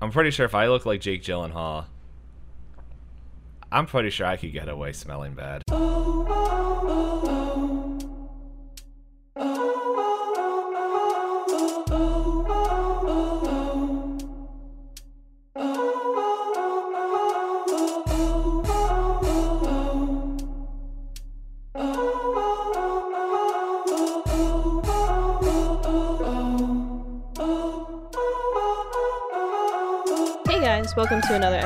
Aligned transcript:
I'm 0.00 0.12
pretty 0.12 0.30
sure 0.30 0.46
if 0.46 0.54
I 0.54 0.68
look 0.68 0.86
like 0.86 1.00
Jake 1.00 1.24
Gyllenhaal, 1.24 1.86
I'm 3.72 3.86
pretty 3.86 4.10
sure 4.10 4.26
I 4.26 4.36
could 4.36 4.52
get 4.52 4.68
away 4.68 4.92
smelling 4.92 5.34
bad. 5.34 5.64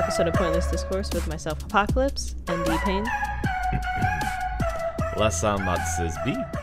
Episode 0.03 0.27
of 0.27 0.35
Pointless 0.35 0.69
Discourse 0.69 1.09
with 1.13 1.29
myself, 1.29 1.63
Apocalypse, 1.63 2.35
and 2.49 2.65
D 2.65 2.77
Pain. 2.79 3.05
Lassamatsizbi 5.15 6.59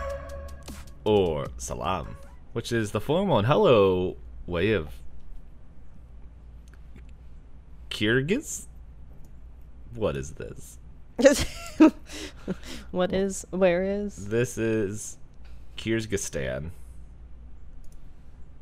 or 1.05 1.48
salam, 1.55 2.17
which 2.52 2.73
is 2.73 2.91
the 2.91 3.00
formal 3.00 3.38
and 3.38 3.48
hello 3.48 4.17
way 4.45 4.73
of 4.73 4.90
Kyrgyz. 7.90 8.66
What 9.95 10.17
is 10.17 10.34
this? 10.34 10.78
what 12.92 13.14
is, 13.14 13.45
where 13.52 13.84
is? 13.84 14.28
This 14.28 14.58
is 14.58 15.17
Kyrgyzstan, 15.78 16.72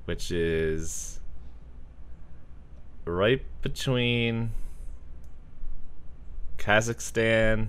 which 0.05 0.31
is 0.31 1.19
right 3.05 3.41
between 3.63 4.52
Kazakhstan 6.67 7.67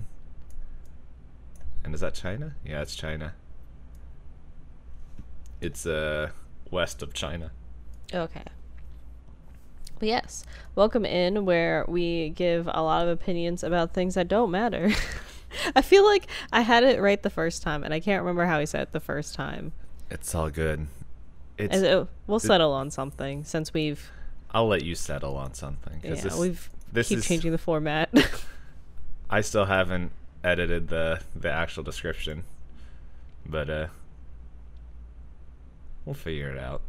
and 1.85 1.95
is 1.95 2.01
that 2.01 2.13
China? 2.13 2.55
Yeah, 2.65 2.81
it's 2.81 2.97
China. 2.97 3.33
It's 5.61 5.85
uh 5.85 6.31
west 6.69 7.01
of 7.01 7.13
China. 7.13 7.51
Okay. 8.13 8.43
But 9.99 10.09
yes, 10.09 10.43
welcome 10.75 11.05
in 11.05 11.45
where 11.45 11.85
we 11.87 12.31
give 12.31 12.67
a 12.67 12.83
lot 12.83 13.03
of 13.03 13.09
opinions 13.09 13.63
about 13.63 13.93
things 13.93 14.15
that 14.15 14.27
don't 14.27 14.51
matter. 14.51 14.91
I 15.75 15.81
feel 15.81 16.03
like 16.03 16.27
I 16.51 16.61
had 16.61 16.83
it 16.83 16.99
right 16.99 17.23
the 17.23 17.29
first 17.29 17.63
time, 17.63 17.85
and 17.85 17.93
I 17.93 18.01
can't 18.01 18.21
remember 18.21 18.45
how 18.47 18.59
he 18.59 18.65
said 18.65 18.81
it 18.81 18.91
the 18.91 18.99
first 18.99 19.33
time. 19.33 19.71
It's 20.11 20.35
all 20.35 20.49
good. 20.49 20.87
It's 21.57 21.77
it- 21.77 22.07
we'll 22.27 22.39
settle 22.39 22.73
on 22.73 22.91
something 22.91 23.45
since 23.45 23.73
we've 23.73 24.11
I'll 24.51 24.67
let 24.67 24.83
you 24.83 24.95
settle 24.95 25.37
on 25.37 25.53
something 25.53 26.01
yeah, 26.03 26.15
this, 26.15 26.35
we've 26.35 26.69
this 26.91 27.07
keep 27.07 27.19
is 27.19 27.25
changing 27.25 27.53
the 27.53 27.57
format. 27.57 28.09
I 29.29 29.41
still 29.41 29.65
haven't 29.65 30.11
edited 30.43 30.87
the 30.87 31.21
the 31.35 31.51
actual 31.51 31.83
description, 31.83 32.43
but 33.45 33.69
uh, 33.69 33.87
we'll 36.05 36.15
figure 36.15 36.51
it 36.51 36.57
out. 36.57 36.81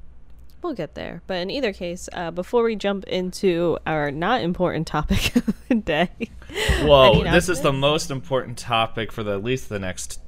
We'll 0.63 0.75
get 0.75 0.95
there. 0.95 1.23
But 1.27 1.39
in 1.39 1.51
either 1.51 1.73
case, 1.73 2.09
uh, 2.13 2.31
before 2.31 2.63
we 2.63 2.77
jump 2.77 3.05
into 3.05 3.79
our 3.87 4.11
not 4.11 4.43
important 4.43 4.87
topic 4.87 5.35
of 5.37 5.69
the 5.69 5.75
day, 5.77 6.11
Whoa, 6.83 7.25
this 7.25 7.49
is 7.49 7.61
the 7.61 7.73
most 7.73 8.11
important 8.11 8.59
topic 8.59 9.13
for 9.13 9.23
the, 9.23 9.33
at 9.33 9.45
least 9.45 9.69
the 9.69 9.79
next, 9.79 10.21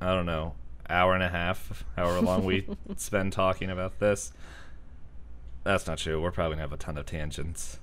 I 0.00 0.14
don't 0.14 0.26
know, 0.26 0.54
hour 0.88 1.14
and 1.14 1.22
a 1.22 1.28
half, 1.28 1.84
however 1.96 2.20
long 2.20 2.44
we 2.44 2.66
spend 2.96 3.32
talking 3.32 3.70
about 3.70 3.98
this. 3.98 4.32
That's 5.62 5.86
not 5.86 5.98
true. 5.98 6.20
We're 6.20 6.30
probably 6.30 6.56
gonna 6.56 6.62
have 6.62 6.72
a 6.72 6.78
ton 6.78 6.96
of 6.96 7.06
tangents. 7.06 7.78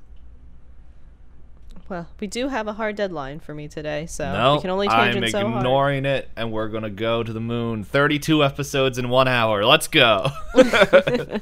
Well, 1.90 2.08
we 2.20 2.28
do 2.28 2.48
have 2.48 2.68
a 2.68 2.74
hard 2.74 2.96
deadline 2.96 3.40
for 3.40 3.54
me 3.54 3.68
today, 3.68 4.06
so 4.06 4.32
no, 4.32 4.56
we 4.56 4.62
can 4.62 4.70
only 4.70 4.88
I'm 4.88 5.14
tangent 5.14 5.32
so 5.32 5.48
hard. 5.48 5.58
ignoring 5.58 6.06
it, 6.06 6.30
and 6.36 6.52
we're 6.52 6.70
gonna 6.70 6.90
go 6.90 7.24
to 7.24 7.34
the 7.34 7.40
moon. 7.40 7.84
Thirty-two 7.84 8.44
episodes 8.44 8.98
in 8.98 9.10
one 9.10 9.28
hour. 9.28 9.66
Let's 9.66 9.88
go. 9.88 10.28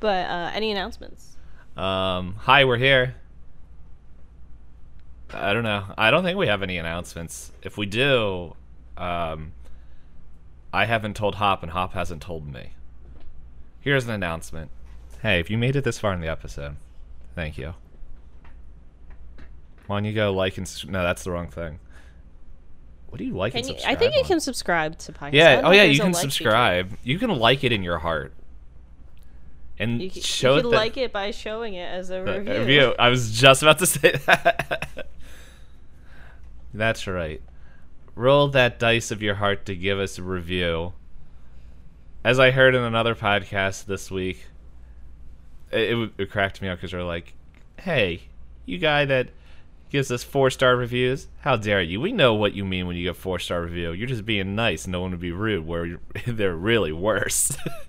But 0.00 0.28
uh, 0.28 0.50
any 0.52 0.72
announcements? 0.72 1.36
Um, 1.76 2.34
hi, 2.40 2.64
we're 2.64 2.76
here. 2.76 3.14
I 5.32 5.52
don't 5.52 5.62
know. 5.62 5.84
I 5.96 6.10
don't 6.10 6.24
think 6.24 6.36
we 6.36 6.48
have 6.48 6.60
any 6.62 6.76
announcements. 6.76 7.52
If 7.62 7.78
we 7.78 7.86
do, 7.86 8.56
um, 8.96 9.52
I 10.72 10.86
haven't 10.86 11.14
told 11.14 11.36
Hop, 11.36 11.62
and 11.62 11.70
Hop 11.70 11.92
hasn't 11.92 12.20
told 12.20 12.52
me. 12.52 12.72
Here's 13.80 14.04
an 14.06 14.10
announcement. 14.10 14.72
Hey, 15.22 15.38
if 15.38 15.50
you 15.50 15.56
made 15.56 15.76
it 15.76 15.84
this 15.84 16.00
far 16.00 16.12
in 16.12 16.20
the 16.20 16.28
episode, 16.28 16.76
thank 17.36 17.56
you. 17.56 17.74
You 20.04 20.12
go 20.12 20.32
like 20.32 20.58
and 20.58 20.90
no? 20.90 21.02
That's 21.02 21.24
the 21.24 21.30
wrong 21.30 21.48
thing. 21.48 21.78
What 23.08 23.18
do 23.18 23.24
you 23.24 23.34
like 23.34 23.52
Can 23.52 23.58
and 23.60 23.68
you, 23.68 23.74
subscribe? 23.74 23.96
I 23.96 23.98
think 23.98 24.14
you 24.14 24.20
on? 24.22 24.26
can 24.26 24.40
subscribe 24.40 24.98
to 25.00 25.12
podcasts. 25.12 25.32
Yeah. 25.34 25.60
Oh 25.64 25.70
yeah, 25.70 25.82
you 25.82 25.98
can 26.00 26.12
like 26.12 26.22
feature. 26.22 26.30
subscribe. 26.30 26.96
You 27.02 27.18
can 27.18 27.30
like 27.38 27.62
it 27.64 27.70
in 27.72 27.82
your 27.82 27.98
heart, 27.98 28.32
and 29.78 30.00
You, 30.00 30.08
c- 30.10 30.20
show 30.22 30.52
you 30.54 30.58
it 30.58 30.62
can 30.62 30.70
that- 30.70 30.76
like 30.76 30.96
it 30.96 31.12
by 31.12 31.30
showing 31.30 31.74
it 31.74 31.84
as 31.92 32.08
a 32.10 32.22
review. 32.22 32.58
review. 32.60 32.94
I 32.98 33.08
was 33.10 33.32
just 33.38 33.62
about 33.62 33.78
to 33.80 33.86
say 33.86 34.12
that. 34.26 34.88
That's 36.74 37.06
right. 37.06 37.42
Roll 38.14 38.48
that 38.48 38.78
dice 38.78 39.10
of 39.10 39.22
your 39.22 39.34
heart 39.36 39.66
to 39.66 39.74
give 39.76 39.98
us 39.98 40.18
a 40.18 40.22
review. 40.22 40.92
As 42.24 42.38
I 42.38 42.50
heard 42.50 42.74
in 42.74 42.82
another 42.82 43.14
podcast 43.14 43.86
this 43.86 44.10
week, 44.10 44.46
it, 45.70 45.96
it, 45.98 46.10
it 46.18 46.30
cracked 46.30 46.62
me 46.62 46.68
up 46.68 46.78
because 46.78 46.92
they're 46.92 47.02
like, 47.02 47.34
"Hey, 47.78 48.22
you 48.64 48.78
guy 48.78 49.04
that 49.06 49.28
gives 49.92 50.10
us 50.10 50.24
four 50.24 50.50
star 50.50 50.74
reviews, 50.74 51.28
how 51.40 51.54
dare 51.56 51.82
you? 51.82 52.00
We 52.00 52.12
know 52.12 52.32
what 52.32 52.54
you 52.54 52.64
mean 52.64 52.86
when 52.86 52.96
you 52.96 53.04
get 53.04 53.16
four 53.16 53.38
star 53.38 53.60
review. 53.62 53.92
You're 53.92 54.08
just 54.08 54.24
being 54.24 54.56
nice. 54.56 54.86
No 54.86 55.02
one 55.02 55.10
would 55.10 55.20
be 55.20 55.32
rude. 55.32 55.66
Where 55.66 56.00
they're 56.26 56.56
really 56.56 56.92
worse." 56.92 57.54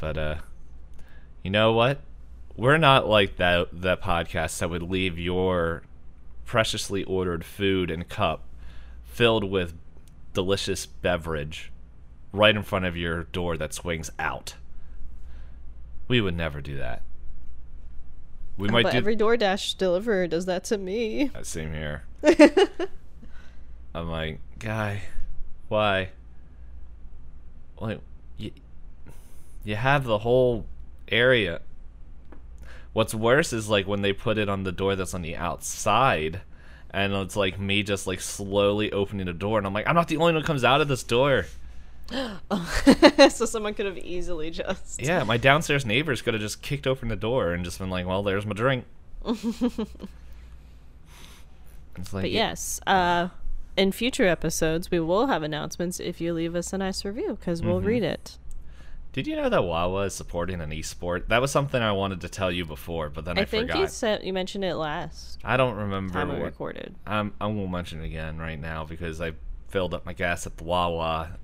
but 0.00 0.16
uh, 0.16 0.36
you 1.42 1.50
know 1.50 1.72
what? 1.72 2.00
We're 2.56 2.78
not 2.78 3.08
like 3.08 3.36
that 3.36 3.68
that 3.82 4.00
podcast 4.00 4.60
that 4.60 4.70
would 4.70 4.82
leave 4.82 5.18
your 5.18 5.82
preciously 6.46 7.02
ordered 7.04 7.44
food 7.44 7.90
and 7.90 8.08
cup 8.08 8.44
filled 9.02 9.42
with 9.44 9.74
delicious 10.34 10.86
beverage 10.86 11.72
right 12.32 12.54
in 12.54 12.62
front 12.62 12.84
of 12.84 12.96
your 12.96 13.24
door 13.24 13.56
that 13.56 13.74
swings 13.74 14.10
out. 14.18 14.54
We 16.06 16.20
would 16.20 16.36
never 16.36 16.60
do 16.60 16.76
that. 16.76 17.02
We 18.56 18.68
might 18.68 18.84
but 18.84 18.92
do 18.92 18.98
every 18.98 19.16
DoorDash 19.16 19.78
deliverer 19.78 20.26
does 20.28 20.46
that 20.46 20.64
to 20.64 20.78
me. 20.78 21.30
Uh, 21.34 21.42
same 21.42 21.72
here. 21.72 22.04
I'm 23.94 24.08
like, 24.08 24.40
guy, 24.58 25.02
why? 25.68 26.10
Like, 27.80 28.00
you, 28.36 28.52
you 29.64 29.76
have 29.76 30.04
the 30.04 30.18
whole 30.18 30.66
area. 31.08 31.60
What's 32.92 33.14
worse 33.14 33.52
is 33.52 33.68
like 33.68 33.88
when 33.88 34.02
they 34.02 34.12
put 34.12 34.38
it 34.38 34.48
on 34.48 34.62
the 34.62 34.72
door 34.72 34.94
that's 34.94 35.14
on 35.14 35.22
the 35.22 35.36
outside, 35.36 36.42
and 36.90 37.12
it's 37.12 37.34
like 37.34 37.58
me 37.58 37.82
just 37.82 38.06
like 38.06 38.20
slowly 38.20 38.92
opening 38.92 39.26
the 39.26 39.32
door, 39.32 39.58
and 39.58 39.66
I'm 39.66 39.74
like, 39.74 39.88
I'm 39.88 39.96
not 39.96 40.06
the 40.06 40.16
only 40.16 40.32
one 40.32 40.42
who 40.42 40.46
comes 40.46 40.62
out 40.62 40.80
of 40.80 40.86
this 40.86 41.02
door. 41.02 41.46
so 43.30 43.44
someone 43.46 43.74
could 43.74 43.86
have 43.86 43.98
easily 43.98 44.50
just. 44.50 45.02
Yeah, 45.02 45.24
my 45.24 45.36
downstairs 45.36 45.86
neighbors 45.86 46.22
could 46.22 46.34
have 46.34 46.40
just 46.42 46.62
kicked 46.62 46.86
open 46.86 47.08
the 47.08 47.16
door 47.16 47.52
and 47.52 47.64
just 47.64 47.78
been 47.78 47.90
like, 47.90 48.06
well, 48.06 48.22
there's 48.22 48.44
my 48.46 48.52
drink. 48.52 48.84
like, 49.24 49.88
But 52.12 52.30
yes, 52.30 52.80
uh, 52.86 53.28
in 53.76 53.92
future 53.92 54.26
episodes, 54.26 54.90
we 54.90 55.00
will 55.00 55.26
have 55.28 55.42
announcements 55.42 56.00
if 56.00 56.20
you 56.20 56.32
leave 56.34 56.54
us 56.54 56.72
a 56.72 56.78
nice 56.78 57.04
review 57.04 57.36
because 57.38 57.62
we'll 57.62 57.78
Mm-hmm. 57.78 57.86
read 57.86 58.02
it. 58.02 58.38
Did 59.12 59.28
you 59.28 59.36
know 59.36 59.48
that 59.48 59.62
Wawa 59.62 60.02
is 60.06 60.14
supporting 60.14 60.60
an 60.60 60.70
esport? 60.70 61.28
That 61.28 61.40
was 61.40 61.52
something 61.52 61.80
I 61.80 61.92
wanted 61.92 62.20
to 62.22 62.28
tell 62.28 62.50
you 62.50 62.64
before, 62.64 63.08
but 63.10 63.24
then 63.24 63.38
I, 63.38 63.42
I 63.42 63.44
think 63.44 63.68
forgot. 63.68 63.80
you 63.80 63.86
said 63.86 64.24
you 64.24 64.32
mentioned 64.32 64.64
it 64.64 64.74
last 64.74 65.38
I 65.44 65.56
don't 65.56 65.76
remember. 65.76 66.12
time 66.14 66.30
we 66.36 66.40
recorded. 66.42 66.96
I'm, 67.06 67.32
I 67.40 67.46
won't 67.46 67.70
mention 67.70 68.02
it 68.02 68.06
again 68.06 68.38
right 68.38 68.60
now 68.60 68.84
because 68.84 69.20
I 69.20 69.34
filled 69.68 69.94
up 69.94 70.04
my 70.04 70.14
gas 70.14 70.48
at 70.48 70.56
the 70.56 70.64
Wawa, 70.64 71.38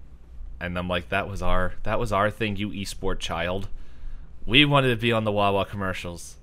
and 0.60 0.78
I'm 0.78 0.88
like, 0.88 1.08
that 1.08 1.28
was 1.28 1.42
our 1.42 1.74
that 1.82 1.98
was 1.98 2.12
our 2.12 2.30
thing, 2.30 2.56
you 2.56 2.70
esport 2.70 3.18
child. 3.18 3.68
We 4.46 4.64
wanted 4.64 4.88
to 4.88 4.96
be 4.96 5.12
on 5.12 5.24
the 5.24 5.32
Wawa 5.32 5.64
commercials. 5.64 6.36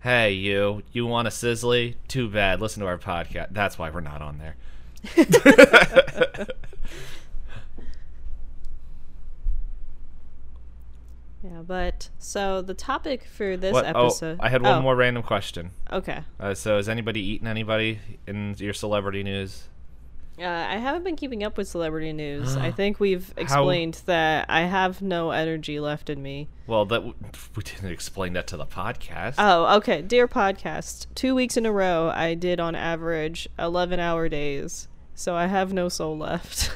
Hey, 0.00 0.32
you, 0.32 0.82
you 0.92 1.06
want 1.06 1.26
a 1.28 1.30
Sizzli? 1.30 1.96
Too 2.06 2.28
bad. 2.28 2.60
Listen 2.60 2.80
to 2.82 2.86
our 2.86 2.98
podcast. 2.98 3.48
That's 3.50 3.78
why 3.78 3.90
we're 3.90 4.00
not 4.00 4.22
on 4.22 4.38
there. 4.38 4.56
Yeah, 11.42 11.62
but 11.62 12.08
so 12.18 12.62
the 12.62 12.74
topic 12.74 13.24
for 13.24 13.56
this 13.56 13.72
What- 13.72 13.84
oh, 13.94 14.06
episode. 14.06 14.38
I 14.40 14.48
had 14.48 14.62
one 14.62 14.78
oh, 14.78 14.82
more 14.82 14.96
random 14.96 15.22
question. 15.22 15.70
Okay. 15.90 16.22
Uh, 16.38 16.54
so, 16.54 16.76
has 16.76 16.88
anybody 16.88 17.20
eaten 17.20 17.46
anybody 17.46 18.00
in 18.26 18.56
your 18.58 18.74
celebrity 18.74 19.22
news? 19.22 19.68
Uh, 20.40 20.44
I 20.44 20.76
haven't 20.76 21.04
been 21.04 21.16
keeping 21.16 21.42
up 21.42 21.56
with 21.56 21.68
celebrity 21.68 22.12
news. 22.12 22.56
I 22.56 22.70
think 22.78 23.00
we've 23.00 23.32
explained 23.36 24.00
that 24.06 24.46
I 24.48 24.62
have 24.62 25.02
no 25.02 25.30
energy 25.30 25.80
left 25.80 26.08
in 26.08 26.22
me. 26.22 26.48
Well, 26.66 26.84
that 26.86 26.96
w- 26.98 27.14
we 27.56 27.62
didn't 27.62 27.90
explain 27.90 28.34
that 28.34 28.46
to 28.48 28.56
the 28.56 28.66
podcast. 28.66 29.34
Oh, 29.38 29.76
okay. 29.78 30.02
Dear 30.02 30.28
podcast, 30.28 31.06
two 31.14 31.34
weeks 31.34 31.56
in 31.56 31.66
a 31.66 31.72
row, 31.72 32.12
I 32.14 32.34
did 32.34 32.60
on 32.60 32.74
average 32.74 33.48
11 33.58 33.98
hour 33.98 34.28
days. 34.28 34.88
So 35.14 35.34
I 35.34 35.46
have 35.46 35.72
no 35.72 35.88
soul 35.88 36.16
left. 36.16 36.70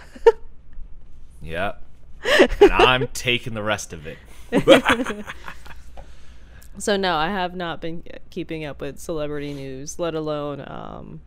yep. 1.43 1.85
and 2.61 2.73
I'm 2.73 3.07
taking 3.09 3.55
the 3.55 3.63
rest 3.63 3.93
of 3.93 4.07
it. 4.07 4.19
so 6.79 6.97
no, 6.97 7.17
I 7.17 7.29
have 7.29 7.55
not 7.55 7.81
been 7.81 8.03
keeping 8.31 8.65
up 8.65 8.81
with 8.81 8.99
celebrity 8.99 9.55
news, 9.55 9.99
let 9.99 10.15
alone 10.15 10.65
um, 10.67 11.21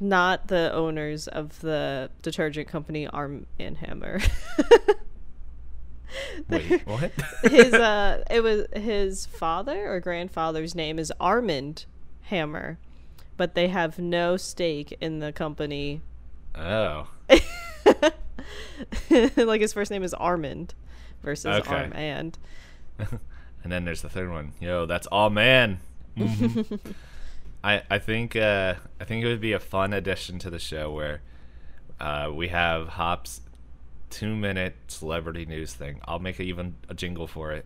not 0.00 0.48
the 0.48 0.72
owners 0.72 1.28
of 1.28 1.60
the 1.60 2.10
detergent 2.22 2.68
company 2.68 3.06
Arm 3.06 3.46
and 3.58 3.76
Hammer. 3.78 4.20
Wait, 6.48 6.86
what? 6.86 7.10
his 7.42 7.74
uh 7.74 8.22
it 8.30 8.40
was 8.42 8.66
his 8.74 9.26
father 9.26 9.92
or 9.92 9.98
grandfather's 10.00 10.74
name 10.74 10.98
is 10.98 11.12
Armand 11.18 11.86
Hammer, 12.22 12.78
but 13.36 13.54
they 13.54 13.68
have 13.68 13.98
no 13.98 14.36
stake 14.36 14.96
in 15.00 15.18
the 15.18 15.32
company. 15.32 16.02
oh. 16.54 17.08
like 19.36 19.60
his 19.60 19.72
first 19.72 19.90
name 19.90 20.02
is 20.02 20.14
Armand 20.14 20.74
versus 21.22 21.46
Okay. 21.46 21.74
Armand. 21.74 22.38
and 22.98 23.72
then 23.72 23.84
there's 23.84 24.02
the 24.02 24.08
third 24.08 24.30
one. 24.30 24.52
Yo, 24.60 24.86
that's 24.86 25.06
all 25.08 25.30
man. 25.30 25.80
Mhm. 26.16 26.78
I 27.64 27.82
I 27.90 27.98
think 27.98 28.36
uh, 28.36 28.74
I 29.00 29.04
think 29.04 29.24
it 29.24 29.28
would 29.28 29.40
be 29.40 29.52
a 29.52 29.58
fun 29.60 29.92
addition 29.92 30.38
to 30.40 30.50
the 30.50 30.58
show 30.58 30.92
where 30.92 31.22
uh, 31.98 32.30
we 32.32 32.48
have 32.48 32.88
Hop's 32.90 33.40
two 34.10 34.36
minute 34.36 34.74
celebrity 34.88 35.46
news 35.46 35.72
thing. 35.74 36.00
I'll 36.04 36.18
make 36.20 36.38
even 36.38 36.76
a 36.88 36.94
jingle 36.94 37.26
for 37.26 37.52
it. 37.52 37.64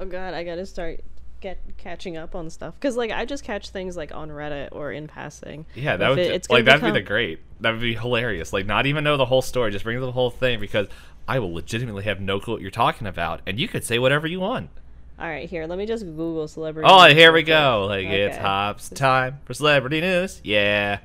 Oh 0.00 0.06
god, 0.06 0.34
I 0.34 0.42
gotta 0.42 0.66
start 0.66 1.00
get 1.40 1.60
catching 1.76 2.16
up 2.16 2.34
on 2.34 2.48
stuff 2.48 2.74
because 2.74 2.96
like 2.96 3.10
I 3.10 3.26
just 3.26 3.44
catch 3.44 3.68
things 3.68 3.96
like 3.96 4.14
on 4.14 4.30
Reddit 4.30 4.70
or 4.72 4.90
in 4.90 5.06
passing. 5.06 5.66
Yeah, 5.74 5.98
that 5.98 6.10
If 6.10 6.16
would 6.16 6.18
it- 6.26 6.32
it's 6.32 6.50
like 6.50 6.64
that'd 6.64 6.82
be 6.82 6.90
the 6.90 7.02
great. 7.02 7.40
That 7.60 7.72
would 7.72 7.82
be 7.82 7.94
hilarious. 7.94 8.52
Like 8.52 8.66
not 8.66 8.86
even 8.86 9.04
know 9.04 9.16
the 9.18 9.26
whole 9.26 9.42
story, 9.42 9.70
just 9.70 9.84
bring 9.84 10.00
the 10.00 10.10
whole 10.12 10.30
thing 10.30 10.58
because 10.58 10.88
I 11.28 11.38
will 11.38 11.52
legitimately 11.52 12.04
have 12.04 12.20
no 12.20 12.40
clue 12.40 12.54
what 12.54 12.62
you're 12.62 12.70
talking 12.70 13.06
about, 13.06 13.40
and 13.46 13.60
you 13.60 13.68
could 13.68 13.84
say 13.84 13.98
whatever 13.98 14.26
you 14.26 14.40
want. 14.40 14.70
All 15.18 15.28
right, 15.28 15.48
here, 15.48 15.66
let 15.66 15.78
me 15.78 15.86
just 15.86 16.04
Google 16.04 16.48
celebrity. 16.48 16.88
Oh, 16.90 17.08
here 17.08 17.32
we 17.32 17.42
go. 17.42 17.86
Like 17.88 18.06
it's 18.06 18.36
Hops 18.36 18.88
time 18.88 19.38
for 19.44 19.54
celebrity 19.54 20.00
news. 20.00 20.40
Yeah. 20.42 20.98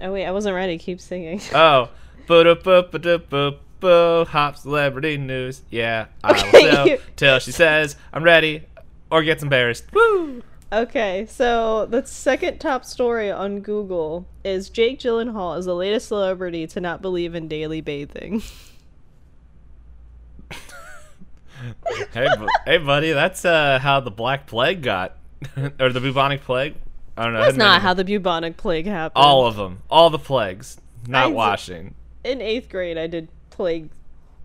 Oh 0.00 0.12
wait, 0.12 0.26
I 0.26 0.32
wasn't 0.32 0.54
ready. 0.54 0.78
Keep 0.78 1.00
singing. 1.00 1.40
Oh, 1.54 1.88
hop 4.28 4.56
celebrity 4.56 5.16
news. 5.16 5.62
Yeah, 5.70 6.06
I 6.22 6.32
will 6.32 6.40
Okay, 6.48 6.90
you- 6.92 6.98
till 7.16 7.38
she 7.40 7.50
says 7.52 7.96
I'm 8.12 8.22
ready 8.22 8.64
or 9.10 9.22
gets 9.22 9.42
embarrassed. 9.42 9.84
Woo! 9.92 10.42
Okay, 10.72 11.26
so 11.28 11.84
the 11.84 12.02
second 12.06 12.58
top 12.58 12.86
story 12.86 13.30
on 13.30 13.60
Google 13.60 14.24
is 14.42 14.70
Jake 14.70 14.98
Gyllenhaal 15.00 15.58
is 15.58 15.66
the 15.66 15.74
latest 15.74 16.08
celebrity 16.08 16.66
to 16.68 16.80
not 16.80 17.02
believe 17.02 17.34
in 17.34 17.46
daily 17.46 17.82
bathing. 17.82 18.42
Hey, 22.12 22.26
bu- 22.38 22.46
hey, 22.66 22.78
buddy, 22.78 23.12
that's 23.12 23.44
uh, 23.44 23.78
how 23.78 24.00
the 24.00 24.10
Black 24.10 24.46
Plague 24.46 24.82
got, 24.82 25.16
or 25.80 25.92
the 25.92 26.00
bubonic 26.00 26.42
plague. 26.42 26.74
I 27.16 27.24
don't 27.24 27.32
know. 27.34 27.40
That's 27.40 27.56
hadn't 27.56 27.82
how 27.82 27.94
the 27.94 28.04
bubonic 28.04 28.56
plague 28.56 28.86
happened. 28.86 29.22
all 29.22 29.46
of 29.46 29.56
them, 29.56 29.82
all 29.90 30.10
the 30.10 30.18
plagues, 30.18 30.78
not 31.06 31.24
I- 31.24 31.28
washing. 31.28 31.94
in 32.24 32.40
eighth 32.40 32.68
grade, 32.68 32.98
I 32.98 33.06
did 33.06 33.28
plague 33.50 33.90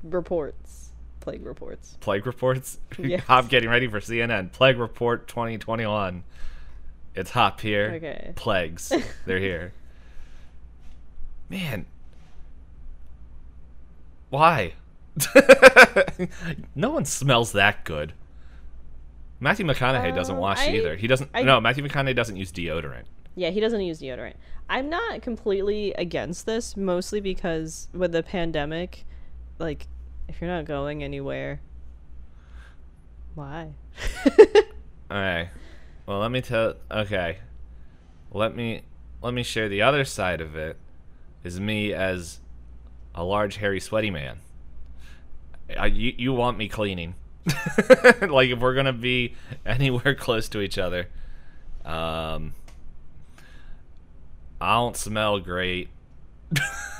reports. 0.04 0.90
Plague 1.20 1.46
reports. 1.46 1.98
Plague 2.00 2.26
reports. 2.26 2.80
Yes. 3.00 3.24
Hop 3.26 3.50
getting 3.50 3.70
ready 3.70 3.88
for 3.88 4.00
CNN. 4.00 4.52
Plague 4.54 4.78
report 4.78 5.28
2021. 5.28 6.24
It's 7.16 7.32
Hop 7.32 7.60
here. 7.62 7.92
Okay. 7.96 8.32
Plagues. 8.36 8.92
They're 9.26 9.40
here. 9.40 9.74
Man. 11.50 11.86
Why? 14.30 14.74
no 16.76 16.90
one 16.92 17.06
smells 17.06 17.52
that 17.54 17.84
good. 17.84 18.14
Matthew 19.40 19.66
McConaughey 19.66 20.14
doesn't 20.16 20.36
Um, 20.36 20.42
wash 20.42 20.60
I- 20.60 20.72
either. 20.72 20.96
He 20.96 21.08
doesn't. 21.08 21.30
I- 21.34 21.44
no, 21.44 21.60
Matthew 21.62 21.84
McConaughey 21.88 22.16
doesn't 22.16 22.38
use 22.38 22.52
deodorant. 22.52 23.04
Yeah, 23.36 23.52
he 23.52 23.60
doesn't 23.60 23.82
use 23.82 24.02
deodorant. 24.02 24.34
I'm 24.70 24.90
not 24.90 25.22
completely 25.22 25.94
against 25.94 26.46
this, 26.46 26.76
mostly 26.76 27.22
because 27.22 27.88
with 27.94 28.12
the 28.12 28.24
pandemic, 28.24 29.06
like, 29.60 29.88
if 30.28 30.42
you're 30.42 30.50
not 30.50 30.66
going 30.66 31.04
anywhere, 31.04 31.62
why? 33.36 33.74
All 35.10 35.18
right. 35.18 35.50
Well, 36.06 36.20
let 36.20 36.32
me 36.32 36.42
tell. 36.42 36.74
Okay. 36.92 37.38
Let 38.32 38.56
me 38.56 38.82
let 39.22 39.34
me 39.34 39.44
share 39.44 39.70
the 39.70 39.82
other 39.84 40.04
side 40.04 40.42
of 40.42 40.56
it. 40.56 40.78
Is 41.44 41.60
me 41.60 41.94
as 41.94 42.40
a 43.16 43.24
large, 43.24 43.58
hairy, 43.58 43.80
sweaty 43.80 44.10
man. 44.12 44.40
I, 45.76 45.88
you 45.88 46.14
you 46.18 46.34
want 46.34 46.58
me 46.58 46.68
cleaning? 46.68 47.16
like 48.22 48.50
if 48.50 48.60
we're 48.60 48.76
gonna 48.76 48.94
be 48.94 49.36
anywhere 49.66 50.16
close 50.16 50.50
to 50.50 50.62
each 50.62 50.78
other, 50.78 51.08
um, 51.86 52.54
I 54.60 54.76
don't 54.76 54.98
smell 54.98 55.40
great, 55.40 55.90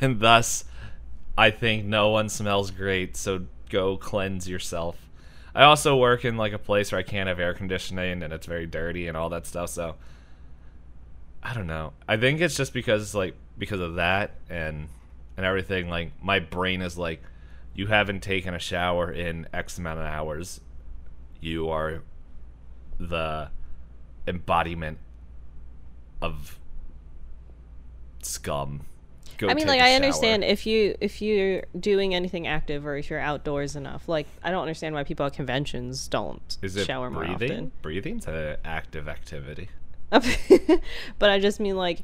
and 0.00 0.20
thus, 0.20 0.64
I 1.36 1.50
think 1.50 1.84
no 1.84 2.10
one 2.10 2.28
smells 2.28 2.70
great. 2.70 3.16
So 3.16 3.46
go 3.68 3.96
cleanse 3.96 4.48
yourself. 4.48 4.96
I 5.54 5.64
also 5.64 5.96
work 5.96 6.24
in 6.24 6.36
like 6.36 6.52
a 6.52 6.58
place 6.58 6.92
where 6.92 6.98
I 6.98 7.02
can't 7.02 7.28
have 7.28 7.40
air 7.40 7.54
conditioning 7.54 8.22
and 8.22 8.32
it's 8.32 8.46
very 8.46 8.66
dirty 8.66 9.08
and 9.08 9.16
all 9.16 9.30
that 9.30 9.46
stuff. 9.46 9.70
So 9.70 9.96
I 11.42 11.54
don't 11.54 11.66
know. 11.66 11.92
I 12.06 12.16
think 12.16 12.40
it's 12.40 12.56
just 12.56 12.72
because 12.72 13.14
like 13.14 13.34
because 13.58 13.80
of 13.80 13.96
that 13.96 14.32
and 14.48 14.88
and 15.40 15.46
everything. 15.46 15.88
Like 15.88 16.12
my 16.22 16.38
brain 16.38 16.82
is 16.82 16.98
like, 16.98 17.22
you 17.74 17.86
haven't 17.86 18.20
taken 18.22 18.52
a 18.52 18.58
shower 18.58 19.10
in 19.10 19.48
X 19.54 19.78
amount 19.78 19.98
of 19.98 20.04
hours. 20.04 20.60
You 21.40 21.70
are 21.70 22.02
the 22.98 23.48
embodiment 24.26 24.98
of 26.20 26.58
scum. 28.22 28.82
Go 29.38 29.48
I 29.48 29.54
mean, 29.54 29.66
like 29.66 29.80
I 29.80 29.86
shower. 29.86 29.96
understand 29.96 30.44
if 30.44 30.66
you 30.66 30.94
if 31.00 31.22
you're 31.22 31.62
doing 31.78 32.14
anything 32.14 32.46
active 32.46 32.84
or 32.84 32.98
if 32.98 33.08
you're 33.08 33.18
outdoors 33.18 33.74
enough. 33.76 34.06
Like 34.06 34.26
I 34.42 34.50
don't 34.50 34.60
understand 34.60 34.94
why 34.94 35.04
people 35.04 35.24
at 35.24 35.32
conventions 35.32 36.06
don't 36.08 36.58
Is 36.60 36.76
it 36.76 36.84
shower 36.84 37.08
more 37.10 37.24
breathing? 37.24 37.50
often. 37.50 37.72
Breathing's 37.80 38.26
an 38.26 38.58
active 38.62 39.08
activity. 39.08 39.70
but 40.10 41.30
I 41.30 41.38
just 41.38 41.60
mean 41.60 41.76
like 41.76 42.00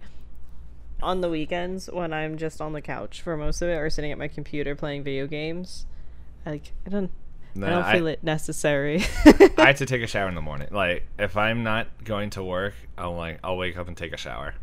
on 1.03 1.21
the 1.21 1.29
weekends 1.29 1.91
when 1.93 2.12
I'm 2.12 2.37
just 2.38 2.61
on 2.61 2.73
the 2.73 2.81
couch 2.81 3.21
for 3.23 3.37
most 3.37 3.61
of 3.62 3.69
it 3.69 3.75
or 3.75 3.91
sitting 3.91 4.12
at 4.12 4.19
my 4.19 4.29
computer 4.29 4.75
playing 4.75 5.05
video 5.05 5.26
games. 5.26 5.87
Like 6.45 6.73
I 6.87 6.91
don't 6.91 7.11
I 7.57 7.61
don't 7.61 7.85
I- 7.85 7.93
feel 7.95 8.07
it 8.07 8.23
necessary. 8.23 9.03
I 9.59 9.67
have 9.67 9.76
to 9.76 9.87
take 9.87 10.03
a 10.03 10.07
shower 10.07 10.29
in 10.29 10.35
the 10.35 10.41
morning. 10.43 10.69
Like 10.71 11.07
if 11.19 11.37
I'm 11.37 11.62
not 11.62 11.88
going 12.05 12.31
to 12.31 12.43
work, 12.45 12.75
I'll 12.97 13.15
like 13.15 13.38
I'll 13.45 13.57
wake 13.57 13.76
up 13.76 13.88
and 13.88 13.97
take 13.97 14.12
a 14.12 14.17
shower. 14.19 14.55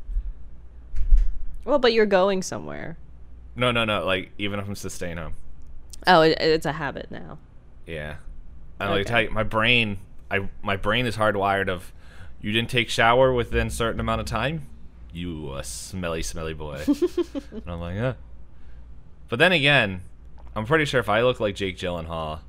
well, 1.65 1.79
but 1.79 1.93
you're 1.93 2.05
going 2.05 2.41
somewhere. 2.41 2.97
No, 3.55 3.71
no, 3.71 3.85
no. 3.85 4.05
Like 4.05 4.31
even 4.37 4.59
if 4.59 4.67
I'm 4.67 4.75
just 4.75 4.95
staying 4.95 5.17
home. 5.17 5.35
Oh, 6.07 6.21
it, 6.21 6.37
it's 6.39 6.65
a 6.65 6.73
habit 6.73 7.09
now. 7.11 7.37
Yeah. 7.85 8.15
I 8.79 8.89
like 8.89 9.05
tell 9.05 9.21
you, 9.21 9.29
my 9.29 9.43
brain, 9.43 9.99
I 10.29 10.49
my 10.61 10.75
brain 10.75 11.05
is 11.05 11.15
hardwired 11.15 11.69
of, 11.69 11.93
you 12.41 12.51
didn't 12.51 12.69
take 12.69 12.89
shower 12.89 13.31
within 13.31 13.67
a 13.67 13.71
certain 13.71 13.99
amount 14.01 14.19
of 14.19 14.27
time, 14.27 14.67
you 15.13 15.53
a 15.55 15.63
smelly, 15.63 16.23
smelly 16.23 16.53
boy. 16.53 16.81
and 16.87 17.63
I'm 17.67 17.79
like, 17.79 17.95
yeah. 17.95 18.13
But 19.29 19.39
then 19.39 19.51
again, 19.51 20.01
I'm 20.55 20.65
pretty 20.65 20.85
sure 20.85 20.99
if 20.99 21.09
I 21.09 21.21
look 21.21 21.39
like 21.39 21.55
Jake 21.55 21.77
Gyllenhaal, 21.77 22.39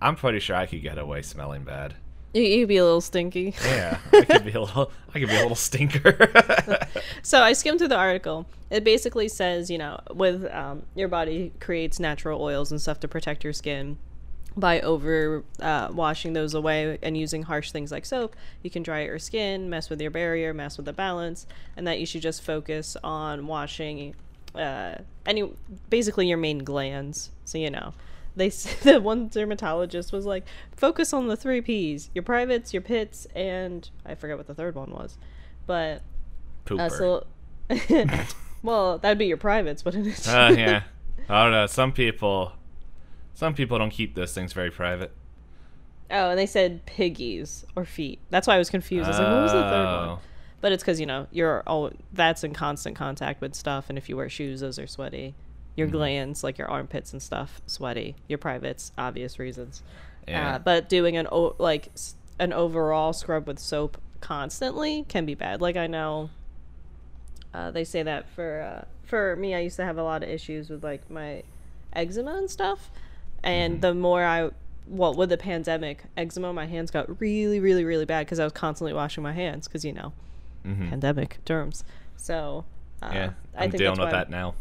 I'm 0.00 0.16
pretty 0.16 0.40
sure 0.40 0.56
I 0.56 0.66
could 0.66 0.82
get 0.82 0.98
away 0.98 1.22
smelling 1.22 1.64
bad. 1.64 1.94
You 2.34 2.42
you'd 2.42 2.68
be 2.68 2.76
a 2.76 2.84
little 2.84 3.00
stinky. 3.00 3.54
Yeah, 3.64 3.98
I 4.12 4.24
could 4.24 4.44
be 4.44 4.52
a 4.52 4.60
little, 4.60 4.92
I 5.14 5.18
could 5.18 5.28
be 5.28 5.36
a 5.36 5.40
little 5.40 5.56
stinker. 5.56 6.30
So 7.22 7.42
I 7.42 7.52
skimmed 7.52 7.78
through 7.78 7.88
the 7.88 7.96
article. 7.96 8.46
It 8.70 8.84
basically 8.84 9.28
says, 9.28 9.70
you 9.70 9.76
know, 9.76 10.00
with 10.14 10.46
um, 10.46 10.84
your 10.94 11.08
body 11.08 11.52
creates 11.60 12.00
natural 12.00 12.40
oils 12.40 12.70
and 12.70 12.80
stuff 12.80 13.00
to 13.00 13.08
protect 13.08 13.44
your 13.44 13.52
skin 13.52 13.98
by 14.56 14.80
over 14.80 15.44
uh, 15.60 15.88
washing 15.92 16.32
those 16.32 16.54
away 16.54 16.98
and 17.02 17.16
using 17.16 17.42
harsh 17.42 17.70
things 17.70 17.92
like 17.92 18.04
soap. 18.04 18.34
You 18.62 18.70
can 18.70 18.82
dry 18.82 19.02
out 19.02 19.06
your 19.06 19.18
skin, 19.18 19.70
mess 19.70 19.88
with 19.90 20.00
your 20.00 20.10
barrier, 20.10 20.52
mess 20.52 20.76
with 20.76 20.86
the 20.86 20.92
balance, 20.92 21.46
and 21.76 21.86
that 21.86 22.00
you 22.00 22.06
should 22.06 22.22
just 22.22 22.42
focus 22.42 22.96
on 23.04 23.46
washing 23.46 24.14
uh, 24.54 24.96
any 25.26 25.52
basically 25.90 26.26
your 26.26 26.38
main 26.38 26.58
glands. 26.58 27.30
So 27.44 27.58
you 27.58 27.70
know. 27.70 27.94
They 28.36 28.48
the 28.82 29.00
one 29.00 29.28
dermatologist 29.28 30.12
was 30.12 30.24
like, 30.24 30.44
focus 30.76 31.12
on 31.12 31.26
the 31.26 31.36
three 31.36 31.60
P's: 31.60 32.08
your 32.14 32.22
privates, 32.22 32.72
your 32.72 32.82
pits, 32.82 33.26
and 33.34 33.88
I 34.06 34.14
forget 34.14 34.36
what 34.36 34.46
the 34.46 34.54
third 34.54 34.76
one 34.76 34.92
was 34.92 35.18
But 35.66 36.02
uh, 36.70 36.88
so, 36.88 37.26
well, 38.62 38.98
that'd 38.98 39.18
be 39.18 39.26
your 39.26 39.36
privates, 39.36 39.84
wouldn't 39.84 40.06
it? 40.06 40.28
Uh, 40.28 40.54
yeah. 40.56 40.82
I 41.28 41.42
don't 41.42 41.52
know. 41.52 41.66
Some 41.66 41.92
people, 41.92 42.52
some 43.38 43.54
people 43.54 43.78
don't 43.78 43.90
keep 43.90 44.16
those 44.16 44.34
things 44.34 44.52
very 44.52 44.70
private. 44.70 45.12
oh, 46.10 46.30
and 46.30 46.38
they 46.38 46.46
said 46.46 46.84
piggies 46.86 47.64
or 47.76 47.84
feet. 47.84 48.18
That's 48.30 48.48
why 48.48 48.56
I 48.56 48.58
was 48.58 48.68
confused. 48.68 49.04
I 49.06 49.10
was 49.10 49.18
like, 49.20 49.28
what 49.28 49.42
was 49.42 49.52
the 49.52 49.62
third 49.62 49.84
one? 49.84 50.08
Oh. 50.08 50.18
But 50.60 50.72
it's 50.72 50.82
because 50.82 50.98
you 50.98 51.06
know 51.06 51.28
you're 51.30 51.62
all 51.68 51.92
that's 52.12 52.42
in 52.42 52.52
constant 52.52 52.96
contact 52.96 53.40
with 53.40 53.54
stuff, 53.54 53.88
and 53.88 53.96
if 53.96 54.08
you 54.08 54.16
wear 54.16 54.28
shoes, 54.28 54.58
those 54.60 54.76
are 54.80 54.88
sweaty. 54.88 55.34
Your 55.76 55.86
Mm-hmm. 55.86 55.96
glands, 55.96 56.42
like 56.42 56.58
your 56.58 56.68
armpits 56.68 57.12
and 57.12 57.22
stuff, 57.22 57.62
sweaty. 57.66 58.16
Your 58.26 58.38
privates, 58.38 58.90
obvious 58.98 59.38
reasons. 59.38 59.84
Yeah. 60.26 60.56
Uh, 60.56 60.58
but 60.58 60.88
doing 60.88 61.16
an 61.16 61.28
o- 61.30 61.54
like 61.58 61.90
an 62.40 62.52
overall 62.52 63.12
scrub 63.12 63.46
with 63.46 63.60
soap 63.60 63.98
constantly 64.20 65.04
can 65.08 65.24
be 65.26 65.36
bad. 65.36 65.60
Like 65.60 65.76
I 65.76 65.86
know, 65.86 66.30
uh, 67.54 67.70
they 67.70 67.84
say 67.84 68.02
that 68.02 68.28
for 68.30 68.60
uh, 68.60 68.84
for 69.04 69.36
me, 69.36 69.54
I 69.54 69.60
used 69.60 69.76
to 69.76 69.84
have 69.84 69.96
a 69.98 70.02
lot 70.02 70.24
of 70.24 70.28
issues 70.28 70.68
with 70.70 70.82
like 70.82 71.08
my 71.08 71.44
eczema 71.92 72.34
and 72.36 72.50
stuff, 72.50 72.90
and 73.42 73.74
Mm-hmm. 73.74 73.80
the 73.80 73.94
more 73.94 74.24
I 74.24 74.50
well 74.86 75.14
with 75.14 75.28
the 75.30 75.36
pandemic, 75.38 76.04
eczema, 76.16 76.52
my 76.52 76.66
hands 76.66 76.90
got 76.90 77.20
really, 77.20 77.60
really, 77.60 77.84
really 77.84 78.04
bad 78.06 78.26
because 78.26 78.38
I 78.40 78.44
was 78.44 78.52
constantly 78.52 78.92
washing 78.92 79.22
my 79.22 79.32
hands 79.32 79.68
because 79.68 79.84
you 79.84 79.92
know, 79.92 80.12
Mhm. 80.66 80.90
pandemic 80.90 81.38
germs. 81.44 81.84
So 82.16 82.64
uh, 83.02 83.10
Yeah, 83.12 83.30
I 83.56 83.64
I'm 83.64 83.70
think 83.70 83.78
dealing 83.82 84.00
with 84.00 84.10
that 84.10 84.30
now. 84.30 84.54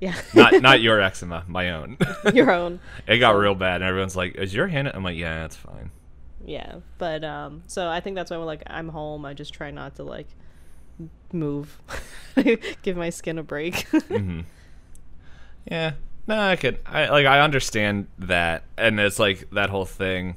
Yeah, 0.00 0.14
Not 0.34 0.60
not 0.62 0.80
your 0.80 1.00
eczema, 1.00 1.44
my 1.46 1.70
own. 1.70 1.96
your 2.34 2.50
own. 2.50 2.80
it 3.06 3.18
got 3.18 3.32
real 3.36 3.54
bad, 3.54 3.76
and 3.76 3.84
everyone's 3.84 4.16
like, 4.16 4.34
"Is 4.36 4.52
your 4.54 4.66
hand?" 4.66 4.90
I'm 4.92 5.04
like, 5.04 5.16
"Yeah, 5.16 5.44
it's 5.44 5.54
fine." 5.56 5.90
Yeah, 6.44 6.76
but 6.98 7.22
um, 7.22 7.62
so 7.68 7.86
I 7.88 8.00
think 8.00 8.16
that's 8.16 8.30
why 8.30 8.36
when 8.36 8.46
like 8.46 8.62
I'm 8.66 8.88
home, 8.88 9.24
I 9.24 9.32
just 9.34 9.52
try 9.54 9.70
not 9.70 9.94
to 9.96 10.02
like 10.02 10.26
move, 11.32 11.80
give 12.82 12.96
my 12.96 13.10
skin 13.10 13.38
a 13.38 13.42
break. 13.44 13.86
hmm 14.08 14.40
Yeah. 15.70 15.92
No, 16.26 16.38
I 16.38 16.56
could. 16.56 16.78
I 16.86 17.08
like. 17.08 17.26
I 17.26 17.40
understand 17.40 18.06
that, 18.18 18.62
and 18.78 19.00
it's 19.00 19.18
like 19.18 19.50
that 19.50 19.70
whole 19.70 19.84
thing. 19.84 20.36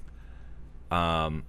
Um, 0.89 1.44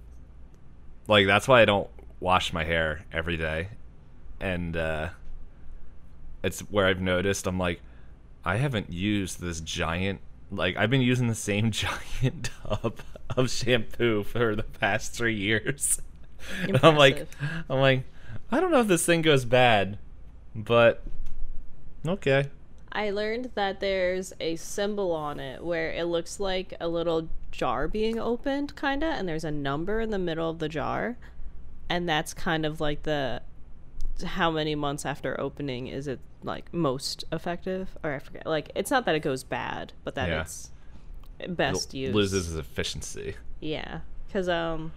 like 1.07 1.25
that's 1.25 1.47
why 1.47 1.61
I 1.61 1.65
don't 1.65 1.89
wash 2.19 2.53
my 2.53 2.63
hair 2.63 3.05
every 3.11 3.37
day, 3.37 3.69
and 4.39 4.77
uh, 4.77 5.09
it's 6.43 6.59
where 6.61 6.85
I've 6.85 7.01
noticed 7.01 7.47
I'm 7.47 7.57
like, 7.57 7.81
I 8.45 8.57
haven't 8.57 8.91
used 8.91 9.41
this 9.41 9.59
giant. 9.59 10.21
Like 10.51 10.77
I've 10.77 10.89
been 10.89 11.01
using 11.01 11.27
the 11.27 11.35
same 11.35 11.71
giant 11.71 12.49
tub 12.63 12.99
of 13.35 13.49
shampoo 13.49 14.23
for 14.23 14.55
the 14.55 14.63
past 14.63 15.13
three 15.13 15.35
years. 15.35 16.01
And 16.61 16.79
I'm 16.83 16.95
like, 16.95 17.27
I'm 17.69 17.79
like, 17.79 18.03
I 18.51 18.59
don't 18.59 18.71
know 18.71 18.81
if 18.81 18.87
this 18.87 19.05
thing 19.05 19.21
goes 19.21 19.45
bad, 19.45 19.97
but 20.55 21.03
okay. 22.05 22.49
I 22.91 23.09
learned 23.11 23.51
that 23.55 23.79
there's 23.79 24.33
a 24.39 24.55
symbol 24.55 25.11
on 25.11 25.39
it 25.39 25.63
where 25.63 25.91
it 25.91 26.05
looks 26.05 26.39
like 26.39 26.73
a 26.79 26.87
little 26.87 27.29
jar 27.51 27.87
being 27.87 28.17
opened, 28.19 28.75
kind 28.75 29.03
of, 29.03 29.13
and 29.13 29.27
there's 29.27 29.43
a 29.43 29.51
number 29.51 29.99
in 30.01 30.09
the 30.09 30.17
middle 30.19 30.49
of 30.49 30.59
the 30.59 30.69
jar, 30.69 31.17
and 31.89 32.07
that's 32.07 32.33
kind 32.33 32.65
of 32.65 32.79
like 32.81 33.03
the 33.03 33.41
how 34.25 34.49
many 34.49 34.73
months 34.73 35.05
after 35.05 35.39
opening 35.39 35.85
is 35.87 36.07
it 36.07 36.19
like 36.43 36.73
most 36.73 37.23
effective, 37.31 37.95
or 38.03 38.13
I 38.15 38.19
forget. 38.19 38.45
Like 38.47 38.71
it's 38.75 38.89
not 38.89 39.05
that 39.05 39.15
it 39.15 39.19
goes 39.19 39.43
bad, 39.43 39.93
but 40.03 40.15
that 40.15 40.29
Yeah. 40.29 40.41
it's 40.41 40.71
best 41.49 41.93
L- 41.93 41.99
used. 41.99 42.15
loses 42.15 42.47
its 42.55 42.59
efficiency. 42.59 43.35
Yeah, 43.59 43.99
because 44.27 44.47
um, 44.49 44.91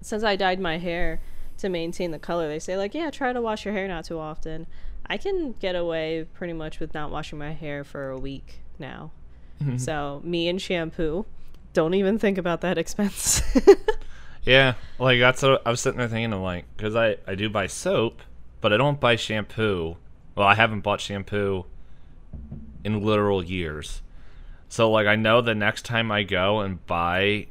since 0.00 0.22
I 0.22 0.36
dyed 0.36 0.60
my 0.60 0.78
hair 0.78 1.20
to 1.58 1.68
maintain 1.68 2.10
the 2.12 2.18
color, 2.18 2.46
they 2.48 2.58
say 2.58 2.76
like, 2.76 2.94
yeah, 2.94 3.10
try 3.10 3.32
to 3.32 3.40
wash 3.42 3.64
your 3.64 3.74
hair 3.74 3.88
not 3.88 4.04
too 4.04 4.18
often. 4.18 4.66
I 5.10 5.18
can 5.18 5.52
get 5.60 5.74
away 5.74 6.26
pretty 6.32 6.54
much 6.54 6.80
with 6.80 6.94
not 6.94 7.10
washing 7.10 7.38
my 7.38 7.52
hair 7.52 7.84
for 7.84 8.08
a 8.08 8.18
week 8.18 8.60
now. 8.78 9.10
Mm-hmm. 9.62 9.76
So 9.76 10.22
me 10.24 10.48
and 10.48 10.62
shampoo, 10.62 11.26
don't 11.74 11.92
even 11.92 12.18
think 12.18 12.38
about 12.38 12.62
that 12.62 12.78
expense. 12.78 13.42
Yeah, 14.42 14.74
like 14.98 15.20
that's 15.20 15.42
what 15.42 15.62
I 15.66 15.70
was 15.70 15.80
sitting 15.80 15.98
there 15.98 16.08
thinking. 16.08 16.32
I'm 16.32 16.42
like, 16.42 16.64
because 16.76 16.96
I 16.96 17.16
I 17.26 17.34
do 17.34 17.50
buy 17.50 17.66
soap, 17.66 18.22
but 18.60 18.72
I 18.72 18.76
don't 18.76 19.00
buy 19.00 19.16
shampoo. 19.16 19.96
Well, 20.34 20.46
I 20.46 20.54
haven't 20.54 20.80
bought 20.80 21.00
shampoo 21.00 21.66
in 22.84 23.02
literal 23.02 23.44
years. 23.44 24.02
So 24.68 24.90
like, 24.90 25.06
I 25.06 25.16
know 25.16 25.40
the 25.40 25.54
next 25.54 25.84
time 25.84 26.10
I 26.10 26.22
go 26.22 26.60
and 26.60 26.84
buy 26.86 27.48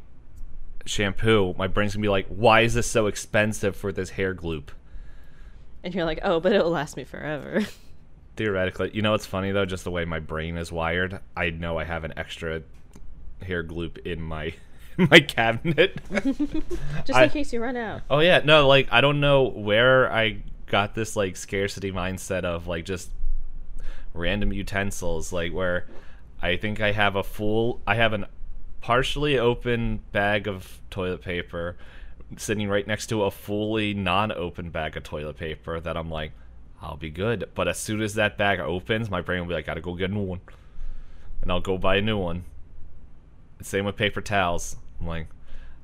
shampoo, 0.85 1.53
my 1.57 1.67
brain's 1.67 1.93
gonna 1.93 2.01
be 2.01 2.09
like, 2.09 2.27
why 2.27 2.61
is 2.61 2.73
this 2.73 2.87
so 2.89 3.05
expensive 3.05 3.75
for 3.75 3.91
this 3.91 4.11
hair 4.11 4.33
gloop? 4.33 4.69
And 5.83 5.93
you're 5.93 6.05
like, 6.05 6.19
oh, 6.23 6.39
but 6.39 6.51
it'll 6.53 6.71
last 6.71 6.97
me 6.97 7.03
forever. 7.03 7.65
Theoretically, 8.35 8.91
you 8.93 9.01
know 9.01 9.11
what's 9.11 9.25
funny 9.25 9.51
though? 9.51 9.65
Just 9.65 9.83
the 9.83 9.91
way 9.91 10.05
my 10.05 10.19
brain 10.19 10.57
is 10.57 10.71
wired, 10.71 11.19
I 11.35 11.49
know 11.49 11.77
I 11.77 11.83
have 11.83 12.03
an 12.03 12.13
extra 12.17 12.61
hair 13.41 13.63
gloop 13.63 13.97
in 14.05 14.21
my 14.21 14.53
my 14.97 15.19
cabinet. 15.19 15.99
Just 17.05 17.13
I- 17.13 17.25
in 17.25 17.29
case 17.29 17.51
you 17.53 17.61
run 17.61 17.75
out. 17.75 18.01
Oh 18.09 18.19
yeah, 18.19 18.41
no, 18.43 18.67
like 18.67 18.87
I 18.91 19.01
don't 19.01 19.19
know 19.19 19.43
where 19.43 20.11
I 20.11 20.43
got 20.67 20.95
this 20.95 21.15
like 21.15 21.35
scarcity 21.35 21.91
mindset 21.91 22.43
of 22.43 22.67
like 22.67 22.85
just 22.85 23.09
random 24.13 24.53
utensils, 24.53 25.33
like 25.33 25.51
where 25.51 25.87
I 26.41 26.55
think 26.57 26.79
I 26.79 26.91
have 26.91 27.15
a 27.15 27.23
full, 27.23 27.81
I 27.85 27.95
have 27.95 28.13
an 28.13 28.25
partially 28.81 29.37
open 29.37 30.01
bag 30.13 30.47
of 30.47 30.79
toilet 30.89 31.21
paper 31.21 31.75
sitting 32.37 32.69
right 32.69 32.85
next 32.85 33.07
to 33.07 33.23
a 33.23 33.31
fully 33.31 33.93
non-open 33.93 34.69
bag 34.69 34.95
of 34.97 35.03
toilet 35.03 35.37
paper 35.37 35.79
that 35.79 35.97
I'm 35.97 36.09
like, 36.09 36.31
I'll 36.81 36.97
be 36.97 37.09
good. 37.09 37.49
But 37.55 37.67
as 37.67 37.77
soon 37.77 38.01
as 38.01 38.13
that 38.15 38.37
bag 38.37 38.59
opens, 38.59 39.09
my 39.09 39.21
brain 39.21 39.41
will 39.41 39.47
be 39.47 39.53
like, 39.53 39.65
gotta 39.65 39.81
go 39.81 39.95
get 39.95 40.11
a 40.11 40.13
new 40.13 40.23
one, 40.23 40.41
and 41.41 41.51
I'll 41.51 41.61
go 41.61 41.77
buy 41.77 41.97
a 41.97 42.01
new 42.01 42.17
one. 42.17 42.45
Same 43.61 43.85
with 43.85 43.97
paper 43.97 44.21
towels. 44.21 44.77
I'm 44.99 45.07
like, 45.07 45.27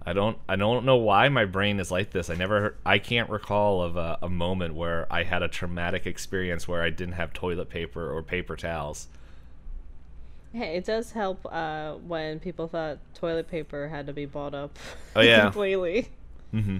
I 0.06 0.14
don't 0.14 0.38
I 0.48 0.56
don't 0.56 0.86
know 0.86 0.98
why 0.98 1.30
my 1.30 1.46
brain 1.46 1.80
is 1.80 1.92
like 1.92 2.12
this. 2.12 2.30
I 2.30 2.36
never 2.36 2.76
I 2.86 3.00
can't 3.00 3.30
recall 3.30 3.82
of 3.82 3.98
a, 3.98 4.20
a 4.22 4.30
moment 4.30 4.76
where 4.76 5.08
I 5.12 5.24
had 5.24 5.42
a 5.42 5.48
traumatic 5.48 6.06
experience 6.06 6.68
where 6.68 6.84
I 6.84 6.92
didn't 6.92 7.16
have 7.16 7.34
toilet 7.34 7.70
paper 7.70 8.16
or 8.16 8.22
paper 8.22 8.56
towels. 8.56 9.08
Hey, 10.54 10.78
it 10.78 10.86
does 10.86 11.12
help 11.12 11.46
uh, 11.52 11.96
when 11.96 12.40
people 12.40 12.70
thought 12.70 13.00
toilet 13.14 13.50
paper 13.50 13.90
had 13.90 14.08
to 14.08 14.14
be 14.14 14.26
bought 14.26 14.54
up. 14.54 14.80
Oh, 15.14 15.20
yeah. 15.20 15.42
completely. 15.44 16.08
Mm-hmm. 16.56 16.78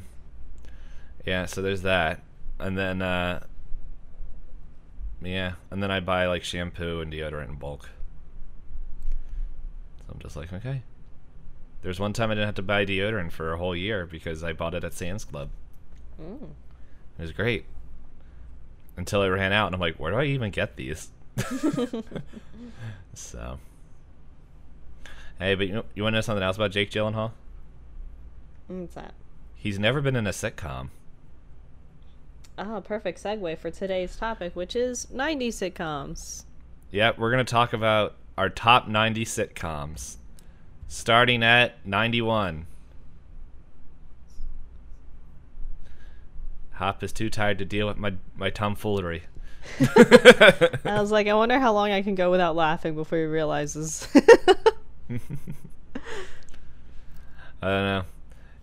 Yeah, 1.26 1.46
so 1.46 1.62
there's 1.62 1.82
that, 1.82 2.22
and 2.60 2.78
then 2.78 3.02
uh, 3.02 3.44
yeah, 5.22 5.54
and 5.72 5.84
then 5.84 5.92
I 5.92 6.00
buy 6.00 6.28
like 6.28 6.44
shampoo 6.44 7.02
and 7.02 7.12
deodorant 7.12 7.50
in 7.50 7.56
bulk. 7.56 7.90
So 10.00 10.14
I'm 10.14 10.20
just 10.20 10.36
like, 10.36 10.54
okay. 10.54 10.82
There's 11.82 12.00
one 12.00 12.14
time 12.14 12.32
I 12.32 12.36
didn't 12.36 12.48
have 12.48 12.56
to 12.56 12.64
buy 12.64 12.86
deodorant 12.86 13.32
for 13.32 13.52
a 13.54 13.58
whole 13.58 13.76
year 13.76 14.06
because 14.06 14.44
I 14.44 14.54
bought 14.54 14.74
it 14.74 14.84
at 14.84 14.94
Sam's 14.94 15.26
Club. 15.26 15.50
Mm. 16.20 16.50
It 17.20 17.22
was 17.22 17.32
great. 17.32 17.66
Until 18.98 19.22
I 19.22 19.28
ran 19.28 19.52
out, 19.52 19.68
and 19.68 19.76
I'm 19.76 19.82
like, 19.82 20.00
where 20.00 20.12
do 20.12 20.18
I 20.18 20.26
even 20.26 20.52
get 20.52 20.78
these? 20.78 21.10
so. 23.14 23.60
Hey, 25.38 25.54
but 25.56 25.68
you, 25.68 25.74
know, 25.74 25.86
you 25.94 26.04
want 26.04 26.14
to 26.14 26.18
know 26.18 26.22
something 26.22 26.44
else 26.44 26.56
about 26.56 26.72
Jake 26.72 26.90
Gyllenhaal? 26.90 27.32
What's 28.68 28.96
that? 28.96 29.14
He's 29.66 29.80
never 29.80 30.00
been 30.00 30.16
in 30.16 30.28
a 30.28 30.30
sitcom. 30.30 30.90
Oh, 32.56 32.84
perfect 32.86 33.24
segue 33.24 33.58
for 33.58 33.72
today's 33.72 34.16
topic, 34.16 34.56
which 34.56 34.76
is 34.76 35.10
90 35.10 35.50
sitcoms. 35.50 36.44
Yeah, 36.92 37.14
we're 37.18 37.32
going 37.32 37.44
to 37.44 37.52
talk 37.52 37.74
about 37.74 38.14
our 38.38 38.48
top 38.48 38.88
90 38.88 39.26
sitcoms. 39.26 40.18
Starting 40.88 41.42
at 41.42 41.84
91. 41.84 42.68
Hop 46.74 47.02
is 47.02 47.12
too 47.12 47.32
tired 47.32 47.58
to 47.58 47.66
deal 47.66 47.88
with 47.88 47.98
my, 47.98 48.14
my 48.38 48.52
tomfoolery. 48.52 49.24
I 49.80 51.00
was 51.02 51.12
like, 51.12 51.26
I 51.26 51.34
wonder 51.34 51.58
how 51.58 51.74
long 51.74 51.90
I 51.90 52.04
can 52.04 52.14
go 52.14 52.30
without 52.30 52.56
laughing 52.56 52.94
before 52.94 53.18
he 53.18 53.24
realizes. 53.24 54.08
I 55.10 55.18
don't 57.64 57.84
know. 57.84 58.04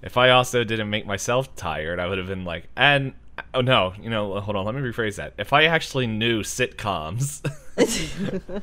If 0.02 0.16
I 0.16 0.30
also 0.30 0.64
didn't 0.64 0.90
make 0.90 1.06
myself 1.06 1.54
tired, 1.54 2.00
I 2.00 2.06
would 2.06 2.18
have 2.18 2.26
been 2.26 2.44
like, 2.44 2.68
and 2.76 3.12
oh 3.54 3.60
no, 3.60 3.94
you 4.00 4.10
know, 4.10 4.40
hold 4.40 4.56
on, 4.56 4.64
let 4.66 4.74
me 4.74 4.80
rephrase 4.80 5.16
that. 5.16 5.34
If 5.38 5.52
I 5.52 5.64
actually 5.64 6.06
knew 6.06 6.42
sitcoms, 6.42 7.40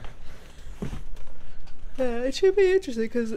yeah, 1.98 2.18
it 2.20 2.36
should 2.36 2.56
be 2.56 2.72
interesting 2.72 3.04
because 3.04 3.36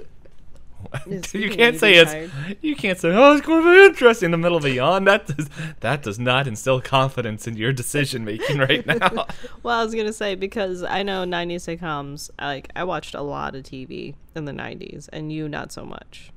you 1.33 1.49
can't 1.49 1.79
say 1.79 1.93
being 1.93 2.03
it's 2.03 2.13
tired. 2.13 2.57
you 2.61 2.75
can't 2.75 2.99
say 2.99 3.11
oh 3.13 3.37
it's 3.37 3.47
going 3.47 3.63
to 3.63 3.71
be 3.71 3.85
interesting 3.85 4.27
in 4.27 4.31
the 4.33 4.39
middle 4.39 4.57
of 4.59 4.65
a 4.65 4.71
yawn. 4.71 5.05
That 5.05 5.27
does 5.27 5.49
that 5.81 6.03
does 6.03 6.19
not 6.19 6.49
instill 6.49 6.81
confidence 6.81 7.47
in 7.47 7.57
your 7.57 7.73
decision 7.73 8.25
making 8.25 8.59
right 8.59 8.85
now. 8.87 9.27
well, 9.63 9.79
I 9.81 9.85
was 9.85 9.95
gonna 9.95 10.13
say 10.13 10.35
because 10.35 10.83
I 10.83 11.05
know 11.05 11.25
90s 11.25 11.79
sitcoms. 11.79 12.31
Like 12.41 12.69
I 12.75 12.83
watched 12.83 13.15
a 13.15 13.23
lot 13.23 13.55
of 13.55 13.63
TV 13.63 14.15
in 14.35 14.45
the 14.45 14.53
90s, 14.53 15.09
and 15.13 15.33
you 15.33 15.49
not 15.49 15.71
so 15.71 15.85
much. 15.85 16.33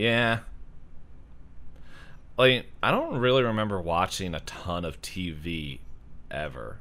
Yeah. 0.00 0.38
like 2.38 2.66
I 2.82 2.90
don't 2.90 3.18
really 3.18 3.42
remember 3.42 3.80
watching 3.80 4.34
a 4.34 4.40
ton 4.40 4.84
of 4.84 5.00
TV 5.02 5.80
ever. 6.30 6.78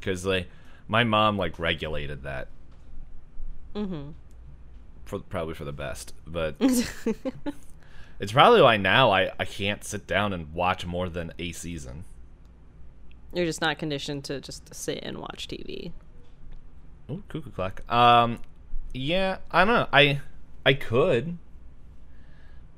Cuz 0.00 0.24
like 0.24 0.48
my 0.88 1.04
mom 1.04 1.36
like 1.36 1.58
regulated 1.58 2.22
that 2.22 2.48
Mhm. 3.74 4.14
for 5.04 5.18
probably 5.20 5.54
for 5.54 5.64
the 5.64 5.72
best, 5.72 6.14
but 6.26 6.56
it's 8.18 8.32
probably 8.32 8.62
why 8.62 8.76
now 8.78 9.10
I 9.10 9.30
I 9.38 9.44
can't 9.44 9.84
sit 9.84 10.06
down 10.06 10.32
and 10.32 10.52
watch 10.54 10.86
more 10.86 11.08
than 11.08 11.32
a 11.38 11.52
season. 11.52 12.04
You're 13.32 13.46
just 13.46 13.60
not 13.60 13.78
conditioned 13.78 14.24
to 14.24 14.40
just 14.40 14.74
sit 14.74 15.00
and 15.02 15.18
watch 15.18 15.46
TV. 15.48 15.92
Ooh, 17.10 17.22
cuckoo 17.28 17.50
clock. 17.50 17.82
Um, 17.92 18.40
yeah, 18.94 19.38
I 19.50 19.64
don't 19.64 19.74
know. 19.74 19.88
I 19.92 20.20
I 20.66 20.74
could, 20.74 21.38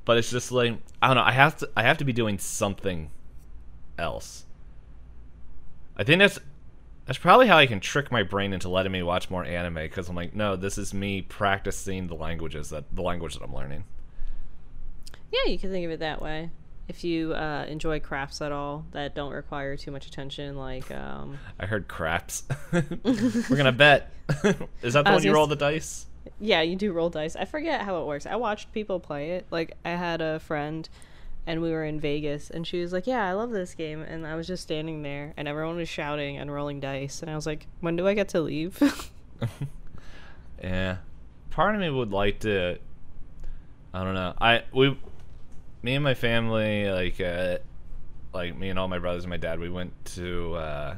but 0.04 0.18
it's 0.18 0.30
just 0.30 0.52
like 0.52 0.78
I 1.00 1.08
don't 1.08 1.16
know. 1.16 1.22
I 1.22 1.32
have 1.32 1.56
to. 1.58 1.70
I 1.76 1.82
have 1.82 1.98
to 1.98 2.04
be 2.04 2.12
doing 2.12 2.38
something 2.38 3.10
else. 3.98 4.44
I 5.96 6.04
think 6.04 6.20
that's 6.20 6.38
that's 7.06 7.18
probably 7.18 7.48
how 7.48 7.58
I 7.58 7.66
can 7.66 7.80
trick 7.80 8.12
my 8.12 8.22
brain 8.22 8.52
into 8.52 8.68
letting 8.68 8.92
me 8.92 9.02
watch 9.02 9.28
more 9.30 9.44
anime 9.44 9.74
because 9.74 10.08
I'm 10.08 10.16
like, 10.16 10.34
no, 10.34 10.56
this 10.56 10.78
is 10.78 10.94
me 10.94 11.22
practicing 11.22 12.06
the 12.06 12.14
languages 12.14 12.70
that 12.70 12.84
the 12.94 13.02
language 13.02 13.34
that 13.34 13.42
I'm 13.42 13.54
learning. 13.54 13.84
Yeah, 15.32 15.50
you 15.50 15.58
can 15.58 15.70
think 15.70 15.84
of 15.84 15.90
it 15.90 16.00
that 16.00 16.20
way. 16.20 16.50
If 16.88 17.04
you 17.04 17.32
uh, 17.32 17.64
enjoy 17.68 18.00
crafts 18.00 18.42
at 18.42 18.52
all 18.52 18.84
that 18.92 19.14
don't 19.14 19.32
require 19.32 19.76
too 19.76 19.90
much 19.90 20.06
attention, 20.06 20.56
like 20.56 20.90
um, 20.90 21.38
I 21.60 21.66
heard 21.66 21.88
craps. 21.88 22.44
We're 22.72 23.56
gonna 23.56 23.72
bet. 23.72 24.12
is 24.82 24.94
that 24.94 25.04
the 25.04 25.12
one 25.12 25.22
you 25.22 25.32
roll 25.32 25.46
the 25.46 25.56
dice? 25.56 26.06
Yeah, 26.40 26.62
you 26.62 26.76
do 26.76 26.92
roll 26.92 27.10
dice. 27.10 27.36
I 27.36 27.44
forget 27.44 27.82
how 27.82 28.00
it 28.00 28.06
works. 28.06 28.26
I 28.26 28.36
watched 28.36 28.72
people 28.72 29.00
play 29.00 29.32
it. 29.32 29.46
Like 29.50 29.76
I 29.84 29.90
had 29.90 30.20
a 30.20 30.38
friend, 30.40 30.88
and 31.46 31.60
we 31.60 31.70
were 31.70 31.84
in 31.84 32.00
Vegas, 32.00 32.50
and 32.50 32.66
she 32.66 32.80
was 32.80 32.92
like, 32.92 33.06
"Yeah, 33.06 33.26
I 33.26 33.32
love 33.32 33.50
this 33.50 33.74
game," 33.74 34.02
and 34.02 34.26
I 34.26 34.36
was 34.36 34.46
just 34.46 34.62
standing 34.62 35.02
there, 35.02 35.34
and 35.36 35.48
everyone 35.48 35.76
was 35.76 35.88
shouting 35.88 36.38
and 36.38 36.52
rolling 36.52 36.80
dice, 36.80 37.22
and 37.22 37.30
I 37.30 37.34
was 37.34 37.46
like, 37.46 37.66
"When 37.80 37.96
do 37.96 38.06
I 38.06 38.14
get 38.14 38.28
to 38.30 38.40
leave?" 38.40 38.80
Yeah. 40.62 40.98
Part 41.50 41.74
of 41.74 41.80
me 41.80 41.90
would 41.90 42.12
like 42.12 42.40
to 42.40 42.78
I 43.92 44.04
don't 44.04 44.14
know. 44.14 44.34
I 44.40 44.62
we 44.72 44.96
me 45.82 45.94
and 45.94 46.04
my 46.04 46.14
family 46.14 46.88
like 46.90 47.20
uh 47.20 47.58
like 48.32 48.56
me 48.56 48.70
and 48.70 48.78
all 48.78 48.88
my 48.88 48.98
brothers 48.98 49.24
and 49.24 49.30
my 49.30 49.36
dad 49.36 49.58
we 49.58 49.68
went 49.68 49.92
to 50.04 50.54
uh 50.54 50.94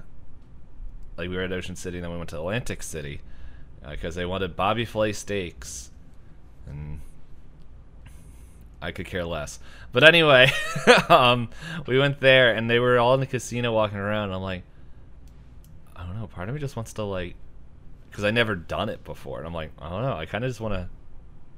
like 1.16 1.28
we 1.28 1.36
were 1.36 1.42
at 1.42 1.52
Ocean 1.52 1.76
City 1.76 1.96
and 1.96 2.04
then 2.04 2.12
we 2.12 2.18
went 2.18 2.30
to 2.30 2.36
Atlantic 2.36 2.82
City 2.82 3.20
because 3.90 4.14
they 4.14 4.26
wanted 4.26 4.56
Bobby 4.56 4.84
Flay 4.84 5.12
steaks 5.12 5.90
and 6.66 7.00
I 8.80 8.92
could 8.92 9.06
care 9.06 9.24
less. 9.24 9.58
But 9.92 10.04
anyway, 10.04 10.50
um 11.08 11.50
we 11.86 11.98
went 11.98 12.20
there 12.20 12.54
and 12.54 12.68
they 12.68 12.78
were 12.78 12.98
all 12.98 13.14
in 13.14 13.20
the 13.20 13.26
casino 13.26 13.72
walking 13.72 13.98
around 13.98 14.32
I'm 14.32 14.42
like 14.42 14.62
I 15.96 16.04
don't 16.04 16.18
know, 16.18 16.26
part 16.26 16.48
of 16.48 16.54
me 16.54 16.60
just 16.60 16.76
wants 16.76 16.92
to 16.94 17.04
like 17.04 17.34
because 18.14 18.24
I 18.24 18.30
never 18.30 18.54
done 18.54 18.88
it 18.88 19.02
before, 19.02 19.38
and 19.38 19.46
I'm 19.46 19.54
like, 19.54 19.72
I 19.76 19.88
don't 19.88 20.02
know, 20.02 20.12
I 20.12 20.24
kind 20.24 20.44
of 20.44 20.50
just 20.50 20.60
want 20.60 20.74
to 20.74 20.88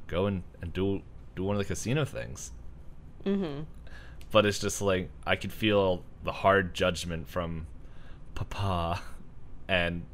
go 0.06 0.24
and, 0.24 0.42
and 0.62 0.72
do 0.72 1.02
do 1.34 1.44
one 1.44 1.54
of 1.54 1.58
the 1.58 1.66
casino 1.66 2.04
things. 2.06 2.50
mm-hmm. 3.24 3.64
But 4.30 4.46
it's 4.46 4.58
just 4.58 4.80
like 4.80 5.10
I 5.26 5.36
could 5.36 5.52
feel 5.52 6.02
the 6.24 6.32
hard 6.32 6.74
judgment 6.74 7.28
from 7.28 7.66
Papa 8.34 9.02
and 9.68 10.04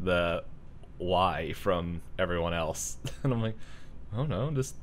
the 0.00 0.42
why 0.98 1.52
from 1.52 2.02
everyone 2.18 2.54
else, 2.54 2.98
and 3.22 3.32
I'm 3.32 3.42
like, 3.42 3.56
oh 4.14 4.24
no, 4.24 4.50
just 4.50 4.76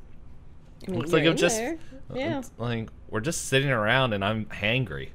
I 0.86 0.90
mean, 0.90 1.00
looks 1.00 1.12
like 1.12 1.24
I'm 1.24 1.36
just 1.36 1.56
there. 1.56 1.78
Yeah. 2.14 2.42
like 2.58 2.88
we're 3.08 3.20
just 3.20 3.46
sitting 3.46 3.70
around 3.70 4.12
and 4.12 4.24
I'm 4.24 4.46
hangry. 4.46 5.10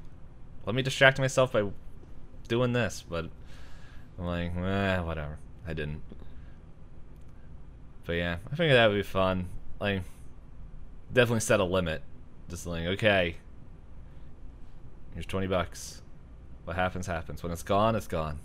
Let 0.64 0.74
me 0.74 0.82
distract 0.82 1.18
myself 1.18 1.52
by 1.52 1.64
doing 2.48 2.72
this, 2.72 3.04
but 3.08 3.26
I'm 4.18 4.24
like, 4.26 4.56
eh, 4.56 5.00
whatever. 5.00 5.38
I 5.66 5.74
didn't. 5.74 6.02
But 8.04 8.14
yeah, 8.14 8.36
I 8.52 8.56
think 8.56 8.72
that 8.72 8.86
would 8.86 8.94
be 8.96 9.02
fun. 9.02 9.48
Like, 9.80 10.02
definitely 11.12 11.40
set 11.40 11.60
a 11.60 11.64
limit. 11.64 12.02
Just 12.48 12.66
like, 12.66 12.86
okay, 12.86 13.36
here's 15.14 15.26
twenty 15.26 15.48
bucks. 15.48 16.02
What 16.64 16.76
happens, 16.76 17.06
happens. 17.06 17.42
When 17.42 17.52
it's 17.52 17.62
gone, 17.62 17.96
it's 17.96 18.06
gone. 18.06 18.38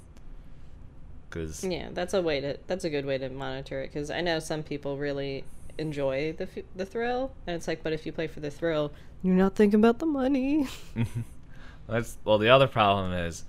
Cause 1.32 1.64
Yeah, 1.64 1.90
that's 1.92 2.14
a 2.14 2.22
way 2.22 2.42
to. 2.42 2.58
That's 2.68 2.84
a 2.84 2.90
good 2.90 3.06
way 3.06 3.18
to 3.18 3.30
monitor 3.30 3.82
it 3.82 3.88
because 3.88 4.12
I 4.12 4.22
know 4.22 4.40
some 4.40 4.64
people 4.64 4.98
really 4.98 5.44
enjoy 5.78 6.34
the 6.34 6.44
f- 6.44 6.66
the 6.76 6.86
thrill, 6.86 7.32
and 7.48 7.56
it's 7.56 7.68
like, 7.68 7.84
but 7.84 7.94
if 7.94 8.06
you 8.06 8.12
play 8.12 8.28
for 8.28 8.42
the 8.42 8.52
thrill, 8.52 8.92
you're 9.24 9.36
not 9.36 9.56
thinking 9.56 9.80
about 9.80 10.00
the 10.00 10.06
money. 10.06 10.68
that's 11.88 12.18
well. 12.24 12.38
The 12.38 12.50
other 12.50 12.68
problem 12.68 13.14
is, 13.14 13.46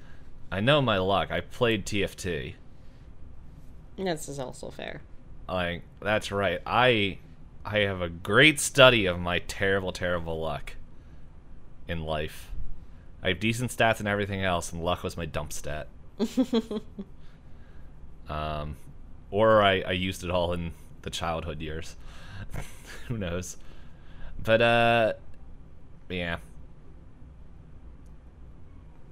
I 0.50 0.60
know 0.60 0.80
my 0.80 0.98
luck. 0.98 1.30
I 1.30 1.40
played 1.40 1.84
TFT. 1.84 2.54
this 3.96 4.28
is 4.28 4.38
also 4.38 4.70
fair. 4.70 5.02
Like 5.48 5.82
that's 6.00 6.32
right. 6.32 6.60
I 6.64 7.18
I 7.64 7.80
have 7.80 8.00
a 8.00 8.08
great 8.08 8.60
study 8.60 9.06
of 9.06 9.18
my 9.18 9.40
terrible, 9.40 9.92
terrible 9.92 10.40
luck 10.40 10.74
in 11.88 12.04
life. 12.04 12.50
I 13.22 13.28
have 13.28 13.40
decent 13.40 13.70
stats 13.70 13.98
and 14.00 14.08
everything 14.08 14.42
else, 14.42 14.72
and 14.72 14.84
luck 14.84 15.02
was 15.02 15.16
my 15.16 15.26
dump 15.26 15.52
stat. 15.52 15.88
um, 18.28 18.76
or 19.30 19.62
I, 19.62 19.80
I 19.80 19.92
used 19.92 20.24
it 20.24 20.30
all 20.30 20.52
in 20.52 20.72
the 21.02 21.10
childhood 21.10 21.60
years. 21.60 21.96
Who 23.08 23.18
knows? 23.18 23.56
But 24.42 24.62
uh, 24.62 25.12
yeah. 26.08 26.38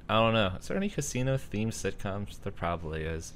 I 0.09 0.15
don't 0.15 0.35
know. 0.35 0.53
Is 0.59 0.67
there 0.67 0.77
any 0.77 0.89
casino 0.89 1.37
themed 1.37 1.69
sitcoms? 1.69 2.43
There 2.43 2.51
probably 2.51 3.03
is. 3.03 3.33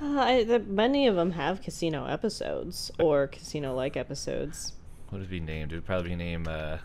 Uh, 0.00 0.20
I, 0.20 0.44
the, 0.44 0.60
many 0.60 1.08
of 1.08 1.16
them 1.16 1.32
have 1.32 1.60
casino 1.60 2.06
episodes 2.06 2.92
or 3.00 3.26
casino-like 3.26 3.96
episodes. 3.96 4.74
What 5.08 5.18
would 5.18 5.26
it 5.26 5.30
be 5.30 5.40
named? 5.40 5.72
It 5.72 5.76
would 5.76 5.86
probably 5.86 6.10
be 6.10 6.16
named 6.16 6.46
uh, 6.46 6.78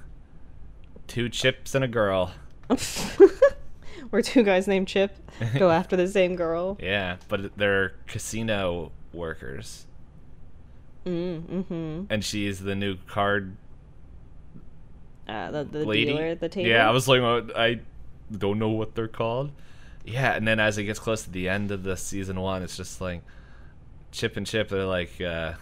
Two 1.07 1.29
Chips 1.29 1.75
and 1.75 1.83
a 1.83 1.87
Girl. 1.87 2.31
Where 4.09 4.21
two 4.21 4.43
guys 4.43 4.67
named 4.67 4.87
Chip 4.87 5.15
go 5.57 5.69
after 5.79 5.95
the 5.95 6.07
same 6.07 6.35
girl. 6.35 6.77
Yeah, 6.81 7.17
but 7.27 7.55
they're 7.57 7.93
casino 8.07 8.91
workers, 9.13 9.85
Mm, 11.05 11.41
mm-hmm. 11.43 12.03
and 12.09 12.23
she's 12.23 12.59
the 12.61 12.75
new 12.75 12.97
card 13.07 13.55
Uh, 15.27 15.51
the 15.51 15.63
the 15.63 15.85
lady. 15.85 16.05
dealer 16.05 16.25
at 16.25 16.39
the 16.39 16.49
table. 16.49 16.69
Yeah, 16.69 16.87
I 16.87 16.91
was 16.91 17.07
like, 17.07 17.21
I 17.55 17.79
don't 18.35 18.59
know 18.59 18.69
what 18.69 18.95
they're 18.95 19.07
called. 19.07 19.51
Yeah, 20.05 20.33
and 20.35 20.47
then 20.47 20.59
as 20.59 20.77
it 20.77 20.83
gets 20.83 20.99
close 20.99 21.23
to 21.23 21.29
the 21.29 21.47
end 21.47 21.71
of 21.71 21.83
the 21.83 21.95
season 21.95 22.39
one, 22.39 22.61
it's 22.61 22.75
just 22.75 22.99
like 23.01 23.21
Chip 24.11 24.35
and 24.37 24.45
Chip. 24.45 24.69
They're 24.69 24.85
like 24.85 25.19
uh, 25.21 25.53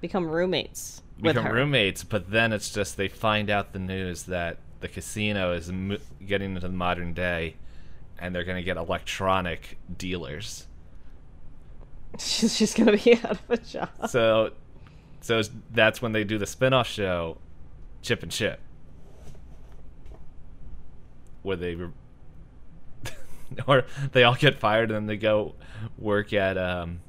become 0.00 0.26
roommates. 0.28 1.02
with 1.20 1.36
become 1.36 1.50
roommates, 1.52 2.04
but 2.04 2.30
then 2.30 2.52
it's 2.52 2.70
just 2.72 2.96
they 2.98 3.08
find 3.08 3.48
out 3.50 3.72
the 3.72 3.78
news 3.78 4.24
that 4.24 4.58
the 4.80 4.88
casino 4.88 5.52
is 5.52 5.70
mo- 5.72 5.98
getting 6.26 6.50
into 6.54 6.60
the 6.60 6.68
modern 6.74 7.12
day, 7.14 7.56
and 8.18 8.34
they're 8.34 8.44
gonna 8.44 8.62
get 8.62 8.76
electronic 8.76 9.78
dealers. 9.96 10.66
She's 12.18 12.58
just 12.58 12.76
gonna 12.76 12.96
be 12.96 13.14
out 13.24 13.32
of 13.32 13.50
a 13.50 13.56
job. 13.58 13.88
so 14.08 14.50
so 15.20 15.42
that's 15.72 16.00
when 16.00 16.12
they 16.12 16.22
do 16.24 16.38
the 16.38 16.46
spin-off 16.46 16.86
show 16.86 17.38
chip 18.02 18.22
and 18.22 18.30
chip 18.30 18.60
where 21.42 21.56
they 21.56 21.74
re- 21.74 21.90
or 23.66 23.84
they 24.12 24.22
all 24.24 24.34
get 24.34 24.58
fired 24.58 24.90
and 24.90 24.94
then 24.96 25.06
they 25.06 25.16
go 25.16 25.54
work 25.98 26.32
at 26.32 26.56
um 26.58 27.00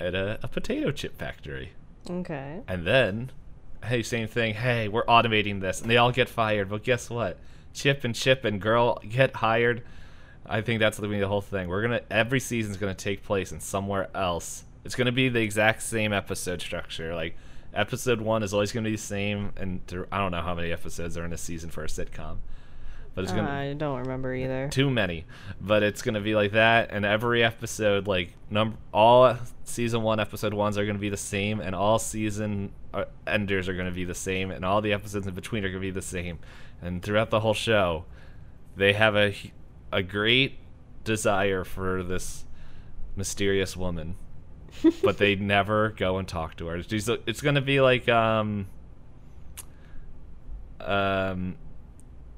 at 0.00 0.14
a, 0.14 0.38
a 0.42 0.48
potato 0.48 0.90
chip 0.92 1.16
factory 1.18 1.72
Okay. 2.08 2.60
and 2.68 2.86
then 2.86 3.30
hey 3.84 4.02
same 4.02 4.28
thing. 4.28 4.54
Hey 4.54 4.88
we're 4.88 5.04
automating 5.06 5.60
this. 5.60 5.80
And 5.80 5.90
they 5.90 5.96
all 5.96 6.12
get 6.12 6.28
fired. 6.28 6.68
But 6.68 6.82
guess 6.84 7.10
what? 7.10 7.38
Chip 7.72 8.04
and 8.04 8.14
chip 8.14 8.44
and 8.44 8.60
girl 8.60 9.00
get 9.08 9.36
hired. 9.36 9.82
I 10.46 10.60
think 10.62 10.80
that's 10.80 10.98
gonna 10.98 11.12
be 11.12 11.20
the 11.20 11.28
whole 11.28 11.40
thing. 11.40 11.68
We're 11.68 11.82
gonna 11.82 12.02
every 12.10 12.40
season's 12.40 12.76
gonna 12.76 12.94
take 12.94 13.22
place 13.22 13.52
in 13.52 13.60
somewhere 13.60 14.08
else. 14.14 14.64
It's 14.84 14.94
gonna 14.94 15.12
be 15.12 15.28
the 15.28 15.40
exact 15.40 15.82
same 15.82 16.12
episode 16.12 16.60
structure. 16.60 17.14
Like 17.14 17.36
episode 17.74 18.20
one 18.20 18.42
is 18.42 18.54
always 18.54 18.72
gonna 18.72 18.84
be 18.84 18.96
the 18.96 18.98
same 18.98 19.52
and 19.56 19.80
there, 19.88 20.06
i 20.10 20.18
don't 20.18 20.32
know 20.32 20.40
how 20.40 20.54
many 20.54 20.72
episodes 20.72 21.16
are 21.16 21.24
in 21.24 21.32
a 21.32 21.38
season 21.38 21.70
for 21.70 21.84
a 21.84 21.86
sitcom 21.86 22.38
but 23.18 23.24
it's 23.24 23.32
gonna 23.32 23.50
I 23.50 23.72
don't 23.72 23.98
remember 23.98 24.32
either. 24.32 24.68
too 24.70 24.88
many. 24.88 25.24
But 25.60 25.82
it's 25.82 26.02
gonna 26.02 26.20
be 26.20 26.36
like 26.36 26.52
that 26.52 26.90
and 26.92 27.04
every 27.04 27.42
episode 27.42 28.06
like 28.06 28.32
number 28.48 28.76
all 28.94 29.36
season 29.64 30.02
one 30.02 30.20
episode 30.20 30.54
ones 30.54 30.78
are 30.78 30.86
gonna 30.86 31.00
be 31.00 31.08
the 31.08 31.16
same 31.16 31.58
and 31.58 31.74
all 31.74 31.98
season 31.98 32.70
uh, 32.94 33.06
enders 33.26 33.68
are 33.68 33.74
gonna 33.74 33.90
be 33.90 34.04
the 34.04 34.14
same 34.14 34.52
and 34.52 34.64
all 34.64 34.80
the 34.80 34.92
episodes 34.92 35.26
in 35.26 35.34
between 35.34 35.64
are 35.64 35.68
gonna 35.68 35.80
be 35.80 35.90
the 35.90 36.00
same. 36.00 36.38
And 36.80 37.02
throughout 37.02 37.30
the 37.30 37.40
whole 37.40 37.54
show 37.54 38.04
they 38.76 38.92
have 38.92 39.16
a 39.16 39.34
a 39.90 40.04
great 40.04 40.58
desire 41.02 41.64
for 41.64 42.04
this 42.04 42.44
mysterious 43.16 43.76
woman 43.76 44.14
but 45.02 45.18
they 45.18 45.34
never 45.34 45.88
go 45.90 46.18
and 46.18 46.28
talk 46.28 46.56
to 46.58 46.68
her. 46.68 46.80
She's, 46.84 47.08
it's 47.08 47.40
gonna 47.40 47.62
be 47.62 47.80
like 47.80 48.08
um 48.08 48.68
um, 50.80 51.56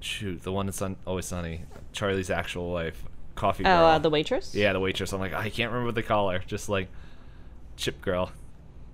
shoot, 0.00 0.42
the 0.42 0.52
one 0.52 0.66
that's 0.66 0.82
on 0.82 0.96
Always 1.06 1.26
Sunny, 1.26 1.62
Charlie's 1.92 2.30
actual 2.30 2.72
wife, 2.72 3.04
Coffee 3.34 3.64
Oh, 3.64 3.68
Girl. 3.68 3.84
uh, 3.86 3.98
the 3.98 4.10
waitress. 4.10 4.54
yeah, 4.54 4.72
the 4.72 4.80
waitress. 4.80 5.12
I'm 5.12 5.20
like, 5.20 5.32
I 5.34 5.50
can't 5.50 5.70
remember 5.70 5.86
what 5.86 5.94
they 5.94 6.02
call 6.02 6.30
her. 6.30 6.40
Just 6.46 6.68
like 6.68 6.88
Chip 7.76 8.00
Girl. 8.02 8.32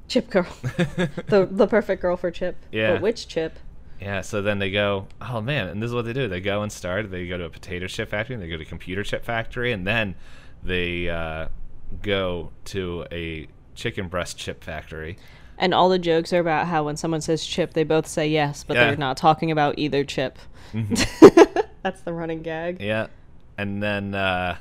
Chip 0.09 0.31
girl. 0.31 0.47
the 0.63 1.49
the 1.51 1.67
perfect 1.67 2.01
girl 2.01 2.17
for 2.17 2.31
Chip. 2.31 2.57
Yeah. 2.71 2.93
But 2.93 3.03
which 3.03 3.27
Chip? 3.27 3.59
Yeah, 4.01 4.21
so 4.21 4.41
then 4.41 4.59
they 4.61 4.71
go, 4.71 5.09
oh 5.21 5.41
man, 5.41 5.67
and 5.69 5.83
this 5.83 5.89
is 5.89 5.95
what 5.95 6.05
they 6.05 6.13
do. 6.13 6.29
They 6.29 6.41
go 6.41 6.63
and 6.63 6.71
start. 6.71 7.11
They 7.11 7.27
go 7.27 7.37
to 7.39 7.45
a 7.47 7.51
potato 7.51 7.87
chip 7.89 8.11
factory, 8.11 8.35
and 8.35 8.43
they 8.43 8.49
go 8.49 8.57
to 8.57 8.63
a 8.63 8.67
computer 8.67 9.03
chip 9.03 9.25
factory, 9.25 9.73
and 9.73 9.85
then 9.87 10.15
they 10.63 11.09
uh, 11.09 11.49
go 12.03 12.53
to 12.67 13.05
a 13.11 13.49
chicken 13.75 14.07
breast 14.09 14.37
chip 14.39 14.63
factory. 14.63 15.17
And 15.59 15.73
all 15.75 15.89
the 15.89 15.99
jokes 15.99 16.33
are 16.35 16.41
about 16.41 16.67
how 16.69 16.85
when 16.85 16.97
someone 16.97 17.21
says 17.23 17.45
chip, 17.45 17.73
they 17.73 17.83
both 17.85 18.07
say 18.07 18.29
yes, 18.29 18.63
but 18.63 18.77
Yeah. 18.77 18.89
they're 18.89 18.97
not 18.97 19.17
talking 19.17 19.51
about 19.51 19.77
either 19.79 20.05
chip. 20.05 20.39
That's 21.83 22.01
the 22.03 22.13
running 22.13 22.43
gag. 22.43 22.81
Yeah, 22.81 23.07
and 23.57 23.83
then 23.83 24.15
uh, 24.15 24.57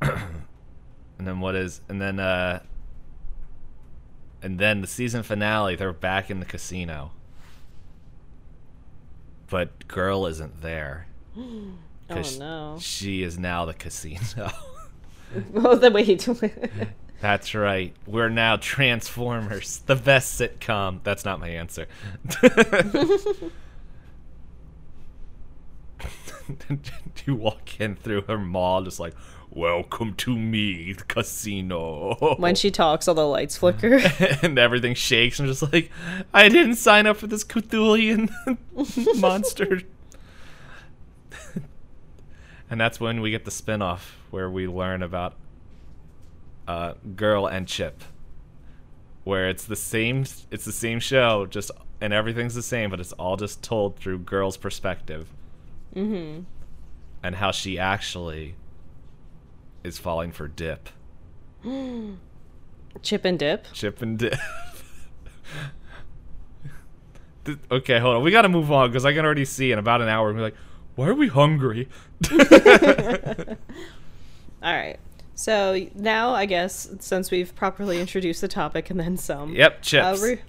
and 0.02 0.08
then 1.18 1.40
what 1.40 1.54
is 1.54 1.80
and 1.88 2.00
then 2.00 2.18
uh, 2.18 2.62
and 4.42 4.58
then 4.58 4.80
the 4.80 4.86
season 4.86 5.22
finale. 5.22 5.76
They're 5.76 5.92
back 5.92 6.30
in 6.30 6.40
the 6.40 6.46
casino, 6.46 7.12
but 9.48 9.86
girl 9.88 10.26
isn't 10.26 10.60
there. 10.62 11.06
Oh 12.10 12.22
no. 12.38 12.76
She 12.78 13.22
is 13.22 13.38
now 13.38 13.64
the 13.64 13.72
casino. 13.72 14.50
Oh, 15.54 15.76
the 15.76 15.90
wait. 15.94 16.28
That's 17.22 17.54
right. 17.54 17.94
We're 18.06 18.28
now 18.28 18.56
Transformers, 18.56 19.78
the 19.86 19.96
best 19.96 20.38
sitcom. 20.38 21.00
That's 21.04 21.24
not 21.24 21.40
my 21.40 21.48
answer. 21.48 21.86
you 27.26 27.34
walk 27.34 27.80
in 27.80 27.96
through 27.96 28.22
her 28.22 28.38
mall, 28.38 28.82
just 28.82 29.00
like, 29.00 29.14
"Welcome 29.50 30.14
to 30.16 30.36
me, 30.36 30.92
the 30.92 31.04
casino." 31.04 32.36
when 32.38 32.54
she 32.54 32.70
talks, 32.70 33.08
all 33.08 33.14
the 33.14 33.26
lights 33.26 33.56
flicker. 33.56 34.00
and 34.42 34.58
everything 34.58 34.94
shakes, 34.94 35.38
I'm 35.40 35.46
just 35.46 35.62
like, 35.72 35.90
I 36.32 36.48
didn't 36.48 36.76
sign 36.76 37.06
up 37.06 37.16
for 37.16 37.26
this 37.26 37.44
Cthulhian 37.44 38.30
monster. 39.20 39.82
and 42.70 42.80
that's 42.80 43.00
when 43.00 43.20
we 43.20 43.30
get 43.30 43.44
the 43.44 43.50
spin-off 43.50 44.18
where 44.30 44.50
we 44.50 44.66
learn 44.66 45.02
about 45.02 45.34
uh, 46.66 46.94
Girl 47.16 47.46
and 47.46 47.66
Chip, 47.68 48.02
where 49.24 49.48
it's 49.48 49.64
the 49.64 49.76
same. 49.76 50.24
It's 50.50 50.64
the 50.64 50.72
same 50.72 51.00
show, 51.00 51.46
just 51.46 51.70
and 52.00 52.12
everything's 52.12 52.54
the 52.54 52.62
same, 52.62 52.90
but 52.90 52.98
it's 52.98 53.12
all 53.12 53.36
just 53.36 53.62
told 53.62 53.96
through 53.96 54.18
Girl's 54.18 54.56
perspective 54.56 55.28
mm-hmm. 55.94 56.42
and 57.22 57.34
how 57.36 57.50
she 57.50 57.78
actually 57.78 58.54
is 59.84 59.98
falling 59.98 60.32
for 60.32 60.48
Dip. 60.48 60.88
Chip 63.02 63.24
and 63.24 63.38
dip. 63.38 63.66
Chip 63.72 64.02
and 64.02 64.18
dip. 64.18 64.34
Okay, 67.70 67.98
hold 67.98 68.16
on. 68.16 68.22
We 68.22 68.30
got 68.30 68.42
to 68.42 68.48
move 68.48 68.70
on 68.70 68.88
because 68.90 69.04
I 69.04 69.12
can 69.12 69.24
already 69.24 69.44
see 69.44 69.72
in 69.72 69.78
about 69.78 70.00
an 70.00 70.08
hour. 70.08 70.32
We're 70.32 70.40
like, 70.40 70.54
why 70.94 71.08
are 71.08 71.14
we 71.14 71.28
hungry? 71.28 71.88
All 72.30 72.36
right. 74.62 74.98
So 75.34 75.88
now, 75.94 76.34
I 76.34 76.46
guess, 76.46 76.88
since 77.00 77.30
we've 77.30 77.52
properly 77.56 78.00
introduced 78.00 78.42
the 78.42 78.48
topic 78.48 78.90
and 78.90 79.00
then 79.00 79.16
some, 79.16 79.54
yep, 79.54 79.78
uh, 79.78 79.80
chips. 79.80 80.22
re- 80.22 80.40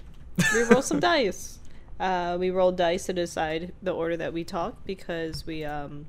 we 0.54 0.62
roll 0.64 0.82
some 0.84 1.00
dice. 1.00 1.58
Uh, 2.00 2.38
we 2.40 2.50
rolled 2.50 2.76
dice 2.78 3.06
to 3.06 3.14
decide 3.14 3.74
the 3.82 3.92
order 3.92 4.18
that 4.18 4.34
we 4.34 4.44
talk 4.44 4.84
because 4.86 5.46
we 5.46 5.64
um, 5.64 6.06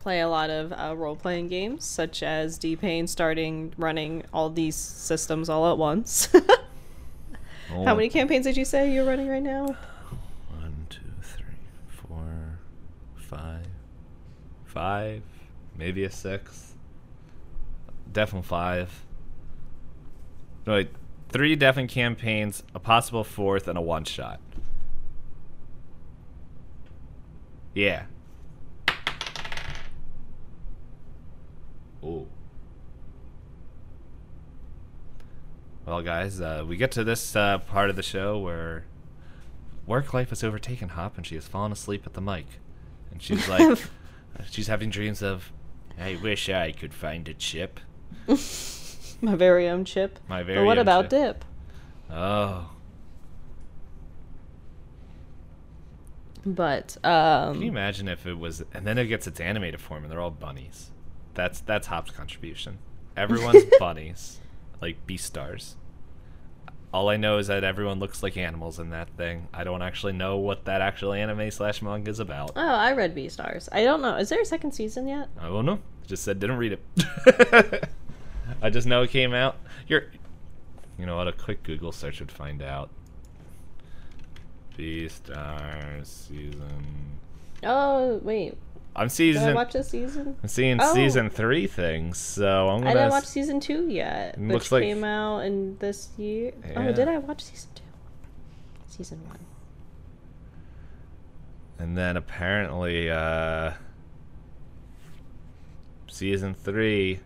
play 0.00 0.20
a 0.20 0.28
lot 0.28 0.50
of 0.50 0.72
uh, 0.72 0.94
role 0.96 1.16
playing 1.16 1.48
games, 1.48 1.84
such 1.84 2.22
as 2.22 2.58
D 2.58 2.76
Pain 2.76 3.06
starting 3.06 3.72
running 3.78 4.24
all 4.32 4.50
these 4.50 4.76
systems 4.76 5.48
all 5.48 5.70
at 5.70 5.78
once. 5.78 6.28
Oh, 7.72 7.84
How 7.84 7.94
many 7.94 8.08
campaigns 8.08 8.44
did 8.44 8.56
you 8.56 8.64
say 8.64 8.92
you're 8.92 9.04
running 9.04 9.28
right 9.28 9.42
now? 9.42 9.76
One, 10.50 10.86
two, 10.88 11.00
three, 11.20 11.44
four, 11.88 12.60
five, 13.16 13.66
five, 14.64 15.22
maybe 15.76 16.04
a 16.04 16.10
six. 16.10 16.74
Definitely 18.12 18.46
five. 18.46 19.04
No, 20.64 20.74
wait, 20.74 20.90
three 21.28 21.56
definite 21.56 21.90
campaigns, 21.90 22.62
a 22.74 22.78
possible 22.78 23.24
fourth, 23.24 23.66
and 23.66 23.76
a 23.76 23.82
one 23.82 24.04
shot. 24.04 24.40
Yeah. 27.76 28.04
Oh. 32.02 32.26
Well, 35.84 36.00
guys, 36.00 36.40
uh, 36.40 36.64
we 36.66 36.78
get 36.78 36.90
to 36.92 37.04
this 37.04 37.36
uh, 37.36 37.58
part 37.58 37.90
of 37.90 37.96
the 37.96 38.02
show 38.02 38.38
where 38.38 38.86
work 39.86 40.14
life 40.14 40.30
has 40.30 40.42
overtaken 40.42 40.88
Hop, 40.88 41.18
and 41.18 41.26
she 41.26 41.34
has 41.34 41.46
fallen 41.46 41.70
asleep 41.70 42.04
at 42.06 42.14
the 42.14 42.22
mic, 42.22 42.46
and 43.10 43.20
she's 43.20 43.46
like, 43.50 43.78
she's 44.50 44.68
having 44.68 44.88
dreams 44.88 45.20
of, 45.20 45.52
I 46.00 46.18
wish 46.22 46.48
I 46.48 46.72
could 46.72 46.94
find 46.94 47.28
a 47.28 47.34
chip. 47.34 47.78
My 49.20 49.34
very 49.34 49.68
own 49.68 49.84
chip. 49.84 50.18
My 50.28 50.42
very 50.42 50.60
But 50.60 50.64
what 50.64 50.78
about 50.78 51.10
chip. 51.10 51.10
dip? 51.10 51.44
Oh, 52.10 52.70
But 56.46 56.96
um, 57.02 57.54
can 57.54 57.62
you 57.62 57.70
um, 57.70 57.76
imagine 57.76 58.06
if 58.06 58.24
it 58.24 58.38
was? 58.38 58.64
And 58.72 58.86
then 58.86 58.98
it 58.98 59.06
gets 59.06 59.26
its 59.26 59.40
animated 59.40 59.80
form, 59.80 60.04
and 60.04 60.12
they're 60.12 60.20
all 60.20 60.30
bunnies. 60.30 60.90
That's 61.34 61.60
that's 61.60 61.88
Hop's 61.88 62.12
contribution. 62.12 62.78
Everyone's 63.16 63.64
bunnies, 63.80 64.38
like 64.80 65.04
Beastars. 65.06 65.74
All 66.94 67.08
I 67.08 67.16
know 67.16 67.38
is 67.38 67.48
that 67.48 67.64
everyone 67.64 67.98
looks 67.98 68.22
like 68.22 68.36
animals 68.36 68.78
in 68.78 68.90
that 68.90 69.10
thing. 69.16 69.48
I 69.52 69.64
don't 69.64 69.82
actually 69.82 70.12
know 70.12 70.36
what 70.38 70.64
that 70.66 70.80
actual 70.80 71.12
anime 71.12 71.50
slash 71.50 71.82
manga 71.82 72.10
is 72.10 72.20
about. 72.20 72.52
oh, 72.56 72.60
I 72.60 72.92
read 72.92 73.14
Beastars. 73.14 73.68
I 73.72 73.82
don't 73.84 74.00
know. 74.00 74.16
Is 74.16 74.28
there 74.28 74.40
a 74.40 74.44
second 74.46 74.72
season 74.72 75.08
yet? 75.08 75.28
I 75.38 75.48
don't 75.48 75.66
know. 75.66 75.80
Just 76.06 76.22
said 76.22 76.38
didn't 76.38 76.58
read 76.58 76.78
it. 76.78 77.88
I 78.62 78.70
just 78.70 78.86
know 78.86 79.02
it 79.02 79.10
came 79.10 79.34
out. 79.34 79.56
You're, 79.88 80.04
you 80.98 81.04
know 81.04 81.16
what? 81.16 81.26
A 81.28 81.32
quick 81.32 81.64
Google 81.64 81.92
search 81.92 82.20
would 82.20 82.30
find 82.30 82.62
out. 82.62 82.90
Beastars 84.76 86.06
season. 86.06 87.18
Oh 87.64 88.18
wait, 88.22 88.56
I'm 88.94 89.08
season. 89.08 89.42
did 89.44 89.50
I 89.52 89.54
watch 89.54 89.72
this 89.72 89.88
season? 89.88 90.36
I'm 90.42 90.48
seeing 90.48 90.78
Oh. 90.80 90.94
season 90.94 91.30
three 91.30 91.66
things, 91.66 92.18
so 92.18 92.68
I'm 92.68 92.80
gonna. 92.82 92.94
didn't 92.94 93.10
watch 93.10 93.24
season 93.26 93.60
two 93.60 93.88
yet, 93.88 94.38
which 94.38 94.52
looks 94.52 94.72
like- 94.72 94.82
came 94.82 95.04
out 95.04 95.40
in 95.40 95.76
this 95.78 96.10
year. 96.18 96.52
Yeah. 96.66 96.88
Oh, 96.88 96.92
did 96.92 97.08
I 97.08 97.18
watch 97.18 97.42
season 97.44 97.70
two? 97.74 97.82
Season 98.86 99.18
one. 99.26 99.38
and 101.78 101.96
then 101.96 102.16
apparently, 102.16 103.10
uh, 103.10 103.72
season 106.08 106.54
three 106.54 107.20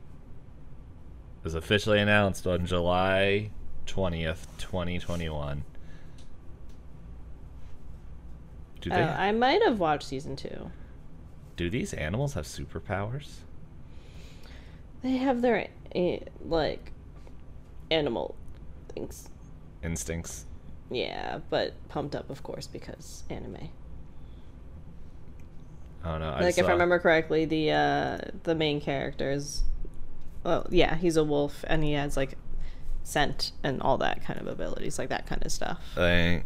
was 1.45 1.55
officially 1.55 2.01
announced 2.01 2.47
on 2.47 2.67
July 2.67 3.51
twentieth, 3.87 4.47
twenty 4.59 4.99
twenty 4.99 5.29
one. 5.29 5.63
Do 8.81 8.91
Oh, 8.93 8.97
they? 8.97 9.03
I 9.03 9.33
might 9.33 9.63
have 9.63 9.79
watched 9.79 10.09
season 10.09 10.37
two. 10.37 10.71
Do 11.57 11.69
these 11.71 11.93
animals 11.93 12.35
have 12.35 12.45
superpowers? 12.47 13.39
They 15.03 15.17
have 15.19 15.43
their 15.43 15.69
eh, 15.95 16.21
like 16.45 16.93
animal 17.91 18.35
things. 18.95 19.29
Instincts. 19.83 20.47
Yeah, 20.91 21.41
but 21.51 21.75
pumped 21.89 22.15
up, 22.17 22.31
of 22.31 22.43
course, 22.43 22.67
because 22.67 23.25
anime. 23.31 23.69
I 26.03 26.13
don't 26.13 26.21
know. 26.21 26.31
I 26.31 26.41
like 26.41 26.57
if 26.59 26.65
saw- 26.65 26.69
I 26.69 26.73
remember 26.73 26.99
correctly, 26.99 27.45
the 27.45 27.73
uh 27.73 28.19
the 28.45 28.55
main 28.55 28.81
character 28.81 29.31
is, 29.31 29.65
well, 30.45 30.67
yeah, 30.71 30.97
he's 30.97 31.17
a 31.17 31.25
wolf 31.25 31.65
and 31.69 31.85
he 31.85 31.93
has 31.93 32.17
like 32.17 32.37
scent 33.03 33.53
and 33.63 33.81
all 33.83 33.99
that 33.99 34.25
kind 34.25 34.41
of 34.41 34.47
abilities, 34.47 34.99
like 34.99 35.11
that 35.11 35.27
kind 35.27 35.45
of 35.45 35.53
stuff. 35.53 35.81
I, 35.97 36.45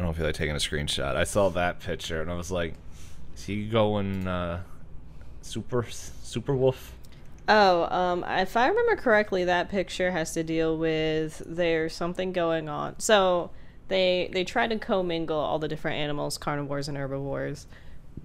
I 0.00 0.02
don't 0.02 0.14
feel 0.14 0.24
like 0.24 0.34
taking 0.34 0.56
a 0.56 0.58
screenshot. 0.58 1.14
I 1.14 1.24
saw 1.24 1.50
that 1.50 1.80
picture 1.80 2.22
and 2.22 2.30
I 2.30 2.34
was 2.34 2.50
like, 2.50 2.72
is 3.36 3.44
he 3.44 3.66
going 3.66 4.26
uh, 4.26 4.62
super 5.42 5.84
super 5.90 6.56
wolf? 6.56 6.94
Oh, 7.46 7.84
um, 7.94 8.24
if 8.26 8.56
I 8.56 8.68
remember 8.68 8.96
correctly, 8.96 9.44
that 9.44 9.68
picture 9.68 10.10
has 10.10 10.32
to 10.32 10.42
deal 10.42 10.78
with 10.78 11.42
there's 11.44 11.94
something 11.94 12.32
going 12.32 12.66
on. 12.66 12.98
So 12.98 13.50
they 13.88 14.30
they 14.32 14.42
try 14.42 14.66
to 14.68 14.78
commingle 14.78 15.38
all 15.38 15.58
the 15.58 15.68
different 15.68 15.98
animals, 15.98 16.38
carnivores 16.38 16.88
and 16.88 16.96
herbivores, 16.96 17.66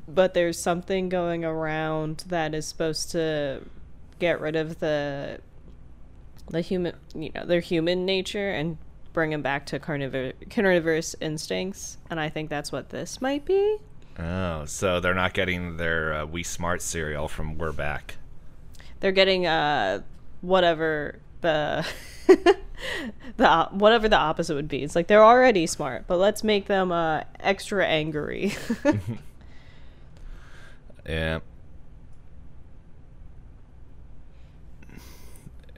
but 0.08 0.34
there's 0.34 0.58
something 0.58 1.10
going 1.10 1.44
around 1.44 2.24
that 2.28 2.56
is 2.56 2.66
supposed 2.66 3.12
to 3.12 3.64
get 4.20 4.40
rid 4.40 4.56
of 4.56 4.80
the 4.80 5.42
the 6.50 6.62
human, 6.62 6.96
you 7.14 7.32
know, 7.36 7.46
their 7.46 7.60
human 7.60 8.06
nature 8.06 8.52
and 8.52 8.78
bring 9.16 9.32
him 9.32 9.42
back 9.42 9.66
to 9.68 9.80
carnivorous 9.80 11.16
instincts, 11.20 11.98
and 12.12 12.20
I 12.20 12.30
think 12.30 12.52
that's 12.52 12.72
what 12.72 12.90
this 12.90 13.20
might 13.20 13.46
be. 13.46 13.78
Oh, 14.20 14.66
so 14.66 15.00
they're 15.00 15.16
not 15.16 15.34
getting 15.34 15.78
their 15.78 16.14
uh, 16.14 16.26
We 16.28 16.44
Smart 16.44 16.84
cereal 16.84 17.28
from 17.28 17.58
We're 17.58 17.72
Back. 17.72 18.18
They're 19.00 19.12
getting 19.12 19.48
uh 19.48 20.02
whatever 20.42 21.20
the 21.42 21.86
the 23.38 23.68
whatever 23.72 24.08
the 24.08 24.18
opposite 24.18 24.56
would 24.56 24.68
be. 24.68 24.84
It's 24.84 24.96
like 24.96 25.08
they're 25.08 25.24
already 25.24 25.66
smart, 25.66 26.06
but 26.08 26.18
let's 26.18 26.44
make 26.44 26.68
them 26.68 26.92
uh 26.92 27.22
extra 27.40 27.86
angry. 27.86 28.54
Yeah. 31.08 31.40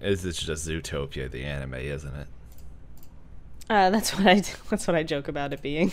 Is 0.02 0.24
this 0.24 0.38
just 0.38 0.68
Zootopia, 0.68 1.30
the 1.30 1.44
anime, 1.44 1.74
isn't 1.74 2.16
it? 2.16 2.28
Uh, 3.70 3.90
that's 3.90 4.16
what 4.18 4.28
I 4.28 4.42
that's 4.70 4.88
what 4.88 4.96
I 4.96 5.04
joke 5.04 5.28
about 5.28 5.54
it 5.54 5.62
being. 5.62 5.92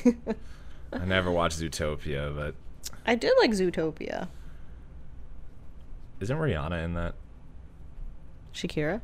I 0.92 1.04
never 1.04 1.30
watched 1.30 1.58
Zootopia, 1.60 2.34
but 2.34 2.54
I 3.06 3.14
did 3.16 3.32
like 3.40 3.50
Zootopia. 3.50 4.28
isn't 6.20 6.36
Rihanna 6.36 6.84
in 6.84 6.94
that? 6.94 7.14
Shakira. 8.54 9.00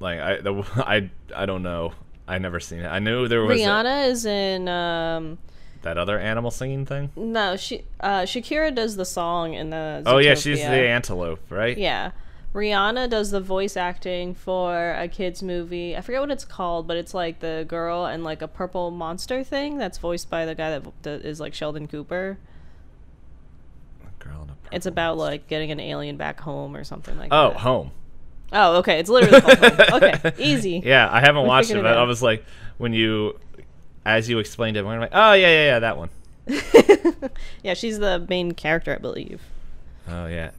Like 0.00 0.18
I, 0.18 0.36
the, 0.40 0.54
I, 0.76 1.10
I 1.34 1.46
don't 1.46 1.62
know. 1.62 1.92
I 2.26 2.38
never 2.38 2.60
seen 2.60 2.80
it. 2.80 2.86
I 2.88 2.98
knew 2.98 3.28
there 3.28 3.42
was 3.44 3.60
a- 3.60 3.64
Rihanna 3.64 4.08
is 4.08 4.24
in 4.24 4.68
um 4.68 5.38
that 5.82 5.96
other 5.96 6.18
animal 6.18 6.50
singing 6.50 6.84
thing. 6.86 7.10
no, 7.16 7.56
she 7.56 7.84
uh 8.00 8.22
Shakira 8.22 8.74
does 8.74 8.96
the 8.96 9.04
song 9.04 9.54
in 9.54 9.70
the 9.70 10.02
Oh 10.06 10.18
yeah, 10.18 10.34
she's 10.34 10.58
the 10.58 10.66
antelope, 10.66 11.40
right? 11.50 11.76
Yeah. 11.78 12.10
Rihanna 12.54 13.08
does 13.08 13.30
the 13.30 13.40
voice 13.40 13.76
acting 13.76 14.34
for 14.34 14.92
a 14.94 15.06
kids 15.06 15.40
movie. 15.42 15.96
I 15.96 16.00
forget 16.00 16.20
what 16.20 16.32
it's 16.32 16.44
called, 16.44 16.88
but 16.88 16.96
it's 16.96 17.14
like 17.14 17.38
the 17.38 17.64
girl 17.68 18.06
and 18.06 18.24
like 18.24 18.42
a 18.42 18.48
purple 18.48 18.90
monster 18.90 19.44
thing 19.44 19.78
that's 19.78 19.98
voiced 19.98 20.28
by 20.28 20.44
the 20.46 20.54
guy 20.56 20.70
that, 20.78 21.02
that 21.02 21.24
is 21.24 21.38
like 21.38 21.54
Sheldon 21.54 21.86
Cooper. 21.86 22.38
Girl 24.18 24.42
in 24.42 24.50
a 24.50 24.54
It's 24.72 24.86
about 24.86 25.16
monster. 25.16 25.30
like 25.30 25.46
getting 25.46 25.70
an 25.70 25.78
alien 25.78 26.16
back 26.16 26.40
home 26.40 26.76
or 26.76 26.82
something 26.82 27.16
like 27.16 27.28
Oh, 27.30 27.50
that. 27.50 27.56
Oh, 27.56 27.58
home. 27.60 27.90
Oh, 28.52 28.76
okay. 28.78 28.98
It's 28.98 29.08
literally 29.08 29.40
called 29.40 29.58
home. 29.58 30.02
Okay, 30.02 30.32
easy. 30.38 30.82
Yeah, 30.84 31.08
I 31.08 31.20
haven't 31.20 31.42
We 31.42 31.48
watched 31.48 31.70
it 31.70 31.80
but 31.82 31.96
I 31.96 32.02
was 32.02 32.20
like, 32.20 32.44
when 32.78 32.92
you, 32.92 33.38
as 34.04 34.28
you 34.28 34.40
explained 34.40 34.76
it, 34.76 34.84
I'm 34.84 34.98
like, 34.98 35.10
oh 35.12 35.34
yeah, 35.34 35.46
yeah, 35.48 35.64
yeah, 35.66 35.78
that 35.78 35.96
one. 35.96 36.10
yeah, 37.62 37.74
she's 37.74 38.00
the 38.00 38.26
main 38.28 38.52
character, 38.52 38.92
I 38.92 38.98
believe. 38.98 39.40
Oh 40.08 40.26
yeah. 40.26 40.50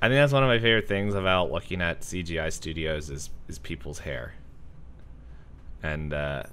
I 0.00 0.08
think 0.08 0.16
that's 0.18 0.32
one 0.32 0.42
of 0.44 0.48
my 0.48 0.58
favorite 0.58 0.86
things 0.88 1.14
about 1.14 1.50
looking 1.50 1.80
at 1.82 2.02
CGI 2.02 2.52
studios 2.52 3.10
is 3.10 3.30
is 3.48 3.58
people's 3.58 3.98
hair. 3.98 4.34
And 5.82 6.12
uh, 6.12 6.44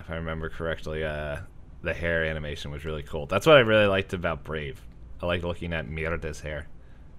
if 0.00 0.10
I 0.10 0.14
remember 0.16 0.48
correctly, 0.48 1.04
uh, 1.04 1.38
the 1.82 1.94
hair 1.94 2.24
animation 2.24 2.70
was 2.70 2.84
really 2.84 3.02
cool. 3.02 3.26
That's 3.26 3.46
what 3.46 3.56
I 3.56 3.60
really 3.60 3.86
liked 3.86 4.12
about 4.12 4.44
Brave. 4.44 4.80
I 5.22 5.26
liked 5.26 5.44
looking 5.44 5.72
at 5.72 5.88
Merida's 5.88 6.40
hair. 6.40 6.66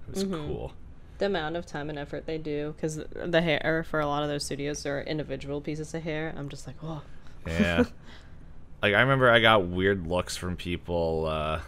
It 0.08 0.14
was 0.16 0.24
Mm-hmm. 0.24 0.48
cool. 0.48 0.74
The 1.18 1.28
amount 1.28 1.56
of 1.56 1.66
time 1.66 1.90
and 1.90 1.98
effort 1.98 2.26
they 2.26 2.38
do, 2.38 2.74
because 2.76 3.00
the 3.14 3.42
hair 3.42 3.86
for 3.90 4.02
a 4.02 4.06
lot 4.06 4.24
of 4.24 4.30
those 4.30 4.44
studios 4.46 4.86
are 4.86 5.02
individual 5.02 5.62
pieces 5.62 5.94
of 5.94 6.04
hair. 6.04 6.34
I'm 6.38 6.50
just 6.50 6.68
like, 6.68 6.76
oh. 6.84 7.02
Yeah. 7.48 7.86
like 8.82 8.94
I 8.94 9.00
remember 9.02 9.30
I 9.32 9.40
got 9.40 9.66
weird 9.66 10.08
looks 10.08 10.36
from 10.36 10.58
people 10.58 11.26
uh, 11.28 11.62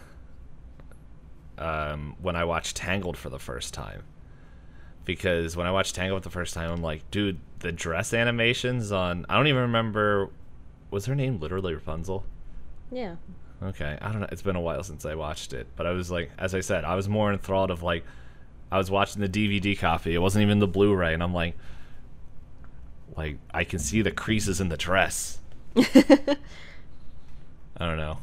um, 1.58 2.16
when 2.20 2.36
I 2.36 2.44
watched 2.44 2.76
Tangled 2.76 3.16
for 3.16 3.28
the 3.28 3.38
first 3.38 3.74
time. 3.74 4.04
Because 5.04 5.56
when 5.56 5.66
I 5.66 5.70
watched 5.70 5.94
Tangled 5.94 6.22
for 6.22 6.28
the 6.28 6.32
first 6.32 6.54
time, 6.54 6.70
I'm 6.70 6.82
like, 6.82 7.10
dude, 7.10 7.38
the 7.60 7.72
dress 7.72 8.14
animations 8.14 8.92
on 8.92 9.26
I 9.28 9.36
don't 9.36 9.46
even 9.46 9.62
remember 9.62 10.30
was 10.90 11.06
her 11.06 11.14
name 11.14 11.40
literally 11.40 11.74
Rapunzel? 11.74 12.24
Yeah. 12.90 13.16
Okay, 13.62 13.98
I 14.00 14.12
don't 14.12 14.20
know. 14.20 14.28
It's 14.30 14.42
been 14.42 14.56
a 14.56 14.60
while 14.60 14.82
since 14.82 15.04
I 15.04 15.14
watched 15.14 15.52
it, 15.52 15.66
but 15.76 15.86
I 15.86 15.90
was 15.90 16.10
like, 16.10 16.30
as 16.38 16.54
I 16.54 16.60
said, 16.60 16.84
I 16.84 16.94
was 16.94 17.08
more 17.08 17.32
enthralled 17.32 17.70
of 17.70 17.82
like, 17.82 18.04
I 18.70 18.78
was 18.78 18.90
watching 18.90 19.20
the 19.20 19.28
DVD 19.28 19.76
copy. 19.78 20.14
It 20.14 20.18
wasn't 20.18 20.42
even 20.42 20.58
the 20.58 20.68
Blu-ray, 20.68 21.14
and 21.14 21.22
I'm 21.22 21.34
like, 21.34 21.56
like 23.16 23.38
I 23.52 23.64
can 23.64 23.78
see 23.78 24.02
the 24.02 24.12
creases 24.12 24.60
in 24.60 24.68
the 24.68 24.76
dress. 24.76 25.38
I 25.76 26.36
don't 27.78 27.96
know. 27.96 28.18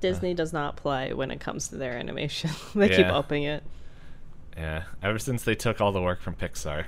Disney 0.00 0.34
does 0.34 0.52
not 0.52 0.76
play 0.76 1.12
when 1.12 1.30
it 1.30 1.40
comes 1.40 1.68
to 1.68 1.76
their 1.76 1.96
animation. 1.96 2.50
they 2.74 2.88
keep 2.88 3.06
upping 3.06 3.44
it. 3.44 3.62
Yeah, 4.56 4.84
ever 5.02 5.18
since 5.18 5.44
they 5.44 5.54
took 5.54 5.80
all 5.80 5.92
the 5.92 6.00
work 6.00 6.20
from 6.20 6.34
Pixar. 6.34 6.86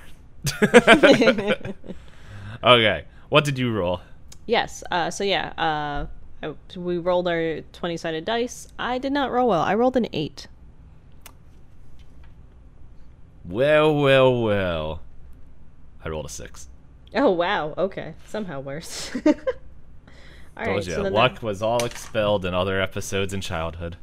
okay, 2.63 3.05
what 3.29 3.43
did 3.45 3.59
you 3.59 3.71
roll? 3.71 4.01
Yes. 4.45 4.83
Uh, 4.89 5.11
so 5.11 5.23
yeah, 5.23 5.53
uh, 5.57 6.07
I, 6.41 6.77
we 6.77 6.97
rolled 6.97 7.27
our 7.27 7.61
twenty-sided 7.73 8.25
dice. 8.25 8.67
I 8.79 8.97
did 8.97 9.11
not 9.11 9.31
roll 9.31 9.49
well. 9.49 9.61
I 9.61 9.75
rolled 9.75 9.97
an 9.97 10.07
eight. 10.13 10.47
Well, 13.45 13.95
well, 13.95 14.41
well. 14.41 15.01
I 16.03 16.09
rolled 16.09 16.25
a 16.25 16.29
six. 16.29 16.69
Oh 17.13 17.31
wow. 17.31 17.73
Okay. 17.77 18.15
Somehow 18.25 18.59
worse. 18.59 19.11
All 20.59 20.65
Told 20.65 20.77
right. 20.77 20.87
you, 20.87 20.93
So 20.93 21.01
luck 21.03 21.41
was 21.41 21.61
all 21.61 21.83
expelled 21.85 22.45
in 22.45 22.53
other 22.53 22.79
episodes 22.81 23.33
in 23.33 23.41
childhood. 23.41 23.97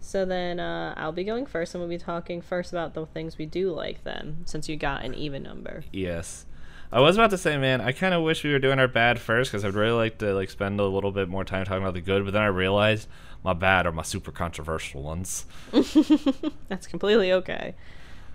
so 0.00 0.24
then 0.24 0.60
uh, 0.60 0.94
I'll 0.96 1.12
be 1.12 1.24
going 1.24 1.46
first, 1.46 1.74
and 1.74 1.80
we'll 1.80 1.88
be 1.90 1.98
talking 1.98 2.40
first 2.42 2.72
about 2.72 2.94
the 2.94 3.06
things 3.06 3.38
we 3.38 3.46
do 3.46 3.72
like. 3.72 4.04
Then, 4.04 4.42
since 4.44 4.68
you 4.68 4.76
got 4.76 5.04
an 5.04 5.14
even 5.14 5.42
number. 5.42 5.84
Yes. 5.92 6.46
I 6.92 6.98
was 7.00 7.16
about 7.16 7.30
to 7.30 7.38
say, 7.38 7.56
man, 7.56 7.80
I 7.80 7.92
kind 7.92 8.12
of 8.14 8.24
wish 8.24 8.42
we 8.42 8.50
were 8.52 8.58
doing 8.58 8.80
our 8.80 8.88
bad 8.88 9.20
first 9.20 9.52
because 9.52 9.64
I'd 9.64 9.74
really 9.74 9.92
like 9.96 10.18
to 10.18 10.34
like 10.34 10.50
spend 10.50 10.80
a 10.80 10.84
little 10.86 11.12
bit 11.12 11.28
more 11.28 11.44
time 11.44 11.64
talking 11.64 11.82
about 11.82 11.94
the 11.94 12.00
good. 12.00 12.24
But 12.24 12.32
then 12.32 12.42
I 12.42 12.46
realized 12.46 13.06
my 13.44 13.52
bad 13.52 13.86
are 13.86 13.92
my 13.92 14.02
super 14.02 14.32
controversial 14.32 15.00
ones. 15.02 15.46
That's 16.68 16.88
completely 16.88 17.32
okay. 17.32 17.74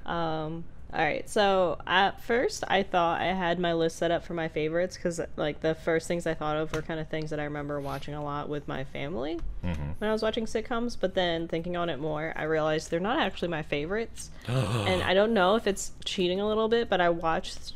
Um, 0.06 0.64
all 0.96 1.04
right. 1.04 1.30
So 1.30 1.78
at 1.86 2.22
first, 2.22 2.64
I 2.70 2.82
thought 2.82 3.20
I 3.20 3.26
had 3.26 3.60
my 3.60 3.74
list 3.74 3.98
set 3.98 4.12
up 4.12 4.24
for 4.24 4.34
my 4.34 4.48
favorites 4.48 4.96
because 4.96 5.20
like 5.36 5.60
the 5.60 5.76
first 5.76 6.08
things 6.08 6.26
I 6.26 6.34
thought 6.34 6.56
of 6.56 6.72
were 6.72 6.82
kind 6.82 7.02
of 7.02 7.10
things 7.10 7.32
that 7.32 7.40
I 7.40 7.44
remember 7.44 7.82
watching 7.82 8.14
a 8.14 8.24
lot 8.24 8.48
with 8.48 8.66
my 8.70 8.86
family 8.86 9.38
mm-hmm. 9.62 9.92
when 9.98 10.10
I 10.10 10.14
was 10.14 10.22
watching 10.22 10.46
sitcoms. 10.46 10.96
But 10.98 11.14
then 11.14 11.50
thinking 11.50 11.76
on 11.76 11.90
it 11.90 12.00
more, 12.00 12.32
I 12.38 12.44
realized 12.44 12.92
they're 12.92 13.02
not 13.02 13.20
actually 13.20 13.50
my 13.50 13.62
favorites, 13.62 14.32
and 14.48 15.04
I 15.04 15.14
don't 15.14 15.34
know 15.34 15.56
if 15.56 15.68
it's 15.68 15.92
cheating 16.06 16.40
a 16.40 16.48
little 16.48 16.70
bit. 16.70 16.88
But 16.88 17.02
I 17.02 17.10
watched 17.10 17.74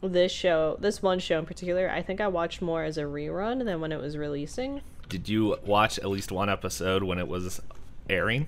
this 0.00 0.30
show, 0.30 0.76
this 0.78 1.02
one 1.02 1.18
show 1.18 1.40
in 1.40 1.46
particular. 1.46 1.90
I 1.90 2.00
think 2.00 2.20
I 2.20 2.28
watched 2.28 2.62
more 2.62 2.84
as 2.84 2.96
a 2.96 3.02
rerun 3.02 3.64
than 3.64 3.80
when 3.80 3.90
it 3.90 4.00
was 4.00 4.16
releasing. 4.16 4.82
Did 5.08 5.28
you 5.28 5.56
watch 5.64 5.98
at 5.98 6.08
least 6.08 6.30
one 6.30 6.48
episode 6.48 7.02
when 7.02 7.18
it 7.18 7.26
was 7.26 7.60
airing? 8.08 8.46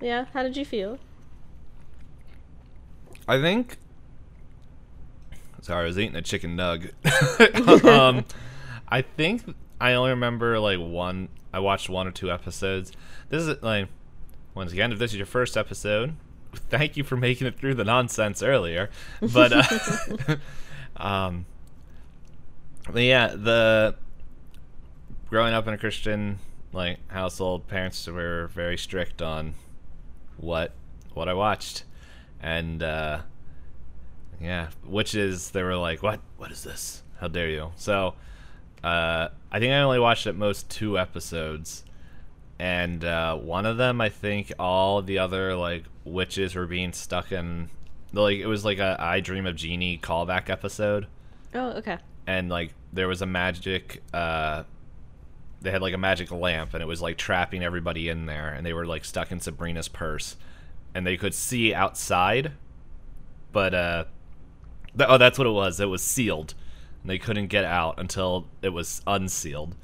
Yeah, 0.00 0.26
how 0.32 0.42
did 0.42 0.56
you 0.56 0.64
feel? 0.64 0.98
I 3.28 3.40
think. 3.40 3.78
Sorry, 5.62 5.84
I 5.84 5.86
was 5.86 5.98
eating 5.98 6.16
a 6.16 6.22
chicken 6.22 6.56
nug. 6.56 6.92
um, 7.84 8.24
I 8.88 9.02
think 9.02 9.42
I 9.80 9.94
only 9.94 10.10
remember 10.10 10.58
like 10.60 10.78
one. 10.78 11.28
I 11.52 11.60
watched 11.60 11.88
one 11.88 12.06
or 12.06 12.10
two 12.10 12.30
episodes. 12.30 12.92
This 13.30 13.42
is 13.42 13.62
like 13.62 13.88
once 14.54 14.72
again, 14.72 14.92
if 14.92 14.98
this 14.98 15.12
is 15.12 15.16
your 15.18 15.26
first 15.26 15.56
episode, 15.56 16.14
thank 16.70 16.96
you 16.96 17.04
for 17.04 17.16
making 17.16 17.46
it 17.46 17.58
through 17.58 17.74
the 17.74 17.84
nonsense 17.84 18.42
earlier. 18.42 18.90
But 19.20 19.52
uh, 19.52 20.36
um, 20.96 21.46
but 22.90 23.02
yeah, 23.02 23.28
the 23.28 23.96
growing 25.28 25.52
up 25.52 25.66
in 25.66 25.74
a 25.74 25.78
Christian 25.78 26.38
like 26.72 26.98
household, 27.10 27.66
parents 27.66 28.06
were 28.06 28.48
very 28.54 28.78
strict 28.78 29.20
on 29.20 29.54
what 30.38 30.72
what 31.14 31.28
I 31.28 31.34
watched, 31.34 31.84
and 32.40 32.82
uh, 32.82 33.20
yeah, 34.40 34.68
witches. 34.84 35.50
They 35.50 35.62
were 35.62 35.76
like, 35.76 36.02
"What? 36.02 36.20
What 36.36 36.50
is 36.50 36.62
this? 36.62 37.02
How 37.20 37.28
dare 37.28 37.48
you?" 37.48 37.72
So, 37.76 38.14
uh, 38.84 39.28
I 39.50 39.58
think 39.58 39.72
I 39.72 39.80
only 39.80 39.98
watched 39.98 40.26
at 40.26 40.36
most 40.36 40.68
two 40.70 40.98
episodes, 40.98 41.84
and 42.58 43.04
uh, 43.04 43.36
one 43.36 43.66
of 43.66 43.76
them, 43.76 44.00
I 44.00 44.08
think, 44.08 44.52
all 44.58 45.02
the 45.02 45.18
other 45.18 45.54
like 45.54 45.84
witches 46.04 46.54
were 46.54 46.66
being 46.66 46.92
stuck 46.92 47.32
in. 47.32 47.70
Like 48.12 48.38
it 48.38 48.46
was 48.46 48.64
like 48.64 48.78
a 48.78 48.96
I 48.98 49.20
Dream 49.20 49.46
of 49.46 49.56
Jeannie 49.56 49.98
callback 49.98 50.48
episode. 50.48 51.06
Oh, 51.54 51.70
okay. 51.70 51.98
and 52.26 52.50
like 52.50 52.74
there 52.92 53.08
was 53.08 53.22
a 53.22 53.26
magic 53.26 54.02
uh 54.12 54.64
they 55.66 55.72
had 55.72 55.82
like 55.82 55.94
a 55.94 55.98
magic 55.98 56.30
lamp 56.30 56.74
and 56.74 56.82
it 56.82 56.86
was 56.86 57.02
like 57.02 57.18
trapping 57.18 57.62
everybody 57.62 58.08
in 58.08 58.26
there 58.26 58.48
and 58.48 58.64
they 58.64 58.72
were 58.72 58.86
like 58.86 59.04
stuck 59.04 59.30
in 59.30 59.40
Sabrina's 59.40 59.88
purse 59.88 60.36
and 60.94 61.06
they 61.06 61.16
could 61.16 61.34
see 61.34 61.74
outside 61.74 62.52
but 63.52 63.74
uh 63.74 64.04
th- 64.96 65.08
oh 65.10 65.18
that's 65.18 65.38
what 65.38 65.46
it 65.46 65.50
was 65.50 65.80
it 65.80 65.86
was 65.86 66.02
sealed 66.02 66.54
and 67.02 67.10
they 67.10 67.18
couldn't 67.18 67.48
get 67.48 67.64
out 67.64 67.98
until 67.98 68.46
it 68.62 68.68
was 68.68 69.02
unsealed 69.06 69.74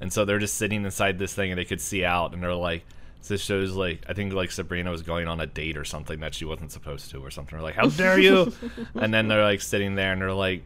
and 0.00 0.12
so 0.12 0.24
they're 0.24 0.38
just 0.38 0.54
sitting 0.54 0.84
inside 0.84 1.18
this 1.18 1.32
thing 1.32 1.50
and 1.50 1.58
they 1.58 1.64
could 1.64 1.80
see 1.80 2.04
out 2.04 2.34
and 2.34 2.42
they're 2.42 2.54
like 2.54 2.84
this 3.28 3.40
shows 3.40 3.72
like 3.72 4.04
I 4.08 4.12
think 4.12 4.32
like 4.32 4.50
Sabrina 4.50 4.90
was 4.90 5.02
going 5.02 5.28
on 5.28 5.40
a 5.40 5.46
date 5.46 5.76
or 5.76 5.84
something 5.84 6.20
that 6.20 6.34
she 6.34 6.44
wasn't 6.44 6.72
supposed 6.72 7.10
to 7.10 7.24
or 7.24 7.30
something. 7.30 7.56
They're 7.56 7.64
like, 7.64 7.74
"How 7.74 7.88
dare 7.88 8.18
you!" 8.18 8.52
and 8.94 9.14
then 9.14 9.28
they're 9.28 9.42
like 9.42 9.62
sitting 9.62 9.94
there 9.94 10.12
and 10.12 10.20
they're 10.20 10.32
like, 10.32 10.64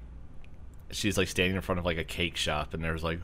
she's 0.90 1.16
like 1.16 1.28
standing 1.28 1.54
in 1.56 1.62
front 1.62 1.78
of 1.78 1.84
like 1.84 1.98
a 1.98 2.04
cake 2.04 2.37
shop 2.37 2.74
and 2.74 2.82
there's 2.82 3.04
like 3.04 3.20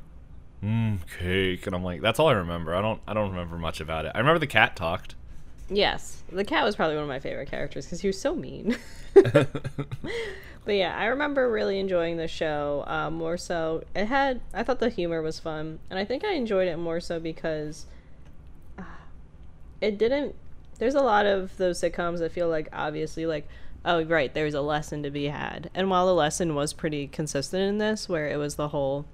mmm 0.65 0.99
cake 1.19 1.67
and 1.67 1.75
i'm 1.75 1.85
like 1.85 2.01
that's 2.01 2.19
all 2.19 2.29
i 2.29 2.33
remember 2.33 2.75
i 2.75 2.81
don't 2.81 3.01
i 3.07 3.13
don't 3.13 3.31
remember 3.31 3.57
much 3.57 3.81
about 3.81 4.05
it 4.05 4.13
i 4.15 4.19
remember 4.19 4.39
the 4.39 4.47
cat 4.47 4.75
talked 4.75 5.15
Yes, 5.71 6.23
the 6.31 6.45
cat 6.45 6.65
was 6.65 6.77
probably 6.77 6.97
one 6.97 7.05
of 7.05 7.09
my 7.09 7.21
favorite 7.21 7.51
characters 7.51 7.87
because 7.87 8.01
he 8.01 8.07
was 8.07 8.21
so 8.21 8.35
mean. 8.35 8.77
but 9.15 9.47
yeah, 10.67 10.95
I 10.97 11.07
remember 11.07 11.51
really 11.51 11.79
enjoying 11.79 12.19
the 12.19 12.29
show. 12.29 12.85
Uh, 12.87 13.11
more 13.11 13.39
so, 13.39 13.83
it 13.95 14.07
had. 14.07 14.41
I 14.53 14.63
thought 14.63 14.79
the 14.79 14.91
humor 14.91 15.23
was 15.23 15.39
fun, 15.39 15.79
and 15.89 15.99
I 15.99 16.05
think 16.05 16.25
I 16.25 16.33
enjoyed 16.33 16.69
it 16.69 16.77
more 16.77 17.01
so 17.01 17.19
because 17.19 17.87
uh, 18.79 18.83
it 19.81 19.97
didn't. 19.97 20.35
There's 20.79 20.95
a 20.95 21.03
lot 21.03 21.25
of 21.25 21.57
those 21.57 21.81
sitcoms 21.81 22.19
that 22.19 22.33
feel 22.33 22.49
like 22.49 22.69
obviously 22.73 23.27
like 23.27 23.47
oh 23.87 24.03
right 24.05 24.33
there's 24.35 24.55
a 24.55 24.61
lesson 24.61 25.03
to 25.05 25.11
be 25.11 25.27
had, 25.27 25.71
and 25.75 25.89
while 25.89 26.07
the 26.07 26.15
lesson 26.15 26.55
was 26.55 26.75
pretty 26.75 27.07
consistent 27.07 27.63
in 27.63 27.79
this, 27.79 28.07
where 28.07 28.29
it 28.29 28.37
was 28.37 28.57
the 28.57 28.69
whole 28.69 29.07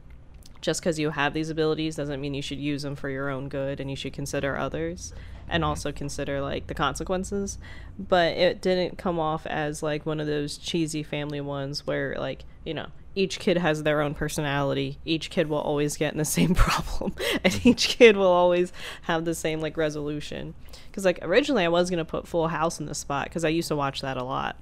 just 0.61 0.81
because 0.81 0.99
you 0.99 1.11
have 1.11 1.35
these 1.35 1.51
abilities 1.51 1.97
doesn't 1.97 2.21
mean 2.21 2.35
you 2.35 2.43
should 2.43 2.59
use 2.59 2.83
them 2.83 2.97
for 2.97 3.09
your 3.09 3.29
own 3.29 3.49
good 3.49 3.81
and 3.81 3.91
you 3.91 3.97
should 3.97 4.13
consider 4.13 4.57
others 4.57 5.13
and 5.49 5.65
also 5.65 5.91
consider 5.91 6.41
like 6.41 6.67
the 6.67 6.75
consequences. 6.75 7.59
But 7.99 8.37
it 8.37 8.61
didn't 8.61 8.99
come 8.99 9.19
off 9.19 9.47
as 9.47 9.83
like 9.83 10.07
one 10.07 10.21
of 10.21 10.27
those 10.27 10.57
cheesy 10.57 11.03
family 11.03 11.41
ones 11.41 11.87
where 11.87 12.15
like 12.19 12.45
you 12.65 12.75
know 12.75 12.87
each 13.17 13.41
kid 13.41 13.57
has 13.57 13.83
their 13.83 14.01
own 14.01 14.15
personality. 14.15 14.99
Each 15.05 15.31
kid 15.31 15.49
will 15.49 15.59
always 15.59 15.97
get 15.97 16.13
in 16.13 16.19
the 16.19 16.25
same 16.39 16.55
problem 16.55 17.15
and 17.43 17.53
mm-hmm. 17.53 17.69
each 17.69 17.89
kid 17.89 18.17
will 18.17 18.27
always 18.27 18.73
have 19.03 19.25
the 19.25 19.35
same 19.35 19.61
like 19.61 19.77
resolution. 19.77 20.55
Because 20.89 21.05
like 21.05 21.19
originally 21.23 21.65
i 21.65 21.69
was 21.69 21.91
going 21.91 21.99
to 21.99 22.05
put 22.05 22.27
full 22.27 22.49
house 22.49 22.81
in 22.81 22.87
the 22.87 22.95
spot 22.95 23.27
because 23.27 23.45
i 23.45 23.49
used 23.49 23.69
to 23.69 23.77
watch 23.77 24.01
that 24.01 24.17
a 24.17 24.25
lot. 24.25 24.57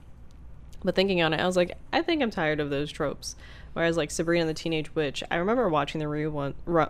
But 0.85 0.95
thinking 0.95 1.23
on 1.23 1.33
it, 1.33 1.41
I 1.41 1.47
was 1.47 1.57
like, 1.57 1.77
I 1.93 2.03
think 2.03 2.23
I'm 2.23 2.31
tired 2.31 2.61
of 2.61 2.71
those 2.71 2.93
tropes. 2.93 3.35
Whereas 3.73 3.97
like 3.97 4.11
Sabrina 4.11 4.47
the 4.47 4.55
Teenage 4.55 4.95
Witch, 4.95 5.23
I 5.31 5.37
remember 5.37 5.69
watching 5.69 5.99
the 5.99 6.07
rerun, 6.07 6.55
ru- 6.65 6.87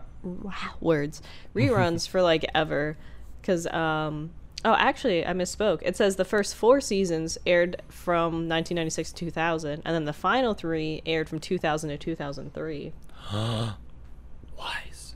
words 0.81 1.23
reruns 1.55 2.09
for 2.09 2.23
like 2.23 2.45
ever, 2.55 2.97
because 3.41 3.67
um 3.69 4.31
oh 4.65 4.75
actually 4.75 5.27
I 5.27 5.33
misspoke. 5.33 5.81
It 5.83 5.97
says 5.97 6.17
the 6.17 6.25
first 6.25 6.55
four 6.55 6.81
seasons 6.81 7.39
aired 7.47 7.83
from 7.89 8.49
1996 8.49 9.11
to 9.13 9.15
2000, 9.27 9.83
and 9.85 9.95
then 9.95 10.05
the 10.05 10.13
final 10.13 10.55
three 10.55 11.03
aired 11.07 11.29
from 11.29 11.39
2000 11.39 11.91
to 11.91 11.99
2003. 11.99 12.93
Huh. 13.13 13.73
wise 14.59 15.15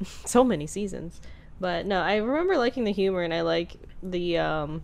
so 0.24 0.44
many 0.44 0.66
seasons. 0.66 1.20
But 1.58 1.86
no, 1.86 2.00
I 2.00 2.16
remember 2.16 2.56
liking 2.58 2.84
the 2.84 2.92
humor 2.92 3.22
and 3.22 3.32
I 3.32 3.40
like 3.42 3.76
the 4.02 4.38
um 4.38 4.82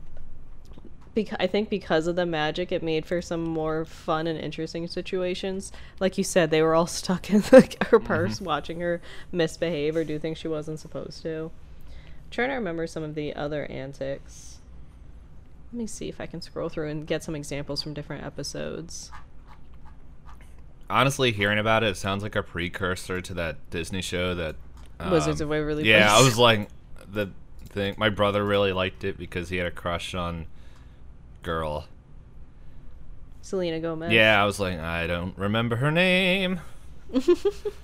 bec- 1.15 1.37
I 1.41 1.47
think 1.47 1.69
because 1.71 2.07
of 2.07 2.17
the 2.17 2.27
magic 2.27 2.73
it 2.73 2.83
made 2.83 3.07
for 3.07 3.21
some 3.23 3.43
more 3.45 3.85
fun 3.85 4.27
and 4.27 4.39
interesting 4.39 4.87
situations. 4.89 5.73
Like 6.01 6.19
you 6.19 6.25
said, 6.25 6.51
they 6.51 6.63
were 6.63 6.75
all 6.75 6.87
stuck 7.01 7.31
in 7.31 7.43
like 7.53 7.83
her 7.89 7.99
purse 8.01 8.41
watching 8.41 8.81
her 8.81 9.01
misbehave 9.31 9.97
or 9.97 10.05
do 10.05 10.19
things 10.19 10.39
she 10.39 10.49
wasn't 10.49 10.81
supposed 10.81 11.23
to. 11.23 11.51
I'm 11.89 12.31
trying 12.31 12.49
to 12.51 12.55
remember 12.55 12.87
some 12.87 13.03
of 13.03 13.15
the 13.15 13.35
other 13.35 13.67
antics. 13.67 14.59
Let 15.73 15.79
me 15.79 15.87
see 15.87 16.09
if 16.09 16.21
I 16.21 16.27
can 16.27 16.43
scroll 16.43 16.69
through 16.69 16.89
and 16.89 17.07
get 17.07 17.23
some 17.25 17.35
examples 17.35 17.83
from 17.83 17.95
different 17.95 18.25
episodes. 18.25 19.11
honestly 20.91 21.33
hearing 21.33 21.59
about 21.59 21.83
it, 21.83 21.89
it 21.91 21.97
sounds 21.97 22.23
like 22.23 22.37
a 22.37 22.43
precursor 22.43 23.21
to 23.23 23.35
that 23.35 23.57
disney 23.71 24.03
show 24.03 24.35
that 24.35 24.57
um, 25.01 25.11
Wizards 25.11 25.41
of 25.41 25.49
Waverly 25.49 25.89
yeah 25.89 26.09
Place. 26.09 26.21
i 26.21 26.25
was 26.25 26.39
like 26.39 26.69
the 27.11 27.31
thing 27.71 27.95
my 27.97 28.11
brother 28.11 28.45
really 28.45 28.73
liked 28.73 29.03
it 29.05 29.17
because 29.19 29.49
he 29.49 29.57
had 29.57 29.67
a 29.67 29.71
crush 29.71 30.15
on 30.15 30.47
girl 31.43 31.87
Selena 33.41 33.81
Gomez. 33.81 34.13
yeah 34.13 34.41
i 34.43 34.47
was 34.47 34.61
like 34.61 34.79
i 34.79 35.07
don't 35.07 35.37
remember 35.37 35.77
her 35.77 35.91
name 35.91 36.61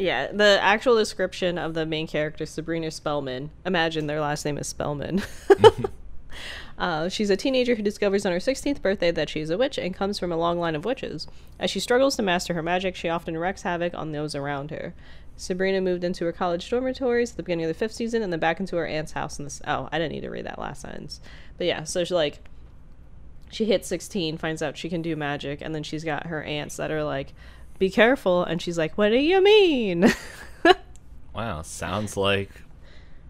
Yeah, 0.00 0.32
the 0.32 0.58
actual 0.62 0.96
description 0.96 1.58
of 1.58 1.74
the 1.74 1.84
main 1.84 2.06
character, 2.06 2.46
Sabrina 2.46 2.90
Spellman. 2.90 3.50
Imagine 3.66 4.06
their 4.06 4.22
last 4.22 4.46
name 4.46 4.56
is 4.56 4.66
Spellman. 4.66 5.22
uh, 6.78 7.10
she's 7.10 7.28
a 7.28 7.36
teenager 7.36 7.74
who 7.74 7.82
discovers 7.82 8.24
on 8.24 8.32
her 8.32 8.38
16th 8.38 8.80
birthday 8.80 9.10
that 9.10 9.28
she's 9.28 9.50
a 9.50 9.58
witch 9.58 9.76
and 9.76 9.94
comes 9.94 10.18
from 10.18 10.32
a 10.32 10.38
long 10.38 10.58
line 10.58 10.74
of 10.74 10.86
witches. 10.86 11.26
As 11.58 11.70
she 11.70 11.80
struggles 11.80 12.16
to 12.16 12.22
master 12.22 12.54
her 12.54 12.62
magic, 12.62 12.96
she 12.96 13.10
often 13.10 13.36
wreaks 13.36 13.60
havoc 13.60 13.92
on 13.92 14.12
those 14.12 14.34
around 14.34 14.70
her. 14.70 14.94
Sabrina 15.36 15.82
moved 15.82 16.02
into 16.02 16.24
her 16.24 16.32
college 16.32 16.70
dormitories 16.70 17.32
at 17.32 17.36
the 17.36 17.42
beginning 17.42 17.66
of 17.66 17.68
the 17.68 17.74
fifth 17.74 17.92
season 17.92 18.22
and 18.22 18.32
then 18.32 18.40
back 18.40 18.58
into 18.58 18.76
her 18.76 18.86
aunt's 18.86 19.12
house 19.12 19.38
in 19.38 19.44
this. 19.44 19.60
Oh, 19.66 19.90
I 19.92 19.98
didn't 19.98 20.12
need 20.12 20.22
to 20.22 20.30
read 20.30 20.46
that 20.46 20.58
last 20.58 20.80
sentence. 20.80 21.20
But 21.58 21.66
yeah, 21.66 21.84
so 21.84 22.04
she 22.04 22.14
like 22.14 22.42
she 23.50 23.64
hits 23.64 23.88
16 23.88 24.38
finds 24.38 24.62
out 24.62 24.76
she 24.76 24.88
can 24.88 25.02
do 25.02 25.16
magic 25.16 25.60
and 25.60 25.74
then 25.74 25.82
she's 25.82 26.04
got 26.04 26.26
her 26.26 26.42
aunts 26.42 26.76
that 26.76 26.90
are 26.90 27.04
like 27.04 27.34
be 27.78 27.90
careful 27.90 28.44
and 28.44 28.60
she's 28.60 28.78
like 28.78 28.96
what 28.96 29.08
do 29.08 29.18
you 29.18 29.42
mean 29.42 30.12
wow 31.34 31.62
sounds 31.62 32.16
like 32.16 32.50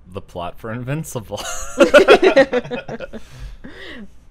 the 0.06 0.20
plot 0.20 0.58
for 0.58 0.72
invincible 0.72 1.36
to 1.78 3.20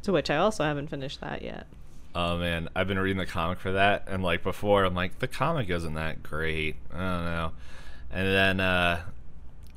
which 0.07 0.29
i 0.29 0.35
also 0.35 0.63
haven't 0.63 0.89
finished 0.89 1.21
that 1.21 1.41
yet 1.41 1.67
Oh 2.15 2.37
man, 2.37 2.69
I've 2.75 2.87
been 2.87 2.97
reading 2.97 3.19
the 3.19 3.25
comic 3.27 3.59
for 3.59 3.73
that, 3.73 4.05
and 4.07 4.23
like 4.23 4.41
before, 4.41 4.83
I'm 4.83 4.95
like 4.95 5.19
the 5.19 5.27
comic 5.27 5.69
isn't 5.69 5.93
that 5.93 6.23
great. 6.23 6.75
I 6.91 6.97
don't 6.97 7.25
know, 7.25 7.51
and 8.11 8.27
then 8.27 8.59
uh, 8.59 9.01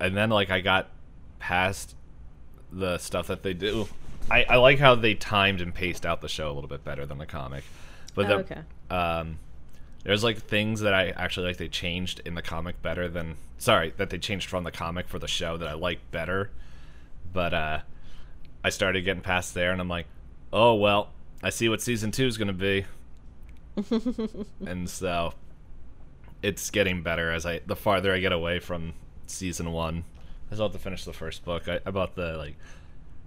and 0.00 0.16
then 0.16 0.30
like 0.30 0.50
I 0.50 0.60
got 0.60 0.88
past 1.38 1.94
the 2.72 2.96
stuff 2.98 3.26
that 3.26 3.42
they 3.42 3.52
do. 3.52 3.86
I, 4.30 4.44
I 4.44 4.56
like 4.56 4.78
how 4.78 4.94
they 4.94 5.14
timed 5.14 5.60
and 5.60 5.74
paced 5.74 6.06
out 6.06 6.20
the 6.20 6.28
show 6.28 6.50
a 6.50 6.54
little 6.54 6.68
bit 6.68 6.84
better 6.84 7.04
than 7.06 7.18
the 7.18 7.26
comic, 7.26 7.64
but 8.14 8.26
Oh, 8.26 8.28
the, 8.28 8.34
okay. 8.36 8.60
um, 8.90 9.38
there's 10.04 10.24
like 10.24 10.38
things 10.38 10.80
that 10.80 10.94
I 10.94 11.10
actually 11.10 11.46
like 11.48 11.56
they 11.58 11.68
changed 11.68 12.20
in 12.24 12.34
the 12.34 12.42
comic 12.42 12.80
better 12.82 13.08
than 13.08 13.36
sorry 13.58 13.92
that 13.98 14.10
they 14.10 14.18
changed 14.18 14.48
from 14.48 14.64
the 14.64 14.70
comic 14.72 15.06
for 15.08 15.18
the 15.18 15.28
show 15.28 15.56
that 15.58 15.68
I 15.68 15.74
like 15.74 15.98
better, 16.10 16.50
but 17.32 17.54
uh, 17.54 17.80
I 18.64 18.70
started 18.70 19.02
getting 19.02 19.22
past 19.22 19.54
there, 19.54 19.70
and 19.72 19.80
I'm 19.80 19.88
like, 19.88 20.06
oh 20.52 20.74
well, 20.74 21.10
I 21.42 21.50
see 21.50 21.68
what 21.68 21.80
season 21.82 22.10
two 22.10 22.26
is 22.26 22.36
gonna 22.38 22.52
be, 22.52 22.84
and 24.66 24.88
so 24.88 25.34
it's 26.42 26.70
getting 26.70 27.02
better 27.02 27.30
as 27.30 27.46
I 27.46 27.60
the 27.66 27.76
farther 27.76 28.12
I 28.12 28.18
get 28.20 28.32
away 28.32 28.58
from 28.58 28.94
season 29.26 29.72
one. 29.72 30.04
I 30.50 30.54
still 30.54 30.66
have 30.66 30.72
to 30.72 30.78
finish 30.78 31.04
the 31.04 31.12
first 31.12 31.44
book. 31.44 31.68
I, 31.68 31.80
I 31.86 31.90
bought 31.90 32.14
the 32.14 32.36
like 32.36 32.56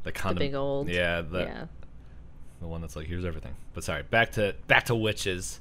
the 0.06 0.12
condom, 0.14 0.40
big 0.40 0.56
old- 0.56 0.88
yeah 0.88 1.20
the 1.22 1.40
yeah 1.42 1.66
the 2.62 2.68
one 2.68 2.80
that's 2.82 2.96
like 2.96 3.06
here's 3.08 3.26
everything. 3.26 3.54
But 3.74 3.84
sorry, 3.84 4.04
back 4.04 4.32
to 4.34 4.56
back 4.68 4.86
to 4.86 4.96
witches. 4.96 5.60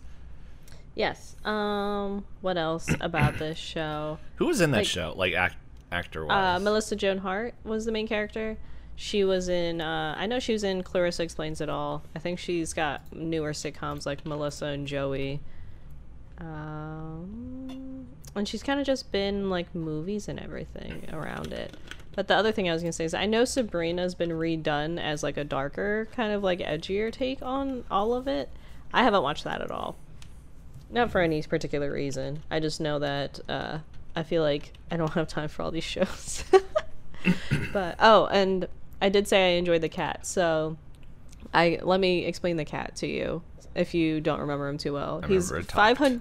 yes 0.94 1.34
um 1.44 2.24
what 2.40 2.56
else 2.56 2.86
about 3.00 3.36
this 3.38 3.58
show 3.58 4.18
Who 4.36 4.46
was 4.46 4.60
in 4.60 4.70
that 4.70 4.78
Like- 4.78 4.86
show? 4.86 5.12
Like 5.16 5.34
act 5.34 5.56
actor 5.90 6.22
uh 6.24 6.26
wise. 6.26 6.62
melissa 6.62 6.94
joan 6.96 7.18
hart 7.18 7.54
was 7.64 7.84
the 7.84 7.92
main 7.92 8.06
character 8.08 8.56
she 8.96 9.22
was 9.24 9.48
in 9.48 9.80
uh 9.80 10.14
i 10.18 10.26
know 10.26 10.38
she 10.40 10.52
was 10.52 10.62
in 10.64 10.82
clarissa 10.82 11.22
explains 11.22 11.60
it 11.60 11.68
all 11.68 12.02
i 12.16 12.18
think 12.18 12.38
she's 12.38 12.72
got 12.72 13.00
newer 13.12 13.52
sitcoms 13.52 14.04
like 14.06 14.24
melissa 14.26 14.66
and 14.66 14.86
joey 14.88 15.40
um 16.74 18.06
and 18.34 18.48
she's 18.48 18.62
kind 18.62 18.80
of 18.80 18.86
just 18.86 19.10
been 19.12 19.50
like 19.50 19.72
movies 19.74 20.28
and 20.28 20.38
everything 20.40 21.08
around 21.12 21.52
it 21.52 21.76
but 22.14 22.28
the 22.28 22.34
other 22.36 22.52
thing 22.52 22.68
i 22.68 22.72
was 22.72 22.82
gonna 22.82 22.92
say 22.92 23.04
is 23.04 23.14
i 23.14 23.26
know 23.26 23.44
sabrina's 23.44 24.14
been 24.14 24.30
redone 24.30 25.00
as 25.00 25.22
like 25.22 25.36
a 25.36 25.44
darker 25.44 26.08
kind 26.12 26.32
of 26.32 26.42
like 26.42 26.60
edgier 26.60 27.12
take 27.12 27.42
on 27.42 27.84
all 27.90 28.14
of 28.14 28.26
it. 28.28 28.48
I 28.92 29.02
haven't 29.02 29.22
watched 29.24 29.42
that 29.44 29.60
at 29.60 29.72
all. 29.72 29.96
Not 30.90 31.10
for 31.10 31.20
any 31.20 31.42
particular 31.42 31.90
reason. 31.90 32.44
I 32.50 32.60
just 32.60 32.80
know 32.80 32.98
that 33.00 33.40
uh 33.48 33.78
i 34.14 34.22
feel 34.22 34.42
like 34.42 34.72
i 34.90 34.96
don't 34.96 35.12
have 35.14 35.28
time 35.28 35.48
for 35.48 35.62
all 35.62 35.70
these 35.70 35.84
shows. 35.84 36.44
But 37.72 37.96
oh 38.00 38.26
and 38.26 38.68
i 39.00 39.08
did 39.08 39.26
say 39.26 39.54
i 39.54 39.56
enjoyed 39.56 39.80
the 39.80 39.88
cat 39.88 40.26
so 40.26 40.76
i 41.54 41.78
let 41.82 41.98
me 41.98 42.26
explain 42.26 42.56
the 42.56 42.66
cat 42.66 42.94
to 42.96 43.06
you 43.06 43.42
if 43.74 43.94
you 43.94 44.20
don't 44.20 44.40
remember 44.40 44.68
him 44.68 44.78
too 44.78 44.92
well. 44.92 45.20
I 45.24 45.26
he's 45.26 45.50
talked. 45.50 45.72
500 45.72 46.20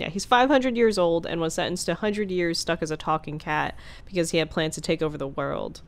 yeah, 0.00 0.08
he's 0.08 0.24
500 0.24 0.76
years 0.76 0.98
old 0.98 1.26
and 1.26 1.40
was 1.40 1.54
sentenced 1.54 1.86
to 1.86 1.92
100 1.92 2.30
years 2.30 2.58
stuck 2.58 2.82
as 2.82 2.90
a 2.90 2.96
talking 2.96 3.38
cat 3.38 3.76
because 4.06 4.30
he 4.30 4.38
had 4.38 4.50
plans 4.50 4.74
to 4.76 4.80
take 4.80 5.02
over 5.02 5.18
the 5.18 5.28
world. 5.28 5.82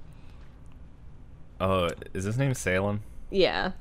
oh, 1.60 1.88
is 2.12 2.24
his 2.24 2.36
name 2.36 2.54
Salem? 2.54 3.02
Yeah. 3.30 3.72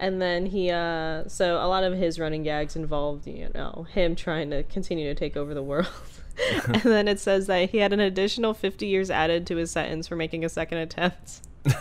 And 0.00 0.22
then 0.22 0.46
he, 0.46 0.70
uh, 0.70 1.26
so 1.26 1.56
a 1.56 1.66
lot 1.66 1.82
of 1.82 1.94
his 1.94 2.20
running 2.20 2.44
gags 2.44 2.76
involved, 2.76 3.26
you 3.26 3.48
know, 3.54 3.86
him 3.92 4.14
trying 4.14 4.50
to 4.50 4.62
continue 4.64 5.12
to 5.12 5.18
take 5.18 5.36
over 5.36 5.54
the 5.54 5.62
world. 5.62 5.88
and 6.66 6.82
then 6.82 7.08
it 7.08 7.18
says 7.18 7.48
that 7.48 7.70
he 7.70 7.78
had 7.78 7.92
an 7.92 8.00
additional 8.00 8.54
50 8.54 8.86
years 8.86 9.10
added 9.10 9.46
to 9.48 9.56
his 9.56 9.72
sentence 9.72 10.06
for 10.06 10.14
making 10.14 10.44
a 10.44 10.48
second 10.48 10.78
attempt. 10.78 11.40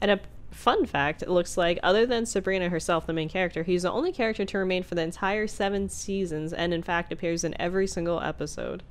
and 0.00 0.10
a 0.10 0.20
fun 0.58 0.84
fact 0.84 1.22
it 1.22 1.30
looks 1.30 1.56
like, 1.56 1.78
other 1.82 2.04
than 2.04 2.26
Sabrina 2.26 2.68
herself, 2.68 3.06
the 3.06 3.12
main 3.12 3.28
character, 3.28 3.62
he's 3.62 3.82
the 3.82 3.92
only 3.92 4.12
character 4.12 4.44
to 4.44 4.58
remain 4.58 4.82
for 4.82 4.96
the 4.96 5.02
entire 5.02 5.46
seven 5.46 5.88
seasons 5.88 6.52
and, 6.52 6.74
in 6.74 6.82
fact, 6.82 7.12
appears 7.12 7.44
in 7.44 7.54
every 7.60 7.86
single 7.86 8.20
episode. 8.20 8.82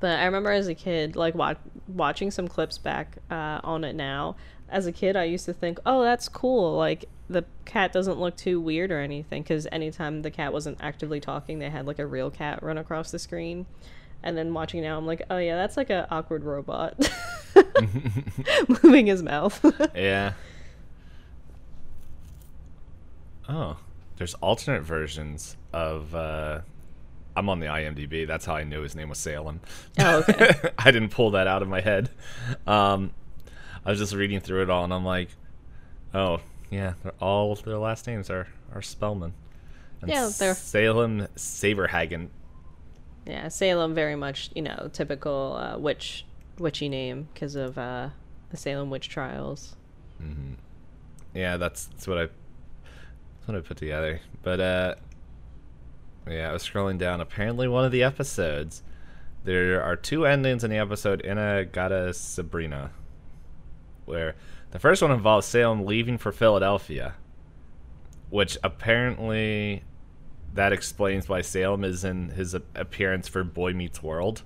But 0.00 0.18
I 0.18 0.24
remember 0.26 0.50
as 0.50 0.68
a 0.68 0.74
kid, 0.74 1.16
like 1.16 1.34
wa- 1.34 1.54
watching 1.88 2.30
some 2.30 2.46
clips 2.46 2.76
back 2.76 3.16
uh, 3.30 3.60
on 3.64 3.84
it 3.84 3.94
now. 3.94 4.36
As 4.68 4.86
a 4.86 4.92
kid, 4.92 5.16
I 5.16 5.24
used 5.24 5.46
to 5.46 5.52
think, 5.52 5.78
"Oh, 5.86 6.02
that's 6.02 6.28
cool." 6.28 6.76
Like 6.76 7.06
the 7.28 7.44
cat 7.64 7.92
doesn't 7.92 8.18
look 8.18 8.36
too 8.36 8.60
weird 8.60 8.90
or 8.90 9.00
anything, 9.00 9.42
because 9.42 9.66
anytime 9.72 10.22
the 10.22 10.30
cat 10.30 10.52
wasn't 10.52 10.78
actively 10.80 11.20
talking, 11.20 11.58
they 11.58 11.70
had 11.70 11.86
like 11.86 11.98
a 11.98 12.06
real 12.06 12.30
cat 12.30 12.62
run 12.62 12.78
across 12.78 13.10
the 13.10 13.18
screen. 13.18 13.66
And 14.24 14.36
then 14.36 14.54
watching 14.54 14.82
now, 14.82 14.96
I'm 14.98 15.06
like, 15.06 15.22
"Oh 15.30 15.38
yeah, 15.38 15.56
that's 15.56 15.76
like 15.76 15.90
an 15.90 16.06
awkward 16.10 16.44
robot 16.44 16.94
moving 18.82 19.06
his 19.06 19.22
mouth." 19.22 19.64
Yeah. 19.94 20.32
Oh, 23.48 23.76
there's 24.16 24.34
alternate 24.34 24.82
versions 24.82 25.56
of. 25.72 26.14
Uh, 26.14 26.60
I'm 27.34 27.48
on 27.48 27.60
the 27.60 27.66
IMDb. 27.66 28.26
That's 28.26 28.44
how 28.44 28.54
I 28.54 28.64
knew 28.64 28.82
his 28.82 28.94
name 28.94 29.08
was 29.08 29.18
Salem. 29.18 29.60
Oh, 29.98 30.18
okay. 30.28 30.70
I 30.78 30.90
didn't 30.90 31.08
pull 31.10 31.30
that 31.32 31.46
out 31.46 31.62
of 31.62 31.68
my 31.68 31.80
head. 31.80 32.10
Um, 32.66 33.12
I 33.84 33.90
was 33.90 33.98
just 33.98 34.14
reading 34.14 34.38
through 34.40 34.62
it 34.62 34.70
all, 34.70 34.84
and 34.84 34.92
I'm 34.92 35.04
like, 35.04 35.30
oh 36.14 36.40
yeah, 36.70 36.94
they're 37.02 37.12
all 37.20 37.54
their 37.56 37.78
last 37.78 38.06
names 38.06 38.30
are 38.30 38.46
are 38.74 38.82
Spellman. 38.82 39.32
And 40.02 40.10
Yeah, 40.10 40.30
they're- 40.38 40.54
Salem 40.54 41.26
Saberhagen. 41.36 42.28
Yeah, 43.26 43.48
Salem, 43.48 43.94
very 43.94 44.16
much 44.16 44.50
you 44.54 44.62
know 44.62 44.90
typical 44.92 45.56
uh, 45.56 45.78
witch 45.78 46.24
witchy 46.58 46.88
name 46.88 47.28
because 47.32 47.54
of 47.54 47.78
uh, 47.78 48.10
the 48.50 48.56
Salem 48.56 48.90
witch 48.90 49.08
trials. 49.08 49.76
Mm-hmm. 50.22 50.54
Yeah, 51.34 51.56
that's 51.56 51.86
that's 51.86 52.06
what 52.06 52.18
I 52.18 52.24
that's 52.26 53.46
what 53.46 53.56
I 53.56 53.60
put 53.60 53.76
together. 53.76 54.20
But 54.42 54.60
uh 54.60 54.94
yeah, 56.28 56.50
I 56.50 56.52
was 56.52 56.62
scrolling 56.62 56.98
down. 56.98 57.20
Apparently 57.20 57.66
one 57.68 57.84
of 57.84 57.92
the 57.92 58.02
episodes 58.02 58.82
there 59.44 59.82
are 59.82 59.96
two 59.96 60.24
endings 60.24 60.62
in 60.62 60.70
the 60.70 60.76
episode 60.76 61.24
Inna 61.24 61.64
Gata 61.64 62.14
Sabrina. 62.14 62.90
Where 64.04 64.36
the 64.70 64.78
first 64.78 65.02
one 65.02 65.10
involves 65.10 65.46
Salem 65.46 65.84
leaving 65.84 66.18
for 66.18 66.30
Philadelphia. 66.32 67.14
Which 68.30 68.56
apparently 68.62 69.84
that 70.54 70.72
explains 70.72 71.28
why 71.28 71.40
Salem 71.40 71.84
is 71.84 72.04
in 72.04 72.30
his 72.30 72.54
appearance 72.54 73.28
for 73.28 73.44
Boy 73.44 73.72
Meets 73.72 74.02
World. 74.02 74.42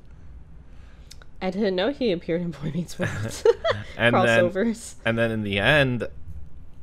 I 1.42 1.50
didn't 1.50 1.76
know 1.76 1.92
he 1.92 2.12
appeared 2.12 2.40
in 2.40 2.50
Boy 2.50 2.72
Meets 2.74 2.98
World 2.98 3.42
And 3.96 4.14
then 4.14 4.50
crossovers. 4.50 4.94
and 5.04 5.18
then 5.18 5.30
in 5.30 5.42
the 5.42 5.59
end 5.59 6.09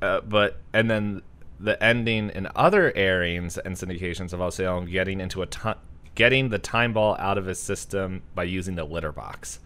uh, 0.01 0.21
but 0.21 0.57
and 0.73 0.91
then 0.91 1.21
the 1.59 1.81
ending 1.81 2.29
in 2.29 2.47
other 2.55 2.91
airings 2.95 3.57
and 3.57 3.75
syndications 3.75 4.33
of 4.33 4.53
Salem 4.53 4.85
getting 4.85 5.21
into 5.21 5.41
a 5.41 5.45
ti 5.45 5.71
getting 6.15 6.49
the 6.49 6.59
time 6.59 6.93
ball 6.93 7.15
out 7.17 7.37
of 7.37 7.45
his 7.45 7.57
system 7.59 8.21
by 8.35 8.43
using 8.43 8.75
the 8.75 8.83
litter 8.83 9.11
box. 9.11 9.59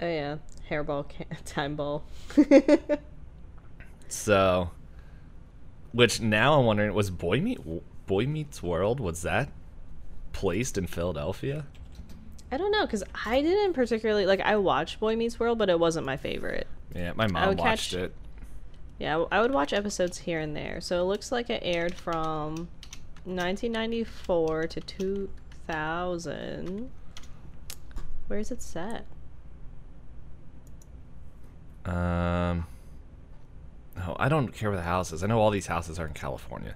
Oh 0.00 0.06
yeah, 0.06 0.36
hairball, 0.70 1.08
ca- 1.08 1.24
time 1.46 1.74
ball. 1.74 2.04
So, 4.08 4.70
which 5.92 6.20
now 6.20 6.58
I'm 6.58 6.66
wondering 6.66 6.92
was 6.92 7.10
Boy 7.10 7.40
Meet 7.40 7.60
Boy 8.06 8.26
Meets 8.26 8.62
World 8.62 9.00
was 9.00 9.22
that 9.22 9.48
placed 10.32 10.78
in 10.78 10.86
Philadelphia? 10.86 11.66
I 12.50 12.56
don't 12.56 12.70
know 12.70 12.86
because 12.86 13.02
I 13.24 13.42
didn't 13.42 13.72
particularly 13.72 14.26
like. 14.26 14.40
I 14.40 14.56
watched 14.56 15.00
Boy 15.00 15.16
Meets 15.16 15.40
World, 15.40 15.58
but 15.58 15.68
it 15.68 15.80
wasn't 15.80 16.06
my 16.06 16.16
favorite. 16.16 16.66
Yeah, 16.94 17.12
my 17.14 17.26
mom 17.26 17.56
watched 17.56 17.92
catch- 17.92 17.94
it. 17.94 18.14
Yeah, 18.98 19.24
I 19.30 19.42
would 19.42 19.52
watch 19.52 19.72
episodes 19.72 20.18
here 20.18 20.40
and 20.40 20.56
there. 20.56 20.80
So 20.80 21.02
it 21.02 21.04
looks 21.04 21.30
like 21.30 21.50
it 21.50 21.62
aired 21.64 21.94
from 21.94 22.68
1994 23.24 24.68
to 24.68 24.80
2000. 24.80 26.90
Where 28.28 28.38
is 28.38 28.50
it 28.50 28.62
set? 28.62 29.04
Um, 31.84 32.66
no, 33.96 34.16
I 34.18 34.28
don't 34.28 34.48
care 34.48 34.70
where 34.70 34.78
the 34.78 34.84
house 34.84 35.12
is. 35.12 35.22
I 35.22 35.26
know 35.26 35.40
all 35.40 35.50
these 35.50 35.66
houses 35.66 35.98
are 35.98 36.06
in 36.06 36.14
California. 36.14 36.74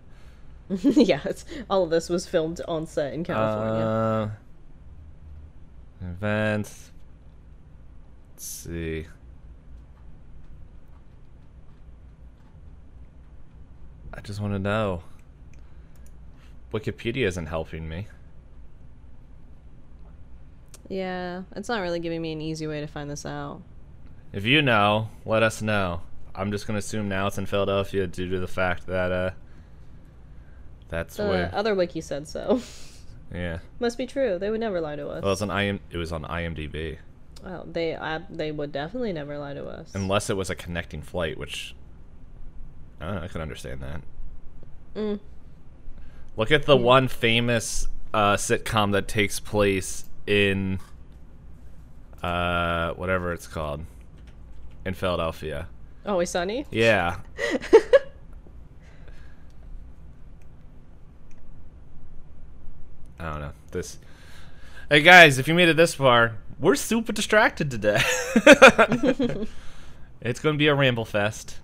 yeah, 0.83 1.21
it's, 1.25 1.45
all 1.69 1.83
of 1.83 1.91
this 1.91 2.09
was 2.09 2.27
filmed 2.27 2.61
on 2.69 2.87
set 2.87 3.13
in 3.13 3.25
California. 3.25 3.85
Uh, 3.85 4.31
events. 6.01 6.93
Let's 8.35 8.45
see. 8.45 9.07
I 14.15 14.21
just 14.21 14.41
want 14.41 14.53
to 14.53 14.59
know. 14.59 15.03
Wikipedia 16.73 17.27
isn't 17.27 17.47
helping 17.47 17.89
me. 17.89 18.07
yeah, 20.89 21.43
it's 21.57 21.69
not 21.69 21.81
really 21.81 22.01
giving 22.01 22.21
me 22.23 22.33
an 22.33 22.41
easy 22.41 22.67
way 22.67 22.81
to 22.81 22.87
find 22.87 23.11
this 23.11 23.27
out. 23.27 23.63
If 24.33 24.45
you 24.45 24.63
know, 24.63 25.09
let 25.25 25.43
us 25.43 25.63
know. 25.63 26.03
I'm 26.35 26.53
just 26.53 26.67
gonna 26.67 26.79
assume 26.79 27.09
now 27.09 27.27
it's 27.27 27.39
in 27.39 27.47
Philadelphia 27.47 28.07
due 28.07 28.29
to 28.29 28.39
the 28.39 28.49
fact 28.49 28.87
that 28.87 29.11
uh, 29.11 29.31
that's 30.91 31.17
The 31.17 31.25
where. 31.27 31.51
other 31.55 31.75
wiki 31.75 32.01
said 32.01 32.29
so. 32.29 32.61
yeah. 33.35 33.59
Must 33.79 33.97
be 33.97 34.07
true. 34.07 34.39
They 34.39 34.51
would 34.51 34.61
never 34.61 34.81
lie 34.81 34.97
to 34.97 35.09
us. 35.09 35.23
Well, 35.23 35.33
it's 35.33 35.43
on 35.43 35.51
IM. 35.51 35.81
It 35.91 35.97
was 35.97 36.13
on 36.13 36.25
IMDb. 36.25 36.99
Well, 37.43 37.67
they 37.71 37.95
uh, 37.95 38.21
they 38.29 38.53
would 38.53 38.73
definitely 38.73 39.13
never 39.13 39.39
lie 39.39 39.55
to 39.55 39.65
us. 39.67 39.93
Unless 39.95 40.29
it 40.29 40.37
was 40.37 40.51
a 40.51 40.55
connecting 40.55 41.01
flight, 41.01 41.39
which 41.39 41.75
I, 43.01 43.07
don't 43.07 43.15
know, 43.17 43.23
I 43.23 43.29
can 43.29 43.41
understand 43.41 43.81
that. 43.81 44.01
Mm. 44.95 45.21
Look 46.37 46.51
at 46.51 46.67
the 46.67 46.77
one 46.77 47.09
famous 47.09 47.89
uh, 48.13 48.35
sitcom 48.35 48.93
that 48.93 49.09
takes 49.09 49.41
place 49.41 50.05
in 50.27 50.81
uh, 52.23 52.93
whatever 52.95 53.33
it's 53.33 53.47
called 53.47 53.85
in 54.85 54.95
Philadelphia. 54.95 55.69
Always 56.05 56.31
sunny. 56.31 56.67
Yeah. 56.71 57.21
I 63.21 63.31
don't 63.31 63.41
know. 63.41 63.53
This. 63.71 63.99
Hey 64.89 65.03
guys, 65.03 65.39
if 65.39 65.47
you 65.47 65.55
made 65.55 65.69
it 65.69 65.77
this 65.77 65.95
far, 65.95 66.37
we're 66.59 66.75
super 66.75 67.13
distracted 67.13 67.71
today. 67.71 68.01
it's 70.21 70.41
gonna 70.41 70.59
be 70.59 70.67
a 70.69 70.75
ramble 70.75 71.05
fest. 71.05 71.59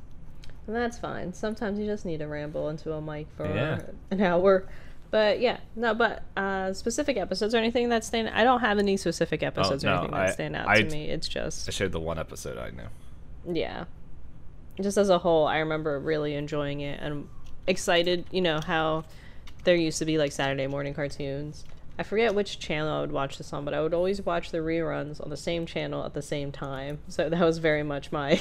And 0.67 0.75
that's 0.75 0.99
fine. 0.99 1.33
Sometimes 1.33 1.79
you 1.79 1.87
just 1.87 2.05
need 2.05 2.19
to 2.19 2.27
ramble 2.27 2.69
into 2.69 2.93
a 2.93 3.01
mic 3.01 3.29
for 3.37 3.47
Yeah. 3.47 3.83
an 4.11 4.21
hour. 4.21 4.67
But 5.11 5.41
yeah, 5.41 5.59
no, 5.77 5.95
but 5.95 6.25
uh, 6.37 6.73
specific 6.73 7.17
episodes 7.17 7.55
or 7.55 7.59
anything 7.59 7.89
that 7.91 8.05
stand. 8.05 8.29
I 8.29 8.43
don't 8.45 8.61
have 8.61 8.79
any 8.79 8.97
specific 8.97 9.43
episodes 9.43 9.85
or 9.85 9.89
Oh, 9.89 9.91
no, 9.93 9.99
anything 10.01 10.11
that 10.13 10.21
I- 10.29 10.33
stand 10.33 10.57
out 10.57 10.69
I- 10.69 10.83
to 10.83 10.91
me. 10.91 11.09
It's 11.11 11.29
just 11.29 11.69
I 11.69 11.73
shared 11.73 11.93
the 11.93 12.01
one 12.01 12.19
episode 12.19 12.59
I 12.59 12.71
know. 12.71 12.89
yeah, 13.51 13.85
just 14.81 14.99
as 14.99 15.09
a 15.09 15.19
whole, 15.19 15.47
I 15.47 15.59
remember 15.59 15.99
really 16.01 16.35
enjoying 16.35 16.81
it 16.81 16.99
and 17.01 17.29
excited. 17.67 18.27
You 18.33 18.41
know 18.43 18.61
how 18.61 19.05
there 19.65 19.77
used 19.77 19.99
to 19.99 20.05
be 20.05 20.19
like 20.19 20.33
Saturday 20.33 20.67
morning 20.67 20.95
cartoons. 20.95 21.65
I 21.99 22.03
forget 22.03 22.35
which 22.35 22.59
channel 22.59 22.93
I 22.93 23.01
would 23.01 23.13
watch 23.13 23.39
this 23.39 23.53
on, 23.53 23.65
but 23.65 23.73
I 23.73 23.81
would 23.81 23.95
always 23.95 24.21
watch 24.21 24.51
the 24.51 24.59
reruns 24.59 25.23
on 25.23 25.31
the 25.31 25.37
same 25.37 25.65
channel 25.65 26.05
at 26.05 26.13
the 26.13 26.23
same 26.23 26.53
time. 26.53 26.99
So 27.09 27.29
that 27.29 27.41
was 27.41 27.59
very 27.59 27.83
much 27.83 28.13
my 28.13 28.41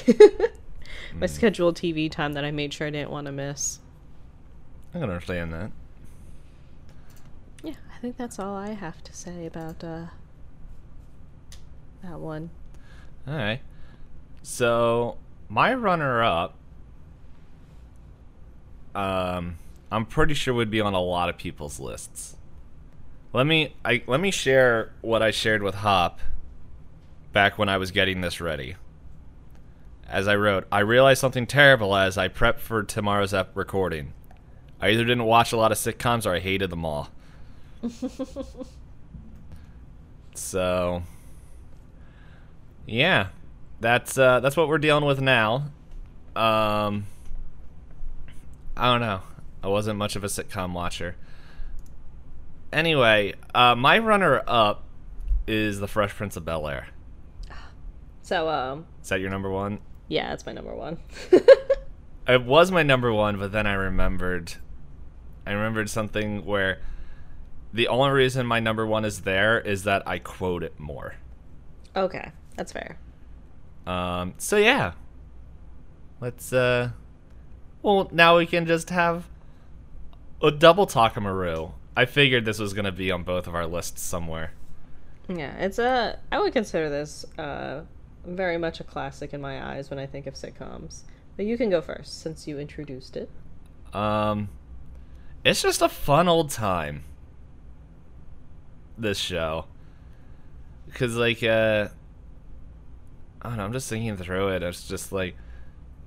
my 1.16 1.28
scheduled 1.28 1.78
TV 1.78 2.11
time 2.11 2.34
that 2.34 2.43
I 2.43 2.51
made 2.51 2.74
sure 2.74 2.88
I 2.88 2.89
didn't 2.89 3.11
want 3.11 3.28
to 3.28 3.32
miss. 3.32 3.80
I 4.93 4.99
can 4.99 5.03
understand 5.03 5.53
that. 5.53 5.72
Yeah, 7.63 7.74
I 7.95 7.99
think 7.99 8.18
that's 8.18 8.39
all 8.39 8.55
I 8.55 8.72
have 8.72 9.03
to 9.03 9.13
say 9.13 9.45
about 9.45 9.84
uh, 9.84 10.05
that 12.03 12.20
one. 12.20 12.49
All 13.28 13.36
right. 13.36 13.61
So 14.43 15.18
my 15.49 15.74
runner-up, 15.74 16.55
um, 18.93 19.57
I'm 19.96 20.06
pretty 20.06 20.34
sure 20.34 20.54
would 20.54 20.70
be 20.70 20.82
on 20.82 20.93
a 20.93 21.02
lot 21.02 21.30
of 21.30 21.38
people's 21.38 21.80
lists. 21.80 22.36
Let 23.32 23.48
me 23.48 23.76
I 23.86 24.04
let 24.08 24.20
me 24.20 24.30
share 24.30 24.91
what 25.00 25.22
I 25.22 25.32
shared 25.32 25.64
with 25.64 25.76
Hop 25.76 26.20
back 27.32 27.58
when 27.58 27.70
I 27.70 27.78
was 27.78 27.91
getting 27.91 28.20
this 28.20 28.41
ready. 28.41 28.76
As 30.06 30.28
I 30.28 30.36
wrote, 30.36 30.68
I 30.70 30.80
realized 30.80 31.22
something 31.22 31.48
terrible 31.48 31.96
as 31.96 32.18
I 32.18 32.28
prepped 32.28 32.60
for 32.60 32.84
tomorrow's 32.84 33.34
ep 33.34 33.52
recording. 33.56 34.12
I 34.82 34.89
either 34.89 35.06
didn't 35.06 35.24
watch 35.24 35.54
a 35.54 35.58
lot 35.58 35.72
of 35.72 35.78
sitcoms 35.78 36.26
or 36.26 36.36
I 36.36 36.39
hated 36.39 36.72
them 36.72 36.84
all. 36.84 37.10
so, 40.36 41.04
yeah, 42.86 43.28
that's 43.80 44.18
uh, 44.18 44.41
that's 44.41 44.58
what 44.58 44.68
we're 44.68 44.78
dealing 44.78 45.06
with 45.06 45.22
now. 45.22 45.72
Um, 46.36 47.06
I 48.76 48.91
don't 48.91 49.00
know. 49.00 49.22
I 49.66 49.68
wasn't 49.68 49.97
much 49.97 50.16
of 50.16 50.24
a 50.24 50.28
sitcom 50.28 50.74
watcher. 50.74 51.16
Anyway, 52.72 53.34
uh, 53.55 53.74
my 53.74 53.97
runner 53.97 54.43
up 54.45 54.84
is 55.47 55.80
The 55.80 55.88
Fresh 55.88 56.13
Prince 56.13 56.38
of 56.38 56.45
Bel 56.45 56.68
Air. 56.68 56.88
So, 58.22 58.47
um, 58.47 58.86
Is 59.01 59.09
that 59.09 59.20
your 59.22 59.32
number 59.32 59.49
one? 59.49 59.80
yeah, 60.07 60.30
that's 60.30 60.45
my 60.45 60.51
number 60.53 60.74
one. 60.76 60.99
It 62.28 62.43
was 62.43 62.72
my 62.72 62.82
number 62.82 63.13
one, 63.13 63.38
but 63.38 63.51
then 63.51 63.68
I 63.68 63.74
remembered. 63.74 64.53
I 65.45 65.51
remembered 65.51 65.91
something 65.91 66.43
where 66.43 66.80
the 67.72 67.88
only 67.88 68.09
reason 68.09 68.47
my 68.47 68.59
number 68.59 68.84
one 68.84 69.05
is 69.05 69.22
there 69.22 69.59
is 69.59 69.84
that 69.84 70.07
I 70.07 70.18
quote 70.18 70.63
it 70.63 70.80
more. 70.80 71.13
okay, 71.95 72.32
that's 72.55 72.72
fair. 72.72 72.97
Um, 73.86 74.34
so 74.39 74.57
yeah, 74.57 74.93
let's. 76.20 76.51
uh 76.51 76.89
Well, 77.84 78.09
now 78.11 78.38
we 78.38 78.47
can 78.47 78.66
just 78.66 78.89
have 78.89 79.26
a 80.42 80.52
double 80.52 80.88
talkamaroo. 80.88 81.74
I 81.98 82.06
figured 82.06 82.46
this 82.46 82.60
was 82.60 82.74
gonna 82.74 82.92
be 82.92 83.12
on 83.12 83.24
both 83.24 83.48
of 83.48 83.56
our 83.56 83.66
lists 83.66 84.02
somewhere. 84.02 84.52
Yeah, 85.28 85.56
it's 85.58 85.80
a. 85.80 86.20
I 86.32 86.40
would 86.40 86.54
consider 86.54 86.90
this 86.90 87.26
uh, 87.38 87.82
very 88.26 88.58
much 88.58 88.80
a 88.80 88.84
classic 88.84 89.34
in 89.34 89.42
my 89.42 89.74
eyes 89.74 89.90
when 89.90 90.00
I 90.00 90.06
think 90.06 90.28
of 90.28 90.36
sitcoms. 90.36 91.02
But 91.38 91.46
you 91.46 91.58
can 91.58 91.70
go 91.70 91.82
first 91.82 92.22
since 92.22 92.48
you 92.48 92.60
introduced 92.60 93.18
it. 93.18 93.30
Um, 93.94 94.50
it's 95.44 95.62
just 95.62 95.82
a 95.82 95.90
fun 95.90 96.28
old 96.28 96.50
time. 96.50 97.04
This 98.98 99.18
show, 99.18 99.66
because 100.86 101.18
like, 101.18 101.44
uh, 101.44 101.90
I 103.42 103.50
don't 103.50 103.58
know. 103.58 103.66
I'm 103.66 103.74
just 103.74 103.90
thinking 103.90 104.16
through 104.16 104.50
it. 104.50 104.64
It's 104.64 104.88
just 104.88 105.12
like, 105.12 105.36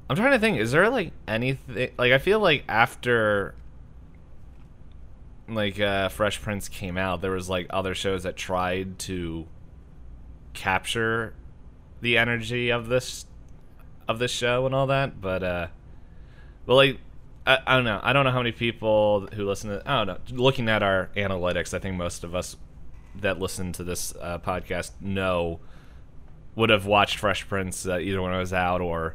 I'm 0.08 0.16
trying 0.16 0.32
to 0.32 0.38
think. 0.38 0.58
Is 0.58 0.72
there 0.72 0.88
like 0.88 1.12
anything? 1.26 1.90
Like, 1.98 2.12
I 2.12 2.18
feel 2.18 2.40
like 2.40 2.64
after, 2.66 3.54
like, 5.48 5.80
uh, 5.80 6.08
Fresh 6.10 6.42
Prince 6.42 6.68
came 6.68 6.96
out, 6.98 7.20
there 7.20 7.30
was 7.30 7.48
like 7.48 7.66
other 7.70 7.94
shows 7.94 8.22
that 8.24 8.36
tried 8.36 8.98
to 9.00 9.46
capture 10.54 11.34
the 12.00 12.18
energy 12.18 12.70
of 12.70 12.88
this 12.88 13.26
of 14.08 14.18
this 14.18 14.30
show 14.30 14.64
and 14.66 14.74
all 14.74 14.86
that, 14.86 15.20
but 15.20 15.42
uh 15.42 15.66
but 16.66 16.74
like 16.74 16.98
I, 17.46 17.58
I 17.66 17.76
don't 17.76 17.84
know. 17.84 18.00
I 18.02 18.12
don't 18.12 18.24
know 18.24 18.30
how 18.30 18.38
many 18.38 18.52
people 18.52 19.26
who 19.34 19.46
listen 19.46 19.70
to 19.70 19.82
I 19.86 20.04
don't 20.04 20.06
know. 20.30 20.42
Looking 20.42 20.68
at 20.68 20.82
our 20.82 21.10
analytics, 21.16 21.72
I 21.74 21.78
think 21.78 21.96
most 21.96 22.24
of 22.24 22.34
us 22.34 22.56
that 23.16 23.38
listen 23.38 23.72
to 23.74 23.84
this 23.84 24.14
uh, 24.20 24.38
podcast 24.38 24.92
know 25.00 25.60
would 26.54 26.70
have 26.70 26.86
watched 26.86 27.18
Fresh 27.18 27.48
Prince 27.48 27.86
uh, 27.86 27.98
either 27.98 28.20
when 28.22 28.32
it 28.32 28.38
was 28.38 28.52
out 28.52 28.80
or 28.80 29.14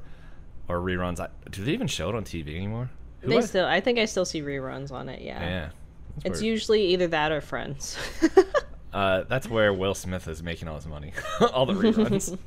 or 0.68 0.78
reruns. 0.80 1.20
I, 1.20 1.28
do 1.50 1.64
they 1.64 1.74
even 1.74 1.88
show 1.88 2.10
it 2.10 2.16
on 2.16 2.24
TV 2.24 2.56
anymore? 2.56 2.90
Who 3.22 3.30
They 3.30 3.38
I- 3.38 3.42
still, 3.42 3.66
I 3.66 3.80
think 3.82 4.00
I 4.00 4.06
still 4.06 4.26
see 4.26 4.42
reruns 4.42 4.92
on 4.92 5.10
it. 5.10 5.22
Yeah, 5.22 5.42
yeah. 5.42 5.70
That's 6.16 6.26
it's 6.26 6.42
where, 6.42 6.50
usually 6.50 6.86
either 6.88 7.08
that 7.08 7.32
or 7.32 7.42
Friends. 7.42 7.98
uh, 8.94 9.24
that's 9.28 9.50
where 9.50 9.74
Will 9.74 9.96
Smith 9.96 10.28
is 10.28 10.44
making 10.44 10.68
all 10.68 10.76
his 10.76 10.88
money, 10.88 11.14
all 11.54 11.66
the 11.66 11.74
reruns. 11.74 12.38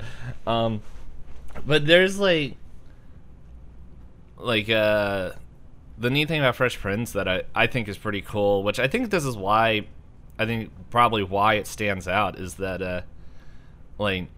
um, 0.46 0.82
but 1.66 1.86
there's 1.86 2.18
like, 2.18 2.56
like 4.38 4.68
uh, 4.68 5.32
the 5.98 6.10
neat 6.10 6.28
thing 6.28 6.40
about 6.40 6.56
Fresh 6.56 6.78
Prince 6.78 7.12
that 7.12 7.26
I 7.26 7.42
I 7.54 7.66
think 7.66 7.88
is 7.88 7.98
pretty 7.98 8.22
cool, 8.22 8.62
which 8.62 8.78
I 8.78 8.86
think 8.88 9.10
this 9.10 9.24
is 9.24 9.36
why, 9.36 9.86
I 10.38 10.46
think 10.46 10.70
probably 10.90 11.24
why 11.24 11.54
it 11.54 11.66
stands 11.66 12.06
out 12.06 12.38
is 12.38 12.54
that 12.54 12.82
uh, 12.82 13.00
like, 13.98 14.28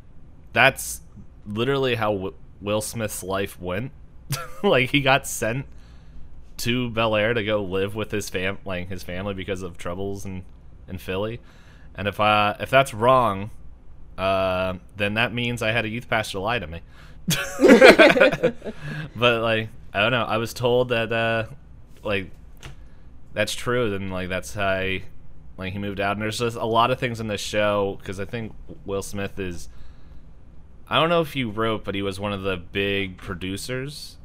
that's 0.53 1.03
literally 1.47 1.97
how 1.97 2.13
w- 2.13 2.35
Will 2.61 2.81
Smith's 2.81 3.23
life 3.23 3.61
went. 3.61 3.93
like 4.63 4.91
he 4.91 5.01
got 5.01 5.27
sent 5.27 5.67
to 6.59 6.91
Bel 6.91 7.15
Air 7.17 7.35
to 7.35 7.45
go 7.45 7.63
live 7.63 7.95
with 7.95 8.11
his 8.11 8.29
fam 8.29 8.59
like 8.65 8.89
his 8.89 9.03
family 9.03 9.35
because 9.35 9.63
of 9.63 9.79
troubles 9.79 10.25
in 10.25 10.45
in 10.87 10.99
Philly. 10.99 11.41
And 11.95 12.09
if 12.09 12.21
uh 12.21 12.55
if 12.61 12.71
that's 12.71 12.95
wrong, 12.95 13.51
uh, 14.17 14.75
then 14.97 15.15
that 15.15 15.33
means 15.33 15.63
I 15.63 15.73
had 15.73 15.85
a 15.85 15.89
youth 15.89 16.09
pastor 16.09 16.39
lie 16.39 16.59
to 16.59 16.67
me. 16.67 16.81
but 19.17 19.43
like 19.43 19.69
I 19.93 20.01
don't 20.01 20.13
know, 20.13 20.25
I 20.25 20.37
was 20.39 20.53
told 20.53 20.91
that 20.91 21.13
uh 21.13 21.47
like 22.03 22.31
that's 23.33 23.55
true. 23.55 23.91
Then 23.91 24.11
like 24.11 24.29
that's 24.29 24.55
how 24.55 24.67
I, 24.67 25.03
like 25.57 25.73
he 25.73 25.79
moved 25.79 26.01
out. 26.01 26.13
And 26.13 26.23
there's 26.23 26.39
just 26.39 26.57
a 26.57 26.65
lot 26.65 26.91
of 26.91 26.99
things 26.99 27.21
in 27.21 27.29
this 27.29 27.41
show 27.41 27.97
because 28.01 28.19
I 28.21 28.25
think 28.25 28.53
Will 28.85 29.03
Smith 29.03 29.39
is. 29.39 29.69
I 30.91 30.99
don't 30.99 31.09
know 31.11 31.21
if 31.21 31.35
he 31.35 31.45
wrote, 31.45 31.85
but 31.85 31.95
he 31.95 32.03
was 32.03 32.19
one 32.19 32.33
of 32.33 32.43
the 32.43 32.57
big 32.57 33.19
producers, 33.19 34.17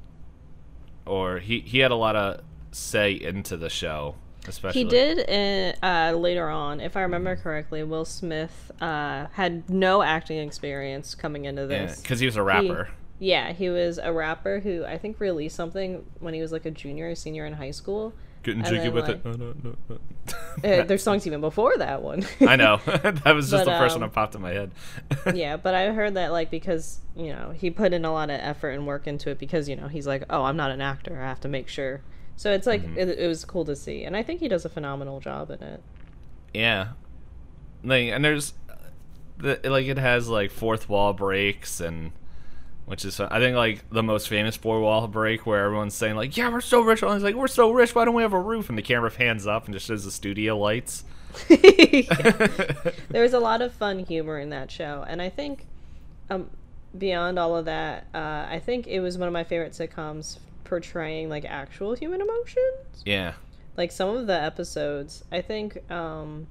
or 1.06 1.40
he 1.40 1.60
he 1.60 1.80
had 1.80 1.92
a 1.92 1.96
lot 1.96 2.16
of 2.16 2.42
say 2.72 3.14
into 3.14 3.58
the 3.58 3.70
show, 3.70 4.16
especially. 4.48 4.84
He 4.84 4.90
did 4.90 5.76
uh, 5.82 5.86
uh, 5.86 6.12
later 6.14 6.50
on, 6.50 6.80
if 6.80 6.98
I 6.98 7.02
remember 7.02 7.36
correctly. 7.36 7.84
Will 7.84 8.06
Smith 8.06 8.72
uh, 8.82 9.28
had 9.34 9.70
no 9.70 10.02
acting 10.02 10.40
experience 10.40 11.16
coming 11.16 11.46
into 11.46 11.66
this. 11.68 12.02
because 12.02 12.20
he 12.20 12.26
was 12.26 12.36
a 12.36 12.44
rapper. 12.44 12.90
Yeah, 13.20 13.54
he 13.54 13.70
was 13.70 14.00
a 14.00 14.12
rapper 14.12 14.60
who 14.60 14.84
I 14.84 14.98
think 14.98 15.20
released 15.20 15.56
something 15.56 16.06
when 16.20 16.34
he 16.34 16.42
was 16.42 16.52
like 16.52 16.66
a 16.66 16.72
junior 16.72 17.12
or 17.12 17.16
senior 17.16 17.46
in 17.46 17.54
high 17.54 17.72
school. 17.72 18.14
Getting 18.44 18.64
jiggy 18.64 18.90
with 18.90 19.08
like- 19.08 19.16
it. 19.18 19.26
No, 19.26 19.32
no, 19.32 19.54
no, 19.64 19.76
no. 19.90 19.96
Uh, 20.64 20.84
there's 20.86 21.02
songs 21.02 21.26
even 21.26 21.42
before 21.42 21.78
that 21.78 22.02
one. 22.02 22.26
I 22.42 22.56
know. 22.58 22.78
that 22.86 23.34
was 23.34 23.50
just 23.50 23.66
But, 23.66 23.72
the 23.72 23.78
first 23.80 23.96
um, 23.96 24.02
one 24.02 24.10
that 24.10 24.14
popped 24.14 24.36
in 24.36 24.42
my 24.42 24.52
head. 24.52 24.72
yeah, 25.34 25.58
but 25.58 25.74
I 25.74 25.92
heard 25.94 26.14
that 26.16 26.32
like 26.32 26.52
because 26.52 27.00
you 27.16 27.28
know 27.34 27.52
he 27.56 27.70
put 27.70 27.94
in 27.94 28.04
a 28.06 28.12
lot 28.12 28.30
of 28.30 28.40
effort 28.42 28.72
and 28.72 28.86
work 28.86 29.08
into 29.08 29.30
it 29.30 29.40
because 29.40 29.68
you 29.70 29.76
know 29.76 29.88
he's 29.88 30.06
like, 30.06 30.24
oh, 30.30 30.44
I'm 30.44 30.58
not 30.58 30.72
an 30.72 30.82
actor. 30.82 31.20
I 31.22 31.28
have 31.28 31.40
to 31.42 31.48
make 31.48 31.68
sure. 31.70 32.02
So 32.36 32.52
it's 32.52 32.68
like 32.68 32.82
Mm-hmm. 32.84 32.98
it, 32.98 33.10
it 33.20 33.28
was 33.28 33.46
cool 33.46 33.64
to 33.66 33.76
see, 33.76 34.04
and 34.04 34.18
I 34.18 34.24
think 34.24 34.40
he 34.42 34.48
does 34.48 34.66
a 34.66 34.70
phenomenal 34.70 35.20
job 35.20 35.50
in 35.52 35.62
it. 35.64 35.82
Yeah. 36.54 36.90
Like, 37.84 38.08
and 38.10 38.24
there's, 38.26 38.54
the, 39.38 39.60
like, 39.64 39.86
it 39.88 39.98
has 39.98 40.30
like 40.30 40.52
fourth 40.52 40.88
wall 40.90 41.14
breaks 41.14 41.80
and, 41.80 42.12
which 42.86 43.06
is. 43.06 43.20
I 43.20 43.40
think 43.40 43.56
like 43.56 43.90
the 43.90 44.04
most 44.04 44.28
famous 44.28 44.56
four 44.56 44.82
wall 44.82 45.08
break 45.08 45.46
where 45.46 45.66
everyone's 45.66 45.96
saying 45.96 46.16
like, 46.16 46.36
yeah, 46.36 46.50
we're 46.50 46.62
so 46.62 46.82
rich. 46.82 47.02
And 47.02 47.14
he's 47.14 47.24
like, 47.24 47.36
we're 47.36 47.48
so 47.48 47.72
rich. 47.72 47.96
Why 47.96 48.06
don't 48.06 48.16
we 48.16 48.24
have 48.24 48.34
a 48.34 48.40
roof? 48.40 48.70
And 48.70 48.78
the 48.78 48.82
camera 48.82 49.12
pans 49.12 49.48
up 49.48 49.66
and 49.66 49.74
just 49.74 49.88
shows 49.88 50.04
the 50.04 50.12
studio 50.12 50.58
lights. 50.58 51.04
there 51.48 53.24
was 53.24 53.34
a 53.34 53.40
lot 53.40 53.62
of 53.62 53.74
fun 53.74 54.00
humor 54.00 54.40
in 54.40 54.50
that 54.50 54.70
show, 54.70 55.04
and 55.08 55.22
I 55.22 55.30
think, 55.30 55.66
um, 56.30 56.50
beyond 56.98 57.40
all 57.40 57.58
of 57.58 57.66
that, 57.66 58.08
uh, 58.14 58.46
I 58.50 58.62
think 58.64 58.88
it 58.88 59.00
was 59.00 59.18
one 59.18 59.28
of 59.28 59.34
my 59.34 59.44
favorite 59.44 59.74
sitcoms 59.74 60.38
portraying 60.64 61.30
like 61.30 61.46
actual 61.46 61.96
human 61.96 62.22
emotions. 62.22 63.04
yeah. 63.06 63.34
Like 63.76 63.92
some 63.92 64.16
of 64.16 64.28
the 64.28 64.40
episodes, 64.40 65.24
I 65.32 65.42
think, 65.42 65.90
um, 65.92 66.46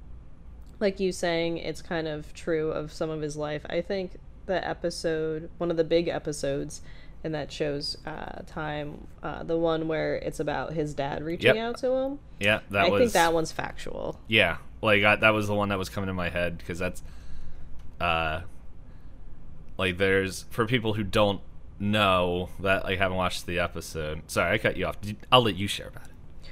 like 0.81 0.99
you 0.99 1.13
saying, 1.13 1.57
it's 1.57 1.81
kind 1.81 2.07
of 2.07 2.33
true 2.33 2.71
of 2.71 2.91
some 2.91 3.09
of 3.09 3.21
his 3.21 3.37
life. 3.37 3.65
I 3.69 3.79
think 3.79 4.19
the 4.45 4.65
episode, 4.67 5.49
one 5.57 5.71
of 5.71 5.77
the 5.77 5.83
big 5.83 6.07
episodes 6.07 6.81
in 7.23 7.31
that 7.31 7.51
show's 7.51 7.97
uh, 8.05 8.41
time, 8.45 9.07
uh, 9.21 9.43
the 9.43 9.57
one 9.57 9.87
where 9.87 10.15
it's 10.15 10.39
about 10.39 10.73
his 10.73 10.93
dad 10.93 11.23
reaching 11.23 11.55
Yep. 11.55 11.57
out 11.57 11.77
to 11.77 11.91
him. 11.91 12.19
Yeah. 12.39 12.59
That 12.71 12.85
I 12.85 12.89
was. 12.89 12.99
think 12.99 13.11
that 13.13 13.33
one's 13.33 13.51
factual. 13.51 14.19
Yeah. 14.27 14.57
Like 14.81 15.03
I, 15.03 15.15
that 15.15 15.29
was 15.29 15.47
the 15.47 15.55
one 15.55 15.69
that 15.69 15.77
was 15.79 15.87
coming 15.89 16.07
to 16.07 16.13
my 16.13 16.29
head 16.29 16.57
because 16.57 16.79
that's, 16.79 17.01
uh, 18.01 18.41
like 19.77 19.97
there's 19.97 20.43
for 20.49 20.65
people 20.65 20.93
who 20.93 21.03
don't 21.03 21.39
know 21.79 22.49
that 22.59 22.83
like 22.83 22.97
haven't 22.99 23.17
watched 23.17 23.45
the 23.45 23.59
episode. 23.59 24.21
Sorry, 24.29 24.53
I 24.53 24.57
cut 24.57 24.75
you 24.77 24.85
off. 24.85 24.97
I'll 25.31 25.41
let 25.41 25.55
you 25.55 25.67
share 25.67 25.87
about 25.87 26.05
it. 26.07 26.11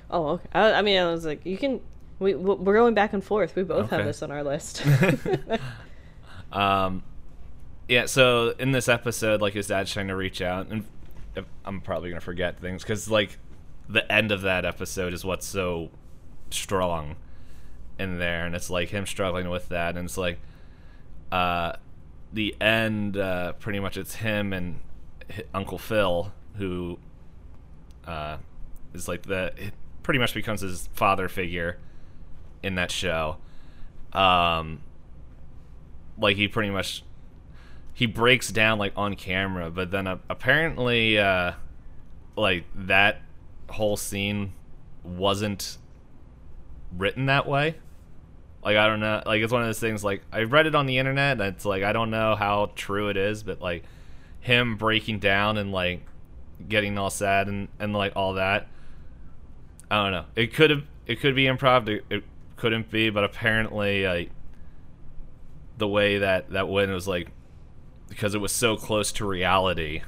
Oh, 0.10 0.28
okay. 0.30 0.48
I, 0.54 0.74
I 0.74 0.82
mean, 0.82 0.98
I 1.00 1.12
was 1.12 1.26
like, 1.26 1.46
you 1.46 1.58
can. 1.58 1.82
We 2.20 2.36
we're 2.36 2.76
going 2.76 2.94
back 2.94 3.14
and 3.14 3.24
forth. 3.24 3.56
We 3.56 3.64
both 3.64 3.90
have 3.90 4.06
this 4.06 4.22
on 4.22 4.32
our 4.32 4.44
list. 4.44 4.84
Um, 6.52 7.04
yeah. 7.92 8.06
So 8.06 8.56
in 8.58 8.72
this 8.72 8.88
episode, 8.88 9.42
like 9.42 9.54
his 9.54 9.68
dad's 9.68 9.92
trying 9.92 10.08
to 10.08 10.16
reach 10.16 10.42
out, 10.42 10.68
and 10.68 10.86
I'm 11.66 11.82
probably 11.82 12.10
gonna 12.10 12.22
forget 12.22 12.58
things 12.58 12.84
because 12.84 13.12
like 13.12 13.38
the 13.90 14.10
end 14.10 14.32
of 14.32 14.44
that 14.44 14.64
episode 14.64 15.14
is 15.14 15.26
what's 15.26 15.46
so 15.46 15.92
strong 16.52 17.18
in 18.00 18.18
there, 18.18 18.46
and 18.46 18.56
it's 18.56 18.70
like 18.70 18.92
him 18.92 19.06
struggling 19.06 19.50
with 19.50 19.68
that, 19.70 19.98
and 19.98 20.06
it's 20.06 20.18
like, 20.18 20.40
uh, 21.34 21.74
the 22.32 22.56
end. 22.62 23.18
Uh, 23.18 23.52
pretty 23.54 23.82
much, 23.82 23.98
it's 23.98 24.16
him 24.16 24.54
and 24.54 24.80
Uncle 25.54 25.78
Phil 25.78 26.32
who, 26.56 26.98
uh, 28.08 28.38
is 28.94 29.10
like 29.10 29.24
the 29.24 29.52
pretty 30.02 30.18
much 30.18 30.34
becomes 30.34 30.62
his 30.62 30.88
father 30.94 31.28
figure 31.28 31.78
in 32.64 32.76
that 32.76 32.90
show. 32.90 33.36
Um, 34.14 34.80
like 36.18 36.38
he 36.38 36.48
pretty 36.48 36.70
much 36.70 37.04
he 37.94 38.06
breaks 38.06 38.52
down 38.52 38.78
like 38.78 38.94
on 38.96 39.16
camera 39.16 39.70
but 39.70 39.92
then 39.92 40.08
uh, 40.08 40.18
apparently 40.30 41.18
uh 41.18 41.52
like 42.36 42.66
that 42.76 43.22
whole 43.70 43.98
scene 43.98 44.54
wasn't 45.04 45.78
written 46.98 47.26
that 47.26 47.48
way 47.48 47.76
like 48.64 48.78
i 48.78 48.88
don't 48.88 49.00
know 49.00 49.22
like 49.26 49.42
it's 49.42 49.52
one 49.52 49.62
of 49.62 49.68
those 49.68 49.80
things 49.80 50.04
like 50.04 50.22
i 50.32 50.44
read 50.44 50.68
it 50.68 50.76
on 50.76 50.86
the 50.86 50.98
internet 50.98 51.40
and 51.40 51.56
it's 51.56 51.66
like 51.66 51.84
i 51.84 51.94
don't 51.94 52.10
know 52.10 52.36
how 52.36 52.72
true 52.76 53.10
it 53.10 53.18
is 53.18 53.44
but 53.44 53.62
like 53.62 53.84
him 54.42 54.76
breaking 54.76 55.20
down 55.20 55.58
and 55.58 55.72
like 55.72 56.02
getting 56.68 56.98
all 56.98 57.10
sad 57.10 57.48
and 57.48 57.68
and 57.80 57.94
like 57.94 58.14
all 58.16 58.34
that. 58.34 58.68
I 59.90 60.04
don't 60.04 60.12
know. 60.12 60.26
It 60.36 60.54
could 60.54 60.70
have 60.70 60.84
it 61.06 61.20
could 61.20 61.36
be 61.36 61.46
improv. 61.46 61.88
It, 61.88 62.06
it 62.10 62.24
couldn't 62.58 62.90
be, 62.90 63.10
but 63.10 63.24
apparently 63.24 64.06
like 64.06 64.32
the 65.78 65.88
way 65.88 66.20
that 66.20 66.50
that 66.52 66.68
went 66.68 66.92
was 66.92 67.08
like 67.08 67.30
because 68.12 68.36
it 68.36 68.40
was 68.40 68.52
so 68.52 68.76
close 68.76 69.10
to 69.14 69.26
reality. 69.26 70.02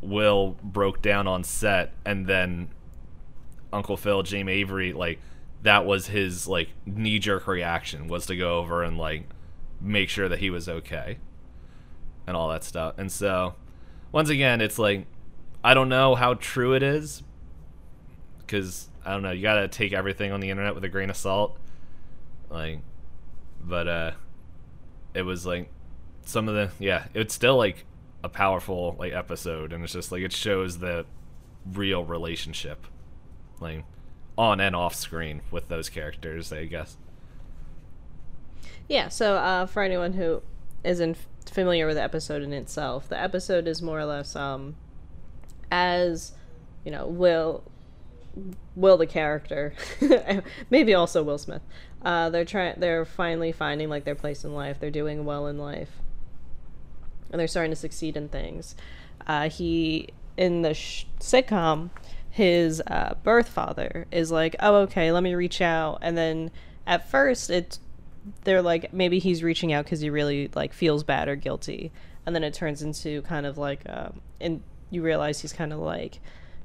Will 0.00 0.56
broke 0.62 1.02
down 1.02 1.28
on 1.28 1.44
set, 1.44 1.92
and 2.02 2.26
then 2.26 2.70
Uncle 3.70 3.98
Phil, 3.98 4.22
James 4.22 4.48
Avery, 4.48 4.94
like 4.94 5.20
that 5.60 5.84
was 5.84 6.06
his 6.06 6.48
like 6.48 6.70
knee 6.86 7.18
jerk 7.18 7.46
reaction 7.46 8.08
was 8.08 8.24
to 8.26 8.36
go 8.36 8.58
over 8.58 8.82
and 8.82 8.96
like 8.96 9.24
make 9.82 10.08
sure 10.08 10.30
that 10.30 10.38
he 10.38 10.48
was 10.48 10.66
okay 10.66 11.18
and 12.26 12.34
all 12.34 12.48
that 12.48 12.64
stuff. 12.64 12.94
And 12.96 13.12
so 13.12 13.54
once 14.12 14.30
again, 14.30 14.62
it's 14.62 14.78
like 14.78 15.06
I 15.62 15.74
don't 15.74 15.90
know 15.90 16.14
how 16.14 16.34
true 16.34 16.72
it 16.72 16.82
is 16.82 17.22
because 18.38 18.88
I 19.04 19.12
don't 19.12 19.22
know. 19.22 19.30
You 19.30 19.42
gotta 19.42 19.68
take 19.68 19.92
everything 19.92 20.32
on 20.32 20.40
the 20.40 20.48
internet 20.48 20.74
with 20.74 20.84
a 20.84 20.88
grain 20.88 21.10
of 21.10 21.16
salt. 21.16 21.58
Like, 22.48 22.80
but 23.62 23.86
uh, 23.86 24.10
it 25.12 25.22
was 25.22 25.44
like 25.44 25.68
some 26.24 26.48
of 26.48 26.54
the 26.54 26.70
yeah. 26.78 27.06
It's 27.14 27.34
still 27.34 27.56
like 27.56 27.84
a 28.24 28.28
powerful 28.28 28.96
like 28.98 29.12
episode, 29.12 29.72
and 29.72 29.84
it's 29.84 29.92
just 29.92 30.12
like 30.12 30.22
it 30.22 30.32
shows 30.32 30.78
the 30.78 31.06
real 31.72 32.04
relationship, 32.04 32.86
like 33.60 33.84
on 34.36 34.60
and 34.60 34.74
off 34.74 34.94
screen 34.94 35.42
with 35.50 35.68
those 35.68 35.88
characters. 35.88 36.52
I 36.52 36.66
guess. 36.66 36.96
Yeah. 38.88 39.08
So 39.08 39.36
uh, 39.36 39.66
for 39.66 39.82
anyone 39.82 40.14
who 40.14 40.42
isn't 40.84 41.16
familiar 41.50 41.86
with 41.86 41.96
the 41.96 42.02
episode 42.02 42.42
in 42.42 42.52
itself, 42.52 43.08
the 43.08 43.20
episode 43.20 43.66
is 43.66 43.82
more 43.82 43.98
or 43.98 44.04
less 44.04 44.36
um, 44.36 44.74
as 45.70 46.32
you 46.84 46.90
know, 46.90 47.06
Will 47.06 47.64
Will 48.74 48.96
the 48.96 49.06
character, 49.06 49.74
maybe 50.70 50.94
also 50.94 51.22
Will 51.22 51.38
Smith. 51.38 51.62
Uh, 52.02 52.30
they're 52.30 52.44
trying. 52.44 52.74
They're 52.78 53.04
finally 53.04 53.52
finding 53.52 53.88
like 53.88 54.04
their 54.04 54.14
place 54.14 54.44
in 54.44 54.54
life. 54.54 54.78
They're 54.80 54.90
doing 54.90 55.24
well 55.24 55.46
in 55.46 55.58
life, 55.58 55.90
and 57.32 57.40
they're 57.40 57.48
starting 57.48 57.72
to 57.72 57.76
succeed 57.76 58.16
in 58.16 58.28
things. 58.28 58.76
Uh, 59.26 59.48
he 59.48 60.08
in 60.36 60.62
the 60.62 60.74
sh- 60.74 61.06
sitcom, 61.18 61.90
his 62.30 62.82
uh, 62.86 63.14
birth 63.22 63.48
father 63.48 64.06
is 64.12 64.30
like, 64.30 64.54
"Oh, 64.60 64.76
okay, 64.82 65.10
let 65.10 65.22
me 65.22 65.34
reach 65.34 65.60
out," 65.60 65.98
and 66.02 66.16
then 66.16 66.50
at 66.86 67.10
first 67.10 67.50
it's 67.50 67.80
they're 68.44 68.62
like 68.62 68.92
maybe 68.92 69.18
he's 69.18 69.42
reaching 69.42 69.72
out 69.72 69.84
because 69.84 70.00
he 70.00 70.10
really 70.10 70.50
like 70.54 70.72
feels 70.72 71.02
bad 71.02 71.28
or 71.28 71.36
guilty, 71.36 71.90
and 72.26 72.34
then 72.34 72.44
it 72.44 72.54
turns 72.54 72.82
into 72.82 73.22
kind 73.22 73.46
of 73.46 73.58
like, 73.58 73.82
uh, 73.88 74.10
and 74.40 74.62
you 74.90 75.02
realize 75.02 75.40
he's 75.40 75.52
kind 75.52 75.72
of 75.72 75.80
like 75.80 76.20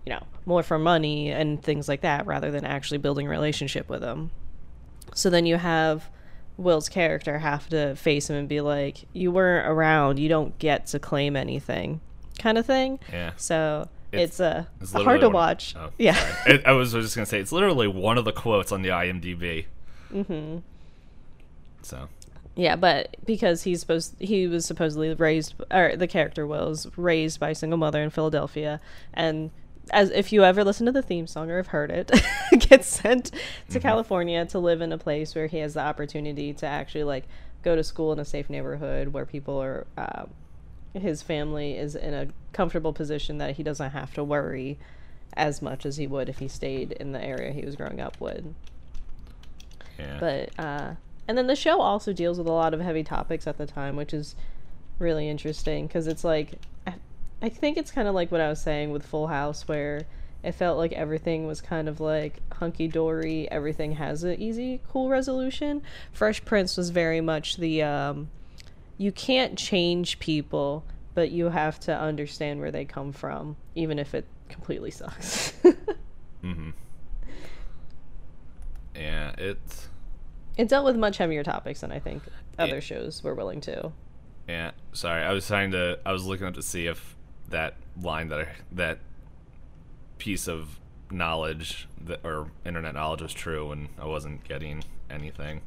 you 0.08 0.14
know, 0.14 0.24
more 0.46 0.64
for 0.64 0.80
money 0.80 1.32
and 1.32 1.62
things 1.62 1.90
like 1.90 2.00
that 2.00 2.26
rather 2.26 2.50
than 2.50 2.64
actually 2.64 2.98
building 2.98 3.28
a 3.28 3.30
relationship 3.30 3.90
with 3.90 4.02
him. 4.02 4.32
So 5.14 5.30
then 5.30 5.46
you 5.46 5.58
have 5.58 6.10
Will's 6.58 6.90
character 6.90 7.40
have 7.40 7.70
to 7.70 7.96
face 7.96 8.30
him 8.30 8.36
and 8.36 8.50
be 8.50 8.62
like, 8.62 9.06
"You 9.14 9.32
weren't 9.32 9.68
around. 9.68 10.18
You 10.20 10.28
don't 10.30 10.58
get 10.60 10.88
to 10.88 11.00
claim 11.00 11.36
anything," 11.36 12.02
kind 12.40 12.58
of 12.58 12.66
thing. 12.66 13.00
Yeah. 13.12 13.32
So 13.38 13.88
it's, 14.12 14.40
a 14.40 14.68
it's 14.82 14.94
hard 14.94 15.22
to 15.22 15.30
watch. 15.30 15.76
oh, 15.78 15.90
yeah. 15.98 16.18
It- 16.46 16.66
I 16.66 16.72
was 16.72 16.94
just 16.94 17.16
gonna 17.16 17.26
say 17.26 17.40
it's 17.40 17.52
literally 17.52 17.88
one 17.88 18.18
of 18.18 18.26
the 18.26 18.32
quotes 18.32 18.72
on 18.72 18.82
the 18.82 18.90
IMDb. 18.90 19.66
mm-hmm. 20.14 20.60
So 21.82 22.10
Yeah, 22.56 22.76
but 22.76 23.18
because 23.26 23.64
he's 23.64 23.82
supposed 23.82 24.16
he 24.20 24.48
was 24.48 24.66
supposedly 24.66 25.14
raised 25.14 25.56
or 25.72 25.96
the 25.96 26.08
character 26.08 26.48
was 26.48 26.88
raised 26.98 27.40
by 27.40 27.50
a 27.52 27.56
single 27.56 27.78
mother 27.78 28.02
in 28.02 28.10
Philadelphia 28.10 28.80
and 29.14 29.52
as 29.92 30.10
if 30.12 30.32
you 30.34 30.44
ever 30.44 30.64
listen 30.64 30.86
to 30.86 30.92
the 30.92 31.02
theme 31.02 31.28
song 31.28 31.50
or 31.50 31.58
have 31.58 31.68
heard 31.68 31.92
it, 31.92 32.12
gets 32.60 32.88
sent 32.88 33.32
to 33.70 33.80
California 33.80 34.46
to 34.46 34.60
live 34.60 34.82
in 34.82 34.92
a 34.92 34.98
place 34.98 35.36
where 35.36 35.48
he 35.48 35.58
has 35.58 35.74
the 35.74 35.82
opportunity 35.82 36.54
to 36.54 36.66
actually 36.66 37.04
like 37.04 37.26
go 37.64 37.76
to 37.76 37.84
school 37.84 38.14
in 38.14 38.20
a 38.20 38.26
safe 38.26 38.50
neighborhood 38.50 39.10
where 39.10 39.26
people 39.26 39.62
are 39.62 39.86
uh, 39.98 40.26
his 40.94 41.22
family 41.22 41.78
is 41.78 41.96
in 41.96 42.14
a 42.14 42.28
comfortable 42.54 42.94
position 42.94 43.38
that 43.38 43.56
he 43.56 43.64
doesn't 43.64 43.92
have 43.92 44.14
to 44.14 44.24
worry 44.24 44.78
as 45.34 45.62
much 45.62 45.86
as 45.86 45.98
he 45.98 46.08
would 46.08 46.30
if 46.30 46.40
he 46.40 46.48
stayed 46.48 46.92
in 46.94 47.12
the 47.12 47.24
area 47.24 47.52
he 47.52 47.64
was 47.64 47.76
growing 47.76 48.00
up 48.00 48.20
with 48.20 48.54
yeah. 50.00 50.18
but 50.20 50.64
uh 50.64 50.96
and 51.28 51.38
then 51.38 51.48
the 51.48 51.56
show 51.56 51.82
also 51.82 52.14
deals 52.14 52.38
with 52.38 52.48
a 52.48 52.52
lot 52.52 52.74
of 52.74 52.80
heavy 52.80 53.04
topics 53.04 53.46
at 53.46 53.58
the 53.58 53.66
time 53.66 53.96
which 53.96 54.14
is 54.14 54.36
really 54.98 55.30
interesting 55.30 55.86
because 55.86 56.08
it's 56.08 56.24
like 56.24 56.54
I, 57.42 57.50
think 57.50 57.78
it's 57.78 57.92
kind 57.92 58.08
of 58.08 58.16
like 58.16 58.32
what 58.32 58.42
i 58.42 58.50
was 58.50 58.62
saying 58.62 58.92
with 58.92 59.06
full 59.06 59.28
house 59.28 59.68
where 59.68 60.06
it 60.44 60.54
felt 60.54 60.78
like 60.78 60.94
everything 60.94 61.46
was 61.48 61.62
kind 61.62 61.88
of 61.90 62.00
like 62.00 62.42
hunky-dory 62.54 63.50
everything 63.52 63.94
has 63.94 64.24
an 64.24 64.40
easy 64.42 64.82
cool 64.90 65.10
resolution 65.10 65.82
fresh 66.12 66.44
prince 66.46 66.78
was 66.78 66.90
very 66.90 67.22
much 67.22 67.58
the 67.58 67.82
um 67.84 68.30
you 68.98 69.12
can't 69.12 69.58
change 69.58 70.20
people 70.20 70.84
but 71.14 71.32
you 71.32 71.50
have 71.50 71.80
to 71.80 71.96
understand 71.98 72.60
where 72.60 72.72
they 72.72 72.86
come 72.86 73.12
from 73.12 73.56
even 73.76 74.00
if 74.00 74.14
it 74.14 74.26
completely 74.50 74.92
sucks 74.92 75.54
mm-hmm. 76.44 76.70
Yeah, 78.96 79.34
it's 79.38 79.90
it 80.58 80.68
dealt 80.70 80.86
with 80.86 80.96
much 80.96 81.18
heavier 81.18 81.44
topics 81.44 81.82
than 81.82 81.92
i 81.92 82.00
think 82.00 82.24
other 82.58 82.76
Yeah. 82.76 82.80
shows 82.80 83.24
were 83.24 83.36
willing 83.36 83.62
to 83.62 83.92
yeah. 84.48 84.72
Sorry, 84.94 85.24
I 85.24 85.34
was 85.34 85.46
trying 85.46 85.72
to. 85.72 86.00
I 86.06 86.14
was 86.14 86.26
looking 86.26 86.48
up 86.48 86.54
to 86.54 86.62
see 86.62 86.88
if 86.88 87.17
that 87.50 87.76
line 88.02 88.30
that 88.30 88.40
I, 88.40 88.48
that 88.74 89.00
piece 90.18 90.48
of 90.48 90.80
knowledge 91.10 91.88
that 92.04 92.20
or 92.24 92.52
internet 92.66 92.94
knowledge 92.96 93.22
was 93.22 93.34
true, 93.34 93.72
and 93.72 93.90
I 94.00 94.06
wasn't 94.06 94.44
getting 94.44 94.84
anything. 95.10 95.62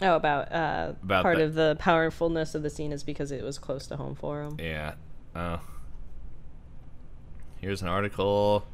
Oh, 0.00 0.14
about 0.14 0.52
uh, 0.52 0.92
About 1.02 1.22
part 1.22 1.38
the- 1.38 1.44
of 1.44 1.54
the 1.54 1.76
powerfulness 1.78 2.54
of 2.54 2.62
the 2.62 2.70
scene 2.70 2.92
is 2.92 3.02
because 3.02 3.32
it 3.32 3.42
was 3.42 3.58
close 3.58 3.86
to 3.88 3.96
home 3.96 4.14
for 4.14 4.42
him. 4.42 4.56
Yeah. 4.60 4.94
Uh, 5.34 5.58
here's 7.60 7.82
an 7.82 7.88
article. 7.88 8.64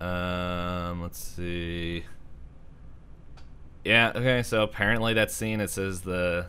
Um, 0.00 1.02
let's 1.02 1.18
see. 1.18 2.04
Yeah. 3.84 4.12
Okay. 4.14 4.42
So 4.42 4.62
apparently 4.62 5.14
that 5.14 5.30
scene 5.30 5.60
it 5.60 5.70
says 5.70 6.02
the. 6.02 6.46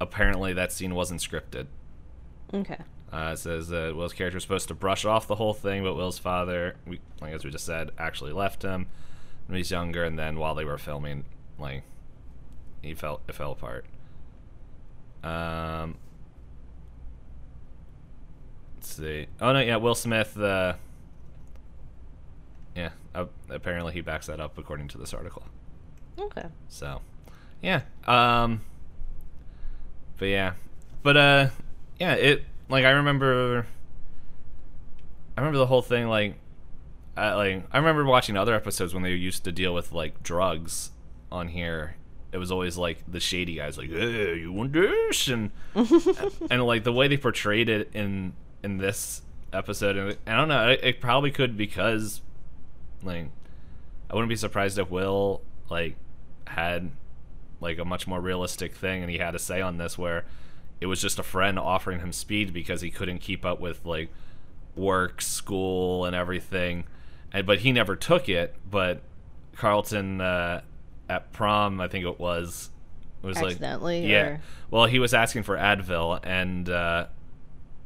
Apparently 0.00 0.52
that 0.54 0.72
scene 0.72 0.94
wasn't 0.94 1.20
scripted. 1.20 1.66
Okay. 2.52 2.78
Uh, 3.12 3.30
it 3.32 3.38
says 3.38 3.68
that 3.68 3.96
Will's 3.96 4.12
character 4.12 4.36
was 4.36 4.44
supposed 4.44 4.68
to 4.68 4.74
brush 4.74 5.04
off 5.04 5.26
the 5.26 5.34
whole 5.34 5.54
thing, 5.54 5.82
but 5.82 5.94
Will's 5.94 6.18
father, 6.18 6.76
we, 6.86 7.00
like 7.20 7.32
as 7.32 7.44
we 7.44 7.50
just 7.50 7.66
said, 7.66 7.90
actually 7.98 8.32
left 8.32 8.62
him 8.62 8.86
when 9.46 9.56
he 9.56 9.60
was 9.60 9.70
younger, 9.70 10.04
and 10.04 10.18
then 10.18 10.38
while 10.38 10.54
they 10.54 10.64
were 10.64 10.78
filming, 10.78 11.24
like 11.58 11.82
he 12.82 12.94
fell, 12.94 13.20
it 13.28 13.34
fell 13.34 13.52
apart. 13.52 13.84
Um, 15.22 15.96
let's 18.76 18.94
see. 18.94 19.26
Oh 19.40 19.52
no, 19.52 19.60
yeah, 19.60 19.76
Will 19.76 19.94
Smith. 19.94 20.38
Uh, 20.38 20.74
yeah, 22.76 22.90
uh, 23.14 23.26
apparently 23.48 23.92
he 23.92 24.00
backs 24.00 24.26
that 24.26 24.40
up 24.40 24.56
according 24.56 24.88
to 24.88 24.98
this 24.98 25.12
article. 25.12 25.42
Okay. 26.18 26.46
So, 26.68 27.00
yeah. 27.60 27.82
Um, 28.06 28.60
but 30.16 30.26
yeah, 30.26 30.52
but 31.02 31.16
uh, 31.16 31.48
yeah. 32.00 32.14
It 32.14 32.44
like 32.68 32.84
I 32.84 32.90
remember. 32.90 33.66
I 35.36 35.40
remember 35.40 35.58
the 35.58 35.66
whole 35.66 35.82
thing 35.82 36.08
like, 36.08 36.34
I, 37.16 37.34
like 37.34 37.64
I 37.70 37.78
remember 37.78 38.04
watching 38.04 38.36
other 38.36 38.54
episodes 38.54 38.92
when 38.92 39.02
they 39.02 39.12
used 39.12 39.44
to 39.44 39.52
deal 39.52 39.72
with 39.72 39.92
like 39.92 40.22
drugs 40.22 40.90
on 41.30 41.48
here. 41.48 41.96
It 42.32 42.38
was 42.38 42.50
always 42.50 42.76
like 42.76 42.98
the 43.08 43.20
shady 43.20 43.54
guys, 43.54 43.78
like, 43.78 43.90
"Hey, 43.90 44.38
you 44.40 44.52
want 44.52 44.72
this?" 44.72 45.28
and 45.28 45.50
and 46.50 46.64
like 46.64 46.84
the 46.84 46.92
way 46.92 47.08
they 47.08 47.16
portrayed 47.16 47.68
it 47.68 47.90
in 47.94 48.34
in 48.62 48.78
this 48.78 49.22
episode, 49.52 49.96
and 49.96 50.18
I 50.26 50.36
don't 50.36 50.48
know, 50.48 50.70
it, 50.70 50.80
it 50.82 51.00
probably 51.00 51.30
could 51.30 51.56
because 51.56 52.20
like 53.02 53.26
I 54.10 54.14
wouldn't 54.14 54.28
be 54.28 54.36
surprised 54.36 54.78
if 54.78 54.90
Will 54.90 55.42
like 55.68 55.96
had 56.46 56.90
like 57.60 57.78
a 57.78 57.84
much 57.84 58.06
more 58.06 58.20
realistic 58.20 58.74
thing 58.74 59.02
and 59.02 59.10
he 59.10 59.18
had 59.18 59.34
a 59.34 59.38
say 59.38 59.60
on 59.60 59.76
this 59.76 59.96
where 59.96 60.24
it 60.80 60.86
was 60.86 61.00
just 61.00 61.18
a 61.18 61.22
friend 61.22 61.58
offering 61.58 62.00
him 62.00 62.12
speed 62.12 62.52
because 62.52 62.80
he 62.80 62.90
couldn't 62.90 63.18
keep 63.18 63.44
up 63.44 63.60
with 63.60 63.84
like 63.84 64.10
work, 64.76 65.20
school 65.20 66.04
and 66.04 66.16
everything. 66.16 66.84
And 67.32 67.46
but 67.46 67.60
he 67.60 67.72
never 67.72 67.96
took 67.96 68.28
it, 68.28 68.54
but 68.68 69.02
Carlton 69.56 70.20
uh 70.20 70.62
at 71.08 71.32
prom, 71.32 71.80
I 71.80 71.88
think 71.88 72.04
it 72.04 72.18
was 72.18 72.70
was 73.22 73.36
Accidentally, 73.36 74.02
like 74.02 74.10
yeah. 74.10 74.22
or- 74.26 74.40
Well, 74.70 74.86
he 74.86 74.98
was 74.98 75.12
asking 75.12 75.42
for 75.42 75.56
Advil 75.56 76.20
and 76.22 76.68
uh 76.68 77.06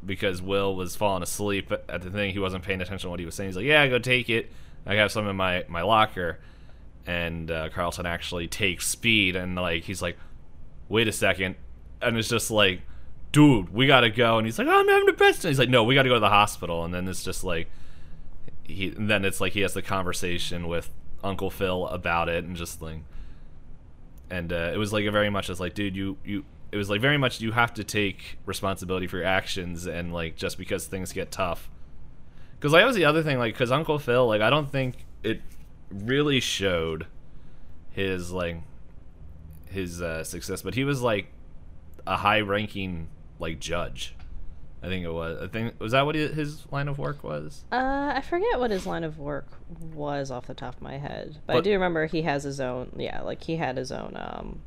because 0.06 0.42
Will 0.42 0.76
was 0.76 0.94
falling 0.96 1.22
asleep 1.22 1.72
at 1.72 2.02
the 2.02 2.10
thing, 2.10 2.32
he 2.32 2.38
wasn't 2.38 2.62
paying 2.62 2.80
attention 2.80 3.06
to 3.06 3.10
what 3.10 3.18
he 3.18 3.24
was 3.26 3.34
saying. 3.34 3.48
He's 3.48 3.56
like, 3.56 3.64
"Yeah, 3.64 3.86
go 3.88 3.98
take 3.98 4.28
it. 4.28 4.52
I 4.86 4.96
have 4.96 5.10
some 5.10 5.26
in 5.26 5.36
my 5.36 5.64
my 5.68 5.82
locker." 5.82 6.38
And 7.06 7.50
uh, 7.50 7.68
Carlton 7.70 8.06
actually 8.06 8.46
takes 8.48 8.86
speed, 8.86 9.34
and 9.36 9.54
like 9.56 9.84
he's 9.84 10.02
like, 10.02 10.18
"Wait 10.88 11.08
a 11.08 11.12
second. 11.12 11.56
And 12.04 12.16
it's 12.16 12.28
just 12.28 12.50
like 12.50 12.80
dude, 13.34 13.74
we 13.74 13.88
gotta 13.88 14.10
go. 14.10 14.38
And 14.38 14.46
he's 14.46 14.60
like, 14.60 14.68
oh, 14.68 14.78
I'm 14.78 14.88
having 14.88 15.08
a 15.08 15.12
best. 15.12 15.44
And 15.44 15.50
he's 15.50 15.58
like, 15.58 15.68
no, 15.68 15.82
we 15.82 15.96
gotta 15.96 16.08
go 16.08 16.14
to 16.14 16.20
the 16.20 16.30
hospital. 16.30 16.84
And 16.84 16.94
then 16.94 17.08
it's 17.08 17.24
just 17.24 17.42
like, 17.42 17.68
he. 18.62 18.90
Then 18.90 19.24
it's 19.24 19.40
like 19.40 19.52
he 19.52 19.60
has 19.60 19.74
the 19.74 19.82
conversation 19.82 20.68
with 20.68 20.88
Uncle 21.22 21.50
Phil 21.50 21.86
about 21.88 22.28
it, 22.30 22.44
and 22.44 22.56
just 22.56 22.80
like, 22.80 23.00
and 24.30 24.52
uh, 24.52 24.70
it 24.72 24.78
was 24.78 24.92
like 24.92 25.04
very 25.10 25.28
much 25.28 25.50
as 25.50 25.60
like, 25.60 25.74
dude, 25.74 25.96
you 25.96 26.16
you. 26.24 26.44
It 26.72 26.76
was 26.76 26.88
like 26.88 27.00
very 27.00 27.18
much 27.18 27.40
you 27.40 27.52
have 27.52 27.74
to 27.74 27.84
take 27.84 28.38
responsibility 28.46 29.06
for 29.06 29.18
your 29.18 29.26
actions, 29.26 29.86
and 29.86 30.14
like 30.14 30.36
just 30.36 30.56
because 30.56 30.86
things 30.86 31.12
get 31.12 31.30
tough. 31.30 31.68
Because 32.56 32.72
like, 32.72 32.82
that 32.82 32.86
was 32.86 32.96
the 32.96 33.04
other 33.04 33.22
thing, 33.22 33.38
like, 33.38 33.52
because 33.52 33.70
Uncle 33.70 33.98
Phil, 33.98 34.26
like, 34.26 34.40
I 34.40 34.48
don't 34.48 34.70
think 34.70 35.04
it 35.22 35.42
really 35.90 36.40
showed 36.40 37.06
his 37.90 38.30
like 38.30 38.58
his 39.68 40.00
uh, 40.00 40.24
success, 40.24 40.62
but 40.62 40.74
he 40.74 40.84
was 40.84 41.02
like 41.02 41.33
a 42.06 42.16
high-ranking 42.16 43.08
like 43.38 43.58
judge. 43.60 44.14
I 44.82 44.88
think 44.88 45.04
it 45.06 45.10
was. 45.12 45.40
I 45.40 45.46
think 45.48 45.80
was 45.80 45.92
that 45.92 46.04
what 46.04 46.14
his 46.14 46.70
line 46.70 46.88
of 46.88 46.98
work 46.98 47.24
was. 47.24 47.64
Uh, 47.72 48.12
I 48.16 48.20
forget 48.20 48.58
what 48.60 48.70
his 48.70 48.86
line 48.86 49.02
of 49.02 49.18
work 49.18 49.46
was 49.94 50.30
off 50.30 50.46
the 50.46 50.52
top 50.52 50.76
of 50.76 50.82
my 50.82 50.98
head, 50.98 51.38
but, 51.46 51.56
I 51.56 51.60
do 51.60 51.72
remember 51.72 52.04
he 52.06 52.20
has 52.22 52.42
his 52.42 52.60
own. 52.60 52.92
Yeah, 52.96 53.22
like 53.22 53.42
he 53.42 53.56
had 53.56 53.78
his 53.78 53.90
own. 53.90 54.12
Um, 54.14 54.60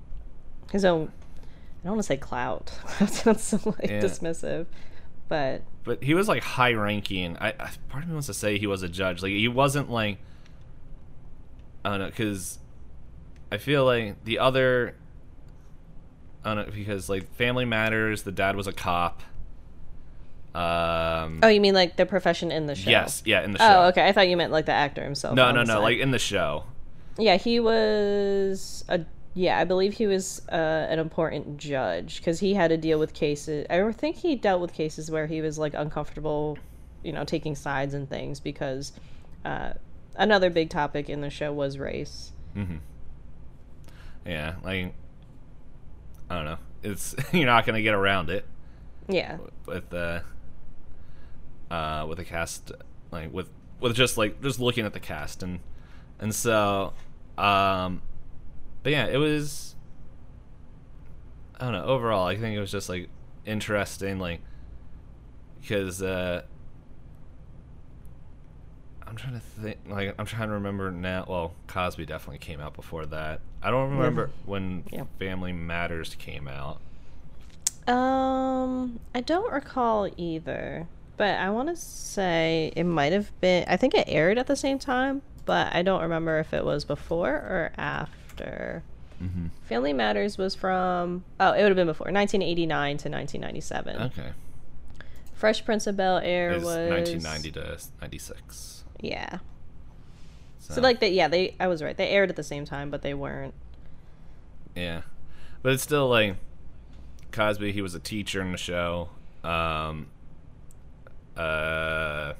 his 0.71 0.83
own. 0.85 1.11
I 1.83 1.83
don't 1.83 1.91
want 1.93 1.99
to 1.99 2.07
say 2.07 2.17
clout. 2.17 2.71
that 2.99 3.09
sounds 3.11 3.43
so 3.43 3.59
like 3.65 3.89
Yeah. 3.91 4.01
dismissive, 4.01 4.65
but 5.27 5.61
But 5.83 6.03
he 6.03 6.15
was 6.15 6.27
like 6.27 6.41
high-ranking. 6.41 7.37
I, 7.37 7.49
I 7.49 7.69
part 7.89 8.03
of 8.03 8.09
me 8.09 8.13
wants 8.15 8.25
to 8.27 8.33
say 8.33 8.57
he 8.57 8.65
was 8.67 8.81
a 8.81 8.89
judge. 8.89 9.21
Like 9.21 9.31
he 9.33 9.47
wasn't 9.47 9.91
like 9.91 10.17
I 11.85 11.91
don't 11.91 11.99
know 11.99 12.05
because 12.07 12.57
I 13.51 13.57
feel 13.57 13.85
like 13.85 14.23
the 14.25 14.39
other. 14.39 14.95
I 16.43 16.55
don't 16.55 16.73
because 16.73 17.09
like 17.09 17.33
Family 17.35 17.65
Matters. 17.65 18.23
The 18.23 18.31
dad 18.31 18.55
was 18.55 18.67
a 18.67 18.73
cop. 18.73 19.21
Um. 20.55 21.41
oh, 21.43 21.47
you 21.47 21.61
mean 21.61 21.75
like 21.75 21.97
the 21.97 22.05
profession 22.05 22.51
in 22.51 22.65
the 22.65 22.75
show? 22.75 22.89
Yes. 22.89 23.21
Yeah. 23.25 23.43
In 23.43 23.51
the 23.51 23.59
show. 23.59 23.65
Oh, 23.83 23.87
okay. 23.89 24.07
I 24.07 24.11
thought 24.11 24.27
you 24.27 24.37
meant 24.37 24.51
like 24.51 24.65
the 24.65 24.71
actor 24.71 25.03
himself. 25.03 25.35
No, 25.35 25.45
on 25.45 25.55
no, 25.55 25.61
no. 25.61 25.73
side. 25.73 25.79
Like 25.79 25.99
in 25.99 26.11
the 26.11 26.19
show. 26.19 26.63
Yeah, 27.19 27.37
he 27.37 27.59
was 27.59 28.83
a 28.89 29.01
yeah, 29.37 29.59
I 29.59 29.65
believe 29.65 29.93
he 29.93 30.07
was 30.07 30.41
uh, 30.51 30.87
an 30.89 30.97
important 30.97 31.57
judge 31.57 32.17
because 32.17 32.39
he 32.39 32.55
had 32.55 32.69
to 32.69 32.77
deal 32.77 32.97
with 32.97 33.13
cases. 33.13 33.67
I 33.69 33.91
think 33.91 34.15
he 34.15 34.35
dealt 34.35 34.61
with 34.61 34.73
cases 34.73 35.11
where 35.11 35.27
he 35.27 35.41
was 35.41 35.59
like 35.59 35.75
uncomfortable, 35.75 36.57
you 37.03 37.13
know, 37.13 37.23
taking 37.23 37.53
sides 37.53 37.93
and 37.93 38.09
things 38.09 38.39
because 38.39 38.93
uh, 39.45 39.73
another 40.15 40.49
big 40.49 40.71
topic 40.71 41.07
in 41.07 41.21
the 41.21 41.29
show 41.29 41.53
was 41.53 41.77
race. 41.77 42.31
Yeah. 44.25 44.55
Like. 44.63 44.95
I 46.29 46.35
don't 46.35 46.45
know. 46.45 46.57
It's 46.83 47.15
you're 47.33 47.45
not 47.45 47.65
gonna 47.65 47.81
get 47.81 47.93
around 47.93 48.29
it. 48.29 48.45
Yeah, 49.07 49.37
with 49.65 49.89
the 49.89 50.23
uh 51.71 52.05
with 52.07 52.17
the 52.17 52.25
cast 52.25 52.71
like 53.11 53.33
with 53.33 53.49
with 53.79 53.95
just 53.95 54.17
like 54.17 54.41
just 54.41 54.59
looking 54.59 54.85
at 54.85 54.93
the 54.93 54.99
cast 54.99 55.43
and 55.43 55.59
and 56.19 56.33
so 56.33 56.93
um 57.37 58.01
but 58.83 58.91
yeah 58.91 59.05
it 59.05 59.17
was 59.17 59.75
i 61.59 61.65
don't 61.65 61.73
know 61.73 61.83
overall 61.83 62.25
i 62.25 62.35
think 62.37 62.55
it 62.55 62.59
was 62.59 62.71
just 62.71 62.89
like 62.89 63.09
interesting 63.45 64.19
like 64.19 64.39
because 65.61 66.01
uh 66.01 66.41
i'm 69.07 69.15
trying 69.15 69.33
to 69.33 69.39
think 69.39 69.77
like 69.87 70.13
i'm 70.19 70.25
trying 70.25 70.47
to 70.49 70.53
remember 70.55 70.91
now 70.91 71.25
well 71.27 71.53
cosby 71.67 72.05
definitely 72.05 72.37
came 72.39 72.59
out 72.59 72.73
before 72.73 73.05
that 73.05 73.39
i 73.63 73.69
don't 73.71 73.91
remember 73.91 74.29
when 74.45 74.83
Yeah. 74.91 75.03
family 75.19 75.53
matters 75.53 76.15
came 76.15 76.47
out 76.47 76.79
Um, 77.87 78.99
I 79.15 79.21
don't 79.21 79.51
recall 79.51 80.09
either, 80.17 80.87
but 81.15 81.39
I 81.39 81.49
want 81.51 81.69
to 81.69 81.75
say 81.77 82.73
it 82.75 82.83
might 82.83 83.13
have 83.13 83.31
been. 83.39 83.63
I 83.67 83.77
think 83.77 83.93
it 83.93 84.03
aired 84.09 84.37
at 84.37 84.47
the 84.47 84.57
same 84.57 84.77
time, 84.77 85.21
but 85.45 85.73
I 85.73 85.83
don't 85.83 86.01
remember 86.01 86.37
if 86.39 86.53
it 86.53 86.65
was 86.65 86.83
before 86.83 87.29
or 87.31 87.71
after. 87.77 88.83
mm-hmm. 89.23 89.47
Family 89.69 89.93
Matters 89.93 90.37
was 90.37 90.53
from. 90.53 91.23
Oh, 91.39 91.53
it 91.53 91.61
would 91.61 91.69
have 91.69 91.77
been 91.77 91.87
before 91.87 92.11
1989 92.11 92.97
to 92.97 93.09
1997. 93.09 93.95
okay 94.01 94.31
Fresh 95.33 95.63
Prince 95.63 95.87
of 95.87 95.95
Bel 95.95 96.17
Air 96.17 96.55
was 96.55 96.63
was 96.65 96.89
1990 96.89 97.51
to 97.53 97.77
96 98.01 98.76
Yeah. 98.99 99.39
so, 100.59 100.75
So 100.75 100.81
like 100.81 100.99
they, 100.99 101.11
yeah, 101.11 101.27
they. 101.27 101.55
I 101.59 101.67
was 101.67 101.81
right. 101.83 101.95
They 101.95 102.09
aired 102.09 102.29
at 102.29 102.35
the 102.35 102.43
same 102.43 102.65
time, 102.65 102.89
but 102.89 103.01
they 103.01 103.13
weren't. 103.13 103.53
yeah 104.75 105.01
but 105.63 105.73
it's 105.73 105.81
still 105.83 106.07
like 106.07 106.35
cosby 107.31 107.71
he 107.71 107.81
was 107.81 107.95
a 107.95 107.99
teacher 107.99 108.41
in 108.41 108.51
the 108.51 108.57
show 108.59 109.09
um 109.43 110.05
uh 111.35 112.33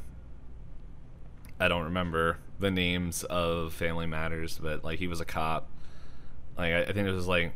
i 1.59 1.67
don't 1.67 1.83
remember 1.85 2.37
the 2.59 2.69
names 2.71 3.23
of 3.23 3.73
family 3.73 4.05
matters 4.05 4.59
but 4.61 4.83
like 4.83 4.99
he 4.99 5.07
was 5.07 5.19
a 5.19 5.25
cop 5.25 5.67
like 6.57 6.71
i, 6.73 6.81
I 6.83 6.91
think 6.93 7.07
it 7.07 7.11
was 7.11 7.27
like 7.27 7.51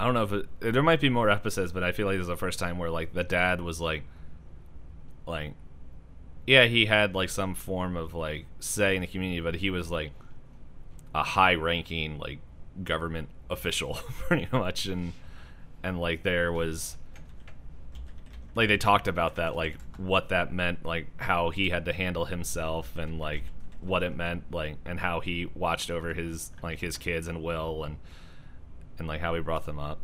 i 0.00 0.04
don't 0.06 0.14
know 0.14 0.24
if 0.24 0.32
it 0.32 0.46
there 0.72 0.82
might 0.82 1.00
be 1.00 1.10
more 1.10 1.28
episodes 1.30 1.70
but 1.72 1.82
i 1.82 1.92
feel 1.92 2.06
like 2.06 2.16
this 2.16 2.22
is 2.22 2.28
the 2.28 2.36
first 2.36 2.58
time 2.58 2.78
where 2.78 2.90
like 2.90 3.12
the 3.12 3.24
dad 3.24 3.60
was 3.60 3.78
like 3.80 4.04
like 5.26 5.52
yeah 6.48 6.64
he 6.64 6.86
had 6.86 7.14
like 7.14 7.28
some 7.28 7.54
form 7.54 7.94
of 7.94 8.14
like 8.14 8.46
say 8.58 8.94
in 8.94 9.02
the 9.02 9.06
community 9.06 9.40
but 9.40 9.54
he 9.54 9.68
was 9.68 9.90
like 9.90 10.12
a 11.14 11.22
high 11.22 11.54
ranking 11.54 12.18
like 12.18 12.38
government 12.82 13.28
official 13.50 13.94
pretty 14.26 14.48
much 14.50 14.86
and 14.86 15.12
and 15.82 16.00
like 16.00 16.22
there 16.22 16.50
was 16.50 16.96
like 18.54 18.68
they 18.68 18.78
talked 18.78 19.06
about 19.06 19.36
that 19.36 19.54
like 19.54 19.76
what 19.98 20.30
that 20.30 20.50
meant 20.50 20.86
like 20.86 21.06
how 21.18 21.50
he 21.50 21.68
had 21.68 21.84
to 21.84 21.92
handle 21.92 22.24
himself 22.24 22.96
and 22.96 23.18
like 23.18 23.42
what 23.82 24.02
it 24.02 24.16
meant 24.16 24.42
like 24.50 24.76
and 24.86 25.00
how 25.00 25.20
he 25.20 25.50
watched 25.54 25.90
over 25.90 26.14
his 26.14 26.50
like 26.62 26.80
his 26.80 26.96
kids 26.96 27.28
and 27.28 27.42
will 27.42 27.84
and 27.84 27.98
and 28.98 29.06
like 29.06 29.20
how 29.20 29.34
he 29.34 29.40
brought 29.40 29.66
them 29.66 29.78
up. 29.78 30.00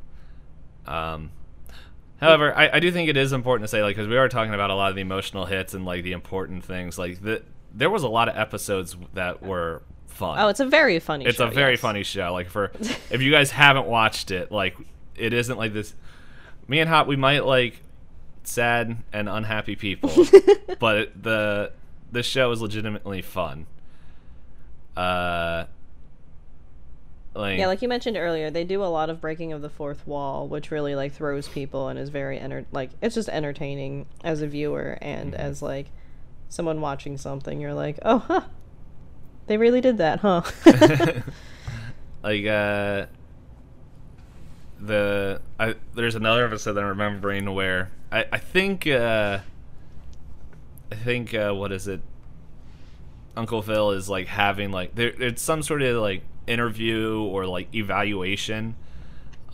Um 0.87 1.31
however 2.25 2.57
i, 2.57 2.71
I 2.75 2.81
do 2.81 2.91
think 2.91 3.09
it 3.09 3.17
is 3.17 3.33
important 3.33 3.65
to 3.65 3.69
say 3.69 3.83
like 3.83 3.97
because 3.97 4.09
we 4.09 4.17
are 4.17 4.29
talking 4.29 4.55
about 4.55 4.71
a 4.71 4.75
lot 4.75 4.91
of 4.91 4.95
the 4.97 5.03
emotional 5.03 5.47
hits 5.47 5.75
and 5.75 5.85
like 5.85 6.03
the 6.03 6.13
important 6.13 6.65
things 6.65 6.99
like 6.99 7.23
the, 7.23 7.43
there 7.73 7.91
was 7.91 8.03
a 8.03 8.09
lot 8.09 8.29
of 8.29 8.37
episodes 8.37 8.97
that 9.15 9.43
were 9.43 9.83
fun 10.15 10.39
Oh, 10.39 10.49
it's 10.49 10.61
a 10.61 10.67
very 10.67 10.99
funny. 11.01 11.25
Show. 11.25 11.29
It's 11.29 11.39
show, 11.39 11.49
a 11.49 11.51
very 11.51 11.73
yes. 11.73 11.81
funny 11.81 12.03
show. 12.05 12.33
Like 12.33 12.49
for 12.49 12.71
if 13.11 13.21
you 13.21 13.31
guys 13.31 13.51
haven't 13.51 13.87
watched 13.87 14.31
it, 14.31 14.51
like 14.51 14.77
it 15.17 15.33
isn't 15.33 15.59
like 15.59 15.73
this. 15.73 15.95
Me 16.69 16.81
and 16.81 16.89
Hot, 16.89 17.07
we 17.07 17.17
might 17.17 17.45
like 17.45 17.83
sad 18.45 18.97
and 19.13 19.29
unhappy 19.29 19.77
people, 19.77 20.11
but 20.79 21.21
the 21.21 21.73
the 22.13 22.23
show 22.23 22.51
is 22.53 22.63
legitimately 22.63 23.23
fun. 23.23 23.67
Uh, 24.97 25.65
like, 27.35 27.59
Yeah, 27.59 27.67
like 27.67 27.83
you 27.83 27.89
mentioned 27.89 28.17
earlier, 28.17 28.51
they 28.51 28.65
do 28.65 28.83
a 28.83 28.87
lot 28.87 29.11
of 29.11 29.21
breaking 29.21 29.53
of 29.53 29.63
the 29.63 29.69
fourth 29.69 30.07
wall, 30.07 30.47
which 30.49 30.71
really 30.71 30.95
like 30.95 31.13
throws 31.13 31.49
people 31.49 31.89
and 31.89 31.99
is 31.99 32.09
very 32.09 32.39
enter 32.39 32.65
like 32.73 32.91
it's 33.03 33.15
just 33.15 33.29
entertaining 33.29 34.07
as 34.23 34.41
a 34.43 34.47
viewer 34.47 34.99
and 35.03 35.33
Mm-hmm. 35.33 35.41
as 35.41 35.63
like 35.63 35.87
someone 36.49 36.81
watching 36.81 37.17
something. 37.19 37.61
You're 37.61 37.75
like, 37.75 37.99
oh, 38.03 38.19
huh, 38.19 38.43
they 39.47 39.57
really 39.57 39.81
did 39.81 39.99
that, 39.99 40.21
huh? 40.21 40.43
like 42.23 42.47
uh 42.47 43.07
the 44.81 45.41
I 45.59 45.75
there's 45.95 46.15
another 46.15 46.45
episode 46.47 46.75
that 46.75 46.81
I'm 46.83 46.89
remembering 46.89 47.53
where 47.55 47.91
I 48.13 48.25
I 48.33 48.39
think 48.39 48.87
uh 48.87 49.39
I 50.91 50.95
think 50.95 51.35
uh 51.35 51.53
what 51.53 51.73
is 51.73 51.89
it 51.89 52.01
Uncle 53.37 53.63
Phil 53.63 53.93
is 53.93 54.09
like 54.09 54.27
having 54.29 54.71
like 54.73 54.95
there 54.95 55.09
it's 55.09 55.43
some 55.43 55.63
sort 55.63 55.83
of 55.83 56.01
like 56.01 56.23
interview 56.47 57.23
or 57.23 57.47
like 57.47 57.75
evaluation 57.75 58.77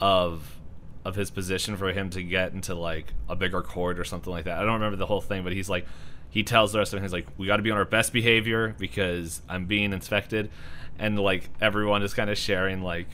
of 0.00 0.60
of 1.04 1.14
his 1.14 1.30
position 1.30 1.76
for 1.76 1.92
him 1.92 2.10
to 2.10 2.22
get 2.22 2.52
into 2.52 2.74
like 2.74 3.14
a 3.28 3.34
bigger 3.34 3.62
court 3.62 3.98
or 3.98 4.04
something 4.04 4.30
like 4.30 4.44
that. 4.44 4.58
I 4.58 4.64
don't 4.64 4.74
remember 4.74 4.96
the 4.96 5.06
whole 5.06 5.20
thing, 5.20 5.42
but 5.42 5.52
he's 5.52 5.68
like 5.68 5.86
he 6.28 6.42
tells 6.42 6.72
the 6.72 6.78
rest 6.78 6.92
of 6.92 6.98
them 6.98 7.04
he's 7.04 7.12
like 7.12 7.26
we 7.38 7.46
got 7.46 7.56
to 7.56 7.62
be 7.62 7.70
on 7.70 7.78
our 7.78 7.84
best 7.84 8.12
behavior 8.12 8.74
because 8.78 9.42
I'm 9.48 9.66
being 9.66 9.92
inspected. 9.92 10.50
And 10.98 11.18
like 11.18 11.48
everyone 11.60 12.02
is 12.02 12.12
kind 12.12 12.30
of 12.30 12.36
sharing 12.36 12.82
like 12.82 13.06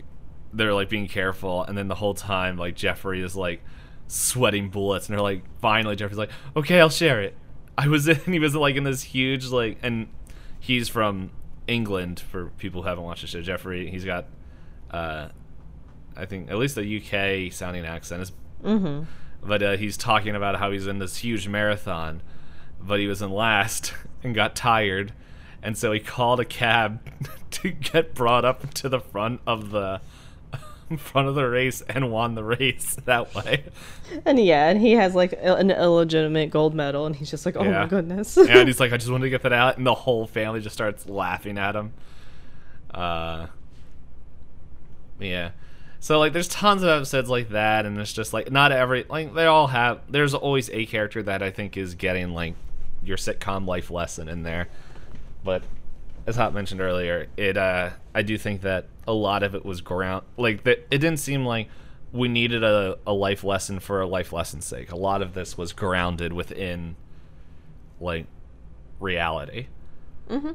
they're 0.52 0.74
like 0.74 0.88
being 0.88 1.06
careful. 1.08 1.62
And 1.62 1.78
then 1.78 1.88
the 1.88 1.94
whole 1.94 2.14
time 2.14 2.56
like 2.56 2.74
Jeffrey 2.74 3.22
is 3.22 3.36
like 3.36 3.62
sweating 4.08 4.68
bullets. 4.68 5.08
And 5.08 5.16
they're 5.16 5.22
like 5.22 5.44
finally 5.60 5.96
Jeffrey's 5.96 6.18
like 6.18 6.30
okay 6.56 6.80
I'll 6.80 6.90
share 6.90 7.22
it. 7.22 7.36
I 7.78 7.88
was 7.88 8.08
in 8.08 8.16
he 8.32 8.38
was 8.38 8.54
like 8.54 8.76
in 8.76 8.84
this 8.84 9.02
huge 9.02 9.46
like 9.46 9.78
and 9.82 10.08
he's 10.58 10.88
from 10.88 11.30
England 11.66 12.20
for 12.20 12.46
people 12.58 12.82
who 12.82 12.88
haven't 12.88 13.04
watched 13.04 13.22
the 13.22 13.26
show 13.26 13.40
Jeffrey 13.40 13.90
he's 13.90 14.04
got 14.04 14.26
uh 14.90 15.28
I 16.16 16.24
think 16.24 16.50
at 16.50 16.56
least 16.56 16.78
a 16.78 16.82
UK 16.82 17.52
sounding 17.52 17.84
accent 17.84 18.22
is 18.22 18.32
mm-hmm. 18.64 19.04
but 19.46 19.62
uh, 19.62 19.76
he's 19.76 19.96
talking 19.96 20.34
about 20.34 20.56
how 20.56 20.70
he's 20.70 20.86
in 20.86 20.98
this 20.98 21.18
huge 21.18 21.46
marathon, 21.46 22.22
but 22.80 22.98
he 22.98 23.06
was 23.06 23.20
in 23.20 23.30
last 23.30 23.92
and 24.22 24.34
got 24.34 24.56
tired, 24.56 25.12
and 25.62 25.76
so 25.76 25.92
he 25.92 26.00
called 26.00 26.40
a 26.40 26.44
cab 26.44 27.00
to 27.50 27.70
get 27.70 28.14
brought 28.14 28.44
up 28.44 28.72
to 28.74 28.88
the 28.88 29.00
front 29.00 29.40
of 29.46 29.70
the 29.70 30.00
in 30.90 30.96
front 30.96 31.28
of 31.28 31.34
the 31.34 31.48
race 31.48 31.80
and 31.82 32.10
won 32.12 32.34
the 32.34 32.44
race 32.44 32.94
that 33.04 33.34
way. 33.34 33.64
And 34.24 34.38
yeah, 34.38 34.68
and 34.68 34.80
he 34.80 34.92
has 34.92 35.14
like 35.14 35.32
an 35.42 35.70
illegitimate 35.70 36.50
gold 36.50 36.74
medal, 36.74 37.06
and 37.06 37.14
he's 37.16 37.30
just 37.30 37.44
like, 37.46 37.56
oh 37.56 37.64
Yeah. 37.64 37.80
my 37.82 37.86
goodness. 37.86 38.36
and 38.36 38.68
he's 38.68 38.80
like, 38.80 38.92
I 38.92 38.96
just 38.96 39.10
wanted 39.10 39.24
to 39.24 39.30
get 39.30 39.42
that 39.42 39.52
out, 39.52 39.76
and 39.78 39.86
the 39.86 39.94
whole 39.94 40.26
family 40.26 40.60
just 40.60 40.74
starts 40.74 41.08
laughing 41.08 41.58
at 41.58 41.74
him. 41.76 41.92
Uh, 42.92 43.46
yeah. 45.18 45.50
So 46.00 46.18
like, 46.18 46.32
there's 46.32 46.48
tons 46.48 46.82
of 46.82 46.88
episodes 46.88 47.28
like 47.28 47.48
that, 47.50 47.84
and 47.86 47.98
it's 47.98 48.12
just 48.12 48.32
like 48.32 48.50
not 48.52 48.70
every 48.70 49.04
like 49.08 49.34
they 49.34 49.46
all 49.46 49.66
have. 49.68 50.00
There's 50.08 50.34
always 50.34 50.70
a 50.70 50.86
character 50.86 51.22
that 51.24 51.42
I 51.42 51.50
think 51.50 51.76
is 51.76 51.94
getting 51.94 52.32
like 52.32 52.54
your 53.02 53.16
sitcom 53.16 53.66
life 53.66 53.90
lesson 53.90 54.28
in 54.28 54.42
there, 54.42 54.68
but 55.42 55.62
as 56.26 56.36
Hot 56.36 56.52
mentioned 56.54 56.80
earlier, 56.80 57.28
it 57.36 57.56
uh, 57.56 57.90
I 58.14 58.22
do 58.22 58.36
think 58.38 58.62
that 58.62 58.86
a 59.06 59.12
lot 59.12 59.42
of 59.42 59.54
it 59.54 59.64
was 59.64 59.80
ground 59.80 60.24
like 60.36 60.64
that. 60.64 60.86
It 60.90 60.98
didn't 60.98 61.18
seem 61.18 61.44
like 61.44 61.68
we 62.12 62.28
needed 62.28 62.64
a, 62.64 62.98
a 63.06 63.12
life 63.12 63.44
lesson 63.44 63.78
for 63.80 64.00
a 64.00 64.06
life 64.06 64.32
lesson's 64.32 64.64
sake. 64.64 64.90
A 64.90 64.96
lot 64.96 65.22
of 65.22 65.34
this 65.34 65.56
was 65.58 65.72
grounded 65.72 66.32
within 66.32 66.96
like 68.00 68.26
reality. 69.00 69.66
Mm-hmm. 70.28 70.52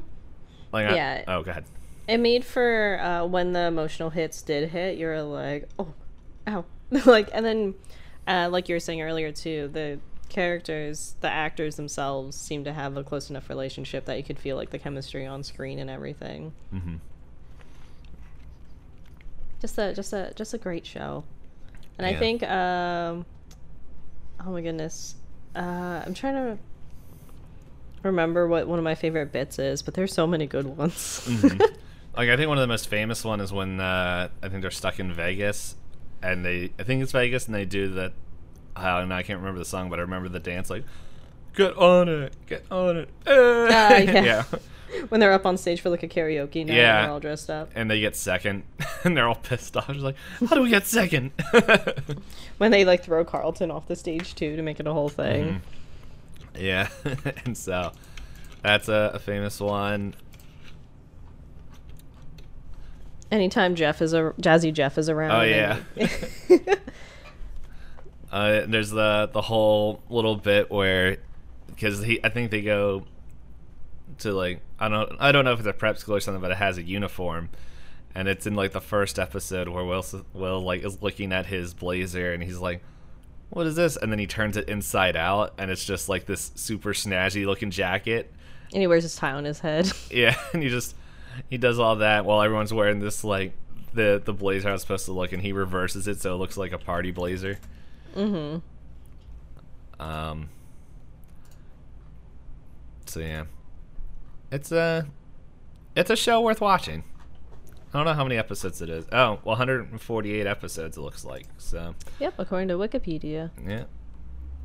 Like 0.72 0.86
I- 0.86 1.24
oh, 1.28 1.42
go 1.42 1.50
ahead. 1.50 1.64
it 2.08 2.18
made 2.18 2.44
for 2.44 2.98
uh, 3.00 3.24
when 3.26 3.52
the 3.52 3.60
emotional 3.66 4.10
hits 4.10 4.42
did 4.42 4.70
hit, 4.70 4.98
you're 4.98 5.22
like, 5.22 5.68
oh, 5.78 5.92
ow, 6.46 6.64
like, 7.06 7.28
and 7.32 7.44
then, 7.44 7.74
uh, 8.26 8.48
like 8.50 8.68
you 8.68 8.74
were 8.74 8.80
saying 8.80 9.02
earlier 9.02 9.32
too, 9.32 9.70
the 9.72 9.98
characters, 10.32 11.14
the 11.20 11.28
actors 11.30 11.76
themselves, 11.76 12.36
seem 12.36 12.64
to 12.64 12.72
have 12.72 12.96
a 12.96 13.04
close 13.04 13.30
enough 13.30 13.48
relationship 13.48 14.06
that 14.06 14.16
you 14.16 14.24
could 14.24 14.38
feel 14.38 14.56
like 14.56 14.70
the 14.70 14.78
chemistry 14.78 15.26
on 15.26 15.42
screen 15.42 15.78
and 15.78 15.88
everything. 15.90 16.52
hmm 16.70 16.96
Just 19.60 19.78
a, 19.78 19.94
just 19.94 20.12
a, 20.12 20.32
just 20.34 20.54
a 20.54 20.58
great 20.58 20.84
show, 20.84 21.22
and 21.98 22.06
I 22.06 22.14
think, 22.18 22.42
um, 22.42 23.24
oh 24.44 24.50
my 24.50 24.60
goodness, 24.60 25.14
uh, 25.54 26.02
I'm 26.04 26.14
trying 26.14 26.34
to 26.34 26.58
remember 28.02 28.48
what 28.48 28.66
one 28.66 28.78
of 28.80 28.84
my 28.84 28.96
favorite 28.96 29.30
bits 29.30 29.58
is, 29.60 29.82
but 29.82 29.94
there's 29.94 30.12
so 30.12 30.26
many 30.26 30.46
good 30.46 30.66
ones. 30.66 31.22
Mhm. 31.28 31.60
like 32.16 32.28
I 32.28 32.36
think 32.36 32.48
one 32.48 32.58
of 32.58 32.62
the 32.62 32.66
most 32.66 32.88
famous 32.88 33.24
one 33.24 33.40
is 33.40 33.52
when 33.52 33.78
uh, 33.78 34.28
I 34.42 34.48
think 34.48 34.62
they're 34.62 34.70
stuck 34.72 34.98
in 34.98 35.12
Vegas, 35.12 35.76
and 36.22 36.44
they 36.44 36.72
I 36.78 36.82
think 36.82 37.02
it's 37.02 37.12
Vegas, 37.12 37.46
and 37.46 37.54
they 37.54 37.64
do 37.64 37.88
that. 37.94 38.12
I 38.76 38.98
don't 39.00 39.08
know, 39.08 39.14
I 39.16 39.22
can't 39.22 39.38
remember 39.38 39.58
the 39.58 39.64
song, 39.64 39.90
but 39.90 39.98
I 39.98 40.02
remember 40.02 40.28
the 40.28 40.40
dance 40.40 40.70
like, 40.70 40.84
"Get 41.54 41.76
on 41.76 42.08
it, 42.08 42.34
get 42.46 42.64
on 42.70 42.96
it." 42.96 43.08
Ah, 43.26 43.96
yeah. 43.98 44.22
yeah. 44.24 44.44
when 45.08 45.20
they're 45.20 45.32
up 45.32 45.46
on 45.46 45.56
stage 45.56 45.80
for 45.80 45.88
like 45.90 46.02
a 46.02 46.08
karaoke 46.08 46.66
night, 46.66 46.76
Yeah. 46.76 46.96
and 46.98 47.04
they're 47.06 47.12
all 47.12 47.20
dressed 47.20 47.48
up. 47.50 47.70
And 47.74 47.90
they 47.90 48.00
get 48.00 48.14
second, 48.16 48.62
and 49.04 49.16
they're 49.16 49.26
all 49.28 49.34
pissed 49.34 49.76
off. 49.76 49.86
Just 49.88 50.00
like, 50.00 50.16
how 50.48 50.54
do 50.56 50.62
we 50.62 50.70
get 50.70 50.86
second? 50.86 51.32
when 52.58 52.70
they 52.70 52.84
like 52.84 53.02
throw 53.04 53.24
Carlton 53.24 53.70
off 53.70 53.88
the 53.88 53.96
stage 53.96 54.34
too 54.34 54.56
to 54.56 54.62
make 54.62 54.80
it 54.80 54.86
a 54.86 54.92
whole 54.92 55.08
thing. 55.08 55.62
yeah, 56.58 56.88
and 57.46 57.56
so 57.56 57.92
that's 58.62 58.88
a, 58.88 59.12
a 59.14 59.18
famous 59.18 59.60
one. 59.60 60.14
Anytime 63.30 63.74
Jeff 63.74 64.02
is 64.02 64.12
a 64.12 64.34
Jazzy 64.42 64.72
Jeff 64.74 64.98
is 64.98 65.08
around. 65.08 65.30
Oh, 65.30 65.40
and- 65.40 66.78
Uh, 68.32 68.64
there's 68.66 68.90
the 68.90 69.28
the 69.32 69.42
whole 69.42 70.02
little 70.08 70.36
bit 70.36 70.70
where 70.70 71.18
because 71.68 72.02
he 72.02 72.18
I 72.24 72.30
think 72.30 72.50
they 72.50 72.62
go 72.62 73.04
to 74.18 74.32
like 74.32 74.60
I 74.80 74.88
don't 74.88 75.12
I 75.20 75.32
don't 75.32 75.44
know 75.44 75.52
if 75.52 75.58
it's 75.58 75.68
a 75.68 75.72
prep 75.74 75.98
school 75.98 76.14
or 76.16 76.20
something, 76.20 76.40
but 76.40 76.50
it 76.50 76.56
has 76.56 76.78
a 76.78 76.82
uniform, 76.82 77.50
and 78.14 78.28
it's 78.28 78.46
in 78.46 78.54
like 78.54 78.72
the 78.72 78.80
first 78.80 79.18
episode 79.18 79.68
where 79.68 79.84
Will 79.84 80.04
Will 80.32 80.60
like 80.62 80.82
is 80.82 81.02
looking 81.02 81.32
at 81.32 81.46
his 81.46 81.74
blazer 81.74 82.32
and 82.32 82.42
he's 82.42 82.58
like, 82.58 82.82
"What 83.50 83.66
is 83.66 83.76
this?" 83.76 83.96
And 83.96 84.10
then 84.10 84.18
he 84.18 84.26
turns 84.26 84.56
it 84.56 84.66
inside 84.68 85.14
out, 85.14 85.52
and 85.58 85.70
it's 85.70 85.84
just 85.84 86.08
like 86.08 86.24
this 86.24 86.52
super 86.54 86.94
snazzy 86.94 87.44
looking 87.44 87.70
jacket. 87.70 88.32
and 88.72 88.80
he 88.80 88.86
wears 88.86 89.02
his 89.02 89.14
tie 89.14 89.32
on 89.32 89.44
his 89.44 89.58
head. 89.60 89.92
Yeah, 90.10 90.38
and 90.54 90.62
he 90.62 90.70
just 90.70 90.96
he 91.50 91.58
does 91.58 91.78
all 91.78 91.96
that 91.96 92.24
while 92.24 92.40
everyone's 92.40 92.72
wearing 92.72 92.98
this 93.00 93.24
like 93.24 93.52
the 93.92 94.22
the 94.24 94.32
blazer 94.32 94.68
how 94.68 94.74
it's 94.74 94.82
supposed 94.84 95.04
to 95.04 95.12
look, 95.12 95.32
and 95.32 95.42
he 95.42 95.52
reverses 95.52 96.08
it 96.08 96.18
so 96.22 96.34
it 96.34 96.38
looks 96.38 96.56
like 96.56 96.72
a 96.72 96.78
party 96.78 97.10
blazer. 97.10 97.58
Mm-hmm. 98.14 100.02
Um. 100.02 100.48
So 103.06 103.20
yeah, 103.20 103.44
it's 104.50 104.72
a 104.72 105.06
it's 105.94 106.10
a 106.10 106.16
show 106.16 106.40
worth 106.40 106.60
watching. 106.60 107.04
I 107.92 107.98
don't 107.98 108.06
know 108.06 108.14
how 108.14 108.24
many 108.24 108.38
episodes 108.38 108.80
it 108.80 108.88
is. 108.88 109.04
Oh, 109.12 109.38
well, 109.44 109.56
148 109.56 110.46
episodes 110.46 110.96
it 110.96 111.00
looks 111.00 111.24
like. 111.26 111.46
So 111.58 111.94
Yep, 112.20 112.34
according 112.38 112.68
to 112.68 112.74
Wikipedia. 112.74 113.50
yeah, 113.66 113.84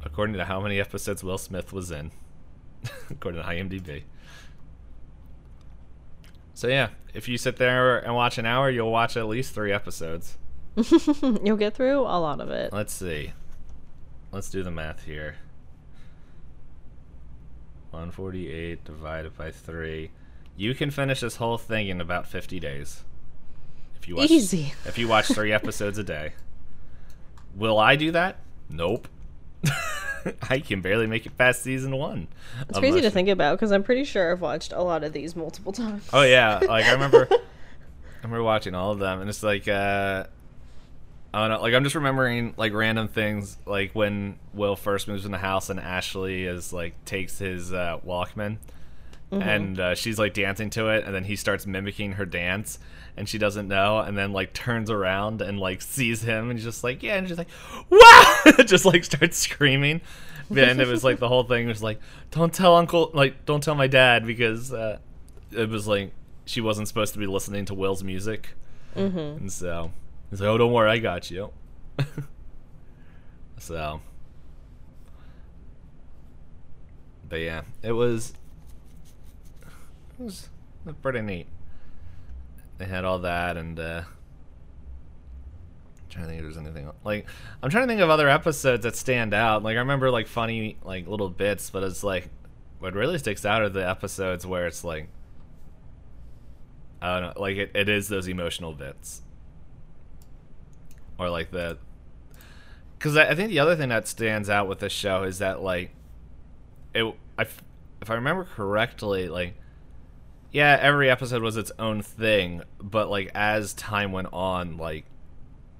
according 0.03 0.35
to 0.37 0.45
how 0.45 0.61
many 0.61 0.79
episodes 0.79 1.23
Will 1.25 1.37
Smith 1.37 1.73
was 1.73 1.91
in, 1.91 2.11
according 3.09 3.41
to 3.41 3.47
IMDb. 3.47 4.03
So 6.53 6.67
yeah, 6.69 6.89
if 7.13 7.27
you 7.27 7.37
sit 7.37 7.57
there 7.57 7.97
and 7.99 8.15
watch 8.15 8.37
an 8.37 8.45
hour, 8.45 8.69
you'll 8.69 8.91
watch 8.91 9.17
at 9.17 9.27
least 9.27 9.53
three 9.53 9.73
episodes. 9.73 10.37
You'll 11.43 11.57
get 11.57 11.75
through 11.75 12.01
a 12.01 12.19
lot 12.19 12.39
of 12.39 12.49
it. 12.49 12.71
Let's 12.71 12.93
see. 12.93 13.33
Let's 14.31 14.49
do 14.49 14.63
the 14.63 14.71
math 14.71 15.03
here. 15.03 15.37
148 17.91 18.83
divided 18.83 19.37
by 19.37 19.51
3. 19.51 20.11
You 20.55 20.75
can 20.75 20.91
finish 20.91 21.21
this 21.21 21.37
whole 21.37 21.57
thing 21.57 21.87
in 21.87 21.99
about 22.01 22.27
50 22.27 22.59
days. 22.59 23.03
If 23.99 24.07
you 24.07 24.15
watch 24.15 24.29
Easy. 24.29 24.73
If 24.85 24.97
you 24.97 25.07
watch 25.07 25.27
3 25.27 25.51
episodes 25.53 25.97
a 25.97 26.03
day. 26.03 26.33
Will 27.55 27.79
I 27.79 27.95
do 27.95 28.11
that? 28.11 28.37
Nope. 28.69 29.07
I 30.49 30.59
can 30.59 30.81
barely 30.81 31.07
make 31.07 31.25
it 31.25 31.37
past 31.37 31.63
season 31.63 31.95
1. 31.95 32.27
It's 32.69 32.79
crazy 32.79 33.01
to 33.01 33.09
think 33.09 33.29
about 33.29 33.57
because 33.57 33.71
I'm 33.71 33.83
pretty 33.83 34.03
sure 34.03 34.31
I've 34.31 34.41
watched 34.41 34.73
a 34.73 34.81
lot 34.83 35.03
of 35.03 35.13
these 35.13 35.35
multiple 35.35 35.71
times. 35.71 36.07
Oh 36.13 36.23
yeah, 36.23 36.59
like 36.67 36.85
I 36.85 36.91
remember 36.91 37.27
I 37.31 37.37
remember 38.23 38.43
watching 38.43 38.75
all 38.75 38.91
of 38.91 38.99
them 38.99 39.21
and 39.21 39.29
it's 39.29 39.41
like 39.41 39.67
uh 39.67 40.25
I 41.33 41.41
don't 41.47 41.57
know, 41.57 41.61
like 41.61 41.73
I'm 41.73 41.83
just 41.83 41.95
remembering 41.95 42.53
like 42.57 42.73
random 42.73 43.07
things 43.07 43.57
like 43.65 43.91
when 43.93 44.39
Will 44.53 44.75
first 44.75 45.07
moves 45.07 45.25
in 45.25 45.31
the 45.31 45.37
house 45.37 45.69
and 45.69 45.79
Ashley 45.79 46.45
is 46.45 46.71
like 46.71 47.03
takes 47.05 47.37
his 47.37 47.73
uh, 47.73 47.99
Walkman 48.05 48.57
and 49.29 49.79
uh, 49.79 49.93
she's 49.93 50.17
like 50.17 50.33
dancing 50.33 50.69
to 50.71 50.87
it 50.87 51.03
and 51.05 51.13
then 51.13 51.25
he 51.25 51.35
starts 51.35 51.65
mimicking 51.65 52.13
her 52.13 52.25
dance 52.25 52.79
and 53.17 53.27
she 53.27 53.37
doesn't 53.37 53.67
know 53.67 53.99
and 53.99 54.17
then 54.17 54.31
like 54.31 54.53
turns 54.53 54.89
around 54.89 55.41
and 55.41 55.59
like 55.59 55.81
sees 55.81 56.21
him 56.21 56.49
and 56.49 56.57
he's 56.57 56.63
just 56.63 56.83
like 56.83 57.03
yeah 57.03 57.15
and 57.15 57.27
she's 57.27 57.37
like 57.37 57.49
wow 57.89 58.35
just 58.65 58.85
like 58.85 59.03
starts 59.03 59.37
screaming. 59.37 60.01
And 60.49 60.79
it 60.79 60.87
was 60.87 61.03
like 61.03 61.19
the 61.19 61.27
whole 61.27 61.43
thing 61.43 61.67
was 61.67 61.83
like 61.83 61.99
don't 62.31 62.53
tell 62.53 62.77
uncle 62.77 63.11
like 63.13 63.45
don't 63.45 63.61
tell 63.61 63.75
my 63.75 63.87
dad 63.87 64.25
because 64.25 64.71
uh, 64.71 64.97
it 65.51 65.67
was 65.67 65.89
like 65.89 66.13
she 66.45 66.61
wasn't 66.61 66.87
supposed 66.87 67.11
to 67.11 67.19
be 67.19 67.27
listening 67.27 67.65
to 67.65 67.73
Will's 67.73 68.03
music. 68.03 68.49
Mm-hmm. 68.95 69.19
and 69.19 69.51
so 69.51 69.91
he's 70.29 70.41
like 70.41 70.49
oh 70.49 70.57
don't 70.57 70.73
worry 70.73 70.89
I 70.89 70.99
got 70.99 71.31
you 71.31 71.51
so 73.57 74.01
but 77.29 77.37
yeah 77.37 77.61
it 77.81 77.91
was 77.91 78.33
it 80.19 80.23
was 80.23 80.49
pretty 81.01 81.21
neat. 81.21 81.47
They 82.77 82.85
had 82.85 83.05
all 83.05 83.19
that, 83.19 83.57
and 83.57 83.79
uh, 83.79 84.01
I'm 84.03 84.05
trying 86.09 86.25
to 86.25 86.29
think 86.29 86.39
if 86.39 86.45
there's 86.45 86.57
anything 86.57 86.89
like 87.03 87.27
I'm 87.61 87.69
trying 87.69 87.83
to 87.83 87.87
think 87.87 88.01
of 88.01 88.09
other 88.09 88.29
episodes 88.29 88.83
that 88.83 88.95
stand 88.95 89.33
out. 89.33 89.63
Like 89.63 89.75
I 89.75 89.79
remember 89.79 90.09
like 90.09 90.27
funny 90.27 90.77
like 90.83 91.07
little 91.07 91.29
bits, 91.29 91.69
but 91.69 91.83
it's 91.83 92.03
like 92.03 92.29
what 92.79 92.93
really 92.93 93.17
sticks 93.17 93.45
out 93.45 93.61
are 93.61 93.69
the 93.69 93.87
episodes 93.87 94.45
where 94.45 94.67
it's 94.67 94.83
like 94.83 95.09
I 97.01 97.19
don't 97.19 97.35
know, 97.35 97.41
like 97.41 97.57
it, 97.57 97.71
it 97.75 97.89
is 97.89 98.07
those 98.07 98.27
emotional 98.27 98.73
bits, 98.73 99.21
or 101.19 101.29
like 101.29 101.51
the 101.51 101.77
because 102.97 103.15
I, 103.17 103.29
I 103.29 103.35
think 103.35 103.49
the 103.49 103.59
other 103.59 103.75
thing 103.75 103.89
that 103.89 104.07
stands 104.07 104.49
out 104.49 104.67
with 104.67 104.79
this 104.79 104.93
show 104.93 105.23
is 105.23 105.39
that 105.39 105.61
like 105.61 105.91
it 106.93 107.03
I 107.37 107.43
if 107.43 108.09
I 108.09 108.15
remember 108.15 108.45
correctly 108.45 109.27
like 109.29 109.55
yeah 110.51 110.77
every 110.81 111.09
episode 111.09 111.41
was 111.41 111.57
its 111.57 111.71
own 111.79 112.01
thing 112.01 112.61
but 112.81 113.09
like 113.09 113.31
as 113.35 113.73
time 113.73 114.11
went 114.11 114.29
on 114.33 114.77
like 114.77 115.05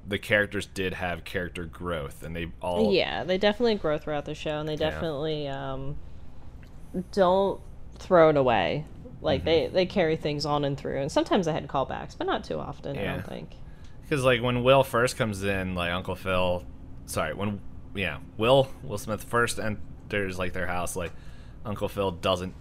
the 0.07 0.19
characters 0.19 0.65
did 0.67 0.93
have 0.95 1.23
character 1.25 1.65
growth 1.65 2.23
and 2.23 2.35
they 2.35 2.51
all 2.61 2.93
Yeah, 2.93 3.23
they 3.23 3.38
definitely 3.38 3.75
grow 3.75 3.97
throughout 3.97 4.25
the 4.25 4.35
show, 4.35 4.59
and 4.59 4.67
they 4.69 4.75
definitely 4.77 5.47
um, 5.47 5.97
don't 7.11 7.61
throw 7.99 8.29
it 8.29 8.38
away. 8.38 8.85
Like 9.21 9.41
Mm-hmm. 9.41 9.45
they 9.45 9.67
they 9.67 9.85
carry 9.85 10.15
things 10.15 10.45
on 10.45 10.63
and 10.65 10.77
through, 10.77 10.99
and 10.99 11.11
sometimes 11.11 11.45
they 11.45 11.53
had 11.53 11.67
callbacks, 11.67 12.17
but 12.17 12.27
not 12.27 12.43
too 12.43 12.59
often. 12.59 12.97
I 12.97 13.05
don't 13.05 13.25
think. 13.25 13.55
Because 14.08 14.24
like 14.24 14.41
when 14.41 14.64
Will 14.64 14.84
first 14.84 15.18
comes 15.18 15.43
in 15.43 15.76
like 15.76 15.91
Uncle 15.91 16.16
Phil 16.16 16.66
sorry 17.05 17.34
when 17.34 17.60
yeah 17.95 18.20
Will 18.38 18.70
Will 18.84 18.97
Smith 18.97 19.24
first 19.24 19.60
enters 19.60 20.38
like 20.38 20.53
their 20.53 20.68
house 20.68 20.95
like 20.95 21.12
Uncle 21.66 21.89
Phil 21.89 22.12
doesn't 22.12 22.53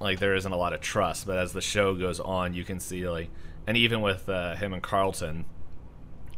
like 0.00 0.18
there 0.18 0.34
isn't 0.34 0.52
a 0.52 0.56
lot 0.56 0.72
of 0.72 0.80
trust 0.80 1.26
but 1.26 1.38
as 1.38 1.52
the 1.52 1.60
show 1.60 1.94
goes 1.94 2.20
on 2.20 2.54
you 2.54 2.64
can 2.64 2.80
see 2.80 3.08
like 3.08 3.30
and 3.66 3.76
even 3.76 4.00
with 4.00 4.28
uh, 4.28 4.54
him 4.56 4.72
and 4.72 4.82
Carlton 4.82 5.44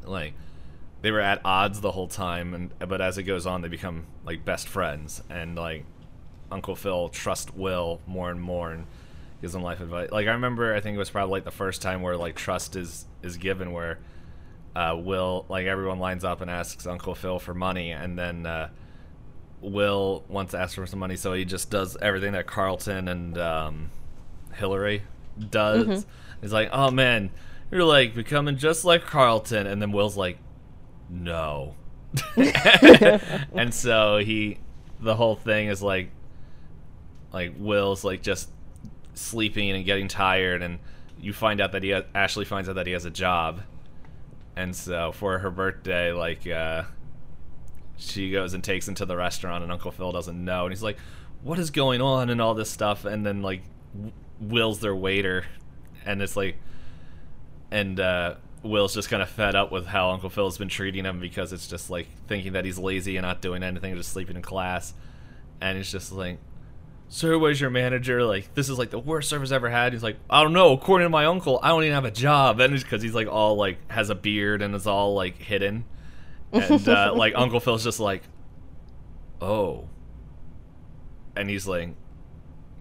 like 0.04 0.34
they 1.02 1.10
were 1.10 1.20
at 1.20 1.40
odds 1.44 1.80
the 1.80 1.92
whole 1.92 2.08
time, 2.08 2.54
and 2.54 2.88
but 2.88 3.00
as 3.00 3.18
it 3.18 3.24
goes 3.24 3.46
on, 3.46 3.60
they 3.60 3.68
become 3.68 4.06
like 4.24 4.44
best 4.44 4.68
friends, 4.68 5.22
and 5.28 5.56
like 5.56 5.84
Uncle 6.50 6.74
Phil 6.74 7.08
trusts 7.08 7.54
Will 7.54 8.00
more 8.06 8.30
and 8.30 8.40
more, 8.40 8.72
and 8.72 8.86
gives 9.40 9.54
him 9.54 9.62
life 9.62 9.80
advice. 9.80 10.10
Like 10.10 10.26
I 10.26 10.32
remember, 10.32 10.74
I 10.74 10.80
think 10.80 10.96
it 10.96 10.98
was 10.98 11.10
probably 11.10 11.32
like 11.32 11.44
the 11.44 11.50
first 11.50 11.82
time 11.82 12.02
where 12.02 12.16
like 12.16 12.34
trust 12.34 12.76
is 12.76 13.06
is 13.22 13.36
given, 13.36 13.72
where 13.72 13.98
uh, 14.76 14.94
Will 14.94 15.46
like 15.48 15.66
everyone 15.66 15.98
lines 15.98 16.22
up 16.22 16.42
and 16.42 16.50
asks 16.50 16.86
Uncle 16.86 17.14
Phil 17.14 17.38
for 17.38 17.54
money, 17.54 17.92
and 17.92 18.18
then 18.18 18.44
uh, 18.44 18.68
Will 19.62 20.22
wants 20.28 20.50
to 20.52 20.58
ask 20.58 20.74
for 20.74 20.84
some 20.86 20.98
money, 20.98 21.16
so 21.16 21.32
he 21.32 21.46
just 21.46 21.70
does 21.70 21.96
everything 22.02 22.32
that 22.32 22.46
Carlton 22.46 23.08
and 23.08 23.38
um, 23.38 23.90
Hillary 24.52 25.02
does. 25.50 26.04
He's 26.42 26.52
like, 26.52 26.68
"Oh 26.72 26.90
man, 26.90 27.30
you're 27.70 27.84
like 27.84 28.14
becoming 28.14 28.58
just 28.58 28.84
like 28.84 29.02
Carlton," 29.02 29.66
and 29.66 29.80
then 29.80 29.92
Will's 29.92 30.18
like, 30.18 30.36
"No," 31.08 31.74
and 32.36 33.72
so 33.72 34.18
he, 34.18 34.58
the 35.00 35.16
whole 35.16 35.36
thing 35.36 35.68
is 35.68 35.82
like, 35.82 36.10
like 37.32 37.54
Will's 37.56 38.04
like 38.04 38.20
just 38.20 38.50
sleeping 39.14 39.70
and 39.70 39.86
getting 39.86 40.08
tired, 40.08 40.60
and 40.60 40.80
you 41.18 41.32
find 41.32 41.62
out 41.62 41.72
that 41.72 41.82
he 41.82 41.92
ha- 41.92 42.04
Ashley 42.14 42.44
finds 42.44 42.68
out 42.68 42.74
that 42.74 42.86
he 42.86 42.92
has 42.92 43.06
a 43.06 43.10
job, 43.10 43.62
and 44.56 44.74
so 44.74 45.12
for 45.12 45.38
her 45.38 45.50
birthday, 45.50 46.12
like 46.12 46.46
uh, 46.46 46.84
she 47.96 48.30
goes 48.30 48.54
and 48.54 48.64
takes 48.64 48.88
him 48.88 48.94
to 48.96 49.06
the 49.06 49.16
restaurant, 49.16 49.62
and 49.62 49.70
Uncle 49.70 49.90
Phil 49.90 50.12
doesn't 50.12 50.42
know, 50.42 50.64
and 50.64 50.72
he's 50.72 50.82
like, 50.82 50.98
"What 51.42 51.58
is 51.58 51.70
going 51.70 52.00
on?" 52.00 52.30
and 52.30 52.40
all 52.40 52.54
this 52.54 52.70
stuff, 52.70 53.04
and 53.04 53.24
then 53.24 53.42
like 53.42 53.62
w- 53.94 54.12
Will's 54.40 54.80
their 54.80 54.96
waiter, 54.96 55.44
and 56.04 56.22
it's 56.22 56.36
like, 56.36 56.56
and 57.70 58.00
uh, 58.00 58.36
Will's 58.62 58.94
just 58.94 59.10
kind 59.10 59.22
of 59.22 59.28
fed 59.28 59.54
up 59.54 59.70
with 59.70 59.86
how 59.86 60.10
Uncle 60.10 60.30
Phil's 60.30 60.58
been 60.58 60.68
treating 60.68 61.04
him 61.04 61.20
because 61.20 61.52
it's 61.52 61.68
just 61.68 61.90
like 61.90 62.08
thinking 62.26 62.54
that 62.54 62.64
he's 62.64 62.78
lazy 62.78 63.16
and 63.16 63.26
not 63.26 63.42
doing 63.42 63.62
anything, 63.62 63.94
just 63.94 64.12
sleeping 64.12 64.36
in 64.36 64.42
class, 64.42 64.94
and 65.60 65.76
it's 65.76 65.90
just 65.90 66.12
like, 66.12 66.38
"Sir, 67.08 67.38
where's 67.38 67.60
your 67.60 67.70
manager? 67.70 68.24
Like, 68.24 68.54
this 68.54 68.68
is 68.68 68.78
like 68.78 68.90
the 68.90 68.98
worst 68.98 69.28
service 69.28 69.50
I've 69.50 69.56
ever 69.56 69.70
had." 69.70 69.92
He's 69.92 70.02
like, 70.02 70.16
"I 70.28 70.42
don't 70.42 70.52
know. 70.52 70.72
According 70.72 71.06
to 71.06 71.10
my 71.10 71.26
uncle, 71.26 71.60
I 71.62 71.68
don't 71.68 71.82
even 71.84 71.94
have 71.94 72.04
a 72.04 72.10
job," 72.10 72.60
and 72.60 72.74
it's 72.74 72.82
because 72.82 73.02
he's 73.02 73.14
like 73.14 73.28
all 73.28 73.56
like 73.56 73.78
has 73.90 74.10
a 74.10 74.14
beard 74.14 74.62
and 74.62 74.74
is 74.74 74.86
all 74.86 75.14
like 75.14 75.38
hidden, 75.38 75.84
and 76.52 76.88
uh, 76.88 77.12
like 77.16 77.34
Uncle 77.36 77.60
Phil's 77.60 77.84
just 77.84 78.00
like, 78.00 78.22
"Oh," 79.40 79.88
and 81.36 81.48
he's 81.50 81.66
like, 81.66 81.90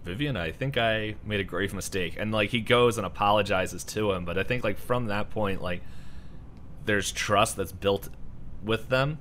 Vivian, 0.06 0.36
I 0.36 0.52
think 0.52 0.78
I 0.78 1.16
made 1.24 1.40
a 1.40 1.44
grave 1.44 1.74
mistake. 1.74 2.14
And 2.16 2.32
like 2.32 2.50
he 2.50 2.60
goes 2.60 2.96
and 2.96 3.06
apologizes 3.06 3.82
to 3.84 4.12
him, 4.12 4.24
but 4.24 4.38
I 4.38 4.44
think 4.44 4.62
like 4.62 4.78
from 4.78 5.06
that 5.06 5.30
point, 5.30 5.60
like 5.60 5.82
there's 6.84 7.10
trust 7.10 7.56
that's 7.56 7.72
built 7.72 8.08
with 8.62 8.88
them. 8.88 9.18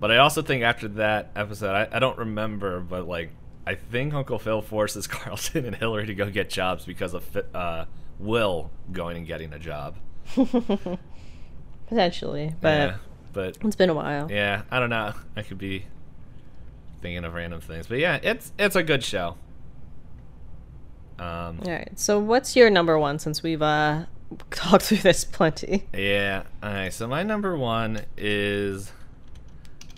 But 0.00 0.10
I 0.10 0.16
also 0.16 0.42
think 0.42 0.62
after 0.62 0.88
that 0.88 1.30
episode, 1.36 1.74
I, 1.74 1.96
I 1.96 1.98
don't 1.98 2.18
remember, 2.18 2.80
but 2.80 3.06
like 3.06 3.30
I 3.66 3.74
think 3.74 4.14
Uncle 4.14 4.38
Phil 4.38 4.62
forces 4.62 5.06
Carlton 5.08 5.64
and 5.64 5.76
Hillary 5.76 6.06
to 6.06 6.14
go 6.14 6.30
get 6.30 6.48
jobs 6.50 6.84
because 6.84 7.14
of 7.14 7.36
uh, 7.54 7.86
Will 8.18 8.70
going 8.92 9.16
and 9.16 9.26
getting 9.26 9.52
a 9.52 9.58
job. 9.58 9.96
Potentially, 11.88 12.54
but 12.60 12.68
yeah, 12.68 12.96
but 13.32 13.58
it's 13.62 13.76
been 13.76 13.90
a 13.90 13.94
while. 13.94 14.30
yeah, 14.30 14.62
I 14.70 14.80
don't 14.80 14.90
know. 14.90 15.12
I 15.36 15.42
could 15.42 15.58
be 15.58 15.86
thinking 17.00 17.24
of 17.24 17.34
random 17.34 17.60
things, 17.60 17.86
but 17.86 17.98
yeah, 17.98 18.18
it's 18.22 18.52
it's 18.58 18.74
a 18.74 18.82
good 18.82 19.04
show. 19.04 19.36
Um, 21.18 21.60
All 21.64 21.70
right. 21.72 21.98
So, 21.98 22.18
what's 22.18 22.56
your 22.56 22.70
number 22.70 22.98
one? 22.98 23.18
Since 23.18 23.42
we've 23.42 23.62
uh 23.62 24.06
talked 24.50 24.84
through 24.84 24.98
this 24.98 25.24
plenty. 25.24 25.84
Yeah. 25.94 26.42
All 26.62 26.72
right. 26.72 26.92
So 26.92 27.06
my 27.06 27.22
number 27.22 27.56
one 27.56 28.02
is 28.16 28.92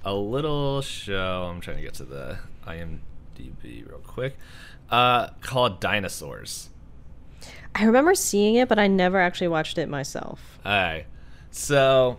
a 0.04 0.14
little 0.14 0.82
show. 0.82 1.48
I'm 1.50 1.60
trying 1.60 1.78
to 1.78 1.82
get 1.82 1.94
to 1.94 2.04
the 2.04 2.38
IMDb 3.38 3.88
real 3.88 3.98
quick. 3.98 4.36
Uh, 4.90 5.28
called 5.42 5.80
Dinosaurs. 5.80 6.70
I 7.74 7.84
remember 7.84 8.14
seeing 8.14 8.56
it, 8.56 8.68
but 8.68 8.78
I 8.78 8.86
never 8.86 9.20
actually 9.20 9.48
watched 9.48 9.78
it 9.78 9.88
myself. 9.88 10.58
All 10.64 10.72
right. 10.72 11.06
So 11.50 12.18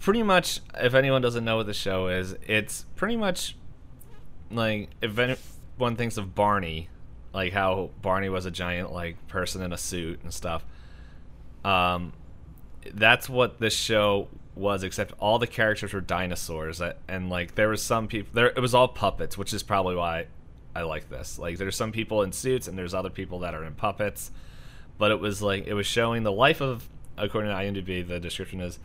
pretty 0.00 0.22
much, 0.22 0.60
if 0.74 0.94
anyone 0.94 1.22
doesn't 1.22 1.44
know 1.44 1.56
what 1.56 1.66
the 1.66 1.74
show 1.74 2.08
is, 2.08 2.36
it's 2.46 2.84
pretty 2.94 3.16
much 3.16 3.56
like 4.50 4.90
if 5.00 5.18
anyone 5.18 5.96
thinks 5.96 6.16
of 6.16 6.34
Barney, 6.34 6.88
like 7.32 7.52
how 7.52 7.90
Barney 8.02 8.28
was 8.28 8.46
a 8.46 8.50
giant 8.50 8.92
like 8.92 9.26
person 9.28 9.62
in 9.62 9.72
a 9.72 9.78
suit 9.78 10.20
and 10.22 10.32
stuff. 10.32 10.64
Um, 11.64 12.12
that's 12.92 13.28
what 13.28 13.58
this 13.58 13.74
show 13.74 14.28
was, 14.54 14.82
except 14.82 15.12
all 15.18 15.38
the 15.38 15.46
characters 15.46 15.92
were 15.92 16.00
dinosaurs, 16.00 16.80
uh, 16.80 16.94
and 17.08 17.30
like 17.30 17.54
there 17.54 17.68
was 17.68 17.82
some 17.82 18.06
people 18.08 18.30
there. 18.32 18.46
It 18.48 18.60
was 18.60 18.74
all 18.74 18.88
puppets, 18.88 19.36
which 19.36 19.52
is 19.52 19.62
probably 19.62 19.96
why 19.96 20.26
I 20.74 20.82
like 20.82 21.08
this. 21.08 21.38
Like 21.38 21.58
there's 21.58 21.76
some 21.76 21.92
people 21.92 22.22
in 22.22 22.32
suits, 22.32 22.68
and 22.68 22.78
there's 22.78 22.94
other 22.94 23.10
people 23.10 23.40
that 23.40 23.54
are 23.54 23.64
in 23.64 23.74
puppets. 23.74 24.30
But 24.96 25.10
it 25.10 25.20
was 25.20 25.42
like 25.42 25.66
it 25.66 25.74
was 25.74 25.86
showing 25.86 26.22
the 26.22 26.32
life 26.32 26.60
of, 26.60 26.88
according 27.16 27.50
to 27.50 27.56
IMDb, 27.56 28.06
the 28.06 28.20
description 28.20 28.60
is. 28.60 28.78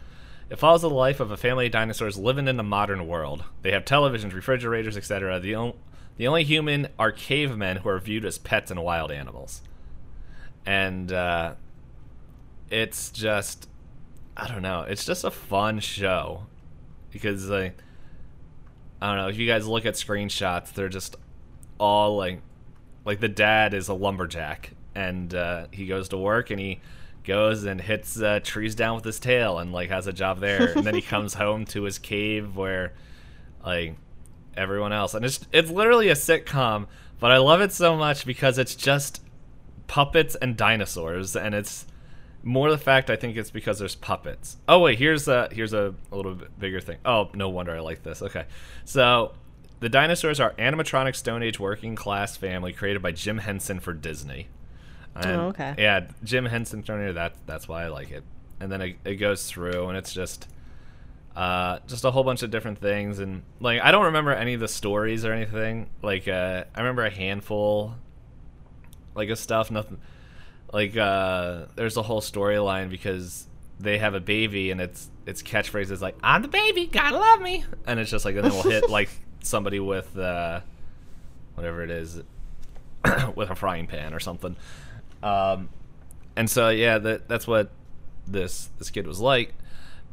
It 0.49 0.57
follows 0.57 0.81
the 0.81 0.89
life 0.89 1.19
of 1.19 1.29
a 1.29 1.37
family 1.37 1.67
of 1.67 1.71
dinosaurs 1.71 2.17
living 2.17 2.47
in 2.47 2.57
the 2.57 2.63
modern 2.63 3.05
world. 3.07 3.43
They 3.61 3.71
have 3.71 3.85
televisions, 3.85 4.33
refrigerators, 4.33 4.97
etc. 4.97 5.39
The 5.39 5.55
only 5.55 5.75
the 6.19 6.27
only 6.27 6.43
human 6.43 6.89
are 6.99 7.13
cavemen 7.13 7.77
who 7.77 7.89
are 7.89 7.97
viewed 7.97 8.25
as 8.25 8.37
pets 8.37 8.69
and 8.69 8.83
wild 8.83 9.09
animals. 9.09 9.61
And 10.65 11.13
uh, 11.13 11.53
it's 12.69 13.09
just, 13.09 13.68
I 14.39 14.47
don't 14.47 14.61
know, 14.61 14.81
it's 14.81 15.05
just 15.05 15.23
a 15.23 15.31
fun 15.31 15.79
show. 15.79 16.45
Because 17.11 17.49
like, 17.49 17.77
I 19.01 19.07
don't 19.07 19.17
know. 19.17 19.27
If 19.27 19.37
you 19.37 19.47
guys 19.47 19.67
look 19.67 19.85
at 19.85 19.95
screenshots, 19.95 20.73
they're 20.73 20.89
just 20.89 21.15
all 21.79 22.17
like, 22.17 22.41
like 23.05 23.19
the 23.19 23.29
dad 23.29 23.73
is 23.73 23.87
a 23.87 23.93
lumberjack 23.93 24.71
and 24.95 25.33
uh, 25.33 25.67
he 25.71 25.87
goes 25.87 26.09
to 26.09 26.17
work 26.17 26.51
and 26.51 26.59
he 26.59 26.79
goes 27.23 27.63
and 27.63 27.81
hits 27.81 28.21
uh, 28.21 28.39
trees 28.43 28.75
down 28.75 28.95
with 28.95 29.05
his 29.05 29.19
tail 29.19 29.59
and 29.59 29.73
like 29.73 29.89
has 29.89 30.07
a 30.07 30.13
job 30.13 30.39
there. 30.39 30.73
And 30.73 30.85
then 30.85 30.95
he 30.95 31.01
comes 31.15 31.33
home 31.33 31.65
to 31.67 31.83
his 31.83 31.97
cave 31.97 32.55
where 32.55 32.93
like 33.65 33.95
everyone 34.55 34.93
else. 34.93 35.13
And 35.13 35.25
it's 35.25 35.39
it's 35.51 35.71
literally 35.71 36.09
a 36.09 36.15
sitcom 36.15 36.87
but 37.19 37.31
i 37.31 37.37
love 37.37 37.59
it 37.61 37.71
so 37.71 37.97
much 37.97 38.25
because 38.25 38.57
it's 38.57 38.75
just 38.75 39.21
puppets 39.87 40.35
and 40.35 40.55
dinosaurs. 40.55 41.35
And 41.35 41.53
it's 41.53 41.85
more 42.43 42.71
the 42.71 42.77
fact 42.77 43.09
i 43.09 43.15
think 43.15 43.35
it's 43.35 43.51
because 43.51 43.79
there's 43.79 43.95
puppets. 43.95 44.57
Oh 44.67 44.79
wait 44.79 44.97
here's 44.97 45.27
a 45.27 45.49
here's 45.51 45.73
a, 45.73 45.93
a 46.11 46.15
little 46.15 46.35
bit 46.35 46.57
bigger 46.59 46.79
thing. 46.79 46.97
Oh 47.05 47.29
no 47.33 47.49
wonder 47.49 47.75
i 47.75 47.79
like 47.79 48.03
this. 48.03 48.21
Okay. 48.21 48.45
So 48.85 49.33
the 49.81 49.89
dinosaurs 49.89 50.39
are 50.39 50.53
animatronic 50.53 51.15
stone 51.15 51.41
age 51.43 51.59
working 51.59 51.95
class 51.95 52.35
family 52.37 52.73
created 52.73 53.01
by 53.01 53.11
jim 53.11 53.39
henson 53.39 53.79
for 53.79 53.93
disney. 53.93 54.47
And, 55.15 55.25
Oh, 55.41 55.47
okay. 55.47 55.75
yeah 55.77 56.07
jim 56.23 56.45
henson 56.45 56.83
Jr. 56.83 57.11
that 57.11 57.33
that's 57.45 57.67
why 57.67 57.83
i 57.83 57.87
like 57.87 58.11
it. 58.11 58.23
And 58.61 58.71
then 58.71 58.81
it, 58.81 58.97
it 59.05 59.15
goes 59.15 59.45
through 59.47 59.87
and 59.89 59.97
it's 59.97 60.13
just 60.13 60.47
uh, 61.35 61.79
just 61.87 62.03
a 62.03 62.11
whole 62.11 62.23
bunch 62.25 62.43
of 62.43 62.51
different 62.51 62.79
things. 62.79 63.19
And 63.19 63.43
like 63.59 63.81
i 63.81 63.91
don't 63.91 64.05
remember 64.05 64.31
any 64.31 64.53
of 64.53 64.59
the 64.59 64.67
stories 64.67 65.25
or 65.25 65.31
anything. 65.33 65.89
Like 66.01 66.27
uh, 66.27 66.65
i 66.75 66.79
remember 66.79 67.05
a 67.05 67.09
handful 67.09 67.95
like 69.15 69.29
of 69.29 69.39
stuff. 69.39 69.71
Nothing 69.71 69.99
like 70.71 70.95
uh, 70.95 71.65
there's 71.75 71.97
a 71.97 72.03
whole 72.03 72.21
storyline 72.21 72.89
because 72.89 73.47
they 73.79 73.97
have 73.97 74.13
a 74.13 74.19
baby 74.19 74.71
and 74.71 74.81
its 74.81 75.09
its 75.25 75.41
catchphrase 75.41 75.89
is 75.89 76.01
like 76.01 76.15
i'm 76.21 76.41
the 76.41 76.47
baby 76.47 76.85
gotta 76.85 77.17
love 77.17 77.41
me. 77.41 77.63
And 77.87 77.99
it's 77.99 78.11
just 78.11 78.25
like 78.25 78.35
and 78.35 78.45
then 78.45 78.51
we'll 78.51 78.63
hit 78.63 78.89
like 78.89 79.09
somebody 79.41 79.79
with 79.79 80.17
uh, 80.17 80.61
whatever 81.55 81.83
it 81.83 81.91
is 81.91 82.21
with 83.35 83.49
a 83.49 83.55
frying 83.55 83.87
pan 83.87 84.13
or 84.13 84.19
something. 84.19 84.55
Um, 85.23 85.69
and 86.35 86.49
so 86.49 86.69
yeah 86.69 86.97
that 86.97 87.27
that's 87.27 87.47
what 87.47 87.71
this 88.27 88.69
this 88.77 88.89
kid 88.89 89.07
was 89.07 89.19
like. 89.19 89.53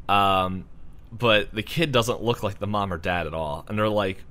Um, 0.08 0.66
but 1.10 1.52
the 1.52 1.62
kid 1.62 1.92
doesn't 1.92 2.22
look 2.22 2.42
like 2.42 2.58
the 2.58 2.66
mom 2.66 2.92
or 2.92 2.98
dad 2.98 3.26
at 3.26 3.34
all. 3.34 3.64
And 3.68 3.78
they're 3.78 3.88
like 3.88 4.24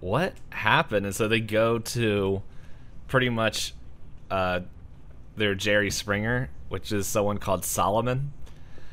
what 0.00 0.34
happened? 0.50 1.06
And 1.06 1.14
so 1.14 1.26
they 1.26 1.40
go 1.40 1.78
to 1.78 2.42
pretty 3.08 3.30
much 3.30 3.74
uh, 4.30 4.60
their 5.38 5.54
jerry 5.54 5.90
springer 5.90 6.50
which 6.68 6.92
is 6.92 7.06
someone 7.06 7.38
called 7.38 7.64
solomon 7.64 8.32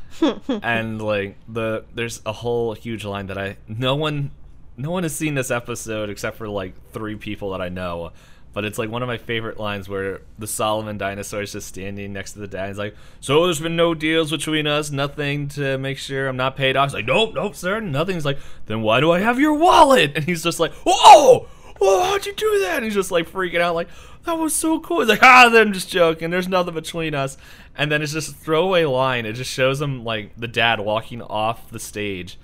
and 0.64 1.02
like 1.02 1.36
the 1.48 1.84
there's 1.94 2.22
a 2.26 2.32
whole 2.32 2.74
huge 2.74 3.04
line 3.04 3.28
that 3.28 3.38
i 3.38 3.58
no 3.68 3.96
one 3.96 4.32
no 4.78 4.92
one 4.92 5.04
has 5.04 5.16
seen 5.16 5.36
this 5.36 5.52
episode 5.52 6.10
except 6.10 6.38
for 6.38 6.48
like 6.48 6.74
three 6.92 7.16
people 7.16 7.52
that 7.52 7.62
i 7.62 7.70
know 7.70 8.12
but 8.56 8.64
it's 8.64 8.80
like 8.80 8.90
one 8.90 9.04
of 9.04 9.08
my 9.08 9.18
favorite 9.18 9.60
lines 9.60 9.90
where 9.90 10.22
the 10.40 10.48
Solomon 10.48 10.98
dinosaur 10.98 11.42
is 11.42 11.52
just 11.52 11.68
standing 11.68 12.14
next 12.14 12.32
to 12.32 12.40
the 12.40 12.48
dad. 12.48 12.70
He's 12.70 12.78
like, 12.78 12.96
"So 13.20 13.44
there's 13.44 13.60
been 13.60 13.76
no 13.76 13.94
deals 13.94 14.32
between 14.32 14.66
us, 14.66 14.92
nothing 14.92 15.50
to 15.50 15.78
make 15.78 15.98
sure 15.98 16.30
I'm 16.30 16.38
not 16.38 16.56
paid 16.56 16.78
off." 16.78 16.88
He's 16.88 16.94
like, 16.94 17.06
"Nope, 17.06 17.34
nope, 17.36 17.54
sir, 17.54 17.82
nothing." 17.82 18.16
He's 18.16 18.24
like, 18.24 18.40
"Then 18.68 18.82
why 18.82 19.02
do 19.02 19.12
I 19.12 19.20
have 19.20 19.42
your 19.42 19.56
wallet?" 19.56 20.14
And 20.16 20.24
he's 20.24 20.42
just 20.42 20.62
like, 20.62 20.72
"Whoa, 20.86 21.50
"Well, 21.82 22.06
how'd 22.06 22.26
you 22.26 22.32
do 22.32 22.60
that?" 22.62 22.78
And 22.78 22.86
he's 22.86 22.94
just 22.94 23.12
like 23.12 23.30
freaking 23.30 23.60
out, 23.60 23.76
like, 23.76 23.90
"That 24.26 24.38
was 24.38 24.54
so 24.54 24.80
cool." 24.80 25.00
He's 25.00 25.10
like, 25.10 25.24
"Ah, 25.24 25.50
I'm 25.54 25.74
just 25.74 25.90
joking. 25.90 26.30
There's 26.30 26.48
nothing 26.48 26.74
between 26.74 27.14
us." 27.16 27.38
And 27.78 27.92
then 27.92 28.02
it's 28.02 28.14
just 28.14 28.32
a 28.32 28.34
throwaway 28.34 28.86
line. 28.86 29.26
It 29.26 29.34
just 29.34 29.52
shows 29.52 29.82
him 29.82 30.04
like 30.04 30.32
the 30.38 30.48
dad 30.48 30.80
walking 30.80 31.22
off 31.22 31.70
the 31.70 31.80
stage, 31.80 32.38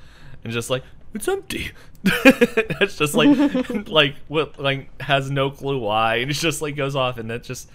and 0.43 0.51
just 0.53 0.69
like, 0.69 0.84
"It's 1.13 1.27
empty." 1.27 1.71
it's 2.03 2.97
just 2.97 3.13
like, 3.13 3.38
like 3.88 4.15
what, 4.27 4.59
like 4.59 5.01
has 5.01 5.29
no 5.29 5.51
clue 5.51 5.77
why, 5.79 6.15
and 6.15 6.32
he 6.32 6.34
just 6.34 6.61
like 6.61 6.75
goes 6.75 6.95
off, 6.95 7.17
and 7.17 7.29
that 7.29 7.43
just 7.43 7.69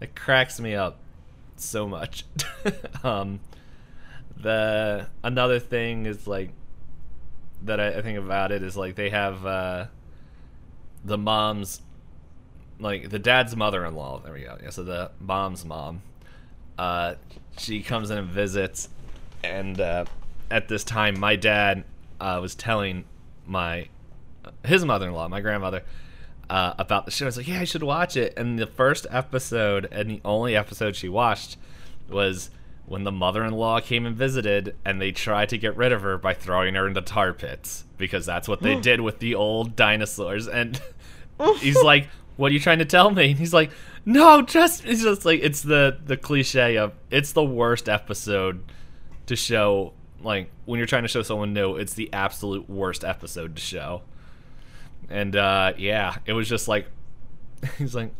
it 0.00 0.14
cracks 0.14 0.60
me 0.60 0.74
up 0.74 0.98
so 1.56 1.86
much. 1.86 2.24
um, 3.04 3.40
the 4.36 5.06
another 5.22 5.58
thing 5.58 6.06
is 6.06 6.26
like 6.26 6.50
that 7.62 7.80
I, 7.80 7.98
I 7.98 8.02
think 8.02 8.18
about 8.18 8.52
it 8.52 8.62
is 8.62 8.76
like 8.76 8.94
they 8.94 9.10
have 9.10 9.44
uh, 9.44 9.86
the 11.04 11.18
mom's 11.18 11.82
like 12.80 13.10
the 13.10 13.18
dad's 13.18 13.54
mother-in-law. 13.54 14.22
There 14.24 14.32
we 14.32 14.42
go. 14.42 14.56
Yeah, 14.62 14.70
so 14.70 14.82
the 14.82 15.10
mom's 15.20 15.64
mom. 15.64 16.02
Uh, 16.78 17.14
she 17.58 17.82
comes 17.82 18.10
in 18.10 18.18
and 18.18 18.28
visits, 18.28 18.88
and 19.44 19.80
uh, 19.80 20.04
at 20.50 20.68
this 20.68 20.82
time, 20.84 21.18
my 21.18 21.36
dad 21.36 21.84
uh, 22.20 22.38
was 22.40 22.54
telling 22.54 23.04
my 23.46 23.88
his 24.64 24.84
mother-in-law, 24.84 25.28
my 25.28 25.40
grandmother, 25.40 25.82
uh, 26.48 26.74
about 26.78 27.04
the 27.04 27.10
show. 27.10 27.26
I 27.26 27.28
was 27.28 27.36
like, 27.36 27.48
"Yeah, 27.48 27.60
I 27.60 27.64
should 27.64 27.82
watch 27.82 28.16
it." 28.16 28.34
And 28.36 28.58
the 28.58 28.66
first 28.66 29.06
episode 29.10 29.88
and 29.92 30.10
the 30.10 30.20
only 30.24 30.56
episode 30.56 30.96
she 30.96 31.08
watched 31.08 31.56
was 32.08 32.50
when 32.86 33.04
the 33.04 33.12
mother-in-law 33.12 33.80
came 33.80 34.04
and 34.04 34.16
visited 34.16 34.74
and 34.84 35.00
they 35.00 35.12
tried 35.12 35.48
to 35.48 35.56
get 35.56 35.76
rid 35.76 35.92
of 35.92 36.02
her 36.02 36.18
by 36.18 36.34
throwing 36.34 36.74
her 36.74 36.88
into 36.88 37.00
tar 37.00 37.32
pits 37.32 37.84
because 37.98 38.26
that's 38.26 38.48
what 38.48 38.60
they 38.62 38.74
did 38.80 39.00
with 39.00 39.20
the 39.20 39.32
old 39.32 39.76
dinosaurs 39.76 40.48
and 40.48 40.82
he's 41.60 41.80
like 41.84 42.08
what 42.40 42.50
are 42.50 42.54
you 42.54 42.60
trying 42.60 42.78
to 42.78 42.86
tell 42.86 43.10
me? 43.10 43.30
And 43.32 43.38
he's 43.38 43.52
like 43.52 43.70
no 44.06 44.40
just 44.40 44.86
it's 44.86 45.02
just 45.02 45.26
like 45.26 45.40
it's 45.42 45.60
the 45.60 45.98
the 46.06 46.16
cliche 46.16 46.78
of 46.78 46.94
it's 47.10 47.32
the 47.32 47.44
worst 47.44 47.86
episode 47.86 48.64
to 49.26 49.36
show 49.36 49.92
like 50.22 50.50
when 50.64 50.78
you're 50.78 50.86
trying 50.86 51.02
to 51.02 51.08
show 51.08 51.20
someone 51.20 51.52
new 51.52 51.76
it's 51.76 51.92
the 51.92 52.10
absolute 52.14 52.68
worst 52.68 53.04
episode 53.04 53.56
to 53.56 53.62
show. 53.62 54.00
And 55.10 55.36
uh 55.36 55.74
yeah 55.76 56.16
it 56.24 56.32
was 56.32 56.48
just 56.48 56.66
like 56.66 56.86
he's 57.78 57.94
like 57.94 58.10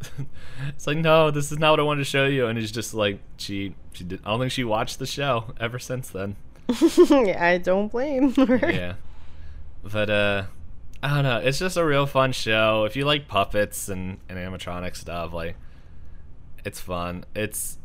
it's 0.68 0.86
like 0.86 0.98
no 0.98 1.32
this 1.32 1.50
is 1.50 1.58
not 1.58 1.72
what 1.72 1.80
i 1.80 1.82
wanted 1.82 2.02
to 2.02 2.10
show 2.10 2.26
you. 2.26 2.46
And 2.46 2.56
he's 2.56 2.70
just 2.70 2.94
like 2.94 3.18
she 3.36 3.74
she 3.92 4.04
did 4.04 4.20
i 4.24 4.30
don't 4.30 4.38
think 4.38 4.52
she 4.52 4.62
watched 4.62 5.00
the 5.00 5.06
show 5.06 5.52
ever 5.58 5.80
since 5.80 6.08
then. 6.08 6.36
I 6.68 7.60
don't 7.60 7.90
blame 7.90 8.32
her. 8.34 8.70
yeah. 8.70 8.94
But 9.82 10.08
uh 10.08 10.44
i 11.02 11.14
don't 11.14 11.24
know. 11.24 11.38
It's 11.38 11.58
just 11.58 11.76
a 11.76 11.84
real 11.84 12.06
fun 12.06 12.32
show. 12.32 12.84
If 12.84 12.94
you 12.96 13.04
like 13.04 13.26
puppets 13.26 13.88
and, 13.88 14.18
and 14.28 14.38
animatronic 14.38 14.96
stuff 14.96 15.32
like 15.32 15.56
it's 16.64 16.80
fun. 16.80 17.24
It's 17.34 17.78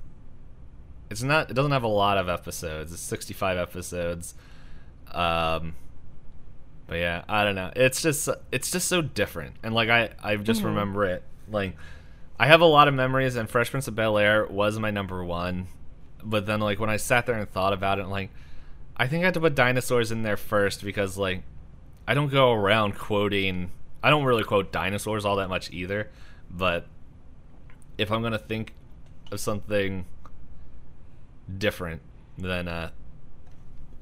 it's 1.09 1.24
not 1.24 1.49
it 1.49 1.53
doesn't 1.53 1.72
have 1.72 1.84
a 1.84 1.88
lot 1.88 2.18
of 2.18 2.28
episodes. 2.28 2.91
It's 2.91 3.01
65 3.01 3.57
episodes. 3.57 4.36
Um 5.11 5.76
but 6.88 6.95
yeah 6.95 7.24
i 7.28 7.43
don't 7.43 7.55
know. 7.55 7.72
It's 7.76 8.01
just 8.01 8.28
it's 8.51 8.70
just 8.72 8.88
so 8.88 9.01
different. 9.01 9.55
And 9.63 9.74
like 9.74 9.89
i 9.89 10.09
i 10.22 10.36
just 10.36 10.61
remember 10.61 11.05
it. 11.05 11.24
Like 11.49 11.78
i 12.38 12.47
have 12.47 12.61
a 12.61 12.66
lot 12.66 12.88
of 12.88 12.93
memories 12.93 13.38
and 13.38 13.49
fresh 13.49 13.72
prince 13.72 13.88
of 13.88 13.95
bel 13.95 14.18
air 14.18 14.45
was 14.45 14.78
my 14.78 14.91
number 14.91 15.24
one. 15.24 15.68
But 16.24 16.47
then 16.47 16.59
like 16.59 16.80
when 16.80 16.89
i 16.89 16.97
sat 16.97 17.26
there 17.26 17.36
and 17.36 17.49
thought 17.49 17.72
about 17.72 17.99
it 17.99 18.07
like 18.07 18.32
i 18.97 19.07
think 19.07 19.22
i 19.22 19.26
had 19.26 19.36
to 19.36 19.39
put 19.39 19.53
dinosaurs 19.55 20.11
in 20.11 20.24
there 20.24 20.38
first 20.38 20.84
because 20.84 21.18
like 21.18 21.43
i 22.08 22.14
don't 22.14 22.30
go 22.32 22.51
around 22.51 22.95
quoting 22.95 23.72
i 24.03 24.10
don't 24.10 24.24
really 24.24 24.43
quote 24.43 24.72
dinosaurs 24.72 25.26
all 25.26 25.36
that 25.36 25.49
much 25.49 25.72
either 25.72 26.10
but 26.49 26.88
if 27.97 28.12
i'm 28.12 28.22
gonna 28.22 28.38
think 28.38 28.74
of 29.32 29.39
something 29.39 30.06
different 31.58 32.01
than 32.38 32.68
uh 32.68 32.89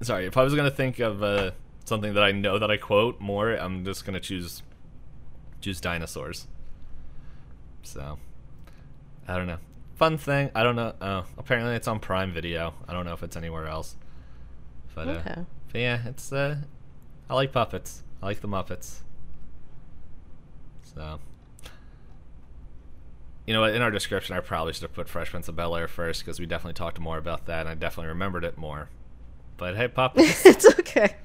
sorry 0.01 0.26
if 0.26 0.38
i 0.38 0.43
was 0.43 0.56
gonna 0.56 0.72
think 0.72 0.99
of 0.99 1.22
uh 1.24 1.51
something 1.86 2.14
that 2.14 2.24
i 2.24 2.32
know 2.32 2.58
that 2.60 2.72
i 2.72 2.78
quote 2.78 3.20
more 3.20 3.51
i'm 3.54 3.84
just 3.86 4.06
gonna 4.06 4.20
choose 4.20 4.64
choose 5.64 5.80
dinosaurs. 5.80 6.47
So 7.84 8.20
i 9.28 9.38
don't 9.38 9.47
know. 9.47 9.60
Fun 9.95 10.18
thing 10.18 10.51
i 10.56 10.64
don't 10.64 10.76
know 10.76 10.93
oh 11.01 11.26
apparently 11.38 11.76
it's 11.76 11.88
on 11.88 11.99
prime 11.99 12.34
video. 12.34 12.74
I 12.88 12.93
don't 12.93 13.06
know 13.06 13.14
if 13.14 13.24
it's 13.24 13.38
anywhere 13.38 13.68
else. 13.68 13.95
But, 14.95 15.08
uh, 15.08 15.22
but 15.72 15.82
yeah 15.82 16.01
it's 16.06 16.32
uh 16.32 16.58
i 17.30 17.34
like 17.34 17.51
puppets 17.51 18.03
i 18.21 18.26
like 18.26 18.41
the 18.41 18.47
muppets 18.47 18.99
so 20.84 21.19
you 23.45 23.53
know 23.53 23.61
what? 23.61 23.76
In 23.76 23.82
our 23.82 23.91
description, 23.91 24.36
I 24.36 24.39
probably 24.39 24.74
should 24.74 24.84
have 24.84 24.93
put 24.93 25.09
Fresh 25.09 25.32
Prince 25.32 25.49
of 25.49 25.55
Bel 25.55 25.76
Air 25.76 25.88
first 25.88 26.21
because 26.21 26.39
we 26.39 26.45
definitely 26.45 26.76
talked 26.76 26.99
more 26.99 27.17
about 27.17 27.45
that, 27.47 27.61
and 27.61 27.69
I 27.69 27.74
definitely 27.76 28.09
remembered 28.09 28.45
it 28.45 28.57
more. 28.57 28.89
But 29.57 29.76
hey, 29.76 29.88
puppets. 29.89 30.45
it's 30.45 30.65
okay. 30.80 31.15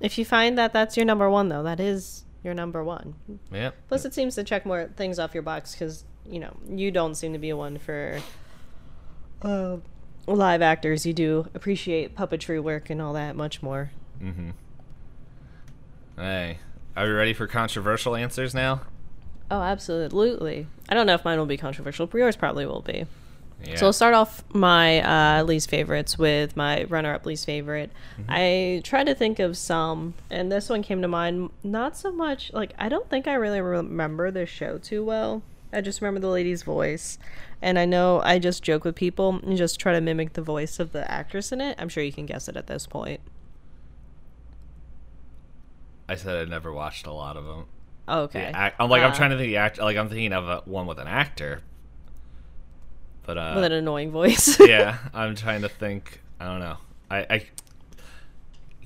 If 0.00 0.16
you 0.18 0.24
find 0.24 0.56
that 0.58 0.72
that's 0.72 0.96
your 0.96 1.06
number 1.06 1.28
one, 1.28 1.48
though, 1.48 1.62
that 1.62 1.80
is 1.80 2.24
your 2.42 2.54
number 2.54 2.82
one. 2.82 3.14
yeah. 3.52 3.70
Plus, 3.88 4.04
it 4.04 4.14
seems 4.14 4.34
to 4.36 4.44
check 4.44 4.64
more 4.64 4.90
things 4.96 5.18
off 5.18 5.34
your 5.34 5.42
box 5.42 5.72
because 5.72 6.04
you 6.26 6.40
know 6.40 6.56
you 6.68 6.90
don't 6.90 7.14
seem 7.14 7.34
to 7.34 7.38
be 7.38 7.52
one 7.52 7.78
for 7.78 8.20
uh, 9.42 9.76
live 10.26 10.62
actors. 10.62 11.04
You 11.04 11.12
do 11.12 11.48
appreciate 11.54 12.16
puppetry 12.16 12.62
work 12.62 12.88
and 12.88 13.02
all 13.02 13.12
that 13.12 13.36
much 13.36 13.62
more. 13.62 13.90
Mm-hmm. 14.22 14.50
Hey, 16.16 16.58
are 16.96 17.04
we 17.06 17.10
ready 17.10 17.32
for 17.32 17.46
controversial 17.46 18.14
answers 18.16 18.54
now? 18.54 18.82
Oh, 19.50 19.60
absolutely. 19.60 20.66
I 20.88 20.94
don't 20.94 21.06
know 21.06 21.14
if 21.14 21.24
mine 21.24 21.38
will 21.38 21.46
be 21.46 21.56
controversial, 21.56 22.06
but 22.06 22.18
yours 22.18 22.36
probably 22.36 22.66
will 22.66 22.82
be. 22.82 23.06
Yeah. 23.64 23.76
So 23.76 23.86
I'll 23.86 23.92
start 23.92 24.14
off 24.14 24.44
my 24.52 25.00
uh, 25.00 25.44
least 25.44 25.70
favorites 25.70 26.18
with 26.18 26.56
my 26.56 26.84
runner-up 26.84 27.24
least 27.24 27.46
favorite. 27.46 27.90
I 28.28 28.80
tried 28.84 29.04
to 29.04 29.14
think 29.14 29.38
of 29.38 29.56
some, 29.56 30.14
and 30.30 30.50
this 30.50 30.68
one 30.68 30.82
came 30.82 31.00
to 31.02 31.08
mind. 31.08 31.50
Not 31.62 31.96
so 31.96 32.12
much 32.12 32.52
like 32.52 32.74
I 32.78 32.88
don't 32.88 33.08
think 33.08 33.26
I 33.26 33.34
really 33.34 33.60
remember 33.60 34.30
the 34.30 34.44
show 34.44 34.78
too 34.78 35.04
well. 35.04 35.42
I 35.72 35.80
just 35.80 36.00
remember 36.00 36.20
the 36.20 36.28
lady's 36.28 36.62
voice, 36.62 37.18
and 37.62 37.78
I 37.78 37.84
know 37.84 38.20
I 38.22 38.38
just 38.38 38.62
joke 38.62 38.84
with 38.84 38.94
people 38.94 39.40
and 39.42 39.56
just 39.56 39.80
try 39.80 39.92
to 39.92 40.00
mimic 40.00 40.34
the 40.34 40.42
voice 40.42 40.78
of 40.78 40.92
the 40.92 41.10
actress 41.10 41.50
in 41.50 41.60
it. 41.60 41.76
I'm 41.78 41.88
sure 41.88 42.02
you 42.02 42.12
can 42.12 42.26
guess 42.26 42.48
it 42.48 42.56
at 42.56 42.66
this 42.66 42.86
point. 42.86 43.20
I 46.08 46.16
said 46.16 46.36
I 46.46 46.50
never 46.50 46.72
watched 46.72 47.06
a 47.06 47.12
lot 47.12 47.36
of 47.36 47.44
them. 47.44 47.66
Oh, 48.06 48.20
okay. 48.22 48.40
The 48.52 48.56
act- 48.56 48.76
I'm 48.78 48.90
like 48.90 49.02
I'm 49.02 49.12
Uh, 49.12 49.14
trying 49.14 49.30
to 49.30 49.36
think 49.36 49.48
the 49.48 49.56
act. 49.56 49.78
Like 49.78 49.96
I'm 49.96 50.08
thinking 50.08 50.32
of 50.32 50.46
a, 50.48 50.62
one 50.66 50.86
with 50.86 50.98
an 50.98 51.06
actor. 51.08 51.60
But 53.24 53.38
uh, 53.38 53.52
with 53.56 53.64
an 53.64 53.72
annoying 53.72 54.10
voice. 54.10 54.58
yeah, 54.66 54.98
I'm 55.14 55.34
trying 55.34 55.62
to 55.62 55.68
think. 55.68 56.20
I 56.38 56.44
don't 56.44 56.60
know. 56.60 56.76
I, 57.10 57.18
I 57.30 57.46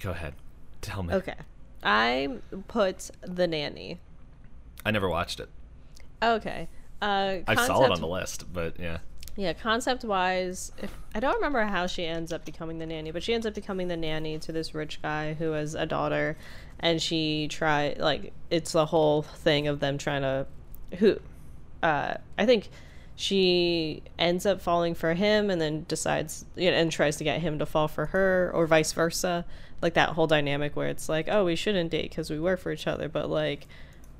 go 0.00 0.10
ahead. 0.10 0.34
Tell 0.80 1.02
me. 1.02 1.14
okay. 1.14 1.34
I 1.82 2.38
put 2.68 3.10
the 3.22 3.46
nanny. 3.46 4.00
I 4.84 4.90
never 4.92 5.08
watched 5.08 5.40
it. 5.40 5.48
Okay. 6.22 6.68
Uh, 7.02 7.38
I 7.46 7.54
saw 7.66 7.84
it 7.84 7.90
on 7.92 8.00
the 8.00 8.06
list, 8.06 8.52
but 8.52 8.78
yeah. 8.78 8.98
Yeah, 9.38 9.52
concept 9.52 10.02
wise, 10.02 10.72
if 10.82 10.92
I 11.14 11.20
don't 11.20 11.36
remember 11.36 11.62
how 11.62 11.86
she 11.86 12.04
ends 12.04 12.32
up 12.32 12.44
becoming 12.44 12.78
the 12.78 12.86
nanny, 12.86 13.12
but 13.12 13.22
she 13.22 13.32
ends 13.32 13.46
up 13.46 13.54
becoming 13.54 13.86
the 13.86 13.96
nanny 13.96 14.36
to 14.40 14.50
this 14.50 14.74
rich 14.74 15.00
guy 15.00 15.34
who 15.34 15.52
has 15.52 15.76
a 15.76 15.86
daughter, 15.86 16.36
and 16.80 17.00
she 17.00 17.46
try 17.46 17.94
like 18.00 18.32
it's 18.50 18.72
the 18.72 18.86
whole 18.86 19.22
thing 19.22 19.68
of 19.68 19.78
them 19.78 19.96
trying 19.96 20.22
to 20.22 20.44
who, 20.96 21.20
uh, 21.84 22.14
I 22.36 22.46
think 22.46 22.68
she 23.14 24.02
ends 24.18 24.44
up 24.44 24.60
falling 24.60 24.96
for 24.96 25.14
him 25.14 25.50
and 25.50 25.60
then 25.60 25.84
decides 25.86 26.44
you 26.56 26.72
know, 26.72 26.76
and 26.76 26.90
tries 26.90 27.16
to 27.18 27.24
get 27.24 27.40
him 27.40 27.60
to 27.60 27.66
fall 27.66 27.86
for 27.86 28.06
her 28.06 28.50
or 28.52 28.66
vice 28.66 28.92
versa, 28.92 29.44
like 29.80 29.94
that 29.94 30.08
whole 30.10 30.26
dynamic 30.26 30.74
where 30.74 30.88
it's 30.88 31.08
like 31.08 31.28
oh 31.30 31.44
we 31.44 31.54
shouldn't 31.54 31.92
date 31.92 32.10
because 32.10 32.28
we 32.28 32.40
work 32.40 32.58
for 32.58 32.72
each 32.72 32.88
other, 32.88 33.08
but 33.08 33.30
like 33.30 33.68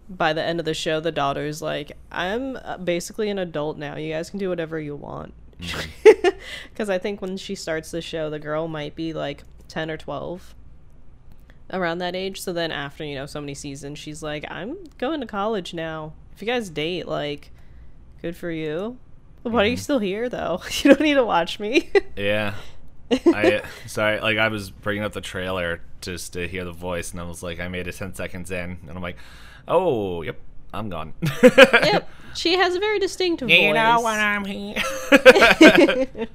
by 0.08 0.32
the 0.32 0.42
end 0.42 0.58
of 0.58 0.64
the 0.64 0.74
show, 0.74 1.00
the 1.00 1.12
daughter's 1.12 1.60
like, 1.60 1.92
I'm 2.10 2.56
uh, 2.56 2.78
basically 2.78 3.28
an 3.30 3.38
adult 3.38 3.78
now. 3.78 3.96
You 3.96 4.12
guys 4.12 4.30
can 4.30 4.38
do 4.38 4.48
whatever 4.48 4.78
you 4.78 4.96
want. 4.96 5.34
Because 6.70 6.88
I 6.88 6.98
think 6.98 7.20
when 7.20 7.36
she 7.36 7.54
starts 7.54 7.90
the 7.90 8.00
show, 8.00 8.30
the 8.30 8.38
girl 8.38 8.68
might 8.68 8.94
be 8.94 9.12
like 9.12 9.42
10 9.66 9.90
or 9.90 9.96
12, 9.96 10.54
around 11.72 11.98
that 11.98 12.14
age. 12.16 12.40
So 12.40 12.52
then 12.52 12.72
after, 12.72 13.04
you 13.04 13.14
know, 13.14 13.26
so 13.26 13.40
many 13.40 13.54
seasons, 13.54 13.98
she's 13.98 14.22
like, 14.22 14.44
I'm 14.50 14.76
going 14.98 15.20
to 15.20 15.26
college 15.26 15.74
now. 15.74 16.12
If 16.32 16.42
you 16.42 16.46
guys 16.46 16.70
date, 16.70 17.08
like, 17.08 17.50
good 18.22 18.36
for 18.36 18.50
you. 18.50 18.98
But 19.42 19.52
why 19.52 19.64
are 19.64 19.66
you 19.66 19.76
still 19.76 19.98
here, 19.98 20.28
though? 20.28 20.62
You 20.82 20.94
don't 20.94 21.02
need 21.02 21.14
to 21.14 21.24
watch 21.24 21.58
me. 21.60 21.90
Yeah. 22.16 22.54
I 23.10 23.62
sorry, 23.86 24.20
like 24.20 24.36
I 24.36 24.48
was 24.48 24.70
bringing 24.70 25.02
up 25.02 25.14
the 25.14 25.22
trailer 25.22 25.80
just 26.02 26.34
to 26.34 26.46
hear 26.46 26.64
the 26.66 26.72
voice, 26.72 27.12
and 27.12 27.20
I 27.20 27.24
was 27.24 27.42
like, 27.42 27.58
I 27.58 27.66
made 27.68 27.86
it 27.86 27.94
ten 27.94 28.14
seconds 28.14 28.50
in, 28.50 28.78
and 28.86 28.90
I'm 28.90 29.00
like, 29.00 29.16
oh, 29.68 30.22
yep, 30.22 30.38
I'm 30.72 30.88
gone. 30.88 31.14
yep. 31.42 32.08
She 32.34 32.56
has 32.56 32.74
a 32.74 32.80
very 32.80 32.98
distinct 32.98 33.40
voice. 33.40 33.50
You 33.50 33.72
know 33.72 34.00
when 34.02 34.18
I'm 34.20 34.44
here. 34.44 34.80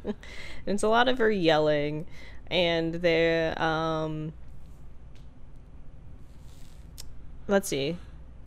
it's 0.65 0.83
a 0.83 0.87
lot 0.87 1.07
of 1.07 1.17
her 1.17 1.31
yelling 1.31 2.05
and 2.47 2.95
they're 2.95 3.59
um 3.61 4.33
let's 7.47 7.67
see. 7.67 7.97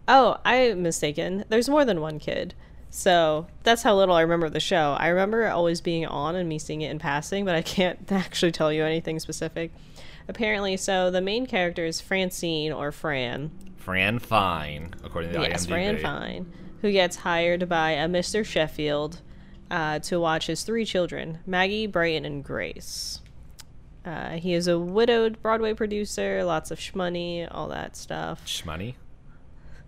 Oh, 0.08 0.36
I'm 0.44 0.82
mistaken. 0.82 1.44
There's 1.48 1.68
more 1.68 1.84
than 1.84 2.00
one 2.00 2.18
kid. 2.18 2.54
So 2.90 3.48
that's 3.62 3.82
how 3.82 3.96
little 3.96 4.14
I 4.14 4.20
remember 4.20 4.48
the 4.48 4.60
show. 4.60 4.96
I 4.98 5.08
remember 5.08 5.44
it 5.44 5.50
always 5.50 5.80
being 5.80 6.06
on 6.06 6.36
and 6.36 6.48
me 6.48 6.58
seeing 6.58 6.82
it 6.82 6.90
in 6.90 6.98
passing, 6.98 7.44
but 7.44 7.54
I 7.54 7.62
can't 7.62 8.00
actually 8.12 8.52
tell 8.52 8.72
you 8.72 8.84
anything 8.84 9.18
specific. 9.18 9.72
Apparently, 10.28 10.76
so 10.76 11.10
the 11.10 11.20
main 11.20 11.46
character 11.46 11.84
is 11.84 12.00
Francine 12.00 12.72
or 12.72 12.92
Fran. 12.92 13.50
Fran 13.86 14.18
Fine, 14.18 14.96
according 15.04 15.30
to 15.30 15.38
the 15.38 15.44
Yes, 15.44 15.64
IMDb. 15.64 15.68
Fran 15.68 15.98
Fine, 15.98 16.52
who 16.82 16.90
gets 16.90 17.14
hired 17.18 17.68
by 17.68 17.92
a 17.92 18.08
Mr. 18.08 18.44
Sheffield 18.44 19.20
uh, 19.70 20.00
to 20.00 20.18
watch 20.18 20.48
his 20.48 20.64
three 20.64 20.84
children, 20.84 21.38
Maggie, 21.46 21.86
Brighton, 21.86 22.24
and 22.24 22.42
Grace. 22.42 23.20
Uh, 24.04 24.30
he 24.30 24.54
is 24.54 24.66
a 24.66 24.76
widowed 24.76 25.40
Broadway 25.40 25.72
producer, 25.72 26.42
lots 26.42 26.72
of 26.72 26.80
shmoney, 26.80 27.46
all 27.48 27.68
that 27.68 27.96
stuff. 27.96 28.44
Shmoney. 28.44 28.96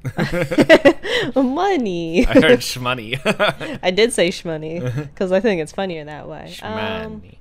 Money. 1.34 2.24
I 2.24 2.34
heard 2.34 2.60
shmoney. 2.60 3.80
I 3.82 3.90
did 3.90 4.12
say 4.12 4.28
shmoney 4.28 4.94
because 5.12 5.32
I 5.32 5.40
think 5.40 5.60
it's 5.60 5.72
funnier 5.72 6.04
that 6.04 6.28
way. 6.28 6.54
Um, 6.62 7.20
Shmoney. 7.20 7.38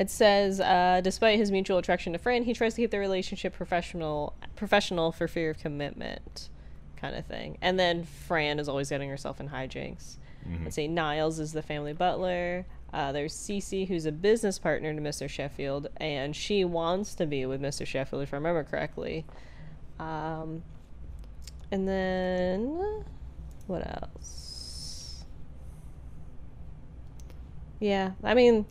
It 0.00 0.08
says, 0.08 0.60
uh, 0.60 1.02
despite 1.04 1.38
his 1.38 1.52
mutual 1.52 1.76
attraction 1.76 2.14
to 2.14 2.18
Fran, 2.18 2.44
he 2.44 2.54
tries 2.54 2.72
to 2.72 2.80
keep 2.80 2.90
their 2.90 3.00
relationship 3.00 3.52
professional, 3.52 4.34
professional 4.56 5.12
for 5.12 5.28
fear 5.28 5.50
of 5.50 5.58
commitment, 5.58 6.48
kind 6.96 7.14
of 7.14 7.26
thing. 7.26 7.58
And 7.60 7.78
then 7.78 8.04
Fran 8.04 8.58
is 8.58 8.66
always 8.66 8.88
getting 8.88 9.10
herself 9.10 9.40
in 9.40 9.50
hijinks. 9.50 10.16
Let's 10.64 10.76
see, 10.76 10.88
Niles 10.88 11.38
is 11.38 11.52
the 11.52 11.60
family 11.60 11.92
butler. 11.92 12.64
Uh, 12.94 13.12
there's 13.12 13.34
Cece, 13.34 13.86
who's 13.86 14.06
a 14.06 14.10
business 14.10 14.58
partner 14.58 14.94
to 14.94 15.00
Mr. 15.02 15.28
Sheffield, 15.28 15.88
and 15.98 16.34
she 16.34 16.64
wants 16.64 17.14
to 17.16 17.26
be 17.26 17.44
with 17.44 17.60
Mr. 17.60 17.86
Sheffield, 17.86 18.22
if 18.22 18.32
I 18.32 18.38
remember 18.38 18.64
correctly. 18.64 19.26
Um, 19.98 20.62
and 21.70 21.86
then 21.86 23.04
what 23.66 23.86
else? 23.86 25.26
Yeah, 27.80 28.12
I 28.24 28.32
mean, 28.32 28.64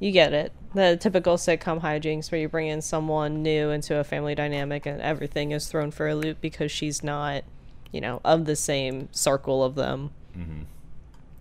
you 0.00 0.12
get 0.12 0.32
it. 0.32 0.52
The 0.74 0.96
typical 1.00 1.36
sitcom 1.36 1.80
hijinks 1.80 2.32
where 2.32 2.40
you 2.40 2.48
bring 2.48 2.66
in 2.66 2.82
someone 2.82 3.42
new 3.42 3.70
into 3.70 3.96
a 3.96 4.04
family 4.04 4.34
dynamic 4.34 4.86
and 4.86 5.00
everything 5.00 5.52
is 5.52 5.68
thrown 5.68 5.90
for 5.90 6.08
a 6.08 6.14
loop 6.14 6.40
because 6.40 6.72
she's 6.72 7.02
not, 7.02 7.44
you 7.92 8.00
know, 8.00 8.20
of 8.24 8.44
the 8.44 8.56
same 8.56 9.08
circle 9.12 9.62
of 9.62 9.74
them. 9.76 10.10
hmm 10.34 10.62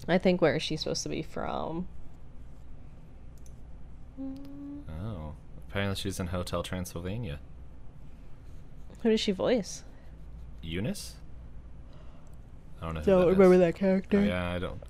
I 0.07 0.17
think 0.17 0.41
where 0.41 0.57
is 0.57 0.61
she 0.61 0.75
supposed 0.75 1.03
to 1.03 1.09
be 1.09 1.21
from? 1.21 1.87
Oh, 4.19 5.33
apparently 5.69 5.95
she's 5.95 6.19
in 6.19 6.27
Hotel 6.27 6.61
Transylvania. 6.61 7.39
Who 9.01 9.09
does 9.09 9.21
she 9.21 9.31
voice? 9.31 9.83
Eunice? 10.61 11.15
I 12.81 12.85
don't 12.85 12.95
know. 12.95 13.01
Who 13.01 13.35
that 13.35 13.51
is. 13.53 13.59
that 13.59 13.75
character. 13.75 14.19
Oh, 14.19 14.23
yeah, 14.23 14.51
I 14.51 14.59
don't. 14.59 14.81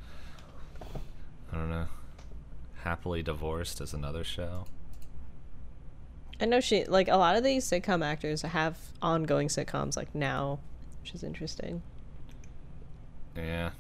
I 1.52 1.56
don't 1.56 1.70
know. 1.70 1.86
Happily 2.84 3.24
Divorced 3.24 3.80
is 3.82 3.94
another 3.94 4.24
show. 4.24 4.66
I 6.42 6.46
know 6.46 6.60
she 6.60 6.84
like 6.86 7.08
a 7.08 7.16
lot 7.16 7.36
of 7.36 7.44
these 7.44 7.66
sitcom 7.66 8.04
actors 8.04 8.42
have 8.42 8.78
ongoing 9.02 9.48
sitcoms 9.48 9.96
like 9.96 10.14
now, 10.14 10.60
which 11.02 11.14
is 11.14 11.24
interesting. 11.24 11.82
Yeah. 13.36 13.72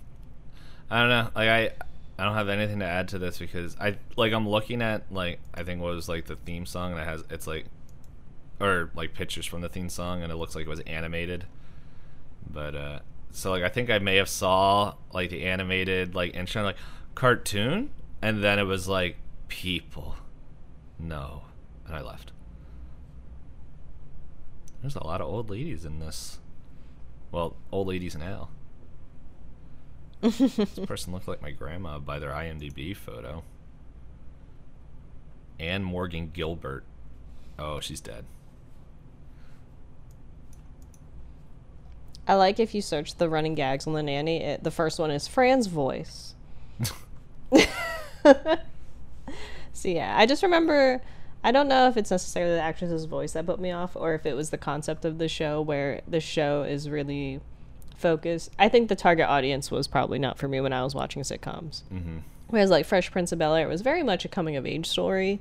I 0.90 1.00
don't 1.02 1.10
know. 1.10 1.30
Like 1.36 1.50
I 1.50 1.72
I 2.18 2.24
don't 2.24 2.36
have 2.36 2.48
anything 2.50 2.80
to 2.80 2.86
add 2.86 3.10
to 3.10 3.20
this 3.20 3.38
because 3.38 3.76
I 3.80 3.98
like 4.16 4.32
I'm 4.32 4.48
looking 4.48 4.82
at 4.82 5.12
like 5.12 5.40
I 5.54 5.64
think 5.64 5.82
what 5.82 5.94
was 5.94 6.08
like 6.08 6.26
the 6.26 6.36
theme 6.38 6.66
song 6.66 6.92
and 6.92 7.02
it 7.02 7.06
has 7.06 7.24
it's 7.30 7.48
like 7.48 7.66
or 8.60 8.92
like 8.96 9.14
pictures 9.14 9.46
from 9.46 9.62
the 9.62 9.70
theme 9.70 9.90
song 9.90 10.24
and 10.24 10.32
it 10.32 10.36
looks 10.36 10.56
like 10.56 10.66
it 10.66 10.70
was 10.70 10.80
animated. 10.82 11.46
But 12.50 12.76
uh 12.76 13.00
so 13.32 13.52
like 13.52 13.64
I 13.64 13.70
think 13.70 13.90
I 13.90 14.00
may 14.00 14.16
have 14.18 14.30
saw 14.30 14.94
like 15.12 15.32
the 15.32 15.44
animated 15.44 16.16
like 16.16 16.36
intro 16.36 16.64
like 16.64 16.78
cartoon 17.16 17.90
and 18.24 18.42
then 18.42 18.58
it 18.58 18.64
was 18.64 18.88
like 18.88 19.18
people. 19.50 20.16
No. 20.98 21.42
And 21.86 21.94
I 21.94 22.02
left. 22.02 22.32
There's 24.82 24.96
a 24.96 25.04
lot 25.04 25.20
of 25.20 25.28
old 25.28 25.50
ladies 25.50 25.84
in 25.84 26.00
this. 26.00 26.40
Well, 27.34 27.58
old 27.70 27.90
ladies 27.90 28.16
now. 28.16 28.48
This 30.22 30.80
person 30.88 31.12
looked 31.12 31.28
like 31.28 31.42
my 31.42 31.52
grandma 31.52 32.00
by 32.00 32.18
their 32.18 32.32
IMDb 32.32 32.96
photo. 32.96 33.44
Ann 35.60 35.84
Morgan 35.84 36.30
Guilbert. 36.34 36.86
Oh, 37.60 37.82
she's 37.82 38.00
dead. 38.00 38.24
I 42.26 42.36
like 42.36 42.58
if 42.58 42.74
you 42.74 42.82
search 42.82 43.18
the 43.18 43.28
running 43.28 43.54
gags 43.54 43.86
on 43.86 43.92
the 43.92 44.04
nanny. 44.04 44.42
It, 44.42 44.64
the 44.64 44.72
first 44.72 44.98
one 44.98 45.12
is 45.12 45.28
Fran's 45.28 45.68
voice. 45.68 46.36
so 49.74 49.90
yeah, 49.90 50.16
I 50.18 50.26
just 50.26 50.44
remember. 50.44 51.02
I 51.46 51.52
don't 51.52 51.68
know 51.68 51.90
if 51.90 51.98
it's 51.98 52.10
necessarily 52.10 52.56
the 52.56 52.62
actress's 52.62 53.04
voice 53.04 53.34
that 53.34 53.46
put 53.46 53.60
me 53.60 53.72
off, 53.72 53.96
or 53.96 54.14
if 54.14 54.26
it 54.26 54.34
was 54.34 54.50
the 54.50 54.58
concept 54.58 55.04
of 55.04 55.18
the 55.18 55.28
show, 55.28 55.62
where 55.62 56.02
the 56.08 56.22
show 56.22 56.64
is 56.64 56.90
really 56.90 57.42
focused. 57.98 58.52
I 58.58 58.70
think 58.70 58.88
the 58.88 58.96
target 58.96 59.28
audience 59.28 59.70
was 59.70 59.88
probably 59.88 60.20
not 60.20 60.38
for 60.38 60.48
me 60.48 60.62
when 60.62 60.74
I 60.74 60.84
was 60.84 60.96
watching 60.96 61.22
sitcoms. 61.24 61.84
hmm 61.90 62.20
Whereas 62.48 62.70
like 62.70 62.86
Fresh 62.86 63.10
Prince 63.12 63.32
of 63.32 63.40
Bel 63.40 63.56
Air 63.56 63.68
was 63.68 63.82
very 63.82 64.04
much 64.04 64.26
a 64.26 64.28
coming 64.28 64.56
of 64.56 64.66
age 64.66 64.86
story, 64.86 65.40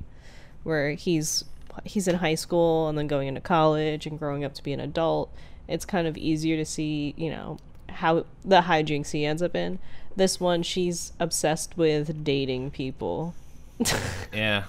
where 0.63 0.93
he's 0.93 1.45
he's 1.85 2.09
in 2.09 2.17
high 2.17 2.35
school 2.35 2.89
and 2.89 2.97
then 2.97 3.07
going 3.07 3.29
into 3.29 3.41
college 3.41 4.07
and 4.07 4.19
growing 4.19 4.45
up 4.45 4.55
to 4.55 4.63
be 4.63 4.73
an 4.73 4.81
adult. 4.81 5.31
It's 5.69 5.85
kind 5.85 6.07
of 6.07 6.17
easier 6.17 6.57
to 6.57 6.65
see, 6.65 7.15
you 7.17 7.31
know, 7.31 7.59
how 7.89 8.25
the 8.45 8.63
hijinks 8.63 9.11
he 9.11 9.25
ends 9.27 9.43
up 9.43 9.55
in. 9.55 9.79
This 10.17 10.39
one, 10.41 10.63
she's 10.63 11.13
obsessed 11.19 11.77
with 11.77 12.25
dating 12.25 12.71
people. 12.71 13.35
Yeah. 14.33 14.65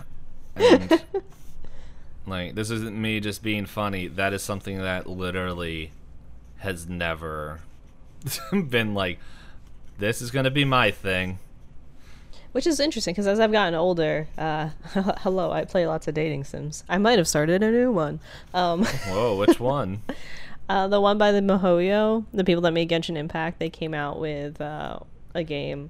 And, 0.55 1.03
like, 2.27 2.53
this 2.55 2.69
isn't 2.69 2.99
me 2.99 3.19
just 3.19 3.41
being 3.41 3.65
funny. 3.65 4.07
That 4.07 4.33
is 4.33 4.43
something 4.43 4.77
that 4.79 5.07
literally 5.07 5.91
has 6.57 6.87
never 6.87 7.61
been 8.51 8.93
like, 8.93 9.19
this 9.97 10.21
is 10.21 10.31
going 10.31 10.45
to 10.45 10.51
be 10.51 10.65
my 10.65 10.91
thing. 10.91 11.39
Which 12.51 12.67
is 12.67 12.79
interesting 12.79 13.13
because 13.13 13.25
as 13.25 13.39
I've 13.39 13.51
gotten 13.51 13.73
older, 13.73 14.27
uh, 14.37 14.69
hello, 14.93 15.51
I 15.51 15.65
play 15.65 15.87
lots 15.87 16.07
of 16.07 16.13
dating 16.13 16.43
sims. 16.43 16.83
I 16.87 16.99
might 16.99 17.17
have 17.17 17.27
started 17.27 17.63
a 17.63 17.71
new 17.71 17.91
one. 17.91 18.19
Um, 18.53 18.85
Whoa, 18.85 19.37
which 19.37 19.59
one? 19.59 20.03
Uh, 20.69 20.87
the 20.87 21.01
one 21.01 21.17
by 21.17 21.31
the 21.31 21.41
Mihoyo, 21.41 22.25
the 22.31 22.43
people 22.43 22.61
that 22.61 22.71
made 22.71 22.89
Genshin 22.89 23.17
Impact, 23.17 23.59
they 23.59 23.69
came 23.71 23.93
out 23.93 24.19
with 24.19 24.61
uh, 24.61 24.99
a 25.33 25.43
game, 25.43 25.89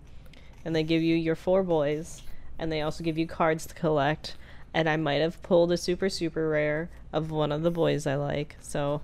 and 0.63 0.75
they 0.75 0.83
give 0.83 1.01
you 1.01 1.15
your 1.15 1.35
four 1.35 1.63
boys, 1.63 2.21
and 2.57 2.71
they 2.71 2.81
also 2.81 3.03
give 3.03 3.17
you 3.17 3.27
cards 3.27 3.65
to 3.67 3.75
collect. 3.75 4.35
And 4.73 4.89
I 4.89 4.97
might 4.97 5.21
have 5.21 5.41
pulled 5.43 5.71
a 5.71 5.77
super 5.77 6.09
super 6.09 6.49
rare 6.49 6.89
of 7.11 7.29
one 7.29 7.51
of 7.51 7.61
the 7.61 7.71
boys 7.71 8.07
I 8.07 8.15
like, 8.15 8.55
so 8.61 9.01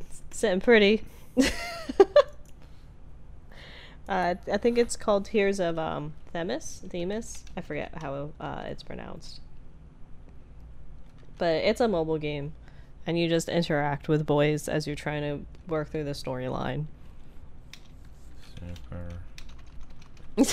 it's 0.00 0.22
sitting 0.30 0.60
pretty. 0.60 1.02
uh, 4.08 4.34
I 4.52 4.56
think 4.58 4.76
it's 4.76 4.96
called 4.96 5.24
Tears 5.24 5.60
of 5.60 5.78
um, 5.78 6.12
Themis. 6.32 6.82
Themis. 6.88 7.44
I 7.56 7.62
forget 7.62 7.92
how 8.02 8.30
uh, 8.38 8.64
it's 8.66 8.82
pronounced, 8.82 9.40
but 11.38 11.54
it's 11.54 11.80
a 11.80 11.88
mobile 11.88 12.18
game 12.18 12.52
and 13.06 13.18
you 13.18 13.28
just 13.28 13.48
interact 13.48 14.08
with 14.08 14.26
boys 14.26 14.68
as 14.68 14.86
you're 14.86 14.96
trying 14.96 15.22
to 15.22 15.44
work 15.70 15.90
through 15.90 16.04
the 16.04 16.12
storyline. 16.12 16.86
Super 18.58 19.08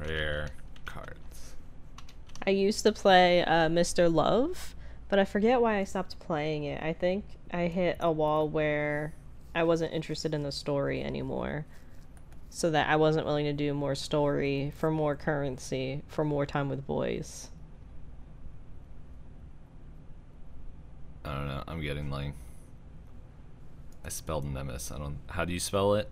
rare 0.00 0.48
cards. 0.84 1.54
I 2.46 2.50
used 2.50 2.82
to 2.84 2.92
play 2.92 3.42
uh, 3.42 3.68
Mr. 3.68 4.12
Love, 4.12 4.74
but 5.08 5.18
I 5.18 5.24
forget 5.24 5.60
why 5.60 5.78
I 5.78 5.84
stopped 5.84 6.18
playing 6.18 6.64
it. 6.64 6.82
I 6.82 6.92
think 6.92 7.24
I 7.52 7.66
hit 7.66 7.96
a 8.00 8.10
wall 8.10 8.48
where 8.48 9.14
I 9.54 9.64
wasn't 9.64 9.92
interested 9.92 10.34
in 10.34 10.42
the 10.42 10.52
story 10.52 11.02
anymore. 11.02 11.66
So 12.50 12.70
that 12.70 12.88
I 12.90 12.96
wasn't 12.96 13.24
willing 13.24 13.46
to 13.46 13.54
do 13.54 13.72
more 13.72 13.94
story 13.94 14.72
for 14.76 14.90
more 14.90 15.16
currency, 15.16 16.02
for 16.06 16.22
more 16.22 16.44
time 16.44 16.68
with 16.68 16.86
boys. 16.86 17.48
I 21.24 21.34
don't 21.34 21.48
know. 21.48 21.64
I'm 21.66 21.80
getting 21.80 22.10
like. 22.10 22.34
I 24.04 24.08
spelled 24.10 24.44
Nemesis. 24.44 24.92
I 24.92 24.98
don't. 24.98 25.18
How 25.28 25.46
do 25.46 25.52
you 25.54 25.60
spell 25.60 25.94
it? 25.94 26.10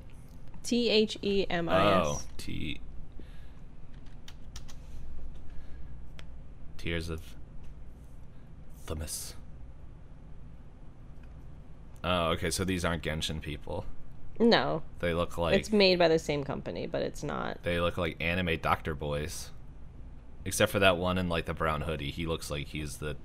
T 0.62 0.88
H 0.90 1.18
E 1.22 1.46
M 1.48 1.68
I 1.68 1.94
Oh, 2.02 2.12
S. 2.16 2.26
T. 2.36 2.80
Tears 6.78 7.10
of 7.10 7.20
Themis. 8.86 9.34
Oh, 12.02 12.28
okay. 12.30 12.50
So 12.50 12.64
these 12.64 12.84
aren't 12.84 13.02
Genshin 13.02 13.40
people. 13.40 13.84
No, 14.38 14.82
They 15.00 15.12
look 15.12 15.36
like 15.36 15.54
it's 15.54 15.70
made 15.70 15.98
by 15.98 16.08
the 16.08 16.18
same 16.18 16.44
company, 16.44 16.86
but 16.86 17.02
it's 17.02 17.22
not. 17.22 17.58
they 17.62 17.78
look 17.78 17.98
like 17.98 18.16
anime 18.20 18.56
Doctor 18.62 18.94
Boys. 18.94 19.50
Except 20.46 20.72
for 20.72 20.78
that 20.78 20.96
one 20.96 21.18
in 21.18 21.28
like 21.28 21.44
the 21.44 21.52
brown 21.52 21.82
hoodie, 21.82 22.10
he 22.10 22.24
looks 22.26 22.50
like 22.50 22.68
he's 22.68 22.96
the 22.96 23.16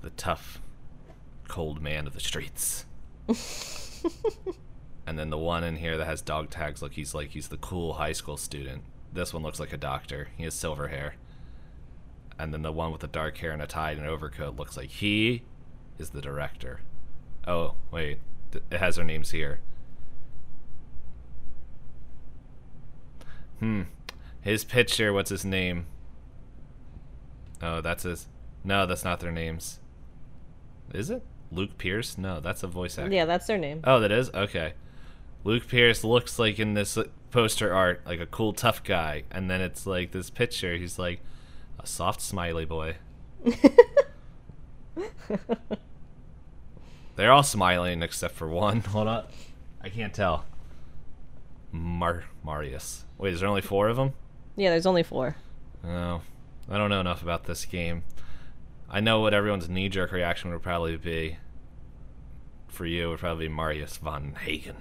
the 0.00 0.08
tough 0.10 0.62
cold 1.48 1.82
man 1.82 2.06
of 2.06 2.14
the 2.14 2.20
streets. 2.20 2.86
and 5.06 5.18
then 5.18 5.30
the 5.30 5.38
one 5.38 5.64
in 5.64 5.76
here 5.76 5.96
that 5.96 6.06
has 6.06 6.22
dog 6.22 6.50
tags 6.50 6.80
look 6.80 6.94
he's 6.94 7.14
like 7.14 7.30
he's 7.30 7.48
the 7.48 7.56
cool 7.56 7.94
high 7.94 8.12
school 8.12 8.36
student. 8.36 8.82
This 9.12 9.32
one 9.32 9.42
looks 9.42 9.60
like 9.60 9.72
a 9.72 9.78
doctor. 9.78 10.28
He 10.36 10.44
has 10.44 10.54
silver 10.54 10.88
hair. 10.88 11.14
And 12.38 12.52
then 12.52 12.62
the 12.62 12.72
one 12.72 12.90
with 12.90 13.00
the 13.00 13.06
dark 13.06 13.38
hair 13.38 13.52
and 13.52 13.62
a 13.62 13.66
tie 13.66 13.92
and 13.92 14.00
an 14.00 14.08
overcoat 14.08 14.56
looks 14.56 14.76
like 14.76 14.90
he 14.90 15.42
is 15.98 16.10
the 16.10 16.20
director. 16.20 16.80
Oh, 17.46 17.74
wait. 17.92 18.18
It 18.52 18.78
has 18.78 18.96
their 18.96 19.04
names 19.04 19.30
here. 19.30 19.60
Hmm. 23.60 23.82
His 24.40 24.64
picture, 24.64 25.12
what's 25.12 25.30
his 25.30 25.44
name? 25.44 25.86
Oh, 27.62 27.80
that's 27.80 28.02
his. 28.02 28.26
No, 28.64 28.84
that's 28.84 29.04
not 29.04 29.20
their 29.20 29.32
names. 29.32 29.78
Is 30.92 31.10
it? 31.10 31.22
Luke 31.52 31.78
Pierce? 31.78 32.18
No, 32.18 32.40
that's 32.40 32.62
a 32.62 32.66
voice 32.66 32.98
actor. 32.98 33.14
Yeah, 33.14 33.26
that's 33.26 33.46
their 33.46 33.58
name. 33.58 33.80
Oh, 33.84 34.00
that 34.00 34.10
is? 34.10 34.30
Okay. 34.34 34.74
Luke 35.44 35.68
Pierce 35.68 36.02
looks 36.02 36.38
like 36.38 36.58
in 36.58 36.72
this 36.74 36.98
poster 37.30 37.72
art 37.72 38.00
like 38.06 38.20
a 38.20 38.26
cool 38.26 38.52
tough 38.54 38.82
guy, 38.82 39.24
and 39.30 39.50
then 39.50 39.60
it's 39.60 39.86
like 39.86 40.10
this 40.12 40.30
picture, 40.30 40.74
he's 40.76 40.98
like 40.98 41.20
a 41.78 41.86
soft 41.86 42.20
smiley 42.22 42.64
boy. 42.64 42.96
They're 47.16 47.30
all 47.30 47.42
smiling 47.42 48.02
except 48.02 48.34
for 48.34 48.48
one. 48.48 48.80
Hold 48.86 49.08
on. 49.08 49.24
I 49.82 49.88
can't 49.88 50.14
tell. 50.14 50.46
Mar 51.70 52.24
Marius. 52.44 53.04
Wait, 53.18 53.34
is 53.34 53.40
there 53.40 53.48
only 53.48 53.60
four 53.60 53.88
of 53.88 53.96
them? 53.96 54.14
Yeah, 54.56 54.70
there's 54.70 54.86
only 54.86 55.02
four. 55.02 55.36
No. 55.82 56.22
I 56.68 56.78
don't 56.78 56.90
know 56.90 57.00
enough 57.00 57.22
about 57.22 57.44
this 57.44 57.64
game. 57.66 58.04
I 58.88 59.00
know 59.00 59.20
what 59.20 59.34
everyone's 59.34 59.68
knee 59.68 59.88
jerk 59.88 60.12
reaction 60.12 60.50
would 60.52 60.62
probably 60.62 60.96
be. 60.96 61.36
For 62.68 62.86
you, 62.86 63.10
would 63.10 63.18
probably 63.20 63.48
be 63.48 63.54
Marius 63.54 63.96
von 63.98 64.34
Hagen. 64.40 64.76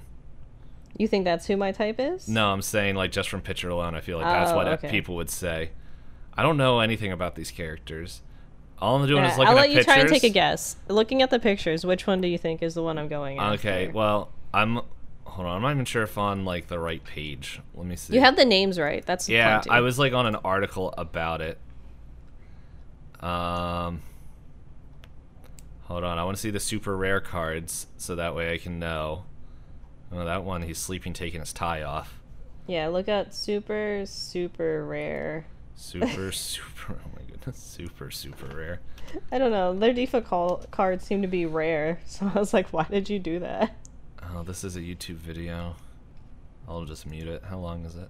You 0.98 1.08
think 1.08 1.26
that's 1.26 1.48
who 1.48 1.58
my 1.58 1.72
type 1.72 2.00
is? 2.00 2.28
No, 2.28 2.48
I'm 2.52 2.62
saying 2.62 2.96
like 2.96 3.12
just 3.12 3.30
from 3.30 3.42
picture 3.42 3.70
alone, 3.70 3.96
I 3.96 4.02
feel 4.02 4.18
like 4.20 4.28
that's 4.28 4.52
Oh, 4.52 4.56
what 4.58 4.68
okay. 4.68 4.90
people 4.90 5.16
would 5.16 5.30
say. 5.30 5.72
I 6.36 6.44
don't 6.44 6.58
know 6.58 6.80
anything 6.80 7.12
about 7.12 7.36
these 7.36 7.52
characters. 7.52 8.22
All 8.80 8.96
I'm 8.98 9.08
doing 9.08 9.24
Yeah, 9.24 9.32
is 9.32 9.38
looking 9.38 9.50
I'll 9.50 9.56
let 9.56 9.70
you 9.70 9.78
pictures. 9.78 9.94
try 9.94 10.02
and 10.02 10.10
take 10.10 10.24
a 10.24 10.30
guess. 10.30 10.76
Looking 10.90 11.22
at 11.22 11.30
the 11.30 11.40
pictures, 11.40 11.86
which 11.86 12.06
one 12.06 12.22
do 12.22 12.28
you 12.28 12.38
think 12.38 12.62
is 12.62 12.74
the 12.74 12.84
one 12.84 12.98
I'm 12.98 13.08
going 13.08 13.40
Okay, 13.40 13.86
after? 13.86 13.94
well, 13.98 14.32
I'm. 14.54 14.82
Hold 15.26 15.48
on, 15.48 15.56
I'm 15.56 15.62
not 15.64 15.72
even 15.72 15.86
sure 15.86 16.04
if 16.04 16.16
on 16.18 16.46
like 16.46 16.68
the 16.68 16.78
right 16.78 17.04
page. 17.04 17.60
Let 17.74 17.88
me 17.88 17.96
see. 17.96 18.14
You 18.14 18.20
have 18.22 18.36
the 18.36 18.46
names 18.46 18.78
right. 18.80 19.04
That's 19.04 19.28
Yeah. 19.30 19.64
I 19.70 19.82
was 19.82 19.98
like 19.98 20.14
on 20.14 20.28
an 20.28 20.36
article 20.36 20.94
about 20.96 21.42
it. 21.42 21.58
Um, 23.20 24.02
hold 25.84 26.04
on, 26.04 26.18
I 26.20 26.24
want 26.24 26.36
to 26.38 26.42
see 26.42 26.50
the 26.52 26.60
super 26.60 26.96
rare 26.98 27.22
cards 27.22 27.88
so 27.98 28.16
that 28.16 28.36
way 28.36 28.54
I 28.54 28.58
can 28.58 28.80
know. 28.80 29.26
Oh, 30.14 30.26
that 30.26 30.44
one 30.44 30.62
he's 30.62 30.78
sleeping, 30.78 31.14
taking 31.14 31.40
his 31.40 31.54
tie 31.54 31.82
off. 31.82 32.20
Yeah, 32.68 32.88
look 32.88 33.08
at 33.08 33.34
super 33.34 34.04
super 34.06 34.86
rare. 34.86 35.48
Super, 35.76 36.32
super. 36.32 37.00
Oh 37.04 37.10
my 37.16 37.24
goodness, 37.24 37.58
super, 37.58 38.12
super 38.12 38.46
rare. 38.56 38.80
I 39.32 39.38
don't 39.38 39.52
know. 39.52 39.78
Their 39.78 39.94
default 39.94 40.70
cards 40.72 41.06
seem 41.06 41.22
to 41.24 41.28
be 41.28 41.46
rare, 41.46 42.00
so 42.06 42.32
I 42.34 42.40
was 42.40 42.54
like, 42.54 42.70
why 42.70 42.86
did 42.90 43.10
you 43.10 43.20
do 43.20 43.40
that? 43.40 43.76
Oh, 44.34 44.44
this 44.44 44.64
is 44.64 44.76
a 44.76 44.82
YouTube 44.82 45.16
video. 45.16 45.76
I'll 46.68 46.86
just 46.86 47.06
mute 47.06 47.28
it. 47.28 47.44
How 47.44 47.58
long 47.58 47.86
is 47.86 47.96
it? 47.96 48.10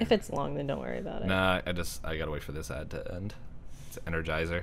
If 0.00 0.12
it's 0.12 0.30
long, 0.30 0.54
then 0.54 0.66
don't 0.66 0.80
worry 0.80 0.98
about 0.98 1.22
it. 1.22 1.26
Nah, 1.28 1.60
I 1.66 1.72
just 1.72 2.04
I 2.04 2.16
gotta 2.16 2.30
wait 2.30 2.42
for 2.42 2.52
this 2.52 2.70
ad 2.70 2.90
to 2.90 3.14
end. 3.14 3.34
It's 3.88 3.98
Energizer. 4.06 4.62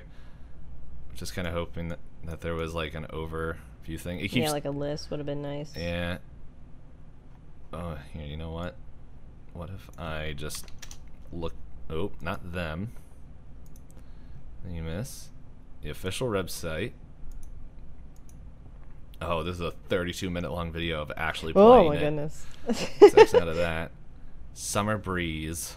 Just 1.20 1.34
kind 1.34 1.46
of 1.46 1.52
hoping 1.52 1.90
that, 1.90 1.98
that 2.24 2.40
there 2.40 2.54
was 2.54 2.72
like 2.72 2.94
an 2.94 3.04
overview 3.12 3.98
thing. 4.00 4.20
It 4.20 4.28
keeps 4.28 4.46
yeah, 4.46 4.52
like 4.52 4.64
a 4.64 4.70
list 4.70 5.10
would 5.10 5.20
have 5.20 5.26
been 5.26 5.42
nice. 5.42 5.70
yeah. 5.76 6.16
Oh, 7.74 7.98
here, 8.14 8.24
you 8.24 8.38
know 8.38 8.50
what? 8.52 8.74
What 9.52 9.68
if 9.68 9.90
I 9.98 10.32
just 10.34 10.72
look? 11.30 11.52
Oh, 11.90 12.10
not 12.22 12.54
them. 12.54 12.92
You 14.66 14.82
miss 14.82 15.28
the 15.82 15.90
official 15.90 16.28
website. 16.30 16.92
Oh, 19.20 19.42
this 19.42 19.56
is 19.56 19.60
a 19.60 19.72
32 19.90 20.30
minute 20.30 20.50
long 20.50 20.72
video 20.72 21.02
of 21.02 21.12
actually 21.18 21.52
oh 21.54 21.54
playing 21.54 21.86
Oh 21.86 21.88
my 21.90 21.96
it. 21.96 22.00
goodness. 22.00 22.46
Six 22.98 23.34
out 23.34 23.46
of 23.46 23.56
that. 23.56 23.90
Summer 24.54 24.96
breeze. 24.96 25.76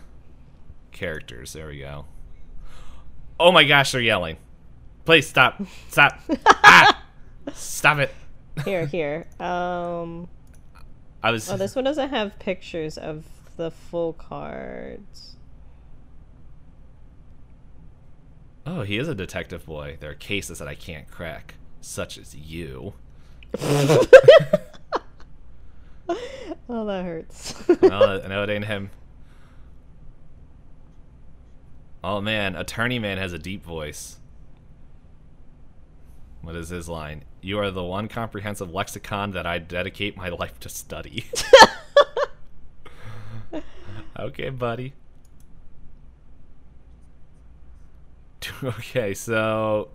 Characters. 0.94 1.52
There 1.52 1.68
we 1.68 1.80
go. 1.80 2.06
Oh 3.38 3.52
my 3.52 3.66
gosh, 3.66 3.92
they're 3.92 4.00
yelling. 4.00 4.38
Please 5.06 5.28
stop. 5.28 5.62
Stop. 5.90 6.20
ah! 6.46 7.04
Stop 7.54 8.00
it. 8.00 8.14
here, 8.66 8.86
here. 8.88 9.28
Um. 9.40 10.28
I 11.22 11.32
was. 11.32 11.50
Oh, 11.50 11.58
this 11.58 11.76
one 11.76 11.84
doesn't 11.84 12.10
have 12.10 12.38
pictures 12.40 12.98
of 12.98 13.26
the 13.58 13.72
full 13.72 14.14
cards. 14.14 15.36
Oh, 18.66 18.82
he 18.84 18.98
is 18.98 19.10
a 19.10 19.16
detective 19.16 19.66
boy. 19.66 19.98
There 20.00 20.12
are 20.12 20.16
cases 20.16 20.60
that 20.60 20.68
I 20.70 20.76
can't 20.76 21.10
crack, 21.12 21.56
such 21.82 22.18
as 22.18 22.34
you. 22.34 22.94
Oh, 26.70 26.86
that 26.86 27.04
hurts. 27.04 27.56
well, 27.82 28.22
I 28.24 28.28
know 28.28 28.44
it 28.44 28.50
ain't 28.50 28.66
him. 28.66 28.90
Oh 32.04 32.22
man, 32.22 32.56
Attorney 32.56 33.00
Man 33.00 33.18
has 33.18 33.34
a 33.34 33.40
deep 33.40 33.64
voice. 33.64 34.18
What 36.44 36.58
is 36.58 36.68
his 36.70 36.90
line? 36.90 37.24
You 37.42 37.58
are 37.60 37.72
the 37.72 37.84
one 37.84 38.10
comprehensive 38.10 38.70
lexicon 38.70 39.32
that 39.32 39.48
I 39.48 39.60
dedicate 39.60 40.18
my 40.18 40.28
life 40.42 40.60
to 40.60 40.70
study. 40.70 41.26
okay, 44.20 44.50
buddy. 44.50 44.94
Okay, 48.62 49.14
so 49.14 49.90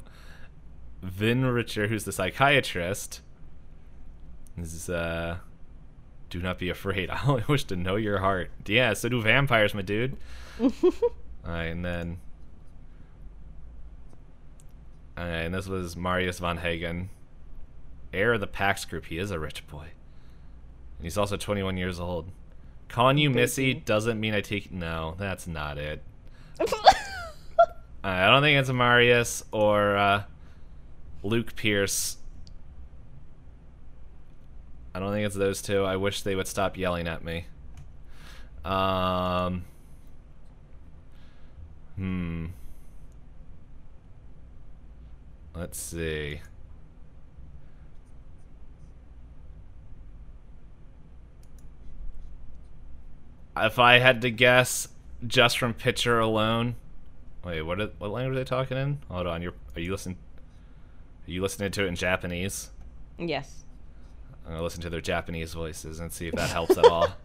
Vyn 1.05 1.55
Richter, 1.55 1.87
who's 1.87 2.05
the 2.05 2.13
psychiatrist, 2.13 3.21
is 4.57 4.89
uh 4.89 5.37
do 6.31 6.41
not 6.41 6.59
be 6.59 6.71
afraid. 6.71 7.11
I 7.11 7.21
only 7.27 7.45
wish 7.47 7.65
to 7.65 7.77
know 7.77 7.97
your 7.97 8.19
heart. 8.19 8.51
Yeah, 8.67 8.95
so 8.95 9.11
do 9.11 9.21
vampires, 9.21 9.75
my 9.75 9.83
dude. 9.83 10.17
Alright, 10.61 11.73
and 11.73 11.85
then 11.85 12.19
And 15.19 15.53
this 15.53 15.67
was 15.67 15.97
Marius 15.97 16.39
von 16.39 16.59
Hagen. 16.59 17.11
Heir 18.13 18.35
of 18.35 18.41
the 18.41 18.47
Pax 18.47 18.85
group, 18.85 19.07
he 19.07 19.19
is 19.19 19.31
a 19.31 19.39
rich 19.39 19.67
boy. 19.67 19.89
And 20.99 21.05
he's 21.05 21.19
also 21.19 21.37
21 21.37 21.77
years 21.77 21.99
old. 21.99 22.31
Calling 22.89 23.19
you 23.19 23.29
Missy 23.29 23.75
doesn't 23.75 24.19
mean 24.19 24.33
I 24.33 24.41
take. 24.41 24.73
No, 24.73 25.15
that's 25.19 25.47
not 25.47 25.77
it. 25.77 26.03
I 28.03 28.29
don't 28.29 28.43
think 28.43 28.59
it's 28.59 28.71
Marius 28.71 29.45
or 29.53 29.97
uh, 29.97 30.23
Luke 31.23 31.55
Pierce. 31.57 32.17
I 34.95 35.01
don't 35.01 35.13
think 35.13 35.27
it's 35.27 35.37
those 35.37 35.61
two. 35.61 35.85
I 35.85 35.97
wish 35.97 36.23
they 36.23 36.35
would 36.35 36.47
stop 36.47 36.77
yelling 36.77 37.07
at 37.07 37.23
me. 37.23 37.45
Um. 38.65 39.65
Hmm. 41.97 42.47
Let's 45.59 45.77
see. 45.81 46.41
If 53.57 53.81
I 53.81 53.99
had 53.99 54.21
to 54.23 54.31
guess, 54.31 54.87
just 55.27 55.59
from 55.59 55.75
picture 55.75 56.21
alone, 56.21 56.77
wait, 57.45 57.63
what? 57.63 57.81
Are, 57.81 57.91
what 57.99 58.13
language 58.13 58.37
are 58.37 58.39
they 58.39 58.45
talking 58.45 58.77
in? 58.77 58.99
Hold 59.11 59.27
on, 59.27 59.43
you're 59.43 59.55
are 59.75 59.81
you 59.81 59.91
listening? 59.91 60.17
Are 61.27 61.31
you 61.33 61.43
listening 61.43 61.73
to 61.73 61.85
it 61.85 61.89
in 61.89 61.97
Japanese? 61.97 62.71
yes. 63.19 63.65
I'm 64.47 64.53
gonna 64.53 64.63
listen 64.63 64.81
to 64.83 64.91
their 64.91 65.01
Japanese 65.01 65.53
voices 65.55 65.99
and 65.99 66.13
see 66.13 66.29
if 66.29 66.35
that 66.35 66.51
helps 66.51 66.79
at 66.79 66.85
all. 66.85 67.09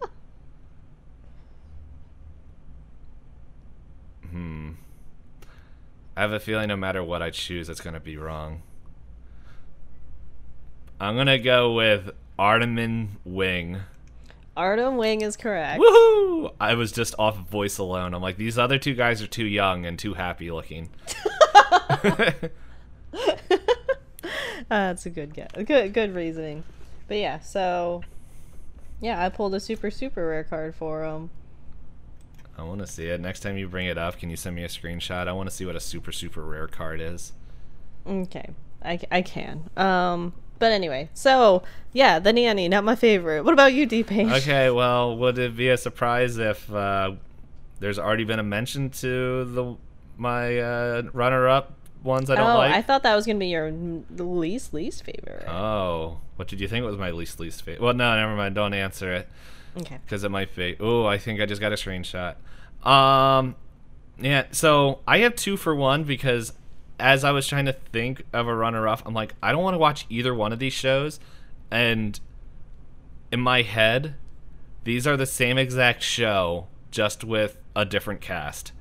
Hmm. 4.31 4.71
I 6.15 6.21
have 6.21 6.31
a 6.31 6.39
feeling 6.39 6.67
no 6.67 6.77
matter 6.77 7.03
what 7.03 7.21
I 7.21 7.29
choose, 7.31 7.69
it's 7.69 7.81
gonna 7.81 7.99
be 7.99 8.17
wrong. 8.17 8.61
I'm 10.99 11.15
gonna 11.15 11.39
go 11.39 11.73
with 11.73 12.11
Artem 12.37 13.17
Wing. 13.25 13.79
Artem 14.55 14.97
Wing 14.97 15.21
is 15.21 15.35
correct. 15.35 15.81
Woohoo! 15.81 16.53
I 16.59 16.75
was 16.75 16.91
just 16.91 17.15
off 17.17 17.39
of 17.39 17.45
voice 17.45 17.79
alone. 17.79 18.13
I'm 18.13 18.21
like, 18.21 18.37
these 18.37 18.57
other 18.59 18.77
two 18.77 18.93
guys 18.93 19.21
are 19.21 19.27
too 19.27 19.45
young 19.45 19.85
and 19.85 19.97
too 19.97 20.13
happy 20.13 20.51
looking. 20.51 20.89
Uh, 21.43 22.31
that's 24.69 25.05
a 25.05 25.09
good 25.09 25.33
guess. 25.33 25.49
Good, 25.65 25.93
good 25.93 26.13
reasoning. 26.13 26.63
But 27.07 27.17
yeah, 27.17 27.39
so 27.39 28.03
yeah, 29.01 29.23
I 29.23 29.29
pulled 29.29 29.55
a 29.55 29.59
super 29.59 29.89
super 29.91 30.27
rare 30.27 30.43
card 30.43 30.75
for 30.75 31.03
him. 31.03 31.31
I 32.57 32.63
want 32.63 32.81
to 32.81 32.87
see 32.87 33.05
it. 33.05 33.19
Next 33.19 33.39
time 33.39 33.57
you 33.57 33.67
bring 33.67 33.87
it 33.87 33.97
up, 33.97 34.19
can 34.19 34.29
you 34.29 34.35
send 34.35 34.55
me 34.55 34.63
a 34.63 34.67
screenshot? 34.67 35.27
I 35.27 35.33
want 35.33 35.49
to 35.49 35.55
see 35.55 35.65
what 35.65 35.75
a 35.75 35.79
super 35.79 36.11
super 36.11 36.43
rare 36.43 36.67
card 36.67 37.01
is. 37.01 37.33
Okay, 38.05 38.49
I, 38.83 38.99
I 39.11 39.21
can. 39.21 39.69
Um, 39.75 40.33
but 40.59 40.71
anyway, 40.71 41.09
so 41.13 41.63
yeah, 41.93 42.19
the 42.19 42.31
nanny, 42.31 42.69
not 42.69 42.83
my 42.83 42.95
favorite. 42.95 43.43
What 43.43 43.53
about 43.53 43.73
you, 43.73 43.85
D 43.85 44.03
Page? 44.03 44.29
Okay, 44.29 44.69
well, 44.69 45.17
would 45.17 45.37
it 45.39 45.57
be 45.57 45.69
a 45.69 45.77
surprise 45.77 46.37
if 46.37 46.71
uh, 46.71 47.13
there's 47.79 47.97
already 47.97 48.23
been 48.23 48.39
a 48.39 48.43
mention 48.43 48.89
to 48.91 49.45
the 49.45 49.75
my 50.15 50.59
uh, 50.59 51.01
runner-up 51.11 51.73
ones 52.03 52.29
I 52.29 52.35
don't 52.35 52.47
oh, 52.47 52.57
like? 52.57 52.73
I 52.73 52.83
thought 52.83 53.01
that 53.01 53.15
was 53.15 53.25
gonna 53.25 53.39
be 53.39 53.47
your 53.47 53.71
least 53.71 54.75
least 54.75 55.03
favorite. 55.03 55.47
Oh, 55.47 56.19
what 56.35 56.47
did 56.47 56.61
you 56.61 56.67
think 56.67 56.85
was 56.85 56.97
my 56.97 57.09
least 57.09 57.39
least 57.39 57.63
favorite? 57.63 57.81
Well, 57.81 57.95
no, 57.95 58.15
never 58.15 58.35
mind. 58.35 58.53
Don't 58.53 58.75
answer 58.75 59.11
it 59.11 59.27
okay. 59.77 59.99
because 60.05 60.23
it 60.23 60.29
might 60.29 60.55
be. 60.55 60.75
Oh, 60.79 61.05
I 61.05 61.17
think 61.17 61.41
I 61.41 61.45
just 61.45 61.61
got 61.61 61.71
a 61.71 61.75
screenshot. 61.75 62.35
Um, 62.87 63.55
yeah. 64.19 64.45
So 64.51 64.99
I 65.07 65.19
have 65.19 65.35
two 65.35 65.57
for 65.57 65.75
one 65.75 66.03
because 66.03 66.53
as 66.99 67.23
I 67.23 67.31
was 67.31 67.47
trying 67.47 67.65
to 67.65 67.73
think 67.73 68.23
of 68.33 68.47
a 68.47 68.55
runner-up, 68.55 69.01
I'm 69.05 69.13
like, 69.13 69.35
I 69.41 69.51
don't 69.51 69.63
want 69.63 69.73
to 69.73 69.79
watch 69.79 70.05
either 70.09 70.33
one 70.33 70.53
of 70.53 70.59
these 70.59 70.73
shows, 70.73 71.19
and 71.71 72.19
in 73.31 73.39
my 73.39 73.63
head, 73.63 74.15
these 74.83 75.07
are 75.07 75.17
the 75.17 75.25
same 75.25 75.57
exact 75.57 76.03
show, 76.03 76.67
just 76.91 77.23
with 77.23 77.57
a 77.75 77.83
different 77.83 78.21
cast. 78.21 78.71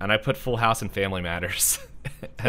And 0.00 0.12
I 0.12 0.16
put 0.16 0.36
Full 0.36 0.58
House 0.58 0.82
and 0.82 0.92
Family 0.92 1.22
Matters. 1.22 1.78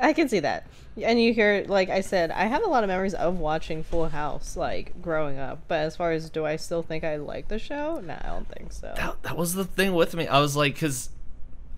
I 0.00 0.12
can 0.12 0.28
see 0.28 0.40
that. 0.40 0.66
And 1.02 1.20
you 1.20 1.34
hear, 1.34 1.64
like 1.68 1.90
I 1.90 2.00
said, 2.00 2.30
I 2.30 2.46
have 2.46 2.62
a 2.62 2.68
lot 2.68 2.82
of 2.84 2.88
memories 2.88 3.12
of 3.14 3.38
watching 3.38 3.82
Full 3.82 4.08
House, 4.08 4.56
like 4.56 5.00
growing 5.02 5.38
up. 5.38 5.58
But 5.68 5.80
as 5.80 5.96
far 5.96 6.12
as 6.12 6.30
do 6.30 6.46
I 6.46 6.56
still 6.56 6.82
think 6.82 7.04
I 7.04 7.16
like 7.16 7.48
the 7.48 7.58
show? 7.58 8.00
No, 8.00 8.14
I 8.20 8.28
don't 8.28 8.48
think 8.48 8.72
so. 8.72 8.92
that, 8.96 9.22
that 9.22 9.36
was 9.36 9.54
the 9.54 9.64
thing 9.64 9.94
with 9.94 10.14
me. 10.14 10.26
I 10.26 10.40
was 10.40 10.56
like, 10.56 10.74
because 10.74 11.10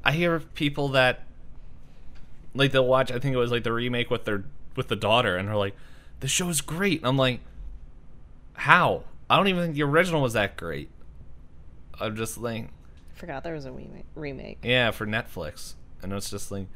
I 0.04 0.12
hear 0.12 0.38
people 0.38 0.88
that 0.90 1.22
like 2.54 2.72
they'll 2.72 2.86
watch. 2.86 3.10
I 3.10 3.18
think 3.18 3.34
it 3.34 3.38
was 3.38 3.50
like 3.50 3.64
the 3.64 3.72
remake 3.72 4.10
with 4.10 4.24
their 4.24 4.44
with 4.76 4.88
the 4.88 4.96
daughter, 4.96 5.36
and 5.36 5.48
they're 5.48 5.56
like, 5.56 5.74
"The 6.20 6.28
show 6.28 6.48
is 6.48 6.60
great." 6.60 7.00
And 7.00 7.08
I'm 7.08 7.16
like, 7.16 7.40
"How? 8.54 9.04
I 9.28 9.36
don't 9.36 9.48
even 9.48 9.62
think 9.64 9.74
the 9.74 9.82
original 9.82 10.22
was 10.22 10.32
that 10.34 10.56
great." 10.56 10.90
I'm 12.00 12.16
just 12.16 12.38
like, 12.38 12.68
Forgot 13.14 13.42
there 13.42 13.54
was 13.54 13.64
a 13.64 13.72
remake. 13.72 14.04
remake. 14.14 14.58
yeah, 14.62 14.92
for 14.92 15.06
Netflix, 15.06 15.74
and 16.02 16.12
it's 16.12 16.30
just 16.30 16.52
like, 16.52 16.68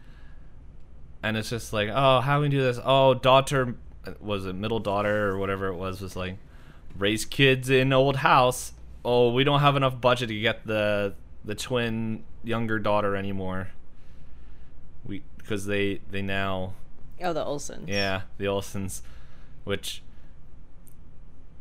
and 1.23 1.37
it's 1.37 1.51
just 1.51 1.73
like, 1.73 1.89
oh, 1.93 2.21
how 2.21 2.37
do 2.39 2.43
we 2.43 2.49
do 2.49 2.61
this? 2.61 2.79
Oh, 2.85 3.15
daughter 3.15 3.75
was 4.21 4.47
it 4.47 4.55
middle 4.55 4.81
daughter 4.81 5.31
or 5.31 5.39
whatever 5.39 5.69
it 5.69 5.77
was 5.77 6.01
was 6.01 6.17
like, 6.17 6.37
raise 6.97 7.25
kids 7.25 7.71
in 7.71 7.93
old 7.93 8.17
house. 8.17 8.73
Oh, 9.05 9.33
we 9.33 9.45
don't 9.45 9.61
have 9.61 9.77
enough 9.77 10.01
budget 10.01 10.29
to 10.29 10.39
get 10.41 10.67
the 10.67 11.15
the 11.45 11.55
twin 11.55 12.25
younger 12.45 12.79
daughter 12.79 13.17
anymore. 13.17 13.69
We 15.05 15.23
because 15.39 15.67
they 15.67 16.01
they 16.11 16.23
now 16.23 16.75
Oh, 17.21 17.33
the 17.33 17.45
Olsens. 17.45 17.89
yeah 17.89 18.23
the 18.39 18.47
Olsens, 18.47 19.03
which 19.65 20.03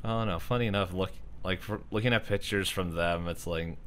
I 0.04 0.10
don't 0.10 0.28
know. 0.28 0.40
Funny 0.40 0.66
enough, 0.68 0.94
look 0.94 1.12
like 1.44 1.62
looking 1.92 2.14
at 2.14 2.26
pictures 2.26 2.70
from 2.70 2.92
them, 2.96 3.28
it's 3.28 3.46
like 3.48 3.78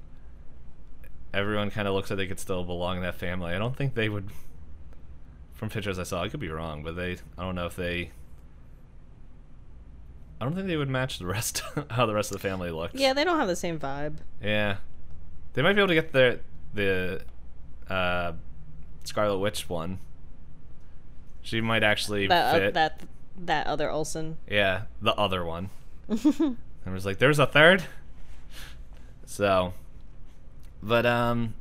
everyone 1.32 1.70
kind 1.70 1.88
of 1.88 1.94
looks 1.94 2.10
like 2.10 2.16
they 2.18 2.26
could 2.28 2.38
still 2.40 2.64
belong 2.64 2.98
in 2.98 3.02
that 3.02 3.16
family. 3.16 3.52
I 3.54 3.58
don't 3.58 3.76
think 3.76 3.94
they 3.94 4.08
would. 4.08 4.28
From 5.64 5.70
pictures 5.70 5.98
I 5.98 6.02
saw, 6.02 6.22
I 6.22 6.28
could 6.28 6.40
be 6.40 6.50
wrong, 6.50 6.82
but 6.82 6.94
they 6.94 7.16
I 7.38 7.42
don't 7.42 7.54
know 7.54 7.64
if 7.64 7.74
they. 7.74 8.10
I 10.38 10.44
don't 10.44 10.54
think 10.54 10.66
they 10.66 10.76
would 10.76 10.90
match 10.90 11.18
the 11.18 11.24
rest 11.24 11.62
how 11.90 12.04
the 12.04 12.12
rest 12.12 12.30
of 12.30 12.34
the 12.36 12.46
family 12.46 12.70
looks. 12.70 12.92
Yeah, 13.00 13.14
they 13.14 13.24
don't 13.24 13.38
have 13.38 13.48
the 13.48 13.56
same 13.56 13.78
vibe. 13.78 14.16
Yeah, 14.42 14.76
they 15.54 15.62
might 15.62 15.72
be 15.72 15.80
able 15.80 15.88
to 15.88 15.94
get 15.94 16.12
the 16.12 16.40
the 16.74 17.22
uh, 17.88 18.32
Scarlet 19.04 19.38
Witch 19.38 19.66
one. 19.66 20.00
She 21.40 21.62
might 21.62 21.82
actually 21.82 22.26
That 22.26 22.54
uh, 22.54 22.58
fit. 22.58 22.74
that 22.74 23.00
that 23.38 23.66
other 23.66 23.90
Olsen. 23.90 24.36
Yeah, 24.46 24.82
the 25.00 25.14
other 25.14 25.46
one. 25.46 25.70
and 26.08 26.58
it 26.84 26.90
was 26.90 27.06
like, 27.06 27.16
there's 27.16 27.38
a 27.38 27.46
third. 27.46 27.84
So, 29.24 29.72
but 30.82 31.06
um, 31.06 31.54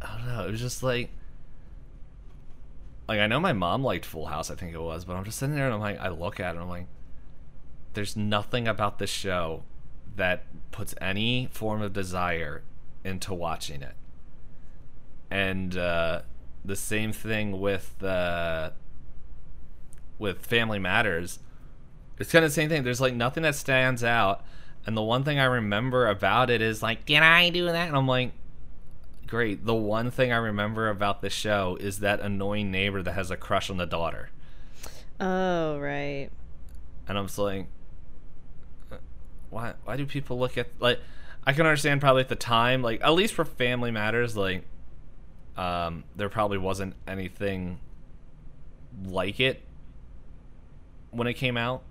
I 0.00 0.16
don't 0.16 0.26
know. 0.26 0.46
It 0.48 0.52
was 0.52 0.60
just 0.62 0.82
like, 0.82 1.10
like 3.08 3.20
I 3.20 3.26
know 3.26 3.40
my 3.40 3.54
mom 3.54 3.82
liked 3.82 4.04
Full 4.04 4.26
House. 4.26 4.50
I 4.50 4.54
think 4.54 4.74
it 4.74 4.80
was, 4.80 5.04
but 5.04 5.16
I'm 5.16 5.24
just 5.24 5.38
sitting 5.38 5.54
there 5.54 5.64
and 5.64 5.74
I'm 5.74 5.80
like, 5.80 5.98
I 5.98 6.08
look 6.08 6.38
at 6.38 6.48
it 6.48 6.50
and 6.50 6.60
I'm 6.60 6.68
like, 6.68 6.86
there's 7.94 8.16
nothing 8.16 8.68
about 8.68 8.98
this 8.98 9.10
show 9.10 9.62
that 10.16 10.44
puts 10.70 10.94
any 11.00 11.48
form 11.50 11.80
of 11.80 11.92
desire 11.94 12.62
into 13.04 13.32
watching 13.32 13.82
it. 13.82 13.94
And 15.30 15.76
uh, 15.76 16.22
the 16.64 16.76
same 16.76 17.12
thing 17.12 17.60
with 17.60 18.02
uh, 18.02 18.70
with 20.18 20.44
Family 20.44 20.78
Matters. 20.78 21.38
It's 22.18 22.32
kind 22.32 22.44
of 22.44 22.50
the 22.50 22.54
same 22.54 22.68
thing. 22.68 22.82
There's 22.82 23.00
like 23.00 23.14
nothing 23.14 23.42
that 23.44 23.54
stands 23.54 24.04
out. 24.04 24.44
And 24.84 24.96
the 24.96 25.02
one 25.02 25.22
thing 25.22 25.38
I 25.38 25.44
remember 25.44 26.08
about 26.08 26.50
it 26.50 26.60
is 26.60 26.82
like, 26.82 27.04
did 27.04 27.22
I 27.22 27.50
do 27.50 27.66
that? 27.66 27.88
And 27.88 27.96
I'm 27.96 28.08
like, 28.08 28.32
great. 29.28 29.64
The 29.64 29.74
one 29.74 30.10
thing 30.10 30.32
I 30.32 30.36
remember 30.36 30.88
about 30.88 31.22
the 31.22 31.30
show 31.30 31.76
is 31.80 32.00
that 32.00 32.20
annoying 32.20 32.70
neighbor 32.70 33.02
that 33.02 33.12
has 33.12 33.30
a 33.30 33.36
crush 33.36 33.70
on 33.70 33.76
the 33.76 33.86
daughter. 33.86 34.30
Oh 35.20 35.78
right. 35.78 36.30
And 37.06 37.16
I'm 37.18 37.26
just 37.26 37.38
like, 37.38 37.66
uh, 38.92 38.96
why? 39.50 39.74
Why 39.84 39.96
do 39.96 40.06
people 40.06 40.38
look 40.38 40.58
at 40.58 40.68
like? 40.80 41.00
I 41.46 41.52
can 41.52 41.64
understand 41.64 42.00
probably 42.00 42.20
at 42.20 42.28
the 42.28 42.36
time, 42.36 42.82
like 42.82 43.00
at 43.02 43.14
least 43.14 43.34
for 43.34 43.44
Family 43.44 43.90
Matters, 43.90 44.36
like, 44.36 44.64
um, 45.56 46.04
there 46.14 46.28
probably 46.28 46.58
wasn't 46.58 46.94
anything 47.06 47.80
like 49.06 49.40
it 49.40 49.62
when 51.10 51.26
it 51.26 51.34
came 51.34 51.56
out, 51.56 51.82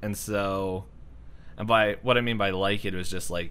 and 0.00 0.16
so, 0.16 0.86
and 1.58 1.68
by 1.68 1.96
what 2.00 2.16
I 2.16 2.22
mean 2.22 2.38
by 2.38 2.50
like 2.50 2.86
it 2.86 2.94
was 2.94 3.10
just 3.10 3.28
like, 3.28 3.50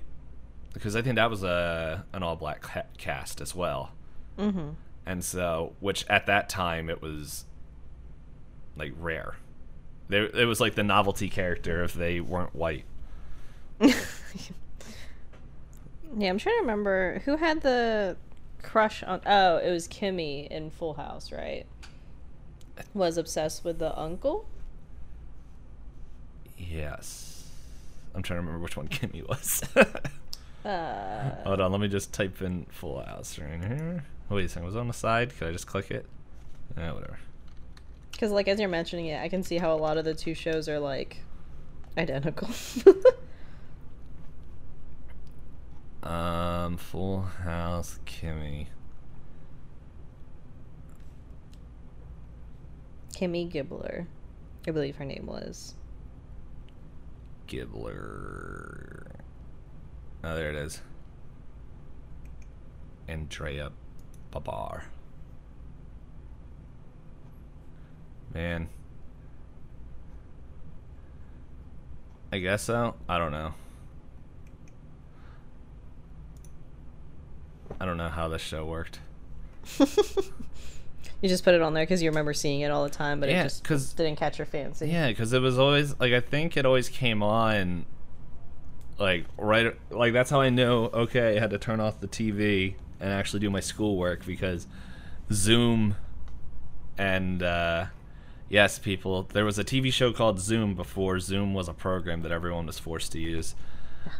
because 0.74 0.96
I 0.96 1.02
think 1.02 1.16
that 1.16 1.30
was 1.30 1.44
a 1.44 2.06
an 2.14 2.24
all 2.24 2.36
black 2.36 2.62
ca- 2.62 2.84
cast 2.98 3.42
as 3.42 3.54
well, 3.56 3.92
Mm-hmm. 4.38 4.70
and 5.06 5.24
so 5.24 5.74
which 5.80 6.06
at 6.10 6.26
that 6.28 6.50
time 6.50 6.90
it 6.90 7.02
was 7.02 7.46
like 8.76 8.94
rare. 9.00 9.36
It 10.10 10.46
was 10.48 10.60
like 10.60 10.76
the 10.76 10.84
novelty 10.84 11.30
character 11.30 11.84
if 11.84 11.94
they 11.94 12.20
weren't 12.20 12.54
white. 12.56 12.84
Yeah, 16.18 16.30
I'm 16.30 16.38
trying 16.38 16.56
to 16.58 16.62
remember 16.62 17.22
who 17.24 17.38
had 17.38 17.62
the 17.62 18.18
crush 18.62 19.02
on. 19.04 19.22
Oh, 19.26 19.58
it 19.58 19.72
was 19.72 19.88
Kimmy 19.88 20.46
in 20.50 20.70
Full 20.70 20.96
House, 20.96 21.32
right? 21.32 21.66
Was 22.94 23.18
obsessed 23.18 23.64
with 23.64 23.80
the 23.80 23.98
uncle. 23.98 24.46
Yes, 26.58 27.46
I'm 28.14 28.22
trying 28.24 28.38
to 28.40 28.42
remember 28.42 28.60
which 28.62 28.76
one 28.76 28.88
Kimmy 28.90 29.26
was. 29.28 29.64
Uh, 30.64 31.44
Hold 31.44 31.60
on, 31.62 31.72
let 31.72 31.82
me 31.82 31.88
just 31.88 32.14
type 32.14 32.42
in 32.42 32.66
Full 32.70 33.02
House 33.04 33.40
right 33.40 33.64
here. 33.64 34.04
Wait 34.30 34.46
a 34.46 34.50
second, 34.50 34.66
was 34.66 34.76
it 34.76 34.80
on 34.80 34.88
the 34.88 34.94
side? 34.94 35.36
Could 35.38 35.48
I 35.48 35.52
just 35.52 35.68
click 35.68 35.90
it? 35.92 36.06
Yeah, 36.78 36.94
whatever. 36.94 37.20
because 38.12 38.32
like 38.32 38.48
as 38.48 38.60
you're 38.60 38.70
mentioning 38.70 39.08
it, 39.08 39.22
I 39.22 39.28
can 39.28 39.44
see 39.44 39.58
how 39.58 39.74
a 39.74 39.76
lot 39.78 39.98
of 39.98 40.06
the 40.06 40.14
two 40.14 40.34
shows 40.34 40.70
are 40.70 40.80
like 40.80 41.18
identical. 41.98 42.50
Um, 46.04 46.78
Full 46.78 47.22
House 47.22 48.00
Kimmy. 48.08 48.66
Kimmy 53.14 53.52
Gibbler, 53.52 54.08
I 54.68 54.72
believe 54.72 54.96
her 54.96 55.06
name 55.06 55.26
was. 55.28 55.76
Gibbler. 57.48 59.11
Oh, 60.24 60.36
there 60.36 60.50
it 60.50 60.56
is. 60.56 60.82
Andrea 63.08 63.72
Barber. 64.32 64.84
Man. 68.34 68.70
I 72.32 72.38
guess 72.40 72.62
so. 72.64 72.96
I 73.10 73.18
don't 73.18 73.32
know. 73.32 73.54
I 77.80 77.86
don't 77.86 77.98
know 77.98 78.10
how 78.10 78.28
this 78.28 78.42
show 78.42 78.66
worked. 78.66 79.00
You 81.24 81.30
just 81.30 81.44
put 81.44 81.54
it 81.54 81.62
on 81.62 81.76
there 81.76 81.84
because 81.84 82.02
you 82.02 82.10
remember 82.10 82.34
seeing 82.34 82.62
it 82.62 82.72
all 82.72 82.84
the 82.84 82.90
time, 82.90 83.20
but 83.20 83.30
Yeah, 83.30 83.42
it 83.42 83.44
just 83.44 83.64
'cause- 83.64 83.94
didn't 83.94 84.16
catch 84.18 84.40
your 84.40 84.48
fancy. 84.48 84.90
Yeah, 84.90 85.10
because 85.10 85.32
it 85.34 85.40
was 85.40 85.60
always 85.60 85.94
like 86.00 86.14
I 86.14 86.20
think 86.20 86.58
it 86.58 86.66
always 86.66 86.90
came 86.90 87.22
on, 87.22 87.86
like 89.02 89.26
right, 89.38 89.76
like 89.90 90.14
that's 90.14 90.30
how 90.30 90.42
I 90.42 90.50
know. 90.50 90.86
Okay, 90.86 91.36
I 91.38 91.40
had 91.40 91.50
to 91.52 91.58
turn 91.58 91.80
off 91.80 92.00
the 92.00 92.08
TV 92.08 92.76
and 93.00 93.12
actually 93.12 93.40
do 93.40 93.50
my 93.50 93.60
schoolwork 93.60 94.26
because 94.26 94.68
Zoom 95.32 95.96
and 96.98 97.42
uh, 97.42 97.86
yes, 98.50 98.78
people, 98.80 99.24
there 99.24 99.46
was 99.46 99.58
a 99.58 99.64
TV 99.64 99.92
show 99.92 100.14
called 100.14 100.40
Zoom 100.40 100.76
before 100.76 101.20
Zoom 101.20 101.54
was 101.54 101.68
a 101.68 101.74
program 101.74 102.22
that 102.22 102.32
everyone 102.32 102.66
was 102.68 102.78
forced 102.80 103.12
to 103.14 103.20
use. 103.20 103.56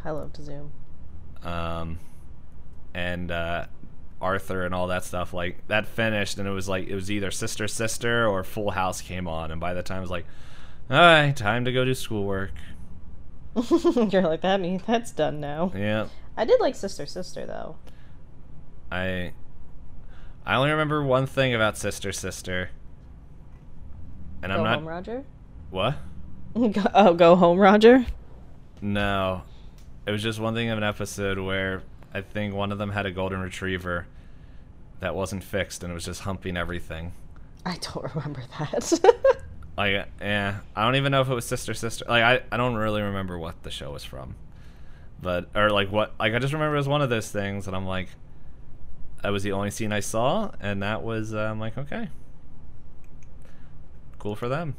I 0.04 0.10
loved 0.10 0.42
zoom. 0.42 0.72
um, 1.44 1.98
and 2.94 3.30
uh, 3.30 3.66
Arthur 4.20 4.64
and 4.64 4.74
all 4.74 4.88
that 4.88 5.04
stuff. 5.04 5.32
Like 5.32 5.66
that 5.68 5.86
finished, 5.86 6.38
and 6.38 6.48
it 6.48 6.52
was 6.52 6.68
like 6.68 6.88
it 6.88 6.94
was 6.94 7.10
either 7.10 7.30
Sister 7.30 7.68
Sister 7.68 8.26
or 8.26 8.42
Full 8.44 8.70
House 8.70 9.00
came 9.00 9.28
on, 9.28 9.50
and 9.50 9.60
by 9.60 9.74
the 9.74 9.82
time 9.82 9.98
it 9.98 10.02
was 10.02 10.10
like, 10.10 10.26
all 10.90 10.96
right, 10.98 11.36
time 11.36 11.64
to 11.64 11.72
go 11.72 11.84
do 11.84 11.94
schoolwork. 11.94 12.52
You're 14.10 14.22
like 14.22 14.40
that. 14.42 14.60
Me, 14.60 14.80
that's 14.86 15.10
done 15.12 15.40
now. 15.40 15.72
Yeah, 15.74 16.08
I 16.36 16.44
did 16.44 16.60
like 16.60 16.74
Sister 16.74 17.06
Sister 17.06 17.46
though. 17.46 17.76
I 18.90 19.32
I 20.44 20.56
only 20.56 20.70
remember 20.70 21.02
one 21.02 21.26
thing 21.26 21.54
about 21.54 21.76
Sister 21.76 22.12
Sister, 22.12 22.70
and 24.42 24.52
I'm 24.52 24.62
not 24.62 24.76
home, 24.76 24.88
Roger. 24.88 25.24
what. 25.70 25.96
Go, 26.54 26.82
oh, 26.94 27.14
go 27.14 27.34
home, 27.34 27.58
Roger. 27.58 28.04
No, 28.82 29.42
it 30.06 30.10
was 30.10 30.22
just 30.22 30.38
one 30.38 30.52
thing 30.54 30.68
of 30.68 30.76
an 30.76 30.84
episode 30.84 31.38
where 31.38 31.82
I 32.12 32.20
think 32.20 32.52
one 32.54 32.70
of 32.72 32.76
them 32.76 32.90
had 32.90 33.06
a 33.06 33.10
golden 33.10 33.40
retriever 33.40 34.06
that 35.00 35.14
wasn't 35.14 35.42
fixed, 35.44 35.82
and 35.82 35.90
it 35.90 35.94
was 35.94 36.04
just 36.04 36.20
humping 36.20 36.58
everything. 36.58 37.14
I 37.64 37.78
don't 37.80 38.04
remember 38.14 38.42
that. 38.58 39.38
Like, 39.76 40.06
yeah, 40.20 40.60
I 40.76 40.84
don't 40.84 40.96
even 40.96 41.12
know 41.12 41.22
if 41.22 41.28
it 41.28 41.34
was 41.34 41.46
Sister 41.46 41.72
Sister. 41.74 42.04
Like, 42.08 42.22
I, 42.22 42.42
I 42.52 42.56
don't 42.56 42.74
really 42.74 43.00
remember 43.02 43.38
what 43.38 43.62
the 43.62 43.70
show 43.70 43.92
was 43.92 44.04
from, 44.04 44.34
but 45.20 45.48
or 45.54 45.70
like 45.70 45.90
what. 45.90 46.12
Like, 46.20 46.34
I 46.34 46.38
just 46.38 46.52
remember 46.52 46.74
it 46.74 46.78
was 46.78 46.88
one 46.88 47.00
of 47.02 47.08
those 47.10 47.30
things, 47.30 47.66
and 47.66 47.74
I'm 47.74 47.86
like, 47.86 48.08
that 49.22 49.30
was 49.30 49.42
the 49.42 49.52
only 49.52 49.70
scene 49.70 49.92
I 49.92 50.00
saw, 50.00 50.50
and 50.60 50.82
that 50.82 51.02
was 51.02 51.34
uh, 51.34 51.38
I'm 51.38 51.58
like, 51.58 51.78
okay, 51.78 52.08
cool 54.18 54.36
for 54.36 54.48
them. 54.48 54.76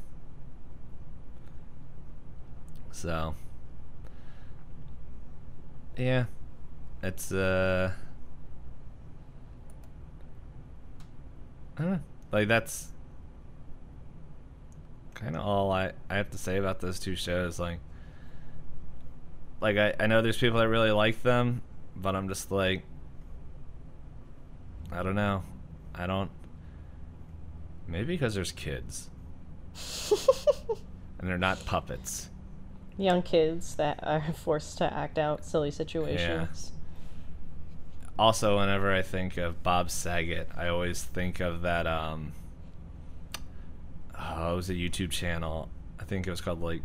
So, 2.91 3.33
yeah, 5.97 6.25
it's 7.01 7.31
uh, 7.31 7.91
I 11.77 11.81
don't 11.81 11.91
know. 11.93 11.99
Like 12.31 12.47
that's 12.47 12.92
kind 15.23 15.35
of 15.35 15.45
all 15.45 15.71
I, 15.71 15.93
I 16.09 16.17
have 16.17 16.29
to 16.31 16.37
say 16.37 16.57
about 16.57 16.81
those 16.81 16.99
two 16.99 17.15
shows. 17.15 17.59
Like, 17.59 17.79
like 19.61 19.77
I, 19.77 19.93
I 19.99 20.07
know 20.07 20.21
there's 20.21 20.37
people 20.37 20.59
that 20.59 20.67
really 20.67 20.91
like 20.91 21.23
them, 21.23 21.61
but 21.95 22.15
I'm 22.15 22.27
just 22.27 22.51
like, 22.51 22.83
I 24.91 25.01
don't 25.01 25.15
know. 25.15 25.43
I 25.95 26.07
don't. 26.07 26.29
Maybe 27.87 28.13
because 28.13 28.33
there's 28.35 28.51
kids 28.51 29.09
and 31.19 31.29
they're 31.29 31.37
not 31.37 31.65
puppets. 31.65 32.29
Young 32.97 33.21
kids 33.21 33.75
that 33.75 33.99
are 34.03 34.33
forced 34.33 34.77
to 34.77 34.93
act 34.93 35.17
out 35.17 35.43
silly 35.43 35.71
situations. 35.71 36.71
Also, 38.19 38.59
whenever 38.59 38.93
I 38.93 39.01
think 39.01 39.37
of 39.37 39.63
Bob 39.63 39.89
Saget, 39.89 40.49
I 40.55 40.67
always 40.67 41.03
think 41.03 41.39
of 41.39 41.63
that. 41.63 41.87
Um, 41.87 42.33
oh, 44.23 44.53
it 44.53 44.55
was 44.55 44.69
a 44.69 44.73
YouTube 44.73 45.11
channel. 45.11 45.69
I 45.99 46.03
think 46.05 46.27
it 46.27 46.29
was 46.31 46.41
called 46.41 46.61
like. 46.61 46.81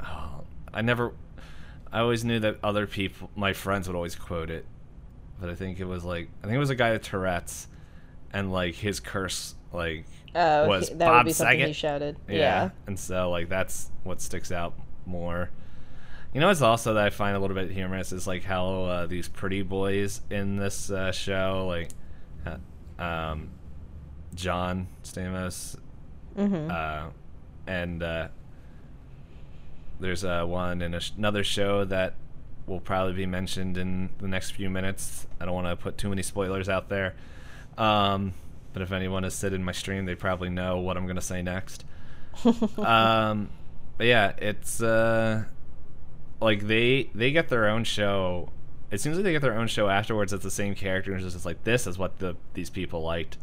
Oh, 0.00 0.44
I 0.72 0.82
never. 0.82 1.12
I 1.92 2.00
always 2.00 2.24
knew 2.24 2.40
that 2.40 2.58
other 2.62 2.86
people, 2.86 3.30
my 3.36 3.52
friends, 3.52 3.86
would 3.86 3.94
always 3.96 4.16
quote 4.16 4.50
it, 4.50 4.66
but 5.40 5.48
I 5.48 5.54
think 5.54 5.78
it 5.80 5.84
was 5.86 6.04
like 6.04 6.28
I 6.42 6.46
think 6.46 6.56
it 6.56 6.58
was 6.58 6.70
a 6.70 6.74
guy 6.74 6.92
with 6.92 7.02
Tourette's, 7.02 7.68
and 8.32 8.52
like 8.52 8.74
his 8.74 8.98
curse 9.00 9.54
like 9.72 10.04
Oh, 10.34 10.66
was 10.68 10.88
he- 10.88 10.94
that 10.96 11.06
Bob 11.06 11.18
would 11.24 11.26
be 11.28 11.32
something 11.32 11.54
Saget. 11.58 11.66
he 11.68 11.72
shouted. 11.72 12.16
yeah. 12.28 12.34
Yeah. 12.36 12.70
and 12.88 12.98
so 12.98 13.30
like 13.30 13.48
that's 13.48 13.90
what 14.02 14.20
sticks 14.20 14.50
out 14.50 14.74
more. 15.06 15.50
You 16.32 16.40
know, 16.40 16.50
it's 16.50 16.62
also 16.62 16.94
that 16.94 17.04
I 17.06 17.10
find 17.10 17.36
a 17.36 17.38
little 17.38 17.54
bit 17.54 17.70
humorous 17.70 18.10
is 18.10 18.26
like 18.26 18.42
how 18.42 18.82
uh, 18.84 19.06
these 19.06 19.28
pretty 19.28 19.62
boys 19.62 20.20
in 20.30 20.56
this 20.56 20.90
uh, 20.90 21.12
show, 21.12 21.64
like 21.68 21.90
uh, 22.44 23.00
um, 23.00 23.50
John 24.34 24.88
Stamos, 25.04 25.76
Mm-hmm. 26.36 26.70
uh, 26.70 27.10
and 27.66 28.02
uh, 28.02 28.28
there's 30.00 30.24
uh, 30.24 30.44
one 30.44 30.82
in 30.82 30.94
a 30.94 31.00
sh- 31.00 31.12
another 31.16 31.44
show 31.44 31.84
that 31.84 32.14
will 32.66 32.80
probably 32.80 33.12
be 33.12 33.26
mentioned 33.26 33.76
in 33.76 34.10
the 34.18 34.28
next 34.28 34.52
few 34.52 34.70
minutes. 34.70 35.26
I 35.40 35.44
don't 35.44 35.54
want 35.54 35.66
to 35.66 35.76
put 35.76 35.98
too 35.98 36.08
many 36.08 36.22
spoilers 36.22 36.68
out 36.68 36.88
there, 36.88 37.14
um, 37.78 38.34
but 38.72 38.82
if 38.82 38.92
anyone 38.92 39.22
has 39.22 39.34
sit 39.34 39.52
in 39.52 39.62
my 39.64 39.72
stream, 39.72 40.04
they 40.06 40.14
probably 40.14 40.50
know 40.50 40.78
what 40.78 40.96
I'm 40.96 41.04
going 41.04 41.16
to 41.16 41.22
say 41.22 41.42
next. 41.42 41.84
um, 42.78 43.50
but 43.96 44.06
yeah, 44.06 44.32
it's 44.38 44.82
uh, 44.82 45.44
like 46.40 46.66
they 46.66 47.10
they 47.14 47.30
get 47.30 47.48
their 47.48 47.68
own 47.68 47.84
show. 47.84 48.50
It 48.90 49.00
seems 49.00 49.16
like 49.16 49.24
they 49.24 49.32
get 49.32 49.42
their 49.42 49.56
own 49.56 49.68
show 49.68 49.88
afterwards. 49.88 50.32
It's 50.32 50.44
the 50.44 50.50
same 50.50 50.74
characters. 50.74 51.24
It's 51.24 51.34
just 51.34 51.46
like 51.46 51.64
this 51.64 51.86
is 51.86 51.98
what 51.98 52.18
the 52.18 52.36
these 52.54 52.70
people 52.70 53.02
liked. 53.02 53.38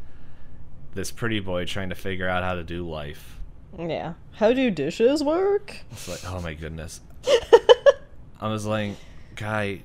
This 0.93 1.11
pretty 1.11 1.39
boy 1.39 1.65
trying 1.65 1.89
to 1.89 1.95
figure 1.95 2.27
out 2.27 2.43
how 2.43 2.55
to 2.55 2.63
do 2.63 2.87
life. 2.87 3.39
yeah. 3.77 4.13
How 4.33 4.51
do 4.53 4.69
dishes 4.69 5.23
work? 5.23 5.77
It's 5.91 6.07
like, 6.07 6.31
oh 6.31 6.41
my 6.41 6.53
goodness. 6.53 7.01
I 8.41 8.49
was 8.49 8.65
like, 8.65 8.95
guy, 9.35 9.83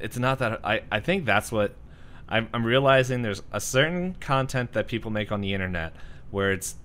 it's 0.00 0.18
not 0.18 0.38
that. 0.40 0.60
I, 0.64 0.82
I 0.90 1.00
think 1.00 1.24
that's 1.24 1.52
what 1.52 1.74
I'm, 2.28 2.48
I'm 2.52 2.64
realizing 2.64 3.22
there's 3.22 3.42
a 3.52 3.60
certain 3.60 4.14
content 4.14 4.72
that 4.72 4.88
people 4.88 5.10
make 5.10 5.30
on 5.30 5.40
the 5.40 5.54
internet 5.54 5.94
where 6.30 6.52
it's. 6.52 6.76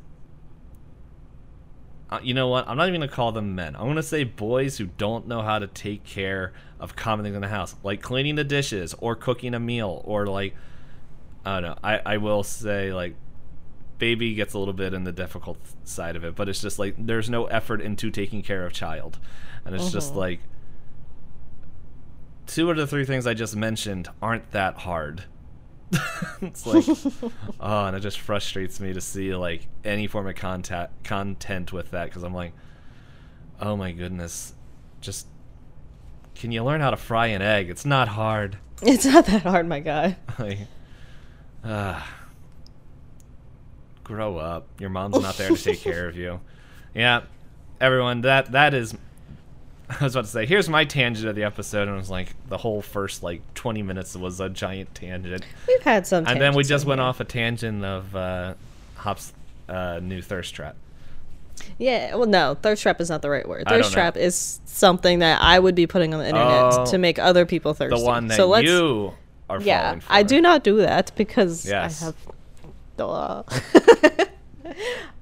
Uh, 2.10 2.20
you 2.24 2.34
know 2.34 2.48
what? 2.48 2.68
I'm 2.68 2.78
not 2.78 2.88
even 2.88 3.02
going 3.02 3.10
to 3.10 3.16
call 3.16 3.32
them 3.34 3.54
men. 3.56 3.76
I'm 3.76 3.84
going 3.84 3.96
to 3.98 4.04
say 4.04 4.24
boys 4.24 4.78
who 4.78 4.86
don't 4.86 5.28
know 5.28 5.42
how 5.42 5.60
to 5.60 5.68
take 5.68 6.06
care 6.06 6.54
of 6.80 6.96
common 6.96 7.26
things 7.26 7.36
in 7.36 7.42
the 7.42 7.50
house, 7.50 7.76
like 7.84 8.02
cleaning 8.02 8.36
the 8.36 8.46
dishes 8.46 8.94
or 9.00 9.16
cooking 9.16 9.54
a 9.54 9.60
meal 9.60 10.02
or 10.06 10.28
like. 10.28 10.56
I 11.48 11.60
don't 11.62 11.70
know. 11.72 11.78
I, 11.84 12.02
I 12.06 12.18
will 12.18 12.44
say, 12.44 12.92
like, 12.94 13.16
baby 14.00 14.34
gets 14.34 14.54
a 14.54 14.60
little 14.60 14.74
bit 14.74 14.94
in 14.94 15.04
the 15.06 15.12
difficult 15.12 15.58
side 15.84 16.16
of 16.16 16.24
it, 16.24 16.36
but 16.36 16.48
it's 16.50 16.62
just 16.62 16.78
like 16.78 16.96
there's 16.98 17.30
no 17.30 17.46
effort 17.46 17.82
into 17.82 18.12
taking 18.12 18.42
care 18.44 18.66
of 18.66 18.74
child. 18.74 19.18
And 19.66 19.74
it's 19.76 19.92
just 19.92 20.14
Mhm. 20.14 20.18
like 20.18 20.40
two 22.46 22.70
of 22.72 22.78
the 22.78 22.88
three 22.88 23.06
things 23.06 23.26
I 23.28 23.34
just 23.34 23.56
mentioned 23.56 24.10
aren't 24.22 24.52
that 24.52 24.76
hard. 24.80 25.24
it's 26.42 26.66
like 26.66 26.86
oh, 27.60 27.86
and 27.86 27.96
it 27.96 28.02
just 28.02 28.20
frustrates 28.20 28.80
me 28.80 28.94
to 28.94 29.02
see 29.02 29.34
like 29.36 29.68
any 29.84 30.08
form 30.08 30.28
of 30.28 30.36
contact 30.36 31.04
content 31.04 31.72
with 31.74 31.92
that 31.92 32.06
because 32.06 32.24
I'm 32.24 32.34
like, 32.34 32.54
oh 33.62 33.76
my 33.78 33.92
goodness, 33.92 34.54
just 35.02 35.28
can 36.36 36.52
you 36.52 36.64
learn 36.64 36.82
how 36.82 36.92
to 36.92 36.98
fry 36.98 37.28
an 37.28 37.42
egg? 37.42 37.70
It's 37.70 37.86
not 37.86 38.10
hard. 38.10 38.58
It's 38.82 39.06
not 39.06 39.26
that 39.26 39.42
hard, 39.44 39.68
my 39.68 39.80
guy. 39.80 40.18
like, 40.40 40.60
ah, 41.64 42.08
grow 44.04 44.38
up. 44.38 44.68
Your 44.80 44.90
mom's 44.90 45.20
not 45.20 45.36
there 45.38 45.50
to 45.50 45.58
take 45.58 45.80
care 45.82 46.08
of 46.08 46.16
you. 46.18 46.40
Yeah, 46.96 47.22
everyone. 47.80 48.22
That 48.22 48.54
that 48.54 48.74
is. 48.74 48.96
I 49.88 50.04
was 50.04 50.16
about 50.16 50.26
to 50.26 50.32
say, 50.32 50.46
here's 50.48 50.68
my 50.68 50.84
tangent 50.84 51.28
of 51.30 51.36
the 51.36 51.44
episode, 51.44 51.88
and 51.88 51.92
it 51.96 52.00
was 52.00 52.10
like 52.10 52.34
the 52.50 52.58
whole 52.58 52.82
first 52.82 53.22
like 53.22 53.42
20 53.54 53.84
minutes 53.84 54.16
was 54.16 54.40
a 54.40 54.50
giant 54.50 54.96
tangent, 54.96 55.46
We've 55.68 55.82
had 55.84 56.08
some. 56.08 56.26
and 56.26 56.42
then 56.42 56.56
we 56.56 56.64
just 56.64 56.86
went 56.86 57.00
here. 57.00 57.08
off 57.08 57.20
a 57.20 57.24
tangent 57.24 57.86
of 57.86 58.16
uh, 58.16 58.56
Hop's 58.96 59.32
uh, 59.70 60.00
new 60.02 60.24
thirst 60.24 60.56
trap. 60.56 60.76
Yeah, 61.78 62.16
well, 62.16 62.26
no, 62.28 62.58
thirst 62.60 62.82
trap 62.82 63.00
is 63.00 63.12
not 63.12 63.22
the 63.22 63.30
right 63.30 63.48
word. 63.48 63.66
Thirst 63.70 63.94
trap 63.94 64.18
is 64.18 64.60
something 64.66 65.20
that 65.20 65.40
I 65.40 65.60
would 65.60 65.76
be 65.76 65.86
putting 65.86 66.16
on 66.16 66.20
the 66.20 66.28
internet 66.28 66.74
Oh, 66.74 66.86
to 66.88 66.98
make 66.98 67.20
other 67.20 67.46
people 67.46 67.76
thirsty. 67.76 67.96
The 68.00 68.04
one 68.04 68.28
that 68.28 68.38
so 68.38 68.48
let's, 68.48 68.68
you 68.68 69.14
are 69.50 69.62
yeah. 69.62 70.00
I 70.10 70.24
do 70.24 70.42
not 70.42 70.64
do 70.64 70.78
that 70.78 71.12
because 71.16 71.66
Yes. 71.66 72.02
I 72.02 72.06
have. 72.06 72.16
Duh. 72.98 73.44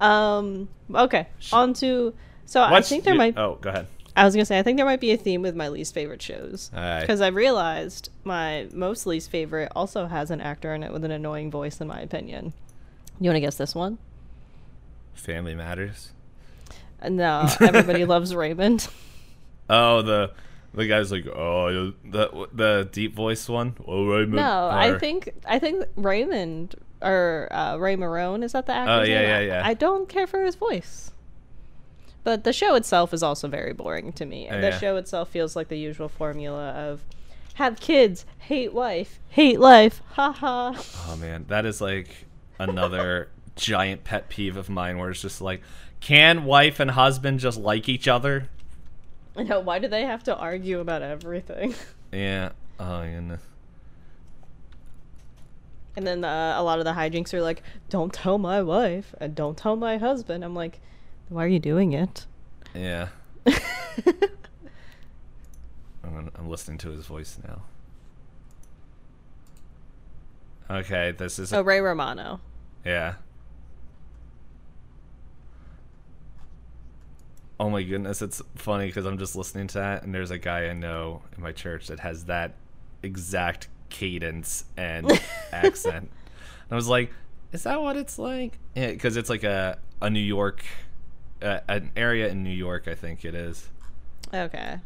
um. 0.00 0.68
Okay. 0.94 1.26
On 1.52 1.74
to. 1.74 2.14
So 2.44 2.62
I 2.62 2.80
think 2.80 3.04
there 3.04 3.14
might. 3.14 3.36
Oh, 3.36 3.58
go 3.60 3.70
ahead. 3.70 3.86
I 4.16 4.24
was 4.24 4.34
gonna 4.34 4.46
say 4.46 4.58
I 4.58 4.62
think 4.62 4.78
there 4.78 4.86
might 4.86 5.00
be 5.00 5.10
a 5.12 5.16
theme 5.18 5.42
with 5.42 5.54
my 5.54 5.68
least 5.68 5.92
favorite 5.92 6.22
shows 6.22 6.70
because 6.70 7.20
I 7.20 7.26
realized 7.28 8.08
my 8.24 8.66
most 8.72 9.06
least 9.06 9.30
favorite 9.30 9.70
also 9.76 10.06
has 10.06 10.30
an 10.30 10.40
actor 10.40 10.74
in 10.74 10.82
it 10.82 10.90
with 10.90 11.04
an 11.04 11.10
annoying 11.10 11.50
voice, 11.50 11.80
in 11.82 11.86
my 11.86 12.00
opinion. 12.00 12.54
You 13.20 13.28
want 13.28 13.36
to 13.36 13.40
guess 13.40 13.56
this 13.56 13.74
one? 13.74 13.98
Family 15.12 15.54
Matters. 15.54 16.12
No, 17.06 17.46
everybody 17.60 18.04
loves 18.06 18.34
Raymond. 18.34 18.88
Oh, 19.68 20.00
the 20.00 20.30
the 20.76 20.86
guy's 20.86 21.10
like, 21.10 21.26
oh, 21.26 21.92
the 22.04 22.48
the 22.52 22.88
deep 22.92 23.14
voice 23.14 23.48
one. 23.48 23.76
Oh, 23.86 24.06
Raymond. 24.06 24.34
No, 24.34 24.68
I 24.70 24.98
think 24.98 25.30
I 25.46 25.58
think 25.58 25.84
Raymond 25.96 26.74
or 27.00 27.48
uh, 27.50 27.76
Ray 27.78 27.96
Marone 27.96 28.44
is 28.44 28.52
that 28.52 28.66
the 28.66 28.74
actor? 28.74 28.92
Oh, 28.92 29.02
yeah, 29.02 29.22
yeah, 29.22 29.40
yeah. 29.40 29.62
I 29.64 29.72
don't 29.72 30.06
care 30.06 30.26
for 30.26 30.44
his 30.44 30.54
voice, 30.54 31.12
but 32.24 32.44
the 32.44 32.52
show 32.52 32.74
itself 32.74 33.14
is 33.14 33.22
also 33.22 33.48
very 33.48 33.72
boring 33.72 34.12
to 34.14 34.26
me. 34.26 34.48
Oh, 34.50 34.60
the 34.60 34.68
yeah. 34.68 34.78
show 34.78 34.96
itself 34.96 35.30
feels 35.30 35.56
like 35.56 35.68
the 35.68 35.78
usual 35.78 36.10
formula 36.10 36.70
of 36.72 37.00
have 37.54 37.80
kids, 37.80 38.26
hate 38.38 38.74
wife, 38.74 39.18
hate 39.30 39.58
life, 39.58 40.02
ha 40.12 40.30
ha. 40.30 40.74
Oh 41.08 41.16
man, 41.16 41.46
that 41.48 41.64
is 41.64 41.80
like 41.80 42.08
another 42.58 43.30
giant 43.56 44.04
pet 44.04 44.28
peeve 44.28 44.58
of 44.58 44.68
mine, 44.68 44.98
where 44.98 45.08
it's 45.08 45.22
just 45.22 45.40
like, 45.40 45.62
can 46.00 46.44
wife 46.44 46.80
and 46.80 46.90
husband 46.90 47.40
just 47.40 47.58
like 47.58 47.88
each 47.88 48.06
other? 48.06 48.50
I 49.36 49.42
know. 49.42 49.60
Why 49.60 49.78
do 49.78 49.88
they 49.88 50.02
have 50.02 50.22
to 50.24 50.36
argue 50.36 50.80
about 50.80 51.02
everything? 51.02 51.74
Yeah. 52.12 52.50
Oh 52.78 53.02
goodness. 53.02 53.42
And 55.96 56.06
then 56.06 56.24
uh, 56.24 56.54
a 56.56 56.62
lot 56.62 56.78
of 56.78 56.84
the 56.84 56.92
hijinks 56.92 57.34
are 57.34 57.42
like, 57.42 57.62
"Don't 57.90 58.12
tell 58.12 58.38
my 58.38 58.62
wife 58.62 59.12
and 59.20 59.34
don't 59.34 59.58
tell 59.58 59.74
my 59.76 59.96
husband." 59.98 60.44
I'm 60.44 60.54
like, 60.54 60.80
"Why 61.28 61.44
are 61.44 61.48
you 61.48 61.58
doing 61.58 61.92
it?" 61.92 62.26
Yeah. 62.74 63.08
I'm, 66.04 66.30
I'm 66.36 66.48
listening 66.48 66.78
to 66.78 66.90
his 66.90 67.06
voice 67.06 67.38
now. 67.46 67.62
Okay, 70.70 71.12
this 71.12 71.38
is 71.38 71.52
oh, 71.52 71.62
Ray 71.62 71.80
Romano. 71.80 72.40
yeah. 72.84 73.14
Oh 77.58 77.70
my 77.70 77.82
goodness, 77.82 78.20
it's 78.20 78.42
funny 78.54 78.86
because 78.86 79.06
I'm 79.06 79.18
just 79.18 79.34
listening 79.34 79.66
to 79.68 79.78
that, 79.78 80.02
and 80.02 80.14
there's 80.14 80.30
a 80.30 80.38
guy 80.38 80.66
I 80.68 80.74
know 80.74 81.22
in 81.36 81.42
my 81.42 81.52
church 81.52 81.86
that 81.86 82.00
has 82.00 82.26
that 82.26 82.54
exact 83.02 83.68
cadence 83.88 84.64
and 84.76 85.10
accent. 85.52 86.04
And 86.04 86.72
I 86.72 86.74
was 86.74 86.88
like, 86.88 87.10
"Is 87.52 87.62
that 87.62 87.80
what 87.80 87.96
it's 87.96 88.18
like?" 88.18 88.58
Yeah, 88.74 88.90
because 88.90 89.16
it's 89.16 89.30
like 89.30 89.44
a 89.44 89.78
a 90.02 90.10
New 90.10 90.20
York, 90.20 90.62
uh, 91.40 91.60
an 91.66 91.92
area 91.96 92.28
in 92.28 92.42
New 92.42 92.50
York, 92.54 92.88
I 92.88 92.94
think 92.94 93.24
it 93.24 93.34
is, 93.34 93.70
Okay. 94.34 94.80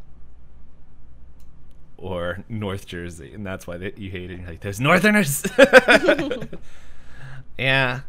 or 1.96 2.44
North 2.48 2.86
Jersey, 2.86 3.34
and 3.34 3.44
that's 3.44 3.66
why 3.66 3.78
they, 3.78 3.92
you 3.96 4.10
hate 4.12 4.30
it. 4.30 4.38
You're 4.40 4.48
like, 4.48 4.60
"There's 4.60 4.80
Northerners." 4.80 5.44
yeah, 7.58 8.00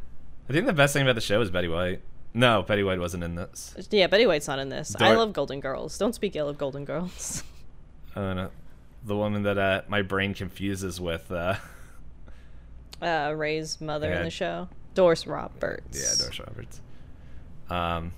I 0.50 0.54
think 0.54 0.66
the 0.66 0.74
best 0.74 0.94
thing 0.94 1.04
about 1.04 1.16
the 1.16 1.22
show 1.22 1.42
is 1.42 1.52
Betty 1.52 1.68
White. 1.68 2.02
No, 2.34 2.64
Betty 2.64 2.84
White 2.84 3.00
wasn't 3.00 3.24
in 3.24 3.36
this. 3.36 3.76
Yeah, 3.92 4.08
Betty 4.08 4.26
White's 4.26 4.48
not 4.48 4.60
in 4.60 4.70
this. 4.70 4.96
I 5.00 5.14
love 5.14 5.34
Golden 5.34 5.60
Girls. 5.60 5.98
Don't 5.98 6.16
speak 6.16 6.36
ill 6.36 6.48
of 6.50 6.58
Golden 6.58 6.86
Girls. 6.86 7.44
Uh, 8.14 8.50
the 9.06 9.16
woman 9.16 9.44
that 9.44 9.58
uh, 9.58 9.84
my 9.88 10.02
brain 10.02 10.34
confuses 10.34 11.00
with. 11.00 11.32
Uh, 11.32 11.56
Uh, 13.02 13.34
Ray's 13.36 13.82
mother 13.82 14.12
in 14.14 14.24
the 14.24 14.30
show, 14.30 14.68
Doris 14.94 15.26
Roberts. 15.26 15.98
yeah, 16.00 16.24
Doris 16.24 16.40
Roberts. 16.40 16.82
Um. 17.70 18.12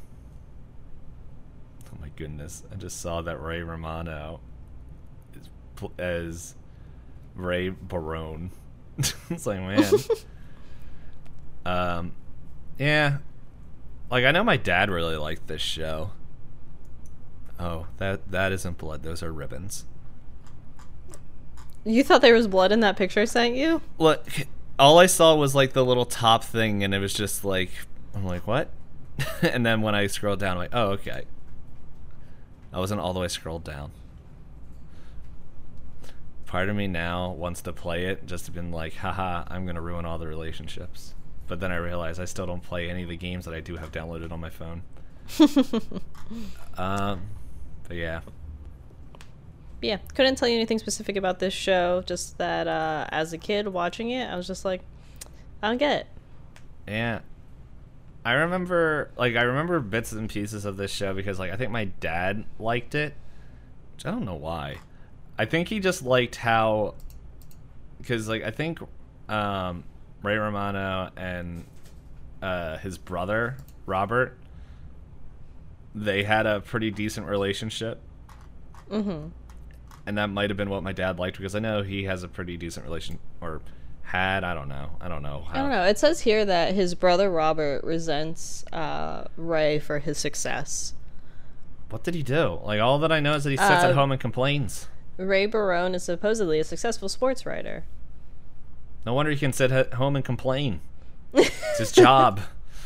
Oh 1.93 1.97
my 2.01 2.09
goodness! 2.17 2.63
I 2.69 2.75
just 2.75 2.99
saw 2.99 3.21
that 3.21 3.39
Ray 3.41 3.61
Romano 3.61 4.41
is 5.35 5.49
as 5.97 6.55
Ray 7.35 7.69
Barone. 7.69 8.51
it's 9.29 9.45
like 9.45 9.59
man. 9.61 9.93
um, 11.65 12.11
yeah. 12.77 13.17
Like 14.09 14.25
I 14.25 14.31
know 14.31 14.43
my 14.43 14.57
dad 14.57 14.89
really 14.89 15.17
liked 15.17 15.47
this 15.47 15.61
show. 15.61 16.11
Oh, 17.59 17.87
that 17.97 18.31
that 18.31 18.51
isn't 18.51 18.77
blood. 18.77 19.03
Those 19.03 19.23
are 19.23 19.31
ribbons. 19.31 19.85
You 21.85 22.03
thought 22.03 22.21
there 22.21 22.33
was 22.33 22.47
blood 22.47 22.71
in 22.71 22.79
that 22.79 22.95
picture 22.95 23.21
I 23.21 23.25
sent 23.25 23.55
you? 23.55 23.81
Look, 23.97 24.25
all 24.79 24.99
I 24.99 25.05
saw 25.05 25.35
was 25.35 25.53
like 25.53 25.73
the 25.73 25.83
little 25.83 26.05
top 26.05 26.43
thing, 26.43 26.83
and 26.83 26.93
it 26.93 26.99
was 26.99 27.13
just 27.13 27.43
like, 27.43 27.71
I'm 28.15 28.25
like, 28.25 28.47
what? 28.47 28.69
and 29.41 29.65
then 29.65 29.81
when 29.81 29.93
I 29.93 30.07
scrolled 30.07 30.39
down, 30.39 30.53
I'm 30.53 30.57
like, 30.57 30.69
oh, 30.73 30.87
okay. 30.91 31.23
I 32.71 32.79
wasn't 32.79 33.01
all 33.01 33.13
the 33.13 33.19
way 33.19 33.27
scrolled 33.27 33.63
down. 33.63 33.91
Part 36.45 36.69
of 36.69 36.75
me 36.75 36.87
now 36.87 37.31
wants 37.31 37.61
to 37.63 37.73
play 37.73 38.05
it 38.05 38.25
just 38.25 38.53
been 38.53 38.71
like, 38.71 38.95
haha, 38.95 39.43
I'm 39.47 39.65
gonna 39.65 39.81
ruin 39.81 40.05
all 40.05 40.17
the 40.17 40.27
relationships. 40.27 41.13
But 41.47 41.59
then 41.59 41.71
I 41.71 41.75
realize 41.77 42.19
I 42.19 42.25
still 42.25 42.45
don't 42.45 42.63
play 42.63 42.89
any 42.89 43.03
of 43.03 43.09
the 43.09 43.17
games 43.17 43.45
that 43.45 43.53
I 43.53 43.59
do 43.59 43.77
have 43.77 43.91
downloaded 43.91 44.31
on 44.31 44.39
my 44.39 44.49
phone. 44.49 44.83
Um, 46.77 47.21
but 47.87 47.97
yeah, 47.97 48.21
Yeah, 49.81 49.97
couldn't 50.15 50.35
tell 50.35 50.47
you 50.47 50.55
anything 50.55 50.79
specific 50.79 51.15
about 51.17 51.39
this 51.39 51.53
show. 51.53 52.01
Just 52.05 52.37
that 52.37 52.67
uh, 52.67 53.05
as 53.09 53.33
a 53.33 53.37
kid 53.37 53.67
watching 53.67 54.11
it, 54.11 54.25
I 54.29 54.35
was 54.35 54.47
just 54.47 54.63
like, 54.65 54.81
I 55.61 55.67
don't 55.69 55.77
get 55.77 56.01
it. 56.01 56.07
Yeah. 56.87 57.19
I 58.25 58.33
remember 58.33 59.11
like 59.17 59.35
I 59.35 59.41
remember 59.43 59.79
bits 59.81 60.13
and 60.13 60.29
pieces 60.29 60.65
of 60.65 60.77
this 60.77 60.91
show 60.91 61.13
because 61.13 61.39
like 61.39 61.51
I 61.51 61.57
think 61.57 61.71
my 61.71 61.85
dad 61.85 62.45
liked 62.59 62.95
it. 62.95 63.15
Which 63.95 64.05
I 64.05 64.11
don't 64.11 64.25
know 64.25 64.35
why. 64.35 64.81
I 65.37 65.45
think 65.45 65.67
he 65.67 65.79
just 65.79 66.03
liked 66.03 66.37
how 66.37 66.95
cuz 68.05 68.27
like 68.29 68.43
I 68.43 68.51
think 68.51 68.79
um 69.29 69.83
Ray 70.23 70.37
Romano 70.37 71.09
and 71.15 71.65
uh 72.41 72.77
his 72.77 72.97
brother 72.97 73.57
Robert 73.85 74.37
they 75.95 76.23
had 76.23 76.45
a 76.45 76.59
pretty 76.61 76.89
decent 76.89 77.27
relationship. 77.27 77.99
Mm-hmm. 78.89 79.27
And 80.05 80.17
that 80.17 80.27
might 80.27 80.49
have 80.49 80.57
been 80.57 80.69
what 80.69 80.83
my 80.83 80.91
dad 80.91 81.19
liked 81.19 81.37
because 81.37 81.55
I 81.55 81.59
know 81.59 81.83
he 81.83 82.05
has 82.05 82.23
a 82.23 82.27
pretty 82.27 82.57
decent 82.57 82.85
relation 82.85 83.19
or 83.41 83.61
had, 84.01 84.43
I 84.43 84.53
don't 84.53 84.67
know. 84.67 84.89
I 84.99 85.07
don't 85.07 85.21
know. 85.23 85.45
I 85.49 85.59
don't 85.61 85.69
know. 85.69 85.83
It 85.83 85.97
says 85.97 86.21
here 86.21 86.45
that 86.45 86.73
his 86.73 86.93
brother 86.95 87.29
Robert 87.29 87.83
resents 87.83 88.65
uh, 88.73 89.25
Ray 89.37 89.79
for 89.79 89.99
his 89.99 90.17
success. 90.17 90.93
What 91.89 92.03
did 92.03 92.15
he 92.15 92.23
do? 92.23 92.59
Like 92.63 92.81
all 92.81 92.99
that 92.99 93.11
I 93.11 93.19
know 93.19 93.35
is 93.35 93.43
that 93.43 93.51
he 93.51 93.57
sits 93.57 93.69
Uh, 93.69 93.89
at 93.89 93.95
home 93.95 94.11
and 94.11 94.19
complains. 94.19 94.87
Ray 95.17 95.45
Barone 95.45 95.93
is 95.95 96.03
supposedly 96.03 96.59
a 96.59 96.63
successful 96.63 97.07
sports 97.07 97.45
writer. 97.45 97.85
No 99.05 99.13
wonder 99.13 99.31
he 99.31 99.37
can 99.37 99.53
sit 99.53 99.71
at 99.71 99.95
home 99.95 100.15
and 100.15 100.23
complain. 100.23 100.81
It's 101.33 101.79
his 101.79 101.91
job. 102.03 102.41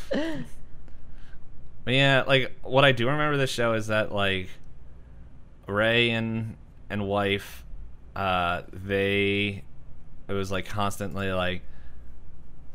But 0.09 1.93
yeah, 1.93 2.23
like 2.27 2.57
what 2.63 2.83
I 2.83 2.91
do 2.91 3.07
remember 3.07 3.37
this 3.37 3.49
show 3.49 3.73
is 3.73 3.87
that 3.87 4.11
like 4.11 4.49
Ray 5.67 6.09
and 6.09 6.57
and 6.89 7.07
wife, 7.07 7.63
uh, 8.15 8.63
they 8.73 9.63
it 10.27 10.33
was 10.33 10.51
like 10.51 10.65
constantly 10.65 11.31
like 11.31 11.61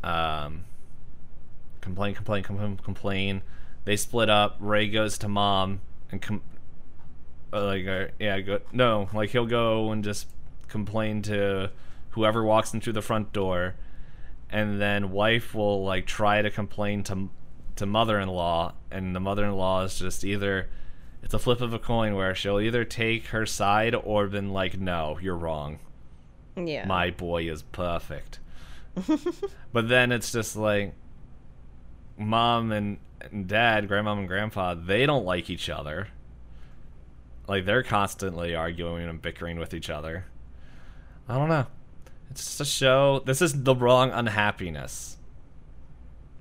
um 0.03 0.65
complain, 1.81 2.15
complain, 2.15 2.43
complain, 2.43 2.77
complain. 2.79 3.43
They 3.85 3.97
split 3.97 4.31
up. 4.31 4.57
Ray 4.61 4.89
goes 4.89 5.19
to 5.19 5.29
mom 5.29 5.81
and 6.11 6.23
com- 6.23 6.43
uh, 7.53 7.65
like 7.65 7.87
uh, 7.87 8.07
yeah, 8.19 8.41
go 8.41 8.61
no, 8.73 9.09
like 9.13 9.31
he'll 9.31 9.47
go 9.47 9.91
and 9.91 10.03
just 10.05 10.29
complain 10.69 11.21
to 11.23 11.71
whoever 12.13 12.45
walks 12.45 12.73
in 12.73 12.81
through 12.81 12.95
the 12.95 13.03
front 13.03 13.33
door, 13.33 13.75
and 14.51 14.81
then 14.81 15.11
wife 15.11 15.55
will 15.55 15.85
like 15.85 16.07
try 16.07 16.43
to 16.43 16.51
complain 16.51 17.03
to 17.05 17.29
to 17.77 17.87
mother-in-law, 17.87 18.75
and 18.91 19.15
the 19.15 19.21
mother-in-law 19.21 19.85
is 19.85 19.99
just 19.99 20.25
either 20.25 20.69
it's 21.23 21.35
a 21.35 21.39
flip 21.39 21.61
of 21.61 21.73
a 21.73 21.79
coin 21.79 22.15
where 22.15 22.35
she'll 22.35 22.61
either 22.61 22.85
take 22.85 23.27
her 23.29 23.47
side 23.47 23.95
or 23.95 24.27
been 24.27 24.51
like, 24.51 24.79
no, 24.79 25.19
you're 25.21 25.37
wrong. 25.37 25.79
Yeah. 26.57 26.85
My 26.87 27.11
boy 27.11 27.49
is 27.49 27.63
perfect. 27.63 28.41
but 29.73 29.89
then 29.89 30.13
it's 30.13 30.33
just 30.33 30.57
like 30.57 30.95
mom 32.19 32.73
and, 32.73 32.99
and 33.31 33.47
dad, 33.47 33.89
grandmom 33.89 34.19
and 34.19 34.29
grandpa, 34.29 34.75
they 34.75 35.07
don't 35.07 35.25
like 35.25 35.49
each 35.49 35.71
other. 35.71 36.09
Like 37.47 37.65
they're 37.65 37.85
constantly 37.85 38.55
arguing 38.55 39.09
and 39.09 39.23
bickering 39.23 39.59
with 39.59 39.75
each 39.75 39.91
other. 39.91 40.25
I 41.29 41.39
don't 41.39 41.49
know. 41.49 41.67
It's 42.33 42.43
just 42.45 42.61
a 42.63 42.65
show. 42.65 43.21
This 43.27 43.43
is 43.43 43.63
the 43.65 43.75
wrong 43.75 44.11
unhappiness. 44.11 45.19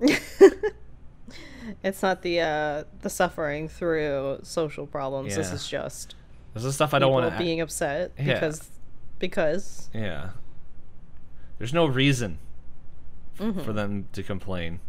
it's 1.82 2.02
not 2.02 2.22
the 2.22 2.40
uh, 2.40 2.84
the 3.02 3.10
suffering 3.10 3.68
through 3.68 4.38
social 4.42 4.86
problems. 4.86 5.36
This 5.36 5.52
is 5.52 5.68
just 5.68 6.14
This 6.54 6.64
is 6.64 6.74
stuff 6.74 6.94
I 6.94 6.98
don't 6.98 7.12
want 7.12 7.30
to. 7.30 7.38
being 7.38 7.60
upset 7.60 8.12
Yeah. 8.18 8.34
because 8.34 8.70
because 9.18 9.90
yeah. 9.92 10.30
There's 11.58 11.74
no 11.74 11.84
reason 11.86 12.38
Mhm. 13.38 13.62
for 13.64 13.72
them 13.74 14.08
to 14.12 14.22
complain. 14.22 14.80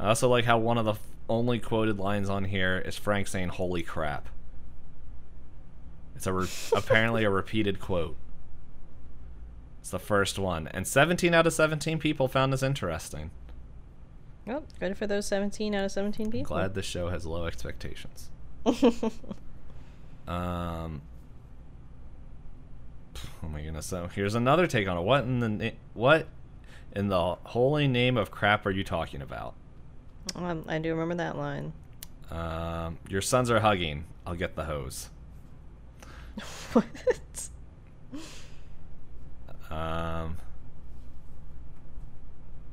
I 0.00 0.08
also 0.08 0.28
like 0.28 0.46
how 0.46 0.58
one 0.58 0.78
of 0.78 0.84
the 0.84 0.94
only 1.28 1.60
quoted 1.60 1.98
lines 2.00 2.28
on 2.28 2.44
here 2.46 2.76
is 2.78 2.96
Frank 2.96 3.28
saying 3.28 3.50
"Holy 3.50 3.82
crap." 3.82 4.28
It's 6.16 6.26
a 6.26 6.32
re- 6.32 6.48
apparently 6.76 7.22
a 7.24 7.30
repeated 7.30 7.78
quote. 7.78 8.16
It's 9.90 10.04
the 10.04 10.06
first 10.06 10.38
one, 10.38 10.68
and 10.68 10.86
17 10.86 11.34
out 11.34 11.48
of 11.48 11.52
17 11.52 11.98
people 11.98 12.28
found 12.28 12.52
this 12.52 12.62
interesting. 12.62 13.32
oh, 14.46 14.62
good 14.78 14.96
for 14.96 15.08
those 15.08 15.26
17 15.26 15.74
out 15.74 15.84
of 15.84 15.90
17 15.90 16.30
people. 16.30 16.54
Glad 16.54 16.74
this 16.74 16.86
show 16.86 17.08
has 17.08 17.26
low 17.26 17.46
expectations. 17.46 18.30
Um. 20.28 21.02
Oh 23.42 23.48
my 23.48 23.62
goodness! 23.62 23.86
So 23.86 24.06
here's 24.14 24.36
another 24.36 24.68
take 24.68 24.86
on 24.86 24.96
it. 24.96 25.00
What 25.00 25.24
in 25.24 25.40
the 25.40 25.48
na- 25.48 25.70
what 25.94 26.28
in 26.94 27.08
the 27.08 27.36
holy 27.42 27.88
name 27.88 28.16
of 28.16 28.30
crap 28.30 28.64
are 28.66 28.70
you 28.70 28.84
talking 28.84 29.22
about? 29.22 29.54
um, 30.36 30.64
I 30.68 30.78
do 30.78 30.90
remember 30.90 31.16
that 31.16 31.36
line. 31.36 31.72
Um, 32.30 32.98
your 33.08 33.22
sons 33.22 33.50
are 33.50 33.58
hugging. 33.58 34.04
I'll 34.24 34.36
get 34.36 34.54
the 34.54 34.66
hose. 34.66 35.10
what? 36.74 36.84
Um. 39.70 40.36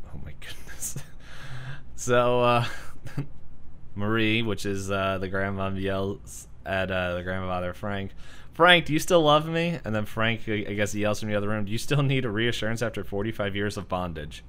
Oh 0.08 0.20
my 0.26 0.34
goodness. 0.40 0.98
so 1.96 2.42
uh, 2.42 2.66
Marie, 3.96 4.42
which 4.42 4.66
is 4.66 4.90
uh, 4.90 5.18
the 5.20 5.30
grandmom, 5.30 5.80
yells 5.80 6.48
at 6.66 6.92
uh, 6.92 7.16
the 7.16 7.24
grandfather 7.24 7.74
Frank. 7.74 8.12
Frank, 8.54 8.86
do 8.86 8.94
you 8.94 9.00
still 9.00 9.22
love 9.22 9.48
me? 9.48 9.80
And 9.86 9.94
then 9.94 10.06
Frank, 10.06 10.42
I 10.48 10.66
I 10.68 10.74
guess, 10.74 10.92
he 10.92 11.02
yells 11.02 11.20
from 11.20 11.30
the 11.30 11.36
other 11.36 11.48
room, 11.48 11.66
"Do 11.66 11.72
you 11.72 11.78
still 11.78 12.02
need 12.02 12.26
a 12.26 12.30
reassurance 12.30 12.82
after 12.82 13.04
45 13.04 13.56
years 13.56 13.78
of 13.78 13.88
bondage?" 13.88 14.44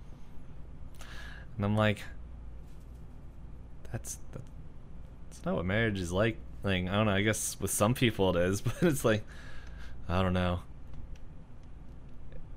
And 1.57 1.65
I'm 1.65 1.77
like, 1.77 2.03
"That's 3.93 4.19
that's 4.33 5.45
not 5.45 5.57
what 5.57 5.67
marriage 5.67 6.01
is 6.01 6.13
like." 6.13 6.39
Like 6.63 6.89
I 6.89 6.93
don't 6.93 7.07
know. 7.07 7.13
I 7.13 7.23
guess 7.23 7.57
with 7.61 7.71
some 7.71 7.95
people 7.95 8.37
it 8.37 8.43
is, 8.49 8.61
but 8.63 8.83
it's 8.83 9.05
like 9.05 9.25
I 10.09 10.23
don't 10.23 10.33
know. 10.33 10.61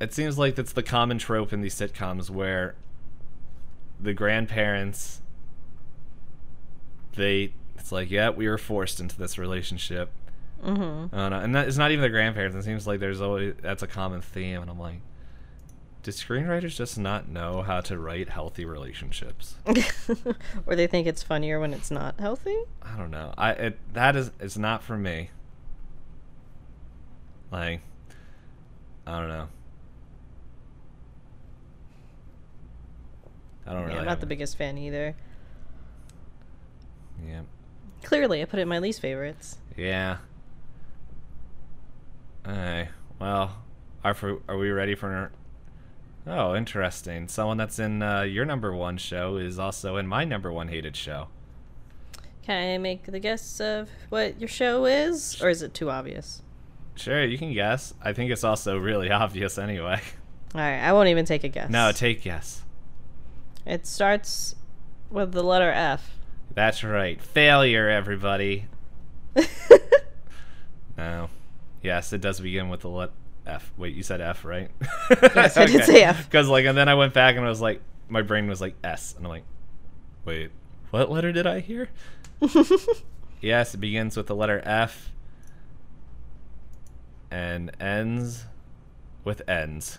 It 0.02 0.16
seems 0.16 0.40
like 0.40 0.56
that's 0.56 0.74
the 0.74 0.82
common 0.82 1.20
trope 1.20 1.54
in 1.54 1.62
these 1.62 1.76
sitcoms 1.76 2.30
where 2.32 2.74
the 4.00 4.16
grandparents 4.16 5.22
they 7.14 7.54
it's 7.78 7.92
like 7.92 8.10
yeah 8.10 8.32
we 8.32 8.48
were 8.48 8.58
forced 8.58 9.00
into 9.00 9.16
this 9.18 9.38
relationship. 9.38 10.10
Mm-hmm. 10.64 11.16
uh, 11.16 11.40
and 11.40 11.56
that, 11.56 11.68
it's 11.68 11.78
not 11.78 11.92
even 11.92 12.02
the 12.02 12.10
grandparents. 12.10 12.56
It 12.56 12.64
seems 12.64 12.88
like 12.88 13.00
there's 13.00 13.22
always 13.22 13.54
that's 13.62 13.84
a 13.84 13.88
common 13.88 14.22
theme 14.22 14.62
and 14.62 14.70
i'm 14.72 14.80
like 14.80 15.02
do 16.02 16.10
screenwriters 16.10 16.76
just 16.76 16.98
not 16.98 17.30
know 17.30 17.62
how 17.62 17.80
to 17.82 17.96
write 18.00 18.30
healthy 18.30 18.66
relationships? 18.66 19.56
Or 20.66 20.76
they 20.76 20.88
think 20.88 21.06
it's 21.06 21.22
funnier 21.22 21.60
when 21.60 21.76
it's 21.76 21.92
not 21.92 22.20
healthy. 22.20 22.58
i 22.82 22.98
don't 22.98 23.12
know. 23.12 23.36
I 23.38 23.52
it 23.52 23.80
that 23.94 24.16
is 24.16 24.32
it's 24.40 24.58
not 24.58 24.82
for 24.82 24.98
me. 24.98 25.30
Like 27.52 27.82
i 29.06 29.20
don't 29.20 29.30
know 29.30 29.48
i 33.68 33.72
don't 33.74 33.82
Yeah, 33.84 33.88
really 33.88 34.00
I'm 34.00 34.06
not 34.06 34.20
the 34.20 34.26
biggest 34.26 34.58
fan 34.58 34.78
either. 34.78 35.16
yeah 37.28 37.42
Clearly, 38.04 38.42
I 38.42 38.46
put 38.46 38.58
it 38.60 38.64
in 38.64 38.68
my 38.68 38.80
least 38.80 39.00
favorites. 39.00 39.60
Yeah. 39.78 40.18
Alright. 42.48 42.88
Well, 43.20 43.62
are 44.04 44.16
for, 44.16 44.40
are 44.50 44.58
we 44.58 44.72
ready 44.72 44.96
for? 44.96 45.32
Oh, 46.26 46.56
interesting. 46.56 47.28
Someone 47.28 47.58
that's 47.58 47.78
in 47.78 48.02
uh, 48.02 48.22
your 48.22 48.44
number 48.46 48.74
one 48.74 48.98
show 48.98 49.38
is 49.38 49.60
also 49.60 49.98
in 49.98 50.08
my 50.08 50.24
number 50.26 50.52
one 50.52 50.70
hated 50.70 50.96
show. 50.96 51.28
Can 52.42 52.74
I 52.74 52.78
make 52.80 53.04
the 53.06 53.20
guess 53.20 53.60
of 53.62 53.90
what 54.10 54.40
your 54.40 54.48
show 54.50 54.86
is, 54.86 55.40
or 55.42 55.50
is 55.50 55.62
it 55.62 55.76
too 55.76 55.92
obvious? 55.92 56.42
Sure, 56.96 57.24
you 57.24 57.38
can 57.38 57.54
guess. 57.54 57.94
I 58.02 58.14
think 58.14 58.32
it's 58.32 58.44
also 58.44 58.78
really 58.80 59.12
obvious 59.12 59.60
anyway. 59.60 60.02
All 60.56 60.62
right, 60.62 60.80
I 60.80 60.92
won't 60.94 61.10
even 61.10 61.26
take 61.26 61.44
a 61.44 61.50
guess. 61.50 61.70
No, 61.70 61.92
take 61.92 62.24
guess. 62.24 62.64
It 63.66 63.86
starts 63.86 64.56
with 65.10 65.32
the 65.32 65.44
letter 65.44 65.72
F. 65.72 66.18
That's 66.54 66.84
right. 66.84 67.22
Failure, 67.22 67.90
everybody. 67.90 68.68
No. 70.98 71.30
Yes, 71.82 72.14
it 72.14 72.22
does 72.22 72.40
begin 72.40 72.70
with 72.70 72.82
the 72.82 72.90
letter 72.90 73.14
F. 73.48 73.72
Wait, 73.76 73.96
you 73.96 74.04
said 74.04 74.22
F, 74.22 74.46
right? 74.46 74.70
Yes, 75.10 75.58
I 75.58 75.66
did 75.66 75.84
say 75.86 76.04
F. 76.04 76.26
Because 76.26 76.48
like, 76.48 76.66
and 76.66 76.78
then 76.78 76.88
I 76.88 76.94
went 76.94 77.14
back 77.14 77.38
and 77.38 77.46
I 77.46 77.50
was 77.50 77.62
like, 77.62 77.82
my 78.08 78.22
brain 78.22 78.48
was 78.48 78.62
like 78.62 78.76
S, 78.84 79.16
and 79.18 79.26
I'm 79.26 79.30
like, 79.32 79.46
wait, 80.26 80.52
what 80.92 81.10
letter 81.10 81.32
did 81.32 81.48
I 81.48 81.60
hear? 81.60 81.90
Yes, 83.42 83.74
it 83.74 83.78
begins 83.78 84.16
with 84.16 84.28
the 84.28 84.36
letter 84.36 84.62
F 84.64 85.12
and 87.32 87.72
ends 87.80 88.46
with 89.24 89.42
ends. 89.50 89.98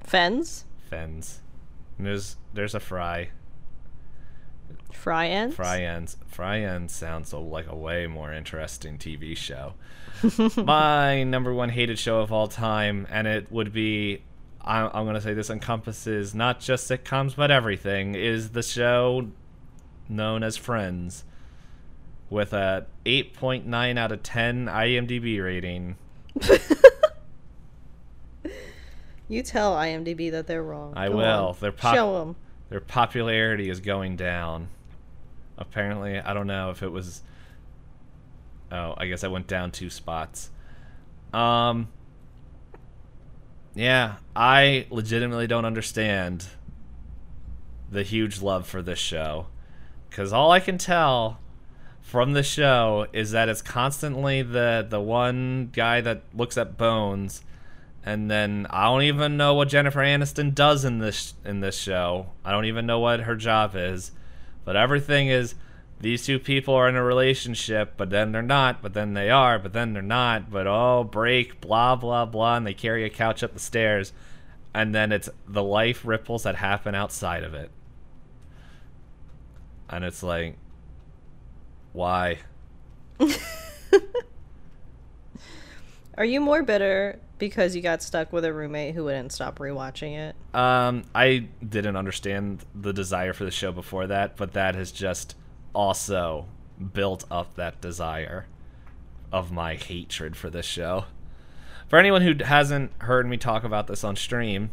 Fens, 0.00 0.64
Fens. 0.88 1.40
And 1.98 2.06
there's 2.06 2.36
there's 2.54 2.74
a 2.74 2.80
fry. 2.80 3.30
fry 4.92 5.26
ends. 5.28 5.56
Fry 5.56 5.82
ends. 5.82 6.16
Fry 6.26 6.60
ends 6.60 6.94
sounds 6.94 7.30
so 7.30 7.42
like 7.42 7.66
a 7.68 7.76
way 7.76 8.06
more 8.06 8.32
interesting 8.32 8.96
TV 8.98 9.36
show. 9.36 9.74
My 10.64 11.24
number 11.24 11.52
one 11.52 11.68
hated 11.68 11.98
show 11.98 12.20
of 12.20 12.32
all 12.32 12.48
time, 12.48 13.06
and 13.10 13.26
it 13.26 13.50
would 13.52 13.72
be. 13.72 14.22
I'm, 14.60 14.90
I'm 14.92 15.06
gonna 15.06 15.20
say 15.20 15.34
this 15.34 15.50
encompasses 15.50 16.34
not 16.34 16.60
just 16.60 16.90
sitcoms 16.90 17.36
but 17.36 17.50
everything. 17.50 18.14
Is 18.14 18.50
the 18.50 18.62
show 18.62 19.28
known 20.08 20.42
as 20.42 20.56
Friends, 20.56 21.24
with 22.30 22.52
a 22.52 22.86
8.9 23.04 23.98
out 23.98 24.12
of 24.12 24.22
10 24.22 24.66
IMDb 24.66 25.42
rating. 25.42 25.96
You 29.28 29.42
tell 29.42 29.76
IMDb 29.76 30.30
that 30.30 30.46
they're 30.46 30.62
wrong. 30.62 30.94
I 30.96 31.08
Go 31.08 31.16
will. 31.16 31.56
on. 31.62 31.72
Pop- 31.72 31.94
Show 31.94 32.18
them. 32.20 32.36
their 32.70 32.80
popularity 32.80 33.68
is 33.68 33.80
going 33.80 34.16
down. 34.16 34.68
Apparently, 35.58 36.18
I 36.18 36.32
don't 36.34 36.46
know 36.46 36.70
if 36.70 36.82
it 36.82 36.90
was. 36.90 37.22
Oh, 38.72 38.94
I 38.96 39.06
guess 39.06 39.24
I 39.24 39.28
went 39.28 39.46
down 39.46 39.70
two 39.70 39.90
spots. 39.90 40.50
Um. 41.32 41.88
Yeah, 43.74 44.16
I 44.34 44.86
legitimately 44.90 45.46
don't 45.46 45.64
understand 45.64 46.46
the 47.90 48.02
huge 48.02 48.40
love 48.42 48.66
for 48.66 48.82
this 48.82 48.98
show. 48.98 49.46
Because 50.08 50.32
all 50.32 50.50
I 50.50 50.58
can 50.58 50.78
tell 50.78 51.38
from 52.00 52.32
the 52.32 52.42
show 52.42 53.06
is 53.12 53.30
that 53.32 53.48
it's 53.48 53.62
constantly 53.62 54.42
the, 54.42 54.84
the 54.88 55.00
one 55.00 55.70
guy 55.72 56.00
that 56.00 56.22
looks 56.34 56.56
at 56.58 56.76
bones 56.76 57.42
and 58.04 58.30
then 58.30 58.66
I 58.70 58.84
don't 58.84 59.02
even 59.02 59.36
know 59.36 59.54
what 59.54 59.68
Jennifer 59.68 60.00
Aniston 60.00 60.54
does 60.54 60.84
in 60.84 60.98
this 60.98 61.34
in 61.44 61.60
this 61.60 61.78
show. 61.78 62.28
I 62.44 62.52
don't 62.52 62.64
even 62.64 62.86
know 62.86 63.00
what 63.00 63.20
her 63.20 63.36
job 63.36 63.72
is. 63.74 64.12
But 64.64 64.76
everything 64.76 65.28
is 65.28 65.54
these 66.00 66.24
two 66.24 66.38
people 66.38 66.74
are 66.74 66.88
in 66.88 66.96
a 66.96 67.02
relationship, 67.02 67.94
but 67.96 68.10
then 68.10 68.32
they're 68.32 68.42
not, 68.42 68.82
but 68.82 68.94
then 68.94 69.14
they 69.14 69.30
are, 69.30 69.58
but 69.58 69.72
then 69.72 69.94
they're 69.94 70.02
not, 70.02 70.50
but 70.50 70.66
oh, 70.66 71.04
break, 71.04 71.60
blah 71.60 71.96
blah 71.96 72.24
blah, 72.24 72.56
and 72.56 72.66
they 72.66 72.74
carry 72.74 73.04
a 73.04 73.10
couch 73.10 73.42
up 73.42 73.54
the 73.54 73.58
stairs, 73.60 74.12
and 74.74 74.94
then 74.94 75.10
it's 75.10 75.28
the 75.46 75.62
life 75.62 76.04
ripples 76.04 76.42
that 76.44 76.56
happen 76.56 76.94
outside 76.94 77.42
of 77.44 77.54
it. 77.54 77.70
And 79.88 80.04
it's 80.04 80.22
like 80.22 80.56
why? 81.92 82.38
Are 86.16 86.24
you 86.24 86.40
more 86.40 86.62
bitter 86.62 87.18
because 87.38 87.74
you 87.76 87.82
got 87.82 88.02
stuck 88.02 88.32
with 88.32 88.44
a 88.44 88.52
roommate 88.52 88.94
who 88.94 89.04
wouldn't 89.04 89.32
stop 89.32 89.58
rewatching 89.58 90.16
it? 90.16 90.36
Um, 90.54 91.04
I 91.14 91.48
didn't 91.66 91.96
understand 91.96 92.64
the 92.74 92.92
desire 92.92 93.32
for 93.32 93.44
the 93.44 93.50
show 93.50 93.72
before 93.72 94.06
that, 94.08 94.36
but 94.36 94.52
that 94.52 94.74
has 94.74 94.92
just 94.92 95.34
also 95.74 96.46
built 96.92 97.24
up 97.30 97.56
that 97.56 97.80
desire 97.80 98.46
of 99.32 99.52
my 99.52 99.74
hatred 99.74 100.36
for 100.36 100.50
this 100.50 100.66
show. 100.66 101.04
For 101.88 101.98
anyone 101.98 102.22
who 102.22 102.34
hasn't 102.44 102.90
heard 102.98 103.26
me 103.26 103.36
talk 103.36 103.64
about 103.64 103.86
this 103.86 104.04
on 104.04 104.16
stream, 104.16 104.70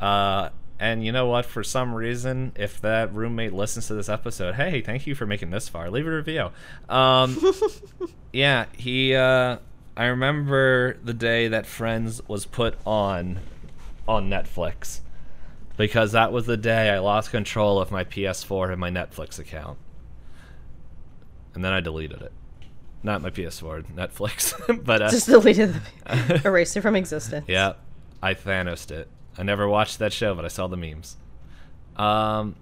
uh, 0.00 0.50
and 0.78 1.04
you 1.04 1.12
know 1.12 1.26
what? 1.26 1.46
For 1.46 1.62
some 1.62 1.94
reason, 1.94 2.52
if 2.56 2.80
that 2.80 3.14
roommate 3.14 3.52
listens 3.52 3.86
to 3.86 3.94
this 3.94 4.08
episode, 4.08 4.54
hey, 4.54 4.80
thank 4.80 5.06
you 5.06 5.14
for 5.14 5.26
making 5.26 5.50
this 5.50 5.68
far. 5.68 5.90
Leave 5.90 6.06
a 6.06 6.10
review. 6.10 6.50
Um, 6.88 7.38
yeah, 8.32 8.66
he. 8.76 9.14
Uh, 9.14 9.58
I 9.96 10.06
remember 10.06 10.96
the 11.04 11.12
day 11.14 11.48
that 11.48 11.66
Friends 11.66 12.26
was 12.26 12.46
put 12.46 12.76
on 12.86 13.40
on 14.08 14.28
Netflix 14.30 15.00
because 15.76 16.12
that 16.12 16.32
was 16.32 16.46
the 16.46 16.56
day 16.56 16.90
I 16.90 16.98
lost 16.98 17.30
control 17.30 17.80
of 17.80 17.90
my 17.90 18.04
PS4 18.04 18.70
and 18.72 18.80
my 18.80 18.90
Netflix 18.90 19.38
account, 19.38 19.78
and 21.54 21.64
then 21.64 21.72
I 21.72 21.80
deleted 21.80 22.22
it. 22.22 22.32
Not 23.02 23.20
my 23.20 23.30
PS4, 23.30 23.84
Netflix, 23.94 24.84
but 24.84 25.02
uh, 25.02 25.10
Just 25.10 25.26
deleted 25.26 25.74
the 26.06 26.40
erased 26.44 26.76
it 26.76 26.82
from 26.82 26.96
existence. 26.96 27.46
yeah, 27.48 27.74
I 28.22 28.34
Thanosed 28.34 28.90
it. 28.92 29.08
I 29.36 29.42
never 29.42 29.66
watched 29.68 29.98
that 29.98 30.12
show, 30.12 30.34
but 30.34 30.44
I 30.44 30.48
saw 30.48 30.68
the 30.68 30.76
memes. 30.76 31.16
Um, 31.96 32.54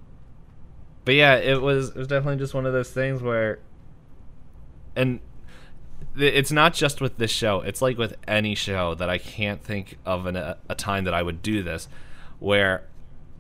but 1.04 1.14
yeah, 1.14 1.36
it 1.36 1.60
was 1.60 1.90
it 1.90 1.96
was 1.96 2.08
definitely 2.08 2.38
just 2.38 2.54
one 2.54 2.66
of 2.66 2.72
those 2.72 2.90
things 2.90 3.22
where, 3.22 3.58
and 4.96 5.20
it's 6.16 6.52
not 6.52 6.74
just 6.74 7.00
with 7.00 7.16
this 7.18 7.30
show. 7.30 7.60
It's 7.60 7.80
like 7.80 7.98
with 7.98 8.16
any 8.26 8.54
show 8.54 8.94
that 8.94 9.08
I 9.08 9.18
can't 9.18 9.62
think 9.62 9.98
of 10.04 10.26
an, 10.26 10.36
a, 10.36 10.56
a 10.68 10.74
time 10.74 11.04
that 11.04 11.14
I 11.14 11.22
would 11.22 11.42
do 11.42 11.62
this, 11.62 11.88
where 12.38 12.84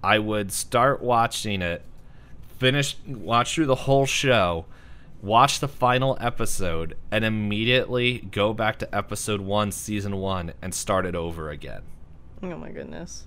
I 0.02 0.18
would 0.18 0.52
start 0.52 1.02
watching 1.02 1.62
it, 1.62 1.82
finish 2.58 2.96
watch 3.06 3.54
through 3.54 3.66
the 3.66 3.74
whole 3.74 4.06
show, 4.06 4.66
watch 5.22 5.60
the 5.60 5.68
final 5.68 6.16
episode, 6.20 6.96
and 7.10 7.24
immediately 7.24 8.18
go 8.18 8.52
back 8.52 8.78
to 8.78 8.94
episode 8.94 9.40
one, 9.40 9.72
season 9.72 10.16
one, 10.16 10.52
and 10.62 10.74
start 10.74 11.06
it 11.06 11.14
over 11.14 11.50
again. 11.50 11.82
Oh 12.42 12.56
my 12.56 12.70
goodness. 12.70 13.24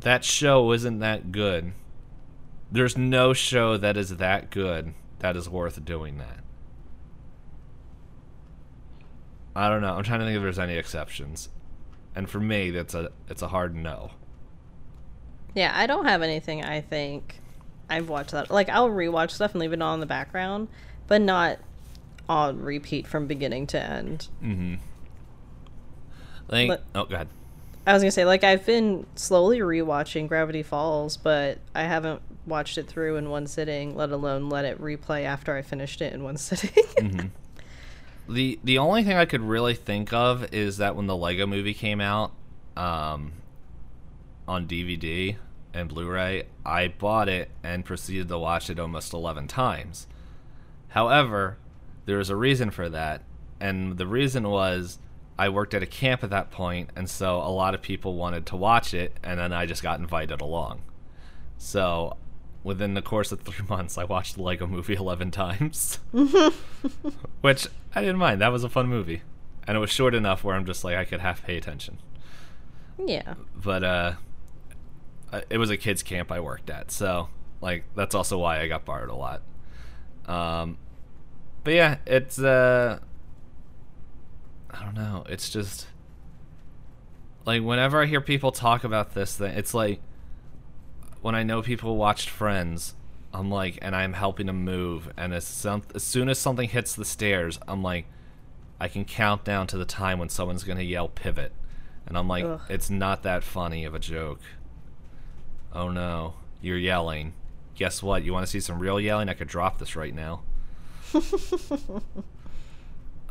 That 0.00 0.24
show 0.24 0.72
isn't 0.72 0.98
that 0.98 1.32
good. 1.32 1.72
There's 2.70 2.98
no 2.98 3.32
show 3.32 3.76
that 3.76 3.96
is 3.96 4.16
that 4.16 4.50
good 4.50 4.94
that 5.20 5.36
is 5.36 5.48
worth 5.48 5.84
doing 5.84 6.18
that. 6.18 6.41
I 9.54 9.68
don't 9.68 9.82
know. 9.82 9.94
I'm 9.94 10.02
trying 10.04 10.20
to 10.20 10.26
think 10.26 10.36
if 10.36 10.42
there's 10.42 10.58
any 10.58 10.76
exceptions. 10.76 11.48
And 12.14 12.28
for 12.28 12.40
me, 12.40 12.70
that's 12.70 12.94
a 12.94 13.10
it's 13.28 13.42
a 13.42 13.48
hard 13.48 13.74
no. 13.74 14.10
Yeah, 15.54 15.72
I 15.74 15.86
don't 15.86 16.06
have 16.06 16.22
anything 16.22 16.64
I 16.64 16.80
think 16.80 17.40
I've 17.90 18.08
watched 18.08 18.30
that 18.32 18.50
like 18.50 18.68
I'll 18.68 18.88
rewatch 18.90 19.30
stuff 19.32 19.52
and 19.52 19.60
leave 19.60 19.72
it 19.72 19.82
on 19.82 19.94
in 19.94 20.00
the 20.00 20.06
background, 20.06 20.68
but 21.08 21.20
not 21.20 21.58
on 22.28 22.60
repeat 22.62 23.06
from 23.06 23.26
beginning 23.26 23.66
to 23.68 23.80
end. 23.82 24.28
Mm-hmm. 24.42 24.74
Like, 26.48 26.68
But- 26.68 26.84
oh, 26.94 27.04
god. 27.04 27.28
I 27.86 27.92
was 27.94 28.02
gonna 28.02 28.12
say, 28.12 28.24
like, 28.24 28.44
I've 28.44 28.64
been 28.64 29.06
slowly 29.16 29.58
rewatching 29.58 30.28
Gravity 30.28 30.62
Falls, 30.62 31.16
but 31.16 31.58
I 31.74 31.82
haven't 31.82 32.22
watched 32.46 32.78
it 32.78 32.86
through 32.86 33.16
in 33.16 33.28
one 33.28 33.48
sitting, 33.48 33.96
let 33.96 34.10
alone 34.12 34.48
let 34.48 34.64
it 34.64 34.80
replay 34.80 35.24
after 35.24 35.56
I 35.56 35.62
finished 35.62 36.00
it 36.00 36.12
in 36.12 36.22
one 36.22 36.36
sitting. 36.38 37.32
The 38.32 38.58
the 38.64 38.78
only 38.78 39.04
thing 39.04 39.16
I 39.16 39.24
could 39.24 39.42
really 39.42 39.74
think 39.74 40.12
of 40.12 40.52
is 40.54 40.78
that 40.78 40.96
when 40.96 41.06
the 41.06 41.16
Lego 41.16 41.46
movie 41.46 41.74
came 41.74 42.00
out, 42.00 42.32
um, 42.76 43.32
on 44.48 44.66
DVD 44.66 45.36
and 45.74 45.88
Blu-ray, 45.88 46.44
I 46.64 46.88
bought 46.88 47.28
it 47.28 47.50
and 47.62 47.84
proceeded 47.84 48.28
to 48.28 48.38
watch 48.38 48.70
it 48.70 48.78
almost 48.78 49.12
eleven 49.12 49.46
times. 49.46 50.06
However, 50.88 51.58
there 52.04 52.18
was 52.18 52.30
a 52.30 52.36
reason 52.36 52.70
for 52.70 52.88
that, 52.88 53.22
and 53.60 53.96
the 53.96 54.06
reason 54.06 54.48
was 54.48 54.98
I 55.38 55.48
worked 55.48 55.74
at 55.74 55.82
a 55.82 55.86
camp 55.86 56.22
at 56.22 56.30
that 56.30 56.50
point, 56.50 56.90
and 56.96 57.08
so 57.08 57.38
a 57.38 57.48
lot 57.50 57.74
of 57.74 57.82
people 57.82 58.14
wanted 58.14 58.46
to 58.46 58.56
watch 58.56 58.92
it, 58.94 59.16
and 59.22 59.38
then 59.38 59.52
I 59.52 59.66
just 59.66 59.82
got 59.82 60.00
invited 60.00 60.40
along. 60.40 60.82
So, 61.56 62.16
within 62.64 62.94
the 62.94 63.02
course 63.02 63.32
of 63.32 63.40
three 63.40 63.66
months, 63.68 63.96
I 63.96 64.04
watched 64.04 64.36
the 64.36 64.42
Lego 64.42 64.66
Movie 64.66 64.94
eleven 64.94 65.30
times, 65.30 65.98
which 67.40 67.66
I 67.94 68.00
didn't 68.00 68.18
mind. 68.18 68.40
That 68.40 68.52
was 68.52 68.64
a 68.64 68.68
fun 68.68 68.88
movie, 68.88 69.22
and 69.66 69.76
it 69.76 69.80
was 69.80 69.90
short 69.90 70.14
enough 70.14 70.44
where 70.44 70.56
I'm 70.56 70.64
just 70.64 70.84
like 70.84 70.96
I 70.96 71.04
could 71.04 71.20
half 71.20 71.44
pay 71.44 71.56
attention. 71.56 71.98
yeah. 73.04 73.34
But 73.54 73.84
uh, 73.84 74.12
it 75.50 75.58
was 75.58 75.70
a 75.70 75.76
kids 75.76 76.02
camp 76.02 76.32
I 76.32 76.40
worked 76.40 76.70
at, 76.70 76.90
so 76.90 77.28
like 77.60 77.84
that's 77.94 78.14
also 78.14 78.38
why 78.38 78.60
I 78.60 78.68
got 78.68 78.84
borrowed 78.84 79.10
a 79.10 79.14
lot. 79.14 79.42
Um, 80.26 80.78
but 81.64 81.74
yeah, 81.74 81.98
it's 82.06 82.38
uh, 82.38 82.98
I 84.70 84.84
don't 84.84 84.94
know. 84.94 85.24
It's 85.28 85.48
just 85.50 85.86
like 87.44 87.62
whenever 87.62 88.02
I 88.02 88.06
hear 88.06 88.20
people 88.20 88.52
talk 88.52 88.84
about 88.84 89.14
this 89.14 89.36
thing, 89.36 89.56
it's 89.56 89.74
like 89.74 90.00
when 91.20 91.34
I 91.34 91.42
know 91.42 91.62
people 91.62 91.96
watched 91.96 92.28
Friends, 92.28 92.94
I'm 93.34 93.50
like, 93.50 93.78
and 93.80 93.96
I'm 93.96 94.12
helping 94.12 94.48
him 94.48 94.64
move, 94.64 95.10
and 95.16 95.32
as 95.32 95.46
some 95.46 95.82
as 95.94 96.02
soon 96.02 96.28
as 96.28 96.38
something 96.38 96.68
hits 96.68 96.94
the 96.94 97.04
stairs, 97.04 97.58
I'm 97.66 97.82
like, 97.82 98.06
I 98.78 98.88
can 98.88 99.04
count 99.04 99.44
down 99.44 99.66
to 99.68 99.78
the 99.78 99.84
time 99.84 100.18
when 100.18 100.28
someone's 100.28 100.64
gonna 100.64 100.82
yell 100.82 101.08
pivot, 101.08 101.52
and 102.06 102.18
I'm 102.18 102.28
like, 102.28 102.44
Ugh. 102.44 102.60
it's 102.68 102.90
not 102.90 103.22
that 103.22 103.42
funny 103.42 103.84
of 103.84 103.94
a 103.94 103.98
joke. 103.98 104.40
Oh 105.72 105.88
no, 105.88 106.34
you're 106.60 106.76
yelling. 106.78 107.32
Guess 107.74 108.02
what? 108.02 108.22
You 108.22 108.34
want 108.34 108.44
to 108.44 108.50
see 108.50 108.60
some 108.60 108.78
real 108.78 109.00
yelling? 109.00 109.28
I 109.30 109.34
could 109.34 109.48
drop 109.48 109.78
this 109.78 109.96
right 109.96 110.14
now. 110.14 110.42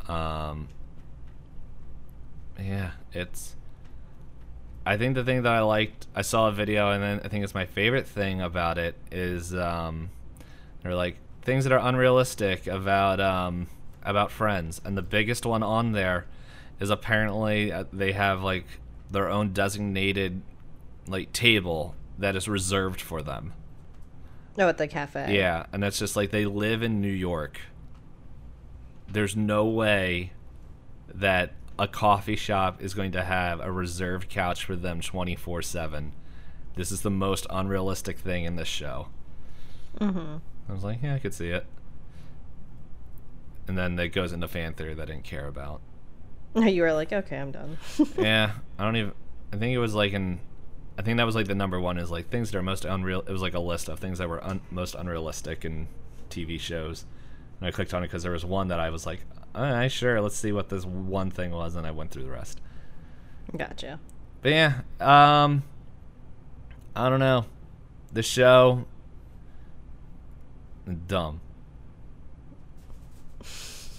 um. 0.08 0.68
Yeah, 2.60 2.90
it's. 3.12 3.56
I 4.84 4.96
think 4.96 5.14
the 5.14 5.24
thing 5.24 5.42
that 5.42 5.52
I 5.52 5.60
liked, 5.60 6.06
I 6.14 6.22
saw 6.22 6.48
a 6.48 6.52
video, 6.52 6.90
and 6.90 7.02
then 7.02 7.20
I 7.24 7.28
think 7.28 7.44
it's 7.44 7.54
my 7.54 7.66
favorite 7.66 8.06
thing 8.06 8.40
about 8.40 8.78
it 8.78 8.96
is 9.10 9.54
um, 9.54 10.10
they're 10.82 10.94
like 10.94 11.16
things 11.42 11.64
that 11.64 11.72
are 11.72 11.88
unrealistic 11.88 12.66
about 12.66 13.20
um, 13.20 13.68
about 14.02 14.30
Friends, 14.32 14.80
and 14.84 14.96
the 14.96 15.02
biggest 15.02 15.46
one 15.46 15.62
on 15.62 15.92
there 15.92 16.26
is 16.80 16.90
apparently 16.90 17.70
uh, 17.70 17.84
they 17.92 18.12
have 18.12 18.42
like 18.42 18.66
their 19.10 19.28
own 19.28 19.52
designated 19.52 20.42
like 21.06 21.32
table 21.32 21.94
that 22.18 22.34
is 22.34 22.48
reserved 22.48 23.00
for 23.00 23.22
them. 23.22 23.52
No, 24.56 24.68
at 24.68 24.78
the 24.78 24.88
cafe. 24.88 25.36
Yeah, 25.36 25.66
and 25.72 25.84
it's 25.84 25.98
just 25.98 26.16
like 26.16 26.30
they 26.30 26.44
live 26.44 26.82
in 26.82 27.00
New 27.00 27.12
York. 27.12 27.60
There's 29.08 29.36
no 29.36 29.64
way 29.64 30.32
that 31.14 31.52
a 31.78 31.88
coffee 31.88 32.36
shop 32.36 32.82
is 32.82 32.94
going 32.94 33.12
to 33.12 33.22
have 33.22 33.60
a 33.60 33.72
reserved 33.72 34.28
couch 34.28 34.64
for 34.64 34.76
them 34.76 35.00
24 35.00 35.62
7. 35.62 36.12
This 36.74 36.90
is 36.90 37.02
the 37.02 37.10
most 37.10 37.46
unrealistic 37.50 38.18
thing 38.18 38.44
in 38.44 38.56
this 38.56 38.68
show. 38.68 39.08
Mm-hmm. 39.98 40.36
I 40.68 40.72
was 40.72 40.84
like, 40.84 41.02
yeah, 41.02 41.14
I 41.14 41.18
could 41.18 41.34
see 41.34 41.48
it. 41.48 41.66
And 43.68 43.76
then 43.76 43.98
it 43.98 44.08
goes 44.08 44.32
into 44.32 44.48
fan 44.48 44.74
theory 44.74 44.94
that 44.94 45.02
I 45.02 45.12
didn't 45.12 45.24
care 45.24 45.46
about. 45.46 45.80
You 46.54 46.82
were 46.82 46.92
like, 46.92 47.12
okay, 47.12 47.38
I'm 47.38 47.50
done. 47.50 47.78
yeah, 48.18 48.52
I 48.78 48.84
don't 48.84 48.96
even. 48.96 49.12
I 49.54 49.56
think 49.56 49.74
it 49.74 49.78
was 49.78 49.94
like 49.94 50.12
in. 50.12 50.38
I 50.98 51.02
think 51.02 51.16
that 51.16 51.24
was 51.24 51.34
like 51.34 51.46
the 51.46 51.54
number 51.54 51.80
one 51.80 51.96
is 51.96 52.10
like 52.10 52.28
things 52.28 52.50
that 52.50 52.58
are 52.58 52.62
most 52.62 52.84
unreal. 52.84 53.20
It 53.20 53.32
was 53.32 53.40
like 53.40 53.54
a 53.54 53.60
list 53.60 53.88
of 53.88 53.98
things 53.98 54.18
that 54.18 54.28
were 54.28 54.44
un, 54.44 54.60
most 54.70 54.94
unrealistic 54.94 55.64
in 55.64 55.88
TV 56.28 56.60
shows. 56.60 57.06
And 57.58 57.66
I 57.66 57.70
clicked 57.70 57.94
on 57.94 58.02
it 58.02 58.08
because 58.08 58.22
there 58.22 58.32
was 58.32 58.44
one 58.44 58.68
that 58.68 58.80
I 58.80 58.90
was 58.90 59.06
like, 59.06 59.20
all 59.54 59.62
right, 59.62 59.88
sure, 59.90 60.20
let's 60.20 60.36
see 60.36 60.52
what 60.52 60.68
this 60.68 60.84
one 60.84 61.30
thing 61.30 61.50
was, 61.50 61.74
and 61.76 61.86
I 61.86 61.90
went 61.90 62.10
through 62.10 62.24
the 62.24 62.30
rest. 62.30 62.60
Gotcha. 63.56 64.00
But 64.40 64.52
yeah, 64.52 64.80
um, 65.00 65.62
I 66.96 67.08
don't 67.08 67.20
know. 67.20 67.44
The 68.12 68.22
show, 68.22 68.86
dumb. 71.06 71.40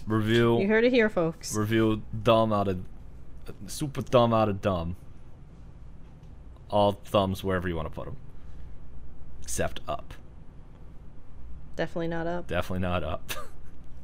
Review 0.06 0.60
You 0.60 0.68
heard 0.68 0.84
it 0.84 0.92
here, 0.92 1.10
folks. 1.10 1.56
review 1.56 2.02
dumb 2.24 2.52
out 2.52 2.68
of 2.68 2.80
super 3.68 4.02
dumb 4.02 4.34
out 4.34 4.50
of 4.50 4.62
dumb. 4.62 4.96
All 6.70 6.94
thumbs 6.94 7.44
wherever 7.44 7.68
you 7.70 7.76
want 7.76 7.88
to 7.88 7.94
put 7.94 8.06
them, 8.06 8.18
except 9.44 9.80
up. 9.88 10.14
Definitely 11.76 12.08
not 12.10 12.28
up. 12.28 12.48
Definitely 12.48 12.80
not 12.80 13.04
up. 13.04 13.32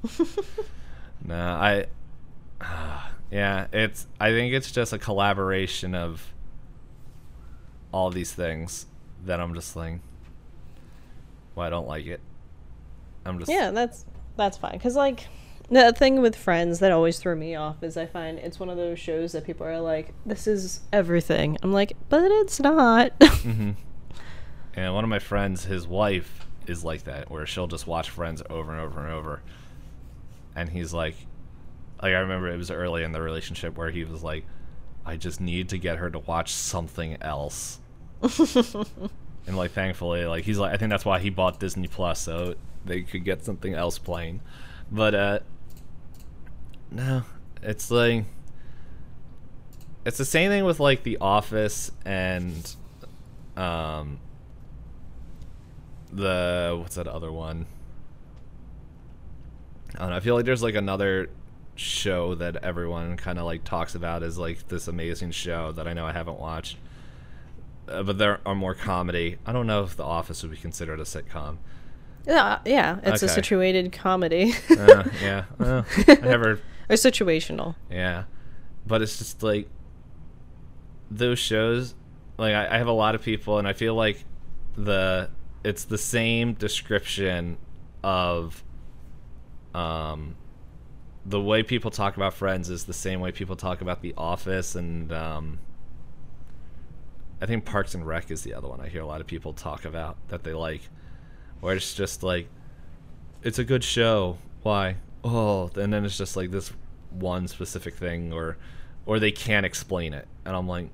nah, 1.23 1.61
I. 1.61 1.85
yeah, 3.31 3.67
it's. 3.71 4.07
I 4.19 4.31
think 4.31 4.53
it's 4.53 4.71
just 4.71 4.93
a 4.93 4.97
collaboration 4.99 5.95
of 5.95 6.33
all 7.91 8.09
these 8.09 8.31
things 8.33 8.85
that 9.25 9.39
I'm 9.39 9.53
just 9.53 9.75
like, 9.75 9.99
well, 11.55 11.65
I 11.65 11.69
don't 11.69 11.87
like 11.87 12.05
it. 12.05 12.21
I'm 13.25 13.39
just. 13.39 13.51
Yeah, 13.51 13.71
that's 13.71 14.05
that's 14.37 14.57
fine. 14.57 14.79
Cause 14.79 14.95
like 14.95 15.27
the 15.69 15.93
thing 15.93 16.21
with 16.21 16.35
Friends 16.35 16.79
that 16.79 16.91
always 16.91 17.19
threw 17.19 17.35
me 17.35 17.55
off 17.55 17.83
is 17.83 17.97
I 17.97 18.05
find 18.05 18.39
it's 18.39 18.59
one 18.59 18.69
of 18.69 18.77
those 18.77 18.97
shows 18.99 19.33
that 19.33 19.45
people 19.45 19.65
are 19.65 19.79
like, 19.79 20.13
"This 20.25 20.47
is 20.47 20.81
everything." 20.91 21.57
I'm 21.61 21.73
like, 21.73 21.93
but 22.09 22.31
it's 22.31 22.59
not. 22.59 23.11
hmm 23.23 23.71
And 24.75 24.93
one 24.93 25.03
of 25.03 25.09
my 25.09 25.19
friends, 25.19 25.65
his 25.65 25.87
wife 25.87 26.47
is 26.67 26.83
like 26.83 27.03
that, 27.03 27.29
where 27.29 27.45
she'll 27.45 27.67
just 27.67 27.87
watch 27.87 28.09
Friends 28.09 28.41
over 28.49 28.71
and 28.71 28.81
over 28.81 29.01
and 29.01 29.13
over. 29.13 29.41
And 30.60 30.69
he's 30.69 30.94
like, 30.94 31.15
like 32.03 32.14
I 32.14 32.19
remember 32.19 32.49
it 32.49 32.57
was 32.57 32.69
early 32.69 33.03
in 33.03 33.14
the 33.14 33.22
relationship 33.22 33.77
where 33.77 33.90
he 33.91 34.03
was 34.03 34.22
like, 34.22 34.45
I 35.06 35.15
just 35.15 35.40
need 35.40 35.69
to 35.69 35.77
get 35.77 35.98
her 35.99 36.10
to 36.10 36.19
watch 36.19 36.52
something 36.52 37.18
else. 37.22 37.80
and 38.22 39.56
like, 39.56 39.72
thankfully, 39.72 40.26
like 40.26 40.44
he's 40.44 40.57
like, 40.57 40.73
I 40.73 40.77
think 40.77 40.90
that's 40.90 41.06
why 41.06 41.19
he 41.19 41.30
bought 41.30 41.61
Disney 41.61 41.88
Plus 41.88 42.19
so 42.19 42.56
they 42.84 43.03
could 43.03 43.23
get 43.23 43.45
something 43.45 43.73
else 43.73 43.98
playing. 43.98 44.41
But 44.91 45.15
uh, 45.15 45.40
no, 46.91 47.23
it's 47.64 47.90
like. 47.90 48.26
It's 50.06 50.18
the 50.18 50.26
same 50.26 50.49
thing 50.49 50.65
with 50.65 50.81
like 50.81 51.03
The 51.03 51.18
Office 51.19 51.91
and 52.06 52.76
um 53.56 54.19
the 56.11 56.77
what's 56.81 56.95
that 56.95 57.07
other 57.07 57.31
one? 57.31 57.65
I 59.95 59.99
don't 59.99 60.10
know. 60.11 60.16
I 60.16 60.20
feel 60.20 60.36
like 60.36 60.45
there's 60.45 60.64
like 60.64 60.76
another 60.76 61.30
show 61.76 62.36
that 62.36 62.57
everyone 62.64 63.16
kind 63.18 63.40
of 63.40 63.45
like 63.45 63.64
talks 63.64 63.95
about 63.95 64.22
is 64.24 64.38
like 64.38 64.68
this 64.68 64.88
amazing 64.88 65.32
show 65.32 65.72
that 65.72 65.88
I 65.88 65.94
know 65.94 66.06
I 66.06 66.11
haven't 66.11 66.40
watched. 66.40 66.78
Uh, 67.88 68.03
but 68.03 68.18
there 68.18 68.40
are 68.45 68.53
more 68.56 68.76
comedy. 68.76 69.38
I 69.45 69.52
don't 69.53 69.66
know 69.66 69.84
if 69.84 69.95
The 69.95 70.03
Office 70.03 70.44
would 70.44 70.52
be 70.52 70.57
considered 70.57 70.99
a 70.99 71.03
sitcom. 71.03 71.57
yeah, 72.28 72.60
yeah, 72.66 72.99
it's 73.03 73.24
a 73.24 73.26
Okay. 73.26 73.34
situated 73.34 73.91
comedy 73.91 74.53
Uh, 74.70 75.03
yeah, 75.24 75.45
well, 75.57 75.86
I 76.07 76.16
never 76.22 76.60
or 76.90 76.95
situational. 76.95 77.76
Yeah, 77.90 78.26
but 78.86 79.02
it's 79.02 79.18
just 79.18 79.41
like 79.41 79.68
those 81.10 81.40
shows. 81.40 81.95
Like 82.38 82.53
I, 82.53 82.76
I 82.76 82.78
have 82.78 82.88
a 82.88 82.91
lot 82.91 83.16
of 83.16 83.22
people, 83.24 83.57
and 83.57 83.68
I 83.68 83.74
feel 83.74 83.95
like 83.95 84.24
the 84.76 85.30
it's 85.64 85.86
the 85.86 85.98
same 85.98 86.53
description 86.53 87.57
of 88.03 88.64
um 89.73 90.35
the 91.25 91.39
way 91.39 91.61
people 91.63 91.91
talk 91.91 92.15
about 92.17 92.33
Friends 92.33 92.69
is 92.69 92.85
the 92.85 92.93
same 92.93 93.19
way 93.19 93.31
people 93.31 93.55
talk 93.55 93.81
about 93.81 94.01
The 94.01 94.13
Office, 94.17 94.73
and 94.73 95.11
um, 95.11 95.59
I 97.41 97.45
think 97.45 97.65
Parks 97.65 97.93
and 97.93 98.05
Rec 98.05 98.31
is 98.31 98.41
the 98.41 98.53
other 98.53 98.67
one 98.67 98.81
I 98.81 98.87
hear 98.87 99.01
a 99.01 99.05
lot 99.05 99.21
of 99.21 99.27
people 99.27 99.53
talk 99.53 99.85
about 99.85 100.17
that 100.29 100.43
they 100.43 100.53
like, 100.53 100.81
where 101.59 101.75
it's 101.75 101.93
just 101.93 102.23
like 102.23 102.47
it's 103.43 103.59
a 103.59 103.63
good 103.63 103.83
show. 103.83 104.37
Why? 104.63 104.95
Oh, 105.23 105.69
and 105.75 105.93
then 105.93 106.03
it's 106.05 106.17
just 106.17 106.35
like 106.35 106.51
this 106.51 106.71
one 107.11 107.47
specific 107.47 107.95
thing, 107.95 108.33
or 108.33 108.57
or 109.05 109.19
they 109.19 109.31
can't 109.31 109.65
explain 109.65 110.13
it, 110.13 110.27
and 110.45 110.55
I'm 110.55 110.67
like, 110.67 110.89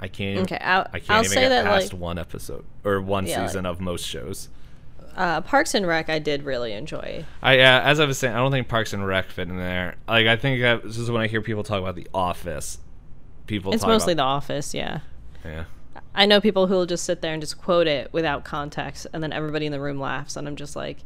I 0.00 0.08
can't. 0.08 0.40
Okay, 0.40 0.58
I'll, 0.58 0.86
I 0.92 0.98
can't 0.98 1.10
I'll 1.10 1.20
even 1.24 1.30
say 1.32 1.40
get 1.42 1.48
that 1.50 1.64
past 1.66 1.92
like 1.92 2.00
one 2.00 2.18
episode 2.18 2.64
or 2.84 3.00
one 3.00 3.26
Yeah, 3.26 3.40
like- 3.42 3.50
season 3.50 3.66
of 3.66 3.80
most 3.80 4.06
shows. 4.06 4.48
Uh, 5.16 5.40
Parks 5.40 5.74
and 5.74 5.86
Rec, 5.86 6.08
I 6.08 6.18
did 6.18 6.42
really 6.42 6.72
enjoy. 6.72 7.24
I 7.42 7.60
uh, 7.60 7.80
as 7.82 8.00
I 8.00 8.04
was 8.04 8.18
saying, 8.18 8.34
I 8.34 8.38
don't 8.38 8.50
think 8.50 8.68
Parks 8.68 8.92
and 8.92 9.06
Rec 9.06 9.30
fit 9.30 9.48
in 9.48 9.56
there. 9.56 9.96
Like 10.08 10.26
I 10.26 10.36
think 10.36 10.60
that, 10.60 10.82
this 10.82 10.98
is 10.98 11.10
when 11.10 11.22
I 11.22 11.26
hear 11.28 11.40
people 11.40 11.62
talk 11.62 11.78
about 11.78 11.94
The 11.94 12.08
Office. 12.12 12.78
People 13.46 13.72
It's 13.72 13.86
mostly 13.86 14.14
about, 14.14 14.22
The 14.22 14.28
Office, 14.28 14.74
yeah. 14.74 15.00
yeah. 15.44 15.64
I 16.14 16.26
know 16.26 16.40
people 16.40 16.66
who 16.66 16.74
will 16.74 16.86
just 16.86 17.04
sit 17.04 17.20
there 17.20 17.32
and 17.32 17.42
just 17.42 17.58
quote 17.58 17.86
it 17.86 18.12
without 18.12 18.44
context, 18.44 19.06
and 19.12 19.22
then 19.22 19.32
everybody 19.32 19.66
in 19.66 19.72
the 19.72 19.80
room 19.80 20.00
laughs, 20.00 20.36
and 20.36 20.48
I'm 20.48 20.56
just 20.56 20.74
like, 20.74 20.98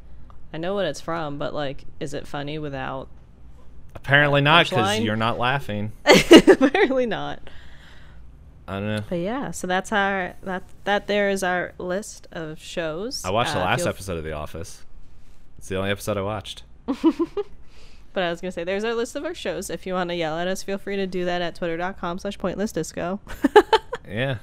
I 0.52 0.59
know 0.59 0.74
what 0.74 0.86
it's 0.86 1.01
from, 1.01 1.39
but 1.39 1.52
like, 1.52 1.85
is 2.01 2.14
it 2.14 2.26
funny 2.26 2.59
without? 2.59 3.09
Apparently 3.94 4.40
not 4.40 4.68
because 4.68 5.01
you're 5.01 5.16
not 5.16 5.39
laughing. 5.39 5.93
Apparently 6.05 7.06
not. 7.06 7.40
I 8.69 8.73
don't 8.81 8.86
know. 8.97 9.03
But 9.09 9.16
yeah, 9.20 9.51
so 9.51 9.66
that's 9.66 9.90
our 9.93 10.35
that 10.43 10.62
that 10.85 11.07
there 11.07 11.31
is 11.31 11.43
our 11.43 11.73
list 11.78 12.28
of 12.32 12.59
shows. 12.61 13.24
I 13.24 13.31
watched 13.31 13.53
the 13.55 13.61
Uh, 13.61 13.65
last 13.65 13.81
feel- 13.81 13.89
episode 13.89 14.19
of 14.19 14.24
The 14.24 14.32
Office. 14.32 14.85
It's 15.57 15.69
the 15.69 15.77
only 15.77 15.90
episode 15.90 16.16
I 16.16 16.23
watched. 16.23 16.62
But 18.15 18.23
I 18.24 18.31
was 18.31 18.40
gonna 18.40 18.53
say, 18.53 18.65
there's 18.65 18.85
our 18.85 18.95
list 18.95 19.15
of 19.16 19.24
our 19.24 19.35
shows. 19.35 19.70
If 19.70 19.86
you 19.86 19.93
want 19.95 20.11
to 20.11 20.16
yell 20.16 20.39
at 20.39 20.49
us, 20.49 20.62
feel 20.62 20.78
free 20.78 20.97
to 20.97 21.07
do 21.07 21.27
that 21.27 21.40
at 21.43 21.55
twitter.com 21.55 22.19
slash 22.19 22.39
pointless 22.39 22.73
disco. 22.73 23.20
Yeah. 24.09 24.39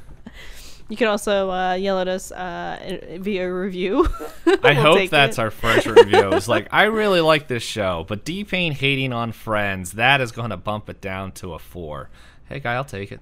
you 0.89 0.95
can 0.95 1.07
also 1.07 1.49
uh, 1.49 1.73
yell 1.73 1.99
at 1.99 2.07
us 2.07 2.31
uh, 2.31 2.99
via 3.19 3.51
review. 3.51 4.07
I 4.45 4.57
We'll 4.61 4.75
hope 4.75 4.97
take 4.97 5.09
that's 5.09 5.39
it. 5.39 5.41
our 5.41 5.49
first 5.49 5.87
review. 5.87 6.31
It's 6.33 6.47
like 6.47 6.67
I 6.71 6.83
really 6.83 7.19
like 7.21 7.47
this 7.47 7.63
show, 7.63 8.05
but 8.07 8.23
D 8.23 8.43
Pain 8.43 8.71
hating 8.73 9.11
on 9.11 9.31
Friends 9.31 9.93
that 9.93 10.21
is 10.21 10.31
going 10.31 10.51
to 10.51 10.57
bump 10.57 10.87
it 10.87 11.01
down 11.01 11.31
to 11.33 11.53
a 11.55 11.59
four. 11.59 12.11
Hey, 12.47 12.59
guy, 12.59 12.75
I'll 12.75 12.85
take 12.85 13.11
it. 13.11 13.19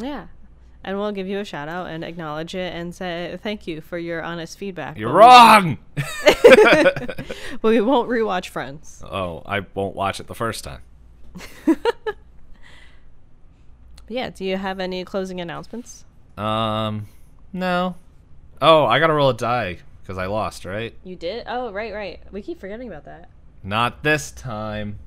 Yeah. 0.00 0.26
And 0.82 0.98
we'll 0.98 1.12
give 1.12 1.26
you 1.26 1.38
a 1.38 1.44
shout 1.44 1.68
out 1.68 1.88
and 1.88 2.02
acknowledge 2.02 2.54
it 2.54 2.72
and 2.74 2.94
say 2.94 3.38
thank 3.42 3.66
you 3.66 3.80
for 3.82 3.98
your 3.98 4.22
honest 4.22 4.56
feedback. 4.58 4.96
You're 4.96 5.12
wrong. 5.12 5.78
But 7.62 7.68
we 7.68 7.80
won't 7.80 8.08
rewatch 8.08 8.48
Friends. 8.48 9.02
oh, 9.04 9.42
I 9.44 9.60
won't 9.74 9.94
watch 9.94 10.20
it 10.20 10.26
the 10.26 10.34
first 10.34 10.64
time. 10.64 10.80
Yeah. 14.08 14.30
Do 14.30 14.44
you 14.44 14.56
have 14.56 14.80
any 14.80 15.04
closing 15.04 15.40
announcements? 15.40 16.04
Um, 16.36 17.06
no. 17.52 17.94
Oh, 18.60 18.84
I 18.84 18.98
got 18.98 19.06
to 19.06 19.12
roll 19.12 19.30
a 19.30 19.34
die 19.34 19.78
because 20.02 20.18
I 20.18 20.26
lost, 20.26 20.64
right? 20.64 20.92
You 21.04 21.14
did? 21.14 21.44
Oh, 21.46 21.70
right, 21.72 21.94
right. 21.94 22.20
We 22.32 22.42
keep 22.42 22.58
forgetting 22.58 22.88
about 22.88 23.04
that. 23.04 23.30
Not 23.62 24.02
this 24.02 24.32
time. 24.32 24.98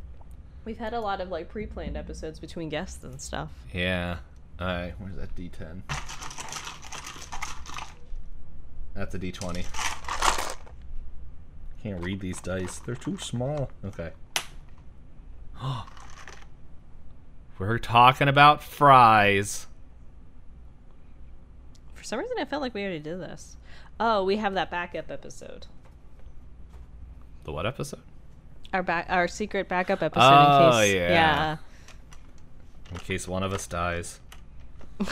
We've 0.63 0.77
had 0.77 0.93
a 0.93 1.01
lot 1.01 1.19
of 1.19 1.29
like 1.29 1.49
pre-planned 1.49 1.97
episodes 1.97 2.39
between 2.39 2.69
guests 2.69 3.03
and 3.03 3.19
stuff. 3.19 3.49
Yeah. 3.73 4.19
All 4.59 4.67
right. 4.67 4.93
Where's 4.99 5.15
that 5.15 5.35
D10? 5.35 5.81
That's 8.93 9.15
a 9.15 9.19
D20. 9.19 9.65
Can't 11.81 12.03
read 12.03 12.19
these 12.19 12.39
dice. 12.39 12.79
They're 12.79 12.95
too 12.95 13.17
small. 13.17 13.69
Okay. 13.83 14.11
We're 17.59 17.79
talking 17.79 18.27
about 18.27 18.63
fries. 18.63 19.67
For 21.93 22.03
some 22.03 22.19
reason, 22.19 22.37
I 22.39 22.45
felt 22.45 22.61
like 22.61 22.73
we 22.73 22.81
already 22.81 22.99
did 22.99 23.19
this. 23.19 23.57
Oh, 23.99 24.23
we 24.23 24.37
have 24.37 24.53
that 24.55 24.71
backup 24.71 25.09
episode. 25.11 25.67
The 27.43 27.51
what 27.51 27.65
episode? 27.65 28.01
Our 28.73 28.83
back, 28.83 29.05
our 29.09 29.27
secret 29.27 29.67
backup 29.67 30.01
episode. 30.01 30.23
Oh, 30.23 30.77
in 30.79 30.85
case, 30.85 30.93
yeah. 30.95 31.57
In 32.91 32.97
case 32.97 33.27
one 33.27 33.43
of 33.43 33.53
us 33.53 33.67
dies. 33.67 34.19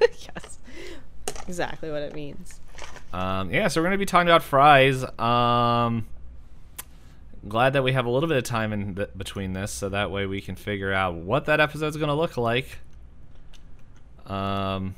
yes. 0.00 0.58
Exactly 1.46 1.90
what 1.90 2.02
it 2.02 2.14
means. 2.14 2.60
Um, 3.12 3.50
yeah, 3.52 3.68
so 3.68 3.80
we're 3.80 3.86
going 3.86 3.98
to 3.98 3.98
be 3.98 4.06
talking 4.06 4.28
about 4.28 4.42
fries. 4.42 5.04
Um, 5.18 6.06
glad 7.48 7.74
that 7.74 7.84
we 7.84 7.92
have 7.92 8.06
a 8.06 8.10
little 8.10 8.28
bit 8.28 8.38
of 8.38 8.44
time 8.44 8.72
in 8.72 8.94
th- 8.96 9.10
between 9.16 9.52
this, 9.52 9.70
so 9.70 9.88
that 9.88 10.10
way 10.10 10.26
we 10.26 10.40
can 10.40 10.56
figure 10.56 10.92
out 10.92 11.14
what 11.14 11.44
that 11.44 11.60
episode's 11.60 11.96
going 11.96 12.08
to 12.08 12.14
look 12.14 12.36
like. 12.36 12.78
Um, 14.26 14.94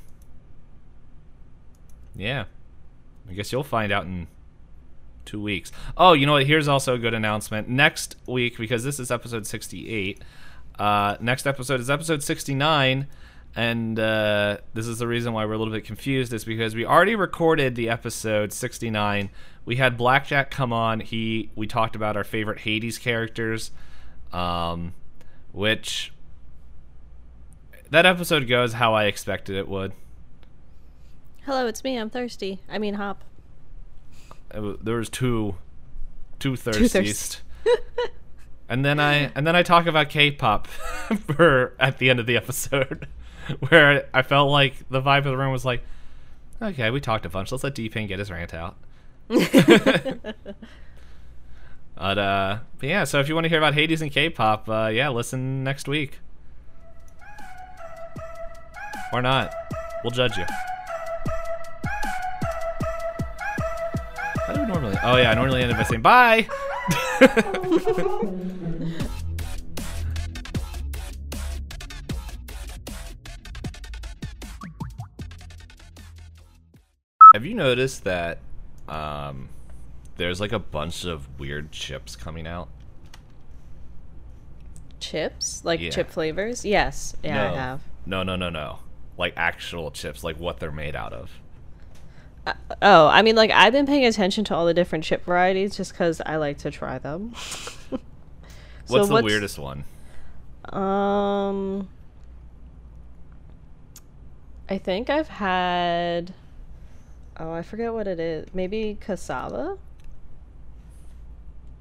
yeah, 2.14 2.44
I 3.28 3.34
guess 3.34 3.52
you'll 3.52 3.64
find 3.64 3.93
out 3.93 4.05
in 4.05 4.28
two 5.24 5.43
weeks. 5.43 5.72
Oh, 5.97 6.12
you 6.12 6.24
know 6.24 6.32
what? 6.32 6.47
Here's 6.47 6.68
also 6.68 6.94
a 6.94 6.98
good 6.98 7.12
announcement. 7.12 7.68
Next 7.68 8.16
week, 8.26 8.56
because 8.56 8.84
this 8.84 8.98
is 8.98 9.10
episode 9.10 9.47
68. 9.47 10.22
Uh, 10.78 11.16
next 11.20 11.47
episode 11.47 11.80
is 11.80 11.90
episode 11.90 12.22
69 12.22 13.06
and 13.56 13.98
uh, 13.98 14.58
this 14.74 14.86
is 14.86 14.98
the 14.98 15.08
reason 15.08 15.32
why 15.32 15.44
we're 15.46 15.54
a 15.54 15.58
little 15.58 15.72
bit 15.72 15.84
confused 15.84 16.32
is 16.32 16.44
because 16.44 16.74
we 16.74 16.84
already 16.84 17.14
recorded 17.16 17.74
the 17.74 17.88
episode 17.88 18.52
69 18.52 19.30
we 19.64 19.76
had 19.76 19.96
blackjack 19.96 20.50
come 20.50 20.72
on 20.72 21.00
he 21.00 21.50
we 21.56 21.66
talked 21.66 21.96
about 21.96 22.16
our 22.16 22.24
favorite 22.24 22.60
hades 22.60 22.98
characters 22.98 23.70
um, 24.32 24.92
which 25.52 26.12
that 27.90 28.04
episode 28.06 28.46
goes 28.46 28.74
how 28.74 28.94
i 28.94 29.04
expected 29.04 29.56
it 29.56 29.66
would 29.68 29.92
Hello, 31.46 31.68
it's 31.68 31.84
me. 31.84 31.96
I'm 31.96 32.10
thirsty. 32.10 32.60
I 32.68 32.78
mean, 32.78 32.94
hop. 32.94 33.22
There 34.52 34.96
was 34.96 35.08
two 35.08 35.54
two 36.40 36.56
Two 36.56 36.70
thirsties 36.70 36.90
thirst- 36.90 37.42
and 38.68 38.84
then 38.84 38.98
i 38.98 39.30
and 39.36 39.46
then 39.46 39.54
i 39.56 39.62
talk 39.62 39.86
about 39.86 40.08
k-pop 40.08 40.66
for 41.36 41.72
at 41.78 41.98
the 41.98 42.10
end 42.10 42.18
of 42.20 42.26
the 42.26 42.36
episode 42.36 43.06
where 43.68 44.09
i 44.12 44.23
felt 44.23 44.51
like 44.51 44.74
the 44.90 45.01
vibe 45.01 45.18
of 45.18 45.24
the 45.24 45.36
room 45.36 45.52
was 45.52 45.64
like 45.64 45.82
okay 46.60 46.90
we 46.90 47.01
talked 47.01 47.27
a 47.27 47.28
bunch. 47.28 47.52
Let's 47.52 47.64
let 47.64 47.74
d-pain 47.74 48.06
get 48.06 48.18
his 48.18 48.31
rant 48.31 48.55
out. 48.55 48.77
But 51.97 52.18
uh 52.18 52.59
but 52.78 52.89
yeah 52.89 53.05
so 53.05 53.20
if 53.20 53.28
you 53.28 53.35
want 53.35 53.47
to 53.47 53.48
hear 53.48 53.59
about 53.59 53.73
hades 53.74 54.02
and 54.02 54.10
k-pop 54.12 54.68
uh 54.68 54.90
yeah 54.93 55.09
listen 55.09 55.64
next 55.64 55.89
week. 55.89 56.20
Or 59.12 59.23
not. 59.23 59.55
We'll 60.05 60.10
judge 60.10 60.36
you. 60.36 60.44
How 64.47 64.52
do 64.52 64.60
we 64.60 64.66
normally 64.66 64.97
oh 65.02 65.16
yeah 65.16 65.31
i 65.31 65.35
normally 65.35 65.62
end 65.62 65.73
up 65.73 65.78
by 65.78 65.85
saying 65.85 66.02
bye 66.02 66.47
Have 77.36 77.44
you 77.44 77.52
noticed 77.52 78.04
that 78.04 78.38
um, 78.88 79.50
there's 80.16 80.40
like 80.40 80.52
a 80.52 80.58
bunch 80.58 81.04
of 81.04 81.38
weird 81.38 81.70
chips 81.70 82.16
coming 82.16 82.46
out? 82.46 82.70
Chips? 85.00 85.62
Like 85.62 85.78
Yeah. 85.78 85.90
chip 85.90 86.08
flavors? 86.08 86.64
Yes. 86.64 87.14
Yeah, 87.22 87.34
no. 87.34 87.42
I 87.42 87.56
have. 87.58 87.80
No, 88.06 88.22
no, 88.22 88.36
no, 88.36 88.48
no. 88.48 88.78
Like 89.18 89.34
actual 89.36 89.90
chips, 89.90 90.24
like 90.24 90.40
what 90.40 90.60
they're 90.60 90.72
made 90.72 90.96
out 90.96 91.12
of. 91.12 91.30
Oh, 92.80 93.06
I 93.06 93.20
mean, 93.20 93.36
like, 93.36 93.50
I've 93.50 93.74
been 93.74 93.84
paying 93.84 94.06
attention 94.06 94.42
to 94.44 94.54
all 94.54 94.64
the 94.64 94.72
different 94.72 95.04
chip 95.04 95.26
varieties 95.26 95.76
just 95.76 95.92
because 95.92 96.22
I 96.24 96.36
like 96.36 96.56
to 96.60 96.70
try 96.70 96.98
them. 96.98 97.34
So 98.86 98.94
What's 98.94 99.08
the 99.08 99.22
weirdest 99.22 99.58
one? 99.58 99.84
Um, 100.66 101.88
I 104.70 104.78
think 104.78 105.10
I've 105.10 105.28
had. 105.28 106.32
Oh, 107.38 107.52
I 107.52 107.62
forget 107.62 107.92
what 107.92 108.06
it 108.06 108.18
is. 108.18 108.46
Maybe 108.54 108.96
cassava. 109.00 109.76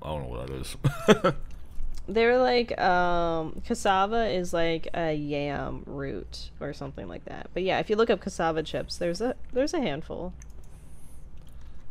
I 0.01 0.07
don't 0.07 0.23
know 0.23 0.37
what 0.37 0.47
that 0.47 0.53
is. 0.53 1.33
They're 2.07 2.37
like 2.37 2.79
um 2.79 3.61
cassava 3.65 4.27
is 4.27 4.53
like 4.53 4.87
a 4.93 5.13
yam 5.13 5.83
root 5.87 6.51
or 6.59 6.73
something 6.73 7.07
like 7.07 7.25
that. 7.25 7.49
But 7.53 7.63
yeah, 7.63 7.79
if 7.79 7.89
you 7.89 7.95
look 7.95 8.09
up 8.09 8.21
cassava 8.21 8.61
chips, 8.61 8.97
there's 8.97 9.21
a 9.21 9.35
there's 9.53 9.73
a 9.73 9.79
handful. 9.79 10.33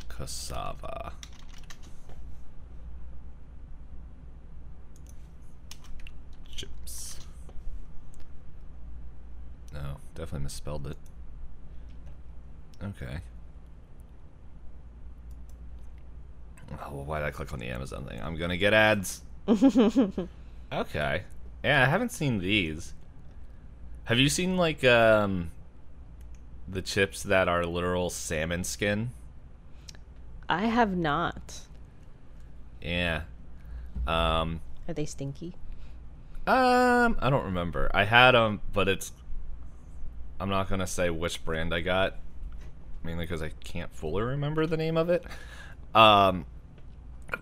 Cassava. 0.08 1.14
Chips. 6.54 7.18
No, 9.72 9.96
definitely 10.14 10.44
misspelled 10.44 10.86
it. 10.86 10.96
Okay. 12.82 13.20
Oh, 16.82 16.83
well, 16.94 17.04
why 17.04 17.18
did 17.18 17.26
I 17.26 17.30
click 17.30 17.52
on 17.52 17.58
the 17.58 17.68
Amazon 17.68 18.04
thing? 18.04 18.20
I'm 18.22 18.36
gonna 18.36 18.56
get 18.56 18.72
ads. 18.72 19.22
Okay. 20.72 21.22
Yeah, 21.62 21.82
I 21.82 21.86
haven't 21.86 22.10
seen 22.10 22.38
these. 22.38 22.94
Have 24.04 24.18
you 24.18 24.28
seen 24.28 24.56
like 24.56 24.82
um 24.84 25.50
the 26.66 26.82
chips 26.82 27.22
that 27.22 27.46
are 27.48 27.64
literal 27.64 28.10
salmon 28.10 28.64
skin? 28.64 29.10
I 30.48 30.66
have 30.66 30.96
not. 30.96 31.60
Yeah. 32.82 33.22
Um 34.06 34.60
Are 34.88 34.94
they 34.94 35.06
stinky? 35.06 35.54
um 36.46 37.16
I 37.20 37.30
don't 37.30 37.44
remember. 37.44 37.90
I 37.94 38.04
had 38.04 38.32
them, 38.32 38.60
but 38.72 38.88
it's 38.88 39.12
I'm 40.40 40.48
not 40.50 40.68
going 40.68 40.80
to 40.80 40.86
say 40.86 41.08
which 41.10 41.44
brand 41.44 41.72
I 41.72 41.80
got 41.80 42.16
mainly 43.04 43.26
cuz 43.26 43.40
I 43.42 43.50
can't 43.62 43.94
fully 43.94 44.22
remember 44.22 44.66
the 44.66 44.76
name 44.76 44.96
of 44.96 45.08
it. 45.08 45.24
Um, 45.94 46.46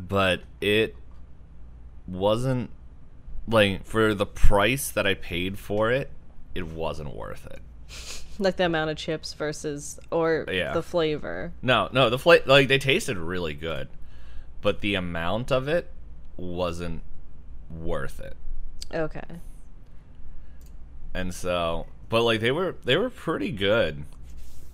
but 0.01 0.43
it 0.61 0.97
wasn't 2.07 2.71
like 3.49 3.85
for 3.85 4.15
the 4.15 4.27
price 4.27 4.91
that 4.91 5.07
I 5.07 5.15
paid 5.15 5.59
for 5.59 5.91
it. 5.91 6.11
It 6.55 6.67
wasn't 6.67 7.15
worth 7.15 7.47
it. 7.47 7.61
Like 8.39 8.57
the 8.57 8.65
amount 8.67 8.91
of 8.91 8.97
chips 8.97 9.35
versus 9.35 9.99
or 10.11 10.47
Yeah. 10.51 10.73
the 10.73 10.83
flavor. 10.83 11.53
No, 11.63 11.89
no, 11.93 12.09
the 12.11 12.19
fla- 12.19 12.41
like 12.47 12.69
they 12.69 12.79
tasted 12.79 13.17
really 13.19 13.55
good, 13.55 13.89
but 14.61 14.81
the 14.81 14.95
amount 14.95 15.51
of 15.53 15.69
it 15.69 15.91
wasn't 16.37 17.03
worth 17.71 18.21
it. 18.21 18.37
Okay. 18.95 19.23
And 21.15 21.35
so, 21.35 21.87
but 22.09 22.23
like 22.23 22.41
they 22.41 22.51
were 22.51 22.77
they 22.85 22.97
were 22.97 23.11
pretty 23.11 23.51
good. 23.53 24.05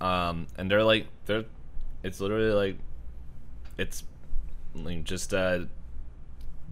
Um 0.01 0.47
and 0.57 0.70
they're 0.70 0.85
like 0.85 1.07
they're 1.27 1.45
it's 2.03 2.20
literally 2.20 2.53
like 2.53 2.78
it's 3.77 4.03
like 4.85 5.05
just 5.05 5.33
a 5.33 5.69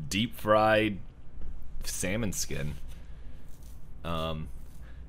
deep 0.09 0.37
fried 0.37 0.99
salmon 1.85 2.33
skin. 2.33 2.75
Um 4.05 4.49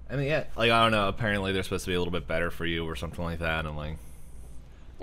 I 0.09 0.15
mean 0.15 0.27
yeah, 0.27 0.45
like 0.55 0.71
I 0.71 0.83
don't 0.83 0.91
know, 0.91 1.07
apparently 1.07 1.51
they're 1.51 1.63
supposed 1.63 1.85
to 1.85 1.91
be 1.91 1.95
a 1.95 1.99
little 1.99 2.11
bit 2.11 2.27
better 2.27 2.51
for 2.51 2.65
you 2.65 2.85
or 2.85 2.95
something 2.95 3.23
like 3.23 3.39
that. 3.39 3.65
I'm 3.65 3.77
like 3.77 3.97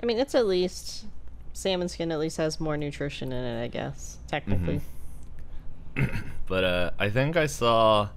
I 0.01 0.05
mean, 0.05 0.19
it's 0.19 0.35
at 0.35 0.45
least 0.45 1.05
salmon 1.53 1.89
skin. 1.89 2.11
At 2.11 2.19
least 2.19 2.37
has 2.37 2.59
more 2.59 2.77
nutrition 2.77 3.31
in 3.31 3.43
it, 3.43 3.63
I 3.63 3.67
guess. 3.67 4.17
Technically. 4.27 4.81
But 6.47 6.63
uh, 6.63 6.91
I 6.99 7.09
think 7.09 7.37
I 7.37 7.47
saw 7.47 8.09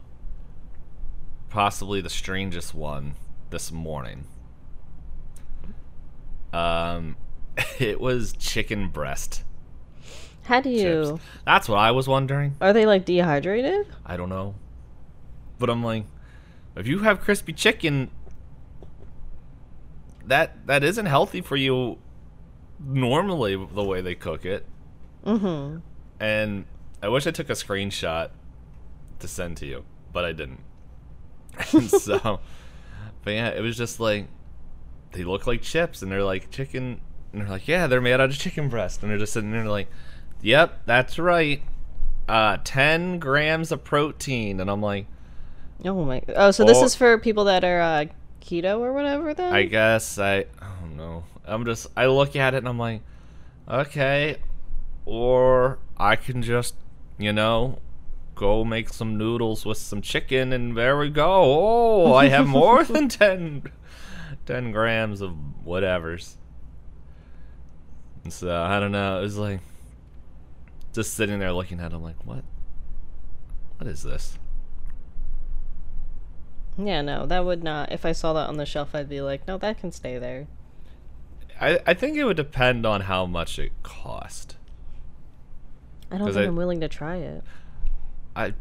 possibly 1.48 2.02
the 2.02 2.10
strangest 2.10 2.74
one 2.74 3.14
this 3.48 3.72
morning. 3.72 4.24
Um, 6.52 7.16
it 7.78 8.00
was 8.00 8.34
chicken 8.34 8.88
breast 8.88 9.44
How 10.48 10.60
do 10.60 10.70
you? 10.70 11.04
chips. 11.16 11.22
That's 11.44 11.68
what 11.68 11.78
I 11.78 11.90
was 11.92 12.08
wondering. 12.08 12.56
Are 12.60 12.72
they 12.72 12.84
like 12.86 13.04
dehydrated? 13.04 13.86
I 14.04 14.16
don't 14.16 14.28
know, 14.28 14.54
but 15.58 15.70
I'm 15.70 15.84
like, 15.84 16.04
if 16.76 16.86
you 16.86 17.00
have 17.00 17.20
crispy 17.20 17.52
chicken, 17.52 18.10
that 20.26 20.66
that 20.66 20.82
isn't 20.84 21.06
healthy 21.06 21.40
for 21.40 21.56
you. 21.56 21.98
Normally, 22.80 23.56
the 23.56 23.82
way 23.82 24.00
they 24.00 24.14
cook 24.14 24.44
it, 24.44 24.64
Mm-hmm. 25.26 25.78
and 26.20 26.64
I 27.02 27.08
wish 27.08 27.26
I 27.26 27.32
took 27.32 27.50
a 27.50 27.54
screenshot 27.54 28.30
to 29.18 29.26
send 29.28 29.56
to 29.58 29.66
you, 29.66 29.84
but 30.12 30.24
I 30.24 30.32
didn't. 30.32 30.60
And 31.72 31.90
so, 31.90 32.38
but 33.24 33.30
yeah, 33.32 33.48
it 33.48 33.60
was 33.62 33.76
just 33.76 33.98
like 33.98 34.28
they 35.12 35.24
look 35.24 35.46
like 35.46 35.62
chips, 35.62 36.02
and 36.02 36.12
they're 36.12 36.22
like 36.22 36.50
chicken, 36.52 37.00
and 37.32 37.42
they're 37.42 37.48
like, 37.48 37.66
yeah, 37.66 37.88
they're 37.88 38.00
made 38.00 38.12
out 38.14 38.20
of 38.30 38.38
chicken 38.38 38.68
breast, 38.68 39.02
and 39.02 39.10
they're 39.10 39.18
just 39.18 39.32
sitting 39.32 39.50
there 39.50 39.64
like, 39.66 39.88
yep, 40.42 40.80
that's 40.86 41.18
right, 41.18 41.62
uh, 42.28 42.58
ten 42.64 43.18
grams 43.18 43.72
of 43.72 43.84
protein, 43.84 44.60
and 44.60 44.70
I'm 44.70 44.82
like, 44.82 45.06
Oh 45.84 46.04
my. 46.04 46.22
Oh, 46.34 46.50
so 46.50 46.64
this 46.64 46.78
Or- 46.78 46.84
is 46.86 46.94
for 46.96 47.18
people 47.18 47.44
that 47.44 47.62
are 47.62 47.80
uh, 47.80 48.04
keto 48.40 48.80
or 48.80 48.92
whatever. 48.92 49.32
Then. 49.32 49.52
I 49.52 49.62
guess 49.64 50.18
I, 50.18 50.38
I 50.60 50.68
don't 50.80 50.96
know, 50.96 51.22
I'm 51.44 51.64
just, 51.64 51.86
I 51.96 52.06
look 52.06 52.34
at 52.34 52.54
it 52.54 52.58
and 52.58 52.68
I'm 52.68 52.78
like, 52.80 53.02
okay, 53.68 54.38
or 55.04 55.78
I 55.96 56.16
can 56.16 56.42
just, 56.42 56.74
you 57.16 57.32
know, 57.32 57.78
go 58.34 58.64
make 58.64 58.88
some 58.88 59.16
noodles 59.16 59.64
with 59.64 59.78
some 59.78 60.00
chicken 60.02 60.52
and 60.52 60.76
there 60.76 60.98
we 60.98 61.10
go. 61.10 61.24
Oh, 61.28 62.14
I 62.14 62.26
have 62.28 62.46
more 62.48 62.82
than 62.82 63.08
10, 63.08 63.62
10 64.46 64.72
grams 64.72 65.20
of 65.20 65.34
whatevers. 65.64 66.34
And 68.24 68.32
so, 68.32 68.62
I 68.62 68.80
don't 68.80 68.92
know. 68.92 69.18
It 69.18 69.22
was 69.22 69.38
like, 69.38 69.60
just 70.98 71.14
sitting 71.14 71.38
there 71.38 71.52
looking 71.52 71.78
at 71.78 71.92
him 71.92 72.02
like, 72.02 72.16
what? 72.24 72.42
What 73.76 73.86
is 73.86 74.02
this? 74.02 74.36
Yeah, 76.76 77.02
no, 77.02 77.24
that 77.24 77.44
would 77.44 77.62
not. 77.62 77.92
If 77.92 78.04
I 78.04 78.10
saw 78.10 78.32
that 78.32 78.48
on 78.48 78.56
the 78.56 78.66
shelf, 78.66 78.96
I'd 78.96 79.08
be 79.08 79.20
like, 79.20 79.46
no, 79.46 79.58
that 79.58 79.78
can 79.78 79.92
stay 79.92 80.18
there. 80.18 80.48
I, 81.60 81.78
I 81.86 81.94
think 81.94 82.16
it 82.16 82.24
would 82.24 82.36
depend 82.36 82.84
on 82.84 83.02
how 83.02 83.26
much 83.26 83.60
it 83.60 83.70
cost. 83.84 84.56
I 86.10 86.18
don't 86.18 86.26
think 86.32 86.38
I- 86.38 86.44
am 86.46 86.56
willing 86.56 86.80
to 86.80 86.88
try 86.88 87.18
it. 87.18 87.44
I, 88.34 88.54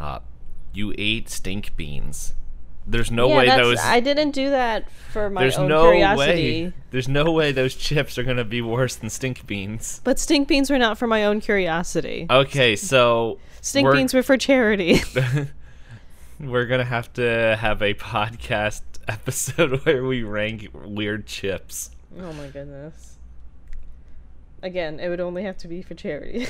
uh, 0.00 0.18
you 0.72 0.92
ate 0.98 1.28
stink 1.28 1.76
beans. 1.76 2.34
There's 2.86 3.10
no 3.10 3.28
yeah, 3.28 3.36
way 3.38 3.46
those. 3.48 3.78
I 3.80 4.00
didn't 4.00 4.30
do 4.30 4.50
that 4.50 4.88
for 5.12 5.28
my 5.28 5.42
there's 5.42 5.56
own 5.56 5.68
no 5.68 5.82
curiosity. 5.82 6.66
way. 6.66 6.72
There's 6.90 7.08
no 7.08 7.32
way 7.32 7.50
those 7.50 7.74
chips 7.74 8.16
are 8.16 8.22
gonna 8.22 8.44
be 8.44 8.62
worse 8.62 8.94
than 8.96 9.10
stink 9.10 9.46
beans. 9.46 10.00
But 10.04 10.18
stink 10.18 10.46
beans 10.46 10.70
were 10.70 10.78
not 10.78 10.96
for 10.96 11.06
my 11.06 11.24
own 11.24 11.40
curiosity. 11.40 12.26
Okay, 12.30 12.76
so 12.76 13.38
stink 13.60 13.86
we're- 13.86 13.98
beans 13.98 14.14
were 14.14 14.22
for 14.22 14.36
charity. 14.36 15.00
we're 16.40 16.66
gonna 16.66 16.84
have 16.84 17.12
to 17.14 17.56
have 17.58 17.82
a 17.82 17.94
podcast 17.94 18.82
episode 19.08 19.80
where 19.84 20.04
we 20.04 20.22
rank 20.22 20.68
weird 20.72 21.26
chips. 21.26 21.90
oh 22.18 22.32
my 22.34 22.46
goodness. 22.48 23.14
Again, 24.62 25.00
it 25.00 25.08
would 25.08 25.20
only 25.20 25.42
have 25.44 25.58
to 25.58 25.68
be 25.68 25.82
for 25.82 25.94
charity. 25.94 26.46